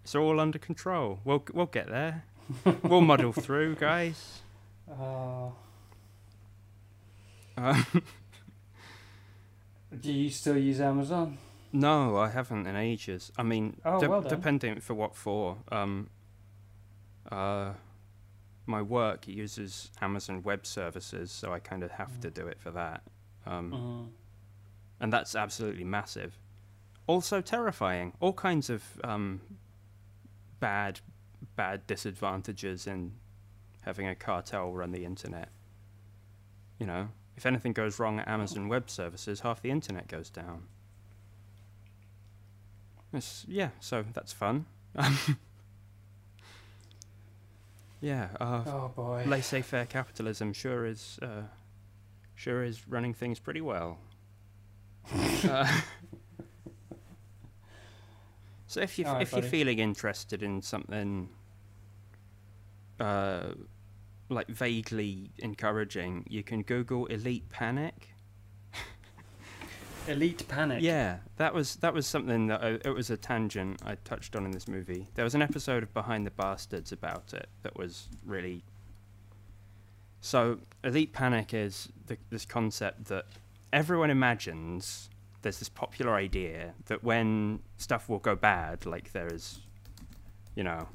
It's 0.02 0.14
all 0.14 0.38
under 0.40 0.58
control. 0.58 1.20
We'll 1.24 1.44
we'll 1.52 1.66
get 1.66 1.88
there. 1.88 2.24
we'll 2.82 3.00
muddle 3.00 3.32
through, 3.32 3.76
guys. 3.76 4.40
Uh, 4.90 5.48
Um, 7.56 7.86
do 10.00 10.12
you 10.12 10.28
still 10.30 10.56
use 10.58 10.80
Amazon? 10.80 11.38
no, 11.72 12.16
I 12.16 12.28
haven't 12.30 12.66
in 12.66 12.76
ages. 12.76 13.32
I 13.38 13.42
mean, 13.44 13.80
Oh, 13.84 14.00
de- 14.00 14.08
well 14.08 14.20
depending 14.22 14.80
for 14.80 14.94
what 14.94 15.14
for. 15.16 15.58
Um, 15.70 16.10
uh, 17.30 17.72
my 18.66 18.82
work 18.82 19.26
uses 19.28 19.90
Amazon 20.00 20.42
Web 20.42 20.66
Services, 20.66 21.30
so 21.32 21.52
I 21.52 21.58
kind 21.60 21.82
of 21.82 21.92
have 21.92 22.20
to 22.20 22.30
do 22.30 22.46
it 22.46 22.58
for 22.60 22.70
that. 22.72 23.02
Um, 23.46 23.72
Mhm. 23.72 24.23
And 25.04 25.12
that's 25.12 25.36
absolutely 25.36 25.84
massive. 25.84 26.38
Also 27.06 27.42
terrifying. 27.42 28.14
All 28.20 28.32
kinds 28.32 28.70
of 28.70 28.82
um, 29.04 29.42
bad, 30.60 31.00
bad 31.56 31.86
disadvantages 31.86 32.86
in 32.86 33.12
having 33.82 34.08
a 34.08 34.14
cartel 34.14 34.72
run 34.72 34.92
the 34.92 35.04
internet. 35.04 35.50
You 36.78 36.86
know, 36.86 37.08
if 37.36 37.44
anything 37.44 37.74
goes 37.74 37.98
wrong 37.98 38.18
at 38.18 38.26
Amazon 38.26 38.66
Web 38.68 38.88
Services, 38.88 39.40
half 39.40 39.60
the 39.60 39.70
internet 39.70 40.08
goes 40.08 40.30
down. 40.30 40.62
It's, 43.12 43.44
yeah, 43.46 43.68
so 43.80 44.06
that's 44.14 44.32
fun. 44.32 44.64
yeah, 48.00 48.28
uh, 48.40 48.62
Oh 48.66 48.90
boy. 48.96 49.24
laissez-faire 49.26 49.84
capitalism 49.84 50.54
sure 50.54 50.86
is 50.86 51.18
uh, 51.20 51.42
sure 52.34 52.64
is 52.64 52.88
running 52.88 53.12
things 53.12 53.38
pretty 53.38 53.60
well. 53.60 53.98
Uh, 55.12 55.80
so 58.66 58.80
if 58.80 58.98
you 58.98 59.04
right, 59.04 59.22
if 59.22 59.32
you're 59.32 59.42
feeling 59.42 59.78
interested 59.78 60.42
in 60.42 60.62
something 60.62 61.28
uh, 63.00 63.54
like 64.28 64.48
vaguely 64.48 65.30
encouraging, 65.38 66.24
you 66.28 66.42
can 66.42 66.62
Google 66.62 67.06
Elite 67.06 67.48
Panic. 67.50 68.08
Elite 70.08 70.46
Panic. 70.48 70.82
Yeah, 70.82 71.18
that 71.36 71.54
was 71.54 71.76
that 71.76 71.92
was 71.92 72.06
something 72.06 72.46
that 72.48 72.62
I, 72.62 72.68
it 72.84 72.94
was 72.94 73.10
a 73.10 73.16
tangent 73.16 73.80
I 73.84 73.96
touched 73.96 74.34
on 74.36 74.44
in 74.44 74.50
this 74.50 74.68
movie. 74.68 75.08
There 75.14 75.24
was 75.24 75.34
an 75.34 75.42
episode 75.42 75.82
of 75.82 75.92
Behind 75.92 76.26
the 76.26 76.30
Bastards 76.30 76.92
about 76.92 77.32
it 77.34 77.48
that 77.62 77.76
was 77.76 78.08
really. 78.24 78.64
So, 80.20 80.60
elite 80.82 81.12
panic 81.12 81.52
is 81.52 81.90
the, 82.06 82.16
this 82.30 82.46
concept 82.46 83.06
that 83.06 83.26
everyone 83.74 84.08
imagines. 84.08 85.10
There's 85.42 85.58
this 85.58 85.68
popular 85.68 86.14
idea 86.14 86.72
that 86.86 87.04
when 87.04 87.58
stuff 87.76 88.08
will 88.08 88.20
go 88.20 88.34
bad, 88.34 88.86
like 88.86 89.12
there 89.12 89.26
is, 89.26 89.58
you 90.54 90.62
know, 90.62 90.88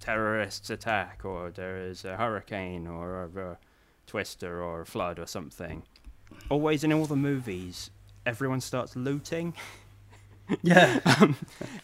terrorists 0.00 0.70
attack, 0.70 1.20
or 1.24 1.50
there 1.50 1.76
is 1.76 2.04
a 2.04 2.16
hurricane, 2.16 2.88
or 2.88 3.24
a, 3.24 3.50
a 3.50 3.58
twister, 4.06 4.60
or 4.60 4.80
a 4.80 4.86
flood, 4.86 5.20
or 5.20 5.26
something. 5.26 5.84
Always 6.50 6.82
in 6.82 6.92
all 6.92 7.04
the 7.04 7.14
movies, 7.14 7.90
everyone 8.26 8.60
starts 8.60 8.96
looting. 8.96 9.54
Yeah. 10.60 11.00
um, 11.22 11.36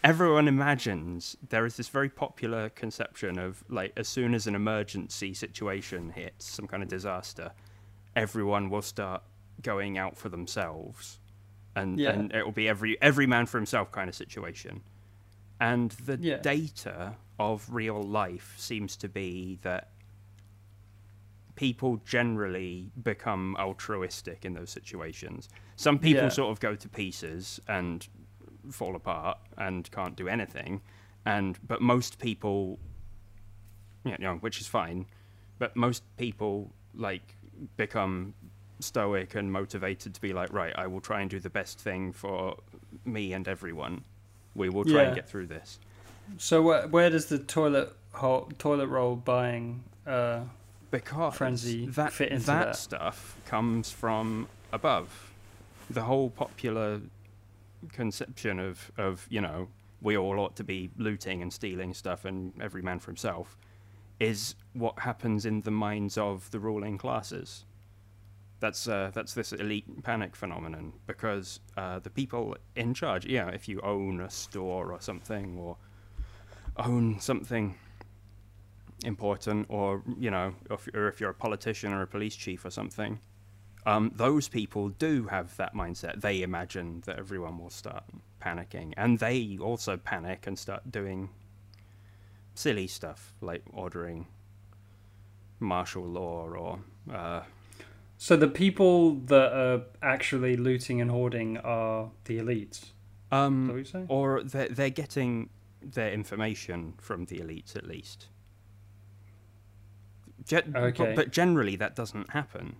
everyone 0.04 0.46
imagines 0.46 1.34
there 1.48 1.64
is 1.64 1.78
this 1.78 1.88
very 1.88 2.10
popular 2.10 2.68
conception 2.68 3.38
of 3.38 3.64
like 3.70 3.90
as 3.96 4.06
soon 4.06 4.34
as 4.34 4.46
an 4.46 4.54
emergency 4.54 5.32
situation 5.32 6.10
hits, 6.10 6.44
some 6.44 6.66
kind 6.66 6.82
of 6.82 6.88
disaster, 6.90 7.52
everyone 8.14 8.68
will 8.68 8.82
start 8.82 9.22
going 9.62 9.98
out 9.98 10.16
for 10.16 10.28
themselves, 10.28 11.18
and 11.74 11.98
Yeah. 11.98 12.10
and 12.10 12.32
it 12.32 12.44
will 12.44 12.52
be 12.52 12.68
every 12.68 13.00
every 13.02 13.26
man 13.26 13.46
for 13.46 13.58
himself 13.58 13.90
kind 13.92 14.08
of 14.08 14.14
situation. 14.14 14.82
And 15.60 15.90
the 15.92 16.16
Yeah. 16.16 16.38
data 16.38 17.16
of 17.38 17.68
real 17.72 18.02
life 18.02 18.54
seems 18.58 18.96
to 18.96 19.08
be 19.08 19.56
that 19.62 19.92
people 21.54 21.98
generally 22.06 22.90
become 23.02 23.54
altruistic 23.58 24.44
in 24.44 24.54
those 24.54 24.70
situations. 24.70 25.48
Some 25.76 25.98
people 25.98 26.24
Yeah. 26.24 26.28
sort 26.30 26.50
of 26.50 26.60
go 26.60 26.74
to 26.74 26.88
pieces 26.88 27.60
and 27.68 28.06
fall 28.70 28.96
apart 28.96 29.38
and 29.58 29.90
can't 29.90 30.16
do 30.16 30.28
anything, 30.28 30.80
and 31.24 31.58
but 31.66 31.82
most 31.82 32.18
people, 32.18 32.78
you 34.04 34.16
know, 34.18 34.36
which 34.36 34.60
is 34.60 34.66
fine, 34.66 35.06
but 35.58 35.76
most 35.76 36.02
people 36.16 36.72
like 36.94 37.36
become 37.76 38.34
stoic 38.84 39.34
and 39.34 39.52
motivated 39.52 40.14
to 40.14 40.20
be 40.20 40.32
like, 40.32 40.52
right, 40.52 40.72
I 40.76 40.86
will 40.86 41.00
try 41.00 41.20
and 41.20 41.30
do 41.30 41.40
the 41.40 41.50
best 41.50 41.78
thing 41.78 42.12
for 42.12 42.56
me 43.04 43.32
and 43.32 43.46
everyone. 43.48 44.04
We 44.54 44.68
will 44.68 44.84
try 44.84 45.02
Yeah. 45.02 45.06
and 45.08 45.14
get 45.14 45.28
through 45.28 45.46
this. 45.46 45.78
So 46.38 46.62
where 46.62 46.86
where 46.88 47.10
does 47.10 47.26
the 47.26 47.38
toilet 47.38 47.92
hole, 48.12 48.50
toilet 48.58 48.86
roll 48.88 49.16
buying? 49.16 49.84
Uh, 50.06 50.40
because 50.90 51.36
frenzy 51.36 51.86
that 51.86 52.12
fit 52.12 52.30
into 52.32 52.46
that, 52.46 52.64
that? 52.66 52.76
stuff 52.76 53.36
comes 53.46 53.90
from 53.90 54.48
above. 54.72 55.32
The 55.88 56.02
whole 56.02 56.30
popular 56.30 57.00
conception 57.92 58.58
of 58.58 58.90
of 58.98 59.26
you 59.30 59.40
know 59.40 59.68
we 60.02 60.16
all 60.16 60.38
ought 60.38 60.56
to 60.56 60.64
be 60.64 60.90
looting 60.96 61.42
and 61.42 61.52
stealing 61.52 61.92
stuff 61.94 62.24
and 62.24 62.52
every 62.60 62.82
man 62.82 62.98
for 62.98 63.10
himself 63.10 63.56
is 64.18 64.54
what 64.72 64.98
happens 65.00 65.44
in 65.46 65.60
the 65.62 65.70
minds 65.70 66.16
of 66.18 66.50
the 66.50 66.58
ruling 66.60 66.96
classes. 66.98 67.64
That's 68.60 68.86
uh, 68.86 69.10
that's 69.12 69.34
this 69.34 69.52
elite 69.52 70.02
panic 70.02 70.36
phenomenon 70.36 70.92
because 71.06 71.60
uh, 71.76 71.98
the 71.98 72.10
people 72.10 72.56
in 72.76 72.94
charge, 72.94 73.26
yeah, 73.26 73.48
if 73.48 73.68
you 73.68 73.80
own 73.80 74.20
a 74.20 74.30
store 74.30 74.92
or 74.92 75.00
something 75.00 75.58
or 75.58 75.76
own 76.76 77.18
something 77.20 77.76
important 79.04 79.66
or 79.68 80.02
you 80.18 80.30
know 80.30 80.54
if, 80.70 80.88
or 80.94 81.08
if 81.08 81.20
you're 81.20 81.30
a 81.30 81.34
politician 81.34 81.92
or 81.92 82.02
a 82.02 82.06
police 82.06 82.36
chief 82.36 82.64
or 82.64 82.70
something 82.70 83.18
um, 83.86 84.12
those 84.14 84.48
people 84.48 84.90
do 84.90 85.26
have 85.28 85.56
that 85.56 85.74
mindset. 85.74 86.20
They 86.20 86.42
imagine 86.42 87.02
that 87.06 87.18
everyone 87.18 87.58
will 87.58 87.70
start 87.70 88.04
panicking 88.40 88.92
and 88.96 89.18
they 89.18 89.58
also 89.60 89.96
panic 89.96 90.46
and 90.46 90.58
start 90.58 90.90
doing 90.90 91.30
silly 92.54 92.86
stuff 92.86 93.32
like 93.40 93.62
ordering 93.72 94.26
martial 95.60 96.04
law 96.04 96.46
or 96.46 96.78
uh, 97.12 97.42
so 98.22 98.36
the 98.36 98.48
people 98.48 99.14
that 99.14 99.50
are 99.54 99.80
actually 100.02 100.54
looting 100.54 101.00
and 101.00 101.10
hoarding 101.10 101.56
are 101.56 102.10
the 102.26 102.38
elites. 102.38 102.82
Is 102.82 102.92
that 103.32 103.38
what 103.38 103.94
um, 103.94 104.06
or 104.08 104.42
they're, 104.42 104.68
they're 104.68 104.90
getting 104.90 105.48
their 105.80 106.12
information 106.12 106.92
from 106.98 107.24
the 107.24 107.38
elites 107.38 107.74
at 107.74 107.86
least 107.86 108.26
Ge- 110.44 110.64
but- 110.66 110.76
Okay. 111.00 111.14
but 111.16 111.30
generally 111.30 111.76
that 111.76 111.96
doesn't 111.96 112.30
happen 112.30 112.76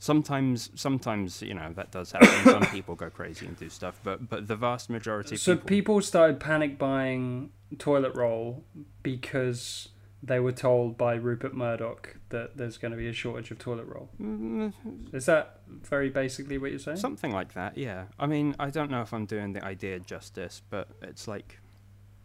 Sometimes, 0.00 0.70
sometimes 0.74 1.42
you 1.42 1.54
know 1.54 1.72
that 1.74 1.90
does 1.90 2.12
happen. 2.12 2.28
Some 2.44 2.62
people 2.66 2.94
go 2.94 3.10
crazy 3.10 3.46
and 3.46 3.56
do 3.58 3.68
stuff, 3.68 3.98
but 4.04 4.28
but 4.28 4.46
the 4.46 4.54
vast 4.54 4.88
majority 4.88 5.36
So 5.36 5.54
people, 5.56 5.66
people 5.68 6.00
started 6.02 6.38
panic 6.38 6.78
buying 6.78 7.50
toilet 7.78 8.14
roll 8.14 8.62
because 9.02 9.88
they 10.22 10.40
were 10.40 10.52
told 10.52 10.98
by 10.98 11.14
Rupert 11.14 11.54
Murdoch 11.54 12.16
that 12.30 12.56
there's 12.56 12.76
going 12.76 12.90
to 12.90 12.96
be 12.98 13.08
a 13.08 13.12
shortage 13.12 13.50
of 13.50 13.58
toilet 13.58 13.86
roll. 13.86 14.08
Mm, 14.20 14.72
Is 15.14 15.26
that 15.26 15.60
very 15.68 16.10
basically 16.10 16.58
what 16.58 16.70
you're 16.70 16.80
saying? 16.80 16.96
something 16.96 17.32
like 17.32 17.54
that. 17.54 17.78
Yeah, 17.78 18.06
I 18.18 18.26
mean, 18.26 18.54
I 18.58 18.70
don't 18.70 18.90
know 18.90 19.02
if 19.02 19.12
I'm 19.14 19.26
doing 19.26 19.52
the 19.52 19.64
idea 19.64 19.98
justice, 20.00 20.62
but 20.70 20.88
it's 21.02 21.28
like 21.28 21.58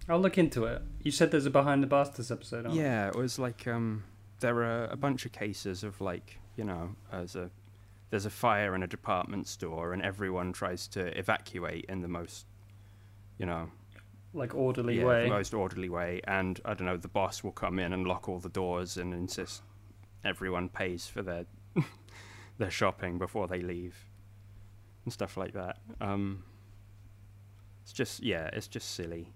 I'll 0.10 0.20
look 0.20 0.38
into 0.38 0.66
it. 0.66 0.82
You 1.02 1.12
said 1.12 1.32
there's 1.32 1.46
a 1.46 1.52
behind 1.52 1.84
the 1.84 1.88
bastards 1.88 2.32
episode. 2.32 2.66
aren't 2.66 2.78
Yeah, 2.78 3.08
it 3.08 3.16
was 3.16 3.40
like 3.40 3.68
um, 3.68 4.04
there 4.40 4.58
are 4.64 4.86
a 4.86 4.98
bunch 4.98 5.26
of 5.26 5.32
cases 5.32 5.84
of 5.84 6.02
like 6.02 6.40
you 6.56 6.64
know, 6.64 6.96
as 7.12 7.36
a 7.36 7.50
there's 8.10 8.26
a 8.26 8.30
fire 8.30 8.76
in 8.76 8.84
a 8.84 8.88
department 8.88 9.48
store 9.48 9.92
and 9.94 10.02
everyone 10.04 10.54
tries 10.54 10.88
to 10.88 11.18
evacuate 11.18 11.86
in 11.90 12.02
the 12.02 12.08
most, 12.08 12.46
you 13.40 13.46
know, 13.46 13.70
there? 13.70 13.70
Like 14.34 14.56
orderly 14.56 15.00
yeah, 15.00 15.06
way. 15.06 15.24
the 15.24 15.30
most 15.30 15.54
orderly 15.54 15.90
way. 15.90 16.22
And 16.26 16.60
I 16.66 16.74
don't 16.74 16.88
know, 16.88 16.98
the 16.98 17.08
boss 17.08 17.44
will 17.44 17.52
come 17.52 17.80
in 17.80 17.94
and 17.94 18.08
lock 18.08 18.28
all 18.28 18.40
the 18.40 18.50
doors 18.50 18.98
and 18.98 19.14
insist 19.14 19.62
everyone 20.24 20.70
pays 20.70 21.08
for 21.08 21.22
their 21.22 21.46
their 22.58 22.72
shopping 22.72 23.18
before 23.18 23.48
they 23.48 23.62
leave 23.62 23.96
and 25.04 25.14
stuff 25.14 25.38
like 25.38 25.54
that. 25.54 25.78
Um, 26.02 26.44
it's 27.84 27.94
just 27.94 28.24
yeah, 28.24 28.50
it's 28.54 28.68
just 28.68 28.94
silly. 28.94 29.34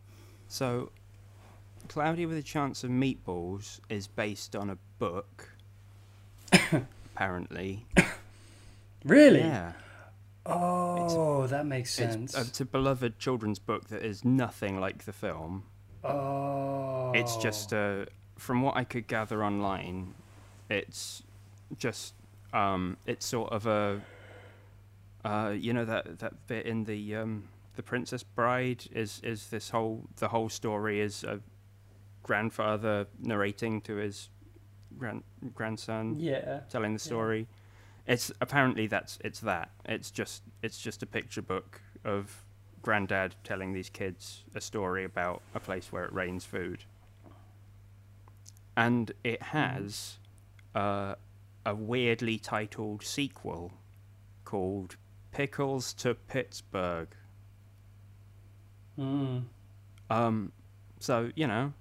So, 0.48 0.92
Cloudy 1.90 2.26
with 2.26 2.38
a 2.38 2.44
Chance 2.44 2.84
of 2.84 2.90
Meatballs 2.90 3.82
is 3.90 4.08
based 4.08 4.56
on 4.56 4.70
a 4.70 4.78
book, 4.98 5.50
apparently. 7.16 7.86
Really? 9.04 9.40
Yeah, 9.40 9.74
Oh, 10.50 11.48
that 11.48 11.66
makes 11.66 11.92
sense. 11.92 12.34
it's, 12.36 12.48
it's 12.50 12.62
a 12.62 12.66
beloved 12.66 13.20
children's 13.20 13.60
book 13.60 13.90
that 13.90 14.04
is 14.04 14.24
nothing 14.26 14.80
like 14.80 15.06
the 15.06 15.14
film. 15.14 15.64
oh. 16.04 17.12
It's 17.14 17.38
just 17.38 17.74
uh, 17.74 18.06
from 18.38 18.62
what 18.62 18.76
I 18.76 18.84
could 18.84 19.08
gather 19.08 19.44
online, 19.44 20.14
it's 20.70 21.24
just 21.78 22.14
um, 22.54 22.98
it's 23.06 23.26
sort 23.26 23.52
of 23.52 23.66
a 23.66 24.02
uh, 25.26 25.54
you 25.58 25.74
know 25.74 25.86
that 25.86 26.20
that 26.20 26.48
bit 26.48 26.66
in 26.66 26.84
the 26.84 27.16
um, 27.16 27.48
the 27.76 27.84
Princess 27.84 28.24
Bride 28.24 28.84
is 28.92 29.22
is 29.24 29.48
this 29.48 29.70
whole 29.70 30.04
the 30.18 30.28
whole 30.28 30.50
story 30.50 31.00
is 31.00 31.24
a 31.24 31.40
grandfather 32.24 33.08
narrating 33.22 33.80
to 33.82 33.96
his 33.96 34.30
grand 34.98 35.24
grandson 35.56 36.20
Yeah. 36.20 36.60
telling 36.70 36.94
the 36.94 37.00
story. 37.00 37.48
It's 38.08 38.32
apparently 38.40 38.88
that's 38.88 39.20
it's 39.24 39.42
that. 39.42 39.72
It's 39.86 40.12
just 40.12 40.44
it's 40.64 40.80
just 40.80 41.04
a 41.04 41.06
picture 41.06 41.42
book 41.42 41.82
of 42.06 42.44
granddad 42.82 43.36
telling 43.44 43.74
these 43.74 43.90
kids 43.90 44.44
a 44.56 44.62
story 44.62 45.04
about 45.04 45.42
a 45.54 45.60
place 45.60 45.92
where 45.92 46.06
it 46.06 46.14
rains 46.14 46.46
food. 46.46 46.86
And 48.78 49.12
it 49.24 49.42
has 49.42 50.20
uh, 50.74 51.16
a 51.66 51.76
weirdly 51.76 52.38
titled 52.38 53.04
sequel 53.04 53.74
called 54.46 54.96
Pickles 55.32 55.94
to 55.96 56.14
Pittsburgh. 56.14 57.10
Mm. 58.98 59.44
Um, 60.10 60.52
so 61.00 61.32
you 61.36 61.48
know, 61.48 61.74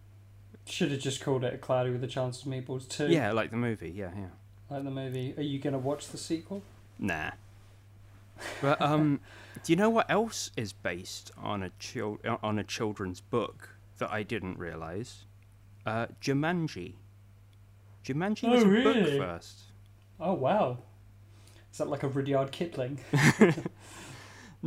Should 0.67 0.91
have 0.91 1.01
just 1.01 1.21
called 1.23 1.45
it 1.45 1.55
a 1.55 1.59
Cloudy 1.59 1.91
with 1.91 2.03
a 2.03 2.09
Chance 2.09 2.43
of 2.43 2.49
Meatballs 2.49 2.89
too. 2.89 3.07
yeah, 3.09 3.31
like 3.31 3.53
the 3.53 3.57
movie, 3.57 3.91
yeah, 3.91 4.11
yeah. 4.17 4.27
Like 4.71 4.85
the 4.85 4.91
movie. 4.91 5.35
Are 5.37 5.43
you 5.43 5.59
gonna 5.59 5.79
watch 5.79 6.09
the 6.09 6.19
sequel? 6.19 6.63
Nah. 6.99 7.31
But 8.61 8.83
um, 8.83 9.21
do 9.65 9.73
you 9.73 9.77
know 9.77 9.89
what 9.89 10.11
else 10.11 10.51
is 10.59 10.73
based 10.75 11.31
on 11.39 11.63
a 11.63 11.71
chil- 11.79 12.19
uh, 12.23 12.37
on 12.43 12.59
a 12.59 12.65
children's 12.65 13.21
book 13.23 13.71
that 13.99 14.13
I 14.13 14.23
didn't 14.23 14.59
realize? 14.59 15.25
Uh, 15.87 16.07
Jumanji. 16.21 16.95
Jumanji 18.05 18.47
Oh, 18.47 18.51
was 18.51 18.63
a 18.63 18.67
really? 18.69 18.93
book 19.19 19.19
first. 19.19 19.61
Oh 20.21 20.35
wow. 20.35 20.79
Is 21.73 21.79
that 21.79 21.89
like 21.89 22.03
a 22.03 22.09
Rudyard 22.09 22.51
Kipling? 22.53 22.99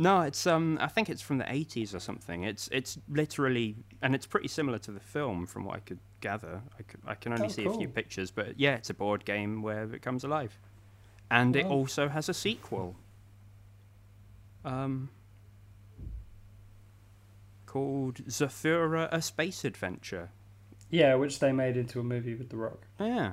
No, 0.00 0.22
it's 0.22 0.46
um, 0.46 0.78
I 0.80 0.86
think 0.86 1.10
it's 1.10 1.20
from 1.20 1.36
the 1.36 1.52
eighties 1.52 1.94
or 1.94 2.00
something. 2.00 2.44
It's 2.44 2.70
it's 2.72 2.98
literally, 3.06 3.76
and 4.00 4.14
it's 4.14 4.24
pretty 4.24 4.48
similar 4.48 4.78
to 4.78 4.90
the 4.92 4.98
film 5.00 5.46
from 5.46 5.66
what 5.66 5.76
I 5.76 5.80
could 5.80 5.98
gather. 6.22 6.62
I 6.78 6.82
could, 6.84 7.00
I 7.06 7.14
can 7.14 7.34
only 7.34 7.44
Oh, 7.44 7.48
see 7.50 7.66
a 7.66 7.72
few 7.74 7.86
pictures, 7.86 8.30
but 8.30 8.58
yeah, 8.58 8.76
it's 8.76 8.88
a 8.88 8.94
board 8.94 9.26
game 9.26 9.60
where 9.60 9.82
it 9.94 10.00
comes 10.00 10.24
alive, 10.24 10.58
and 11.30 11.54
it 11.54 11.66
also 11.66 12.08
has 12.08 12.30
a 12.30 12.34
sequel. 12.34 12.96
Um, 14.64 15.10
called 17.66 18.24
Zathura: 18.26 19.06
A 19.12 19.20
Space 19.20 19.66
Adventure. 19.66 20.30
Yeah, 20.88 21.14
which 21.16 21.40
they 21.40 21.52
made 21.52 21.76
into 21.76 22.00
a 22.00 22.02
movie 22.02 22.34
with 22.34 22.48
The 22.48 22.56
Rock. 22.56 22.86
Yeah. 22.98 23.32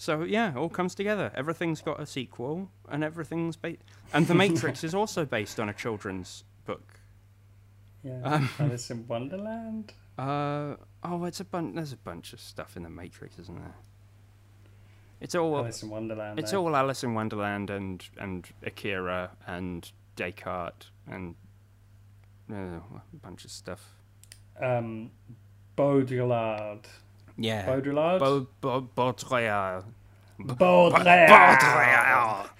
So 0.00 0.22
yeah, 0.22 0.52
it 0.52 0.56
all 0.56 0.70
comes 0.70 0.94
together. 0.94 1.30
Everything's 1.34 1.82
got 1.82 2.00
a 2.00 2.06
sequel, 2.06 2.70
and 2.88 3.04
everything's 3.04 3.56
based. 3.56 3.82
And 4.14 4.26
The 4.26 4.34
Matrix 4.34 4.82
is 4.82 4.94
also 4.94 5.26
based 5.26 5.60
on 5.60 5.68
a 5.68 5.74
children's 5.74 6.44
book. 6.64 6.98
Yeah. 8.02 8.22
Um, 8.24 8.48
Alice 8.58 8.90
in 8.90 9.06
Wonderland. 9.06 9.92
Uh 10.16 10.76
oh, 11.04 11.24
it's 11.24 11.40
a 11.40 11.44
bunch. 11.44 11.74
There's 11.74 11.92
a 11.92 11.98
bunch 11.98 12.32
of 12.32 12.40
stuff 12.40 12.78
in 12.78 12.84
the 12.84 12.88
Matrix, 12.88 13.38
isn't 13.40 13.54
there? 13.58 13.74
It's 15.20 15.34
all 15.34 15.58
Alice 15.58 15.82
in 15.82 15.90
Wonderland. 15.90 16.38
it's 16.38 16.52
though. 16.52 16.64
all 16.64 16.76
Alice 16.76 17.04
in 17.04 17.12
Wonderland 17.12 17.68
and 17.68 18.02
and 18.16 18.48
Akira 18.62 19.32
and 19.46 19.92
Descartes 20.16 20.86
and 21.10 21.34
uh, 22.50 22.54
a 22.56 23.16
bunch 23.20 23.44
of 23.44 23.50
stuff. 23.50 23.84
um, 24.62 25.10
Baudrillard. 25.76 26.86
Yeah. 27.40 27.66
Baudrillard. 27.66 28.18
Bo- 28.20 28.46
Bo- 28.60 28.88
Baudrillard. 28.94 29.84
Baudrillard. 30.38 32.50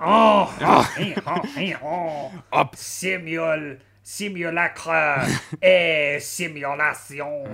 Oh, 0.00 0.54
oh, 1.82 2.30
Up. 2.52 2.76
Simul, 2.76 3.78
simulacre 4.02 5.26
et 5.62 6.20
simulation. 6.20 7.44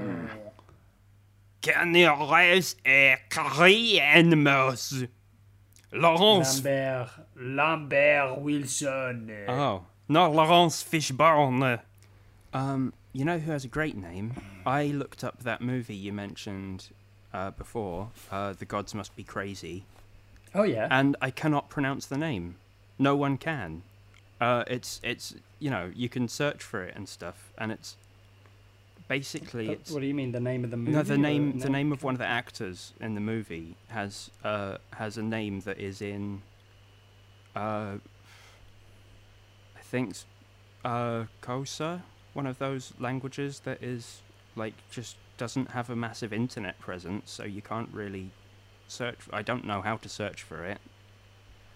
Canneres 1.63 2.77
et 2.85 3.17
Carrienmos. 3.31 5.07
Laurence. 5.93 6.57
Lambert, 6.57 7.11
Lambert 7.37 8.41
Wilson. 8.41 9.31
Oh, 9.49 9.83
not 10.09 10.35
Laurence 10.35 10.83
Fishburne. 10.83 11.79
Um, 12.53 12.93
you 13.15 13.24
know 13.24 13.39
who 13.39 13.51
has 13.53 13.65
a 13.65 13.69
great 13.69 13.97
name? 13.97 14.35
I 14.66 14.86
looked 14.89 15.24
up 15.24 15.43
that 15.45 15.62
movie 15.62 15.95
you 15.95 16.12
mentioned 16.12 16.89
uh, 17.32 17.53
before, 17.53 18.11
uh, 18.31 18.53
The 18.53 18.65
Gods 18.66 18.95
Must 18.95 19.15
Be 19.16 19.24
Crazy, 19.24 19.85
Oh 20.55 20.65
yeah. 20.65 20.89
and 20.91 21.16
I 21.23 21.31
cannot 21.31 21.70
pronounce 21.70 22.05
the 22.07 22.19
name. 22.19 22.57
No 22.99 23.16
one 23.16 23.39
can. 23.39 23.82
Uh, 24.41 24.65
it's 24.66 25.01
it's 25.03 25.35
you 25.59 25.70
know 25.70 25.91
you 25.95 26.09
can 26.09 26.28
search 26.28 26.62
for 26.62 26.82
it 26.85 26.95
and 26.97 27.09
stuff, 27.09 27.53
and 27.57 27.73
it's 27.73 27.97
basically 29.09 29.69
But 29.69 29.73
it's 29.78 29.91
what 29.91 30.01
do 30.01 30.07
you 30.07 30.15
mean? 30.15 30.32
The 30.32 30.41
name 30.41 30.65
of 30.65 30.70
the 30.70 30.77
movie? 30.77 30.93
no 30.93 31.03
the 31.03 31.16
name 31.19 31.59
the 31.61 31.70
name 31.70 31.93
of 31.93 32.03
one 32.03 32.15
of 32.15 32.19
the 32.19 32.27
actors 32.27 32.93
in 33.01 33.15
the 33.15 33.20
movie 33.20 33.77
has 33.89 34.31
uh 34.43 34.78
has 34.95 35.16
a 35.19 35.23
name 35.23 35.61
that 35.61 35.78
is 35.78 36.03
in 36.03 36.43
uh 37.55 37.97
I 39.77 39.81
think 39.82 40.15
uh 40.85 41.24
Xhosa, 41.43 42.03
one 42.35 42.47
of 42.47 42.59
those 42.59 42.93
languages 42.98 43.61
that 43.61 43.82
is 43.82 44.20
like 44.56 44.74
just 44.90 45.16
doesn't 45.36 45.70
have 45.70 45.90
a 45.90 45.97
massive 45.97 46.32
internet 46.32 46.78
presence, 46.78 47.31
so 47.31 47.44
you 47.44 47.62
can't 47.62 47.89
really 47.93 48.31
search. 48.86 49.19
I 49.32 49.43
don't 49.43 49.65
know 49.65 49.81
how 49.82 49.97
to 49.97 50.09
search 50.09 50.43
for 50.43 50.65
it. 50.65 50.78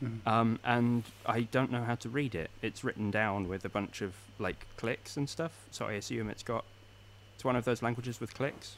Mhm. 0.02 0.24
Um, 0.26 0.60
and 0.62 1.02
I 1.26 1.40
don't 1.42 1.72
know 1.72 1.82
how 1.82 1.96
to 1.96 2.08
read 2.08 2.34
it. 2.36 2.50
It's 2.62 2.84
written 2.84 3.10
down 3.10 3.48
with 3.48 3.64
a 3.64 3.68
bunch 3.68 4.00
of 4.00 4.14
like 4.38 4.66
clicks 4.76 5.16
and 5.16 5.28
stuff, 5.28 5.66
so 5.70 5.86
I 5.86 5.92
assume 5.92 6.28
it's 6.30 6.42
got. 6.44 6.64
It's 7.34 7.44
one 7.44 7.56
of 7.56 7.64
those 7.64 7.82
languages 7.82 8.20
with 8.20 8.34
clicks. 8.34 8.76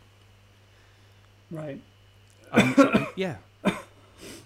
Right. 1.50 1.80
Um, 2.52 2.74
so, 2.74 3.06
yeah, 3.16 3.36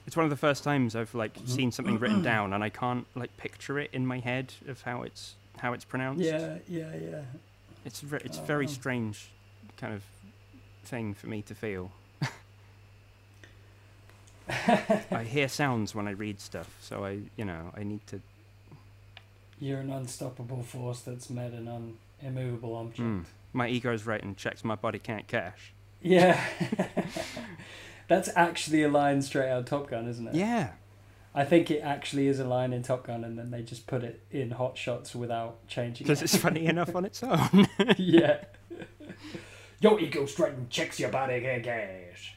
it's 0.06 0.16
one 0.16 0.24
of 0.24 0.30
the 0.30 0.36
first 0.36 0.64
times 0.64 0.96
I've 0.96 1.14
like 1.14 1.36
seen 1.46 1.70
something 1.72 1.98
written 1.98 2.22
down, 2.22 2.52
and 2.52 2.62
I 2.64 2.70
can't 2.70 3.06
like 3.14 3.36
picture 3.36 3.78
it 3.78 3.90
in 3.92 4.06
my 4.06 4.18
head 4.18 4.54
of 4.66 4.82
how 4.82 5.02
it's 5.02 5.36
how 5.58 5.72
it's 5.72 5.84
pronounced. 5.84 6.22
Yeah, 6.24 6.58
yeah, 6.68 6.94
yeah. 6.94 7.22
it's 7.84 8.00
ve- 8.00 8.18
it's 8.24 8.38
a 8.38 8.42
very 8.42 8.66
Oh. 8.66 8.68
strange 8.68 9.30
kind 9.76 9.94
of 9.94 10.02
thing 10.84 11.14
for 11.14 11.26
me 11.28 11.42
to 11.42 11.54
feel. 11.54 11.90
I 14.48 15.24
hear 15.24 15.48
sounds 15.48 15.94
when 15.94 16.06
I 16.06 16.10
read 16.10 16.40
stuff, 16.40 16.76
so 16.80 17.04
I 17.04 17.20
you 17.36 17.44
know 17.44 17.72
I 17.76 17.82
need 17.82 18.06
to. 18.08 18.20
You're 19.58 19.80
an 19.80 19.90
unstoppable 19.90 20.62
force 20.62 21.00
that's 21.00 21.30
met 21.30 21.52
an 21.52 21.68
un- 21.68 21.96
immovable 22.20 22.74
object. 22.76 23.08
Mm. 23.08 23.24
My 23.52 23.68
ego's 23.68 24.04
right 24.04 24.22
and 24.22 24.36
checks 24.36 24.64
my 24.64 24.74
body 24.74 24.98
can't 24.98 25.26
cash. 25.26 25.72
Yeah. 26.02 26.38
that's 28.08 28.28
actually 28.36 28.82
a 28.82 28.88
line 28.88 29.22
straight 29.22 29.48
out 29.48 29.60
of 29.60 29.64
Top 29.66 29.88
Gun, 29.88 30.06
isn't 30.08 30.28
it? 30.28 30.34
Yeah. 30.34 30.70
I 31.34 31.44
think 31.44 31.70
it 31.70 31.80
actually 31.80 32.28
is 32.28 32.38
a 32.38 32.44
line 32.44 32.72
in 32.72 32.82
Top 32.82 33.06
Gun, 33.06 33.24
and 33.24 33.36
then 33.36 33.50
they 33.50 33.62
just 33.62 33.86
put 33.88 34.04
it 34.04 34.22
in 34.30 34.52
Hot 34.52 34.78
Shots 34.78 35.14
without 35.16 35.66
changing 35.66 36.04
Because 36.06 36.20
it. 36.20 36.26
it's 36.26 36.36
funny 36.36 36.66
enough 36.66 36.94
on 36.94 37.04
its 37.04 37.22
own. 37.24 37.66
yeah. 37.98 38.44
Your 39.80 39.98
ego 40.00 40.26
straight 40.26 40.52
and 40.52 40.70
checks 40.70 41.00
your 41.00 41.10
body 41.10 41.40
gas. 41.40 42.30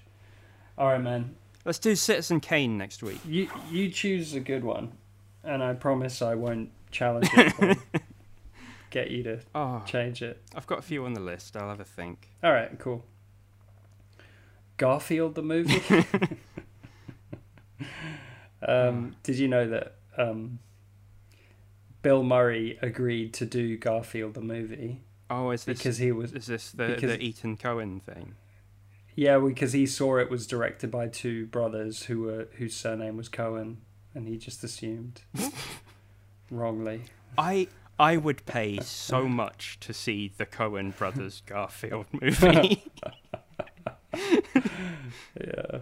All 0.77 0.87
right, 0.87 1.01
man. 1.01 1.35
Let's 1.63 1.79
do 1.79 1.95
Citizen 1.95 2.39
Kane 2.39 2.77
next 2.77 3.03
week. 3.03 3.19
You 3.25 3.49
you 3.69 3.89
choose 3.89 4.33
a 4.33 4.39
good 4.39 4.63
one, 4.63 4.93
and 5.43 5.61
I 5.61 5.73
promise 5.73 6.21
I 6.21 6.33
won't 6.35 6.71
challenge 6.91 7.29
it. 7.35 7.77
get 8.89 9.11
you 9.11 9.21
to 9.23 9.39
Oh, 9.53 9.83
change 9.85 10.21
it. 10.21 10.41
I've 10.55 10.65
got 10.65 10.79
a 10.79 10.81
few 10.81 11.05
on 11.05 11.13
the 11.13 11.19
list. 11.19 11.55
I'll 11.57 11.69
have 11.69 11.79
a 11.79 11.85
think. 11.85 12.29
All 12.43 12.51
right, 12.53 12.77
cool. 12.79 13.03
Garfield 14.77 15.35
the 15.35 15.41
movie. 15.43 15.83
Um, 18.61 19.15
did 19.23 19.37
you 19.37 19.47
know 19.47 19.67
that 19.69 19.95
um, 20.17 20.59
Bill 22.01 22.23
Murray 22.23 22.77
agreed 22.81 23.33
to 23.35 23.45
do 23.45 23.77
Garfield 23.77 24.33
the 24.33 24.41
movie 24.41 25.01
Oh, 25.29 25.51
is 25.51 25.65
this 25.65 25.77
because 25.77 25.97
he 25.97 26.11
was 26.11 26.31
is 26.33 26.45
this 26.47 26.71
the, 26.71 26.87
because- 26.87 27.11
the 27.17 27.21
Ethan 27.23 27.57
Coen 27.57 28.01
thing? 28.01 28.35
yeah 29.15 29.37
because 29.39 29.73
he 29.73 29.85
saw 29.87 30.17
it 30.17 30.29
was 30.29 30.45
directed 30.47 30.91
by 30.91 31.07
two 31.07 31.47
brothers 31.47 32.03
who 32.03 32.21
were 32.21 32.47
whose 32.57 32.75
surname 32.75 33.17
was 33.17 33.27
Cohen 33.29 33.77
and 34.15 34.27
he 34.27 34.37
just 34.37 34.63
assumed 34.63 35.21
wrongly. 36.51 37.01
I 37.37 37.67
I 37.99 38.17
would 38.17 38.45
pay 38.45 38.79
so 38.81 39.27
much 39.27 39.79
to 39.81 39.93
see 39.93 40.31
the 40.37 40.45
Coen 40.45 40.95
brothers 40.97 41.41
Garfield 41.45 42.05
movie. 42.21 42.83
Yeah. 45.39 45.79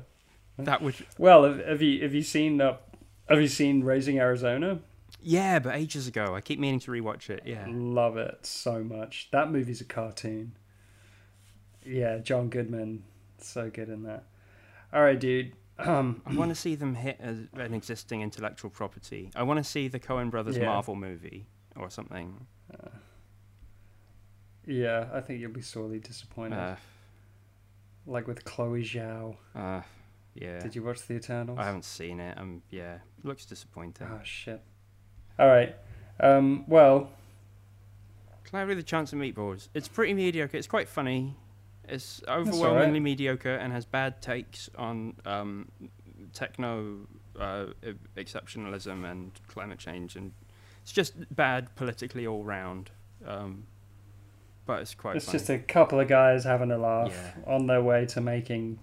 That 0.58 0.82
would 0.82 0.96
Well, 1.18 1.44
have, 1.44 1.60
have 1.66 1.82
you 1.82 2.02
have 2.04 2.14
you 2.14 2.22
seen 2.24 2.62
uh, 2.62 2.78
have 3.30 3.42
you 3.42 3.48
seen 3.48 3.84
Raising 3.84 4.20
Arizona? 4.20 4.80
yeah, 5.22 5.60
but 5.60 5.76
ages 5.76 6.08
ago. 6.08 6.36
I 6.36 6.42
keep 6.42 6.60
meaning 6.60 6.80
to 6.82 6.92
rewatch 6.92 7.30
it. 7.30 7.42
Yeah. 7.46 7.66
Love 7.68 8.18
it 8.18 8.46
so 8.46 8.84
much. 8.84 9.30
That 9.32 9.52
movie's 9.52 9.82
a 9.82 9.86
cartoon. 9.86 10.54
Yeah, 11.86 12.20
John 12.20 12.50
Goodman, 12.50 13.04
so 13.40 13.70
good 13.70 13.90
in 13.90 14.04
that. 14.04 14.24
All 14.94 15.02
right, 15.02 15.20
dude. 15.20 15.54
Um, 15.78 16.22
I 16.26 16.34
want 16.36 16.50
to 16.50 16.56
see 16.56 16.76
them 16.76 16.96
hit 16.96 17.18
as 17.20 17.40
an 17.54 17.74
existing 17.74 18.22
intellectual 18.22 18.72
property. 18.72 19.30
I 19.36 19.44
want 19.44 19.58
to 19.58 19.64
see 19.64 19.88
the 19.90 20.00
Coen 20.00 20.32
brothers 20.32 20.58
Yeah. 20.58 20.66
Marvel 20.68 20.96
movie 20.96 21.48
or 21.76 21.90
something. 21.90 22.48
yeah, 24.66 25.08
I 25.14 25.22
think 25.22 25.40
you'll 25.42 25.52
be 25.52 25.62
sorely 25.62 26.00
disappointed. 26.00 26.58
Uh, 26.58 26.76
like 28.08 28.28
with 28.28 28.44
Chloe 28.46 28.84
Zhao. 28.84 29.36
uh, 29.56 29.82
yeah. 30.36 30.60
Did 30.60 30.76
you 30.76 30.84
watch 30.84 31.08
The 31.08 31.16
Eternals? 31.16 31.58
I 31.60 31.66
haven't 31.66 31.86
seen 31.86 32.20
it. 32.20 32.38
Um, 32.38 32.62
yeah, 32.70 33.00
looks 33.24 33.46
disappointing. 33.46 34.08
Oh 34.12 34.20
shit. 34.24 34.62
All 35.40 35.48
right. 35.48 35.76
Um, 36.20 36.64
well, 36.68 37.10
have 38.52 38.68
the 38.70 38.84
chance 38.84 39.12
of 39.12 39.20
meatballs? 39.20 39.68
It's 39.74 39.88
pretty 39.88 40.14
mediocre. 40.14 40.58
It's 40.58 40.68
quite 40.68 40.88
funny. 40.88 41.36
It's 41.88 42.22
all 42.28 42.40
right. 42.40 42.48
overwhelmingly 42.48 43.00
mediocre 43.00 43.56
and 43.56 43.72
has 43.74 43.86
bad 43.86 44.22
takes 44.22 44.70
on 44.78 45.16
um, 45.26 45.70
techno 46.34 47.08
uh, 47.40 47.68
exceptionalism 48.18 49.10
and 49.10 49.32
climate 49.48 49.78
change, 49.78 50.16
and 50.16 50.32
it's 50.82 50.92
just 50.92 51.14
bad 51.36 51.76
politically 51.76 52.26
all 52.26 52.44
round. 52.44 52.92
Um, 53.26 53.68
but 54.66 54.82
it's 54.82 54.96
quite. 54.96 55.18
it's 55.18 55.26
funny. 55.26 55.38
just 55.38 55.50
a 55.50 55.60
couple 55.60 56.00
of 56.00 56.08
guys 56.08 56.44
having 56.44 56.72
a 56.72 56.78
laugh 56.78 57.12
Yeah. 57.12 57.54
on 57.54 57.68
their 57.68 57.84
way 57.84 58.06
to 58.08 58.22
making 58.22 58.80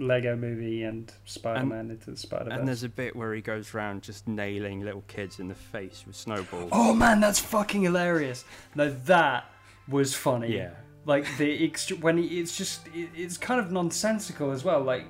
Lego 0.00 0.34
Movie 0.34 0.82
and 0.82 1.12
Spider-Man 1.24 1.90
into 1.90 2.10
the 2.10 2.16
Spider-Verse. 2.16 2.58
And 2.58 2.66
there's 2.66 2.82
a 2.82 2.88
bit 2.88 3.14
where 3.14 3.34
he 3.34 3.42
goes 3.42 3.74
around 3.74 4.02
just 4.02 4.26
nailing 4.26 4.80
little 4.80 5.04
kids 5.08 5.38
in 5.38 5.48
the 5.48 5.54
face 5.54 6.04
with 6.06 6.16
snowballs. 6.16 6.70
Oh 6.72 6.94
man, 6.94 7.20
that's 7.20 7.38
fucking 7.38 7.82
hilarious. 7.82 8.44
Now 8.74 8.90
that 9.04 9.44
was 9.88 10.14
funny. 10.14 10.56
Yeah. 10.56 10.70
Like 11.06 11.26
the 11.38 11.64
extra 11.64 11.96
when 11.96 12.18
he, 12.18 12.40
it's 12.40 12.56
just 12.56 12.86
it, 12.88 13.10
it's 13.14 13.36
kind 13.36 13.60
of 13.60 13.70
nonsensical 13.70 14.50
as 14.50 14.64
well. 14.64 14.80
Like, 14.80 15.04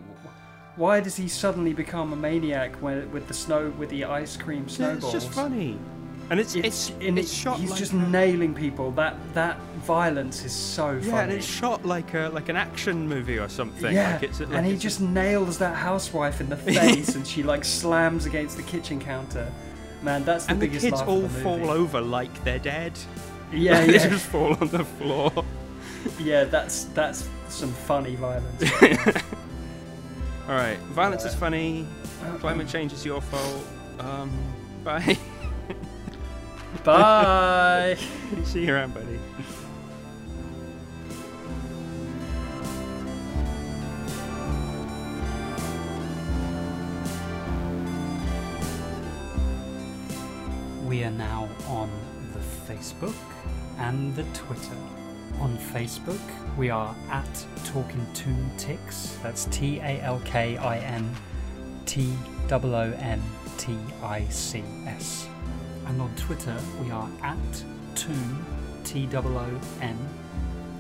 why 0.76 1.00
does 1.00 1.16
he 1.16 1.28
suddenly 1.28 1.72
become 1.72 2.12
a 2.12 2.16
maniac 2.16 2.76
when 2.76 3.10
with 3.12 3.28
the 3.28 3.34
snow 3.34 3.72
with 3.78 3.90
the 3.90 4.04
ice 4.04 4.36
cream 4.36 4.68
snowballs? 4.68 5.02
Yeah, 5.02 5.10
snowballs? 5.10 5.14
it's 5.14 5.24
just 5.24 5.34
funny. 5.34 5.78
And 6.30 6.38
it's 6.38 6.54
it's 6.54 6.90
and 7.00 7.18
it's, 7.18 7.32
shot 7.32 7.58
He's 7.58 7.70
like 7.70 7.78
just 7.80 7.92
a- 7.92 7.96
nailing 7.96 8.54
people. 8.54 8.92
That 8.92 9.16
that 9.34 9.58
violence 9.84 10.44
is 10.44 10.52
so 10.52 10.84
funny. 11.00 11.06
yeah, 11.06 11.10
funny. 11.10 11.22
and 11.24 11.32
it's 11.32 11.46
shot 11.46 11.84
like 11.84 12.14
a 12.14 12.30
like 12.32 12.48
an 12.48 12.54
action 12.56 13.08
movie 13.08 13.38
or 13.38 13.48
something. 13.48 13.92
yeah, 13.92 14.12
like 14.14 14.22
it's, 14.22 14.38
like 14.40 14.50
and 14.52 14.64
he 14.64 14.74
it's 14.74 14.82
just 14.82 15.00
nails 15.00 15.58
that 15.58 15.74
housewife 15.74 16.40
in 16.40 16.48
the 16.48 16.56
face, 16.70 17.16
and 17.16 17.26
she 17.26 17.42
like 17.42 17.64
slams 17.64 18.26
against 18.26 18.56
the 18.56 18.62
kitchen 18.62 19.00
counter. 19.00 19.50
Man, 20.02 20.24
that's 20.24 20.46
the 20.46 20.52
and 20.52 20.62
the 20.62 20.68
kids 20.68 20.84
laugh 20.92 21.08
all 21.08 21.20
the 21.22 21.28
fall 21.28 21.68
over 21.68 22.00
like 22.00 22.32
they're 22.44 22.58
dead. 22.60 22.92
Yeah, 23.52 23.80
they 23.84 23.94
yeah, 23.94 24.08
just 24.08 24.26
fall 24.26 24.56
on 24.60 24.68
the 24.68 24.84
floor. 24.84 25.32
yeah. 26.20 26.44
That's 26.44 26.84
that's 26.94 27.28
some 27.48 27.72
funny 27.72 28.14
violence. 28.14 28.62
All 30.48 30.54
right, 30.56 30.78
violence 30.94 31.24
is 31.24 31.32
Right. 31.32 31.40
funny. 31.40 31.86
Climate 32.38 32.68
change 32.68 32.92
is 32.92 33.04
your 33.04 33.20
fault. 33.20 33.66
Um, 33.98 34.30
bye. 34.84 35.18
Bye. 36.84 37.98
See 38.44 38.64
you 38.64 38.74
around, 38.74 38.94
buddy. 38.94 39.18
We 50.86 51.04
are 51.04 51.10
now 51.10 51.48
on 51.68 51.90
the 52.32 52.40
Facebook 52.72 53.14
and 53.78 54.16
the 54.16 54.24
Twitter. 54.32 54.76
On 55.38 55.56
Facebook, 55.58 56.18
we 56.56 56.70
are 56.70 56.94
at 57.10 57.46
Talking 57.64 58.06
Toon 58.14 58.50
Ticks. 58.56 59.18
That's 59.22 59.44
T 59.46 59.78
A 59.80 60.00
L 60.02 60.20
K 60.24 60.56
I 60.56 60.78
N 60.78 61.08
T 61.86 62.12
O 62.50 62.60
O 62.62 62.92
N 62.98 63.22
T 63.56 63.76
I 64.02 64.26
C 64.28 64.64
S. 64.86 65.28
And 65.86 66.00
on 66.00 66.14
Twitter, 66.16 66.56
we 66.82 66.90
are 66.90 67.08
at 67.22 67.64
Toon 67.94 68.44
T 68.84 69.08
O 69.14 69.20
O 69.20 69.60
N 69.80 69.98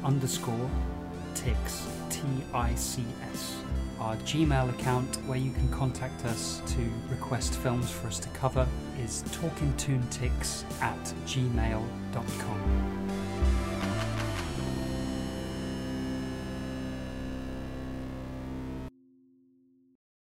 underscore 0.04 0.70
Ticks 1.34 1.86
T 2.08 2.20
I 2.54 2.74
C 2.74 3.04
S. 3.32 3.56
Our 3.98 4.16
Gmail 4.16 4.70
account, 4.70 5.16
where 5.26 5.38
you 5.38 5.52
can 5.52 5.68
contact 5.68 6.24
us 6.24 6.62
to 6.68 6.90
request 7.10 7.54
films 7.56 7.90
for 7.90 8.06
us 8.06 8.18
to 8.20 8.28
cover, 8.30 8.66
is 8.98 9.22
talkingtoonticks 9.24 10.64
at 10.80 11.02
gmail.com. 11.26 12.60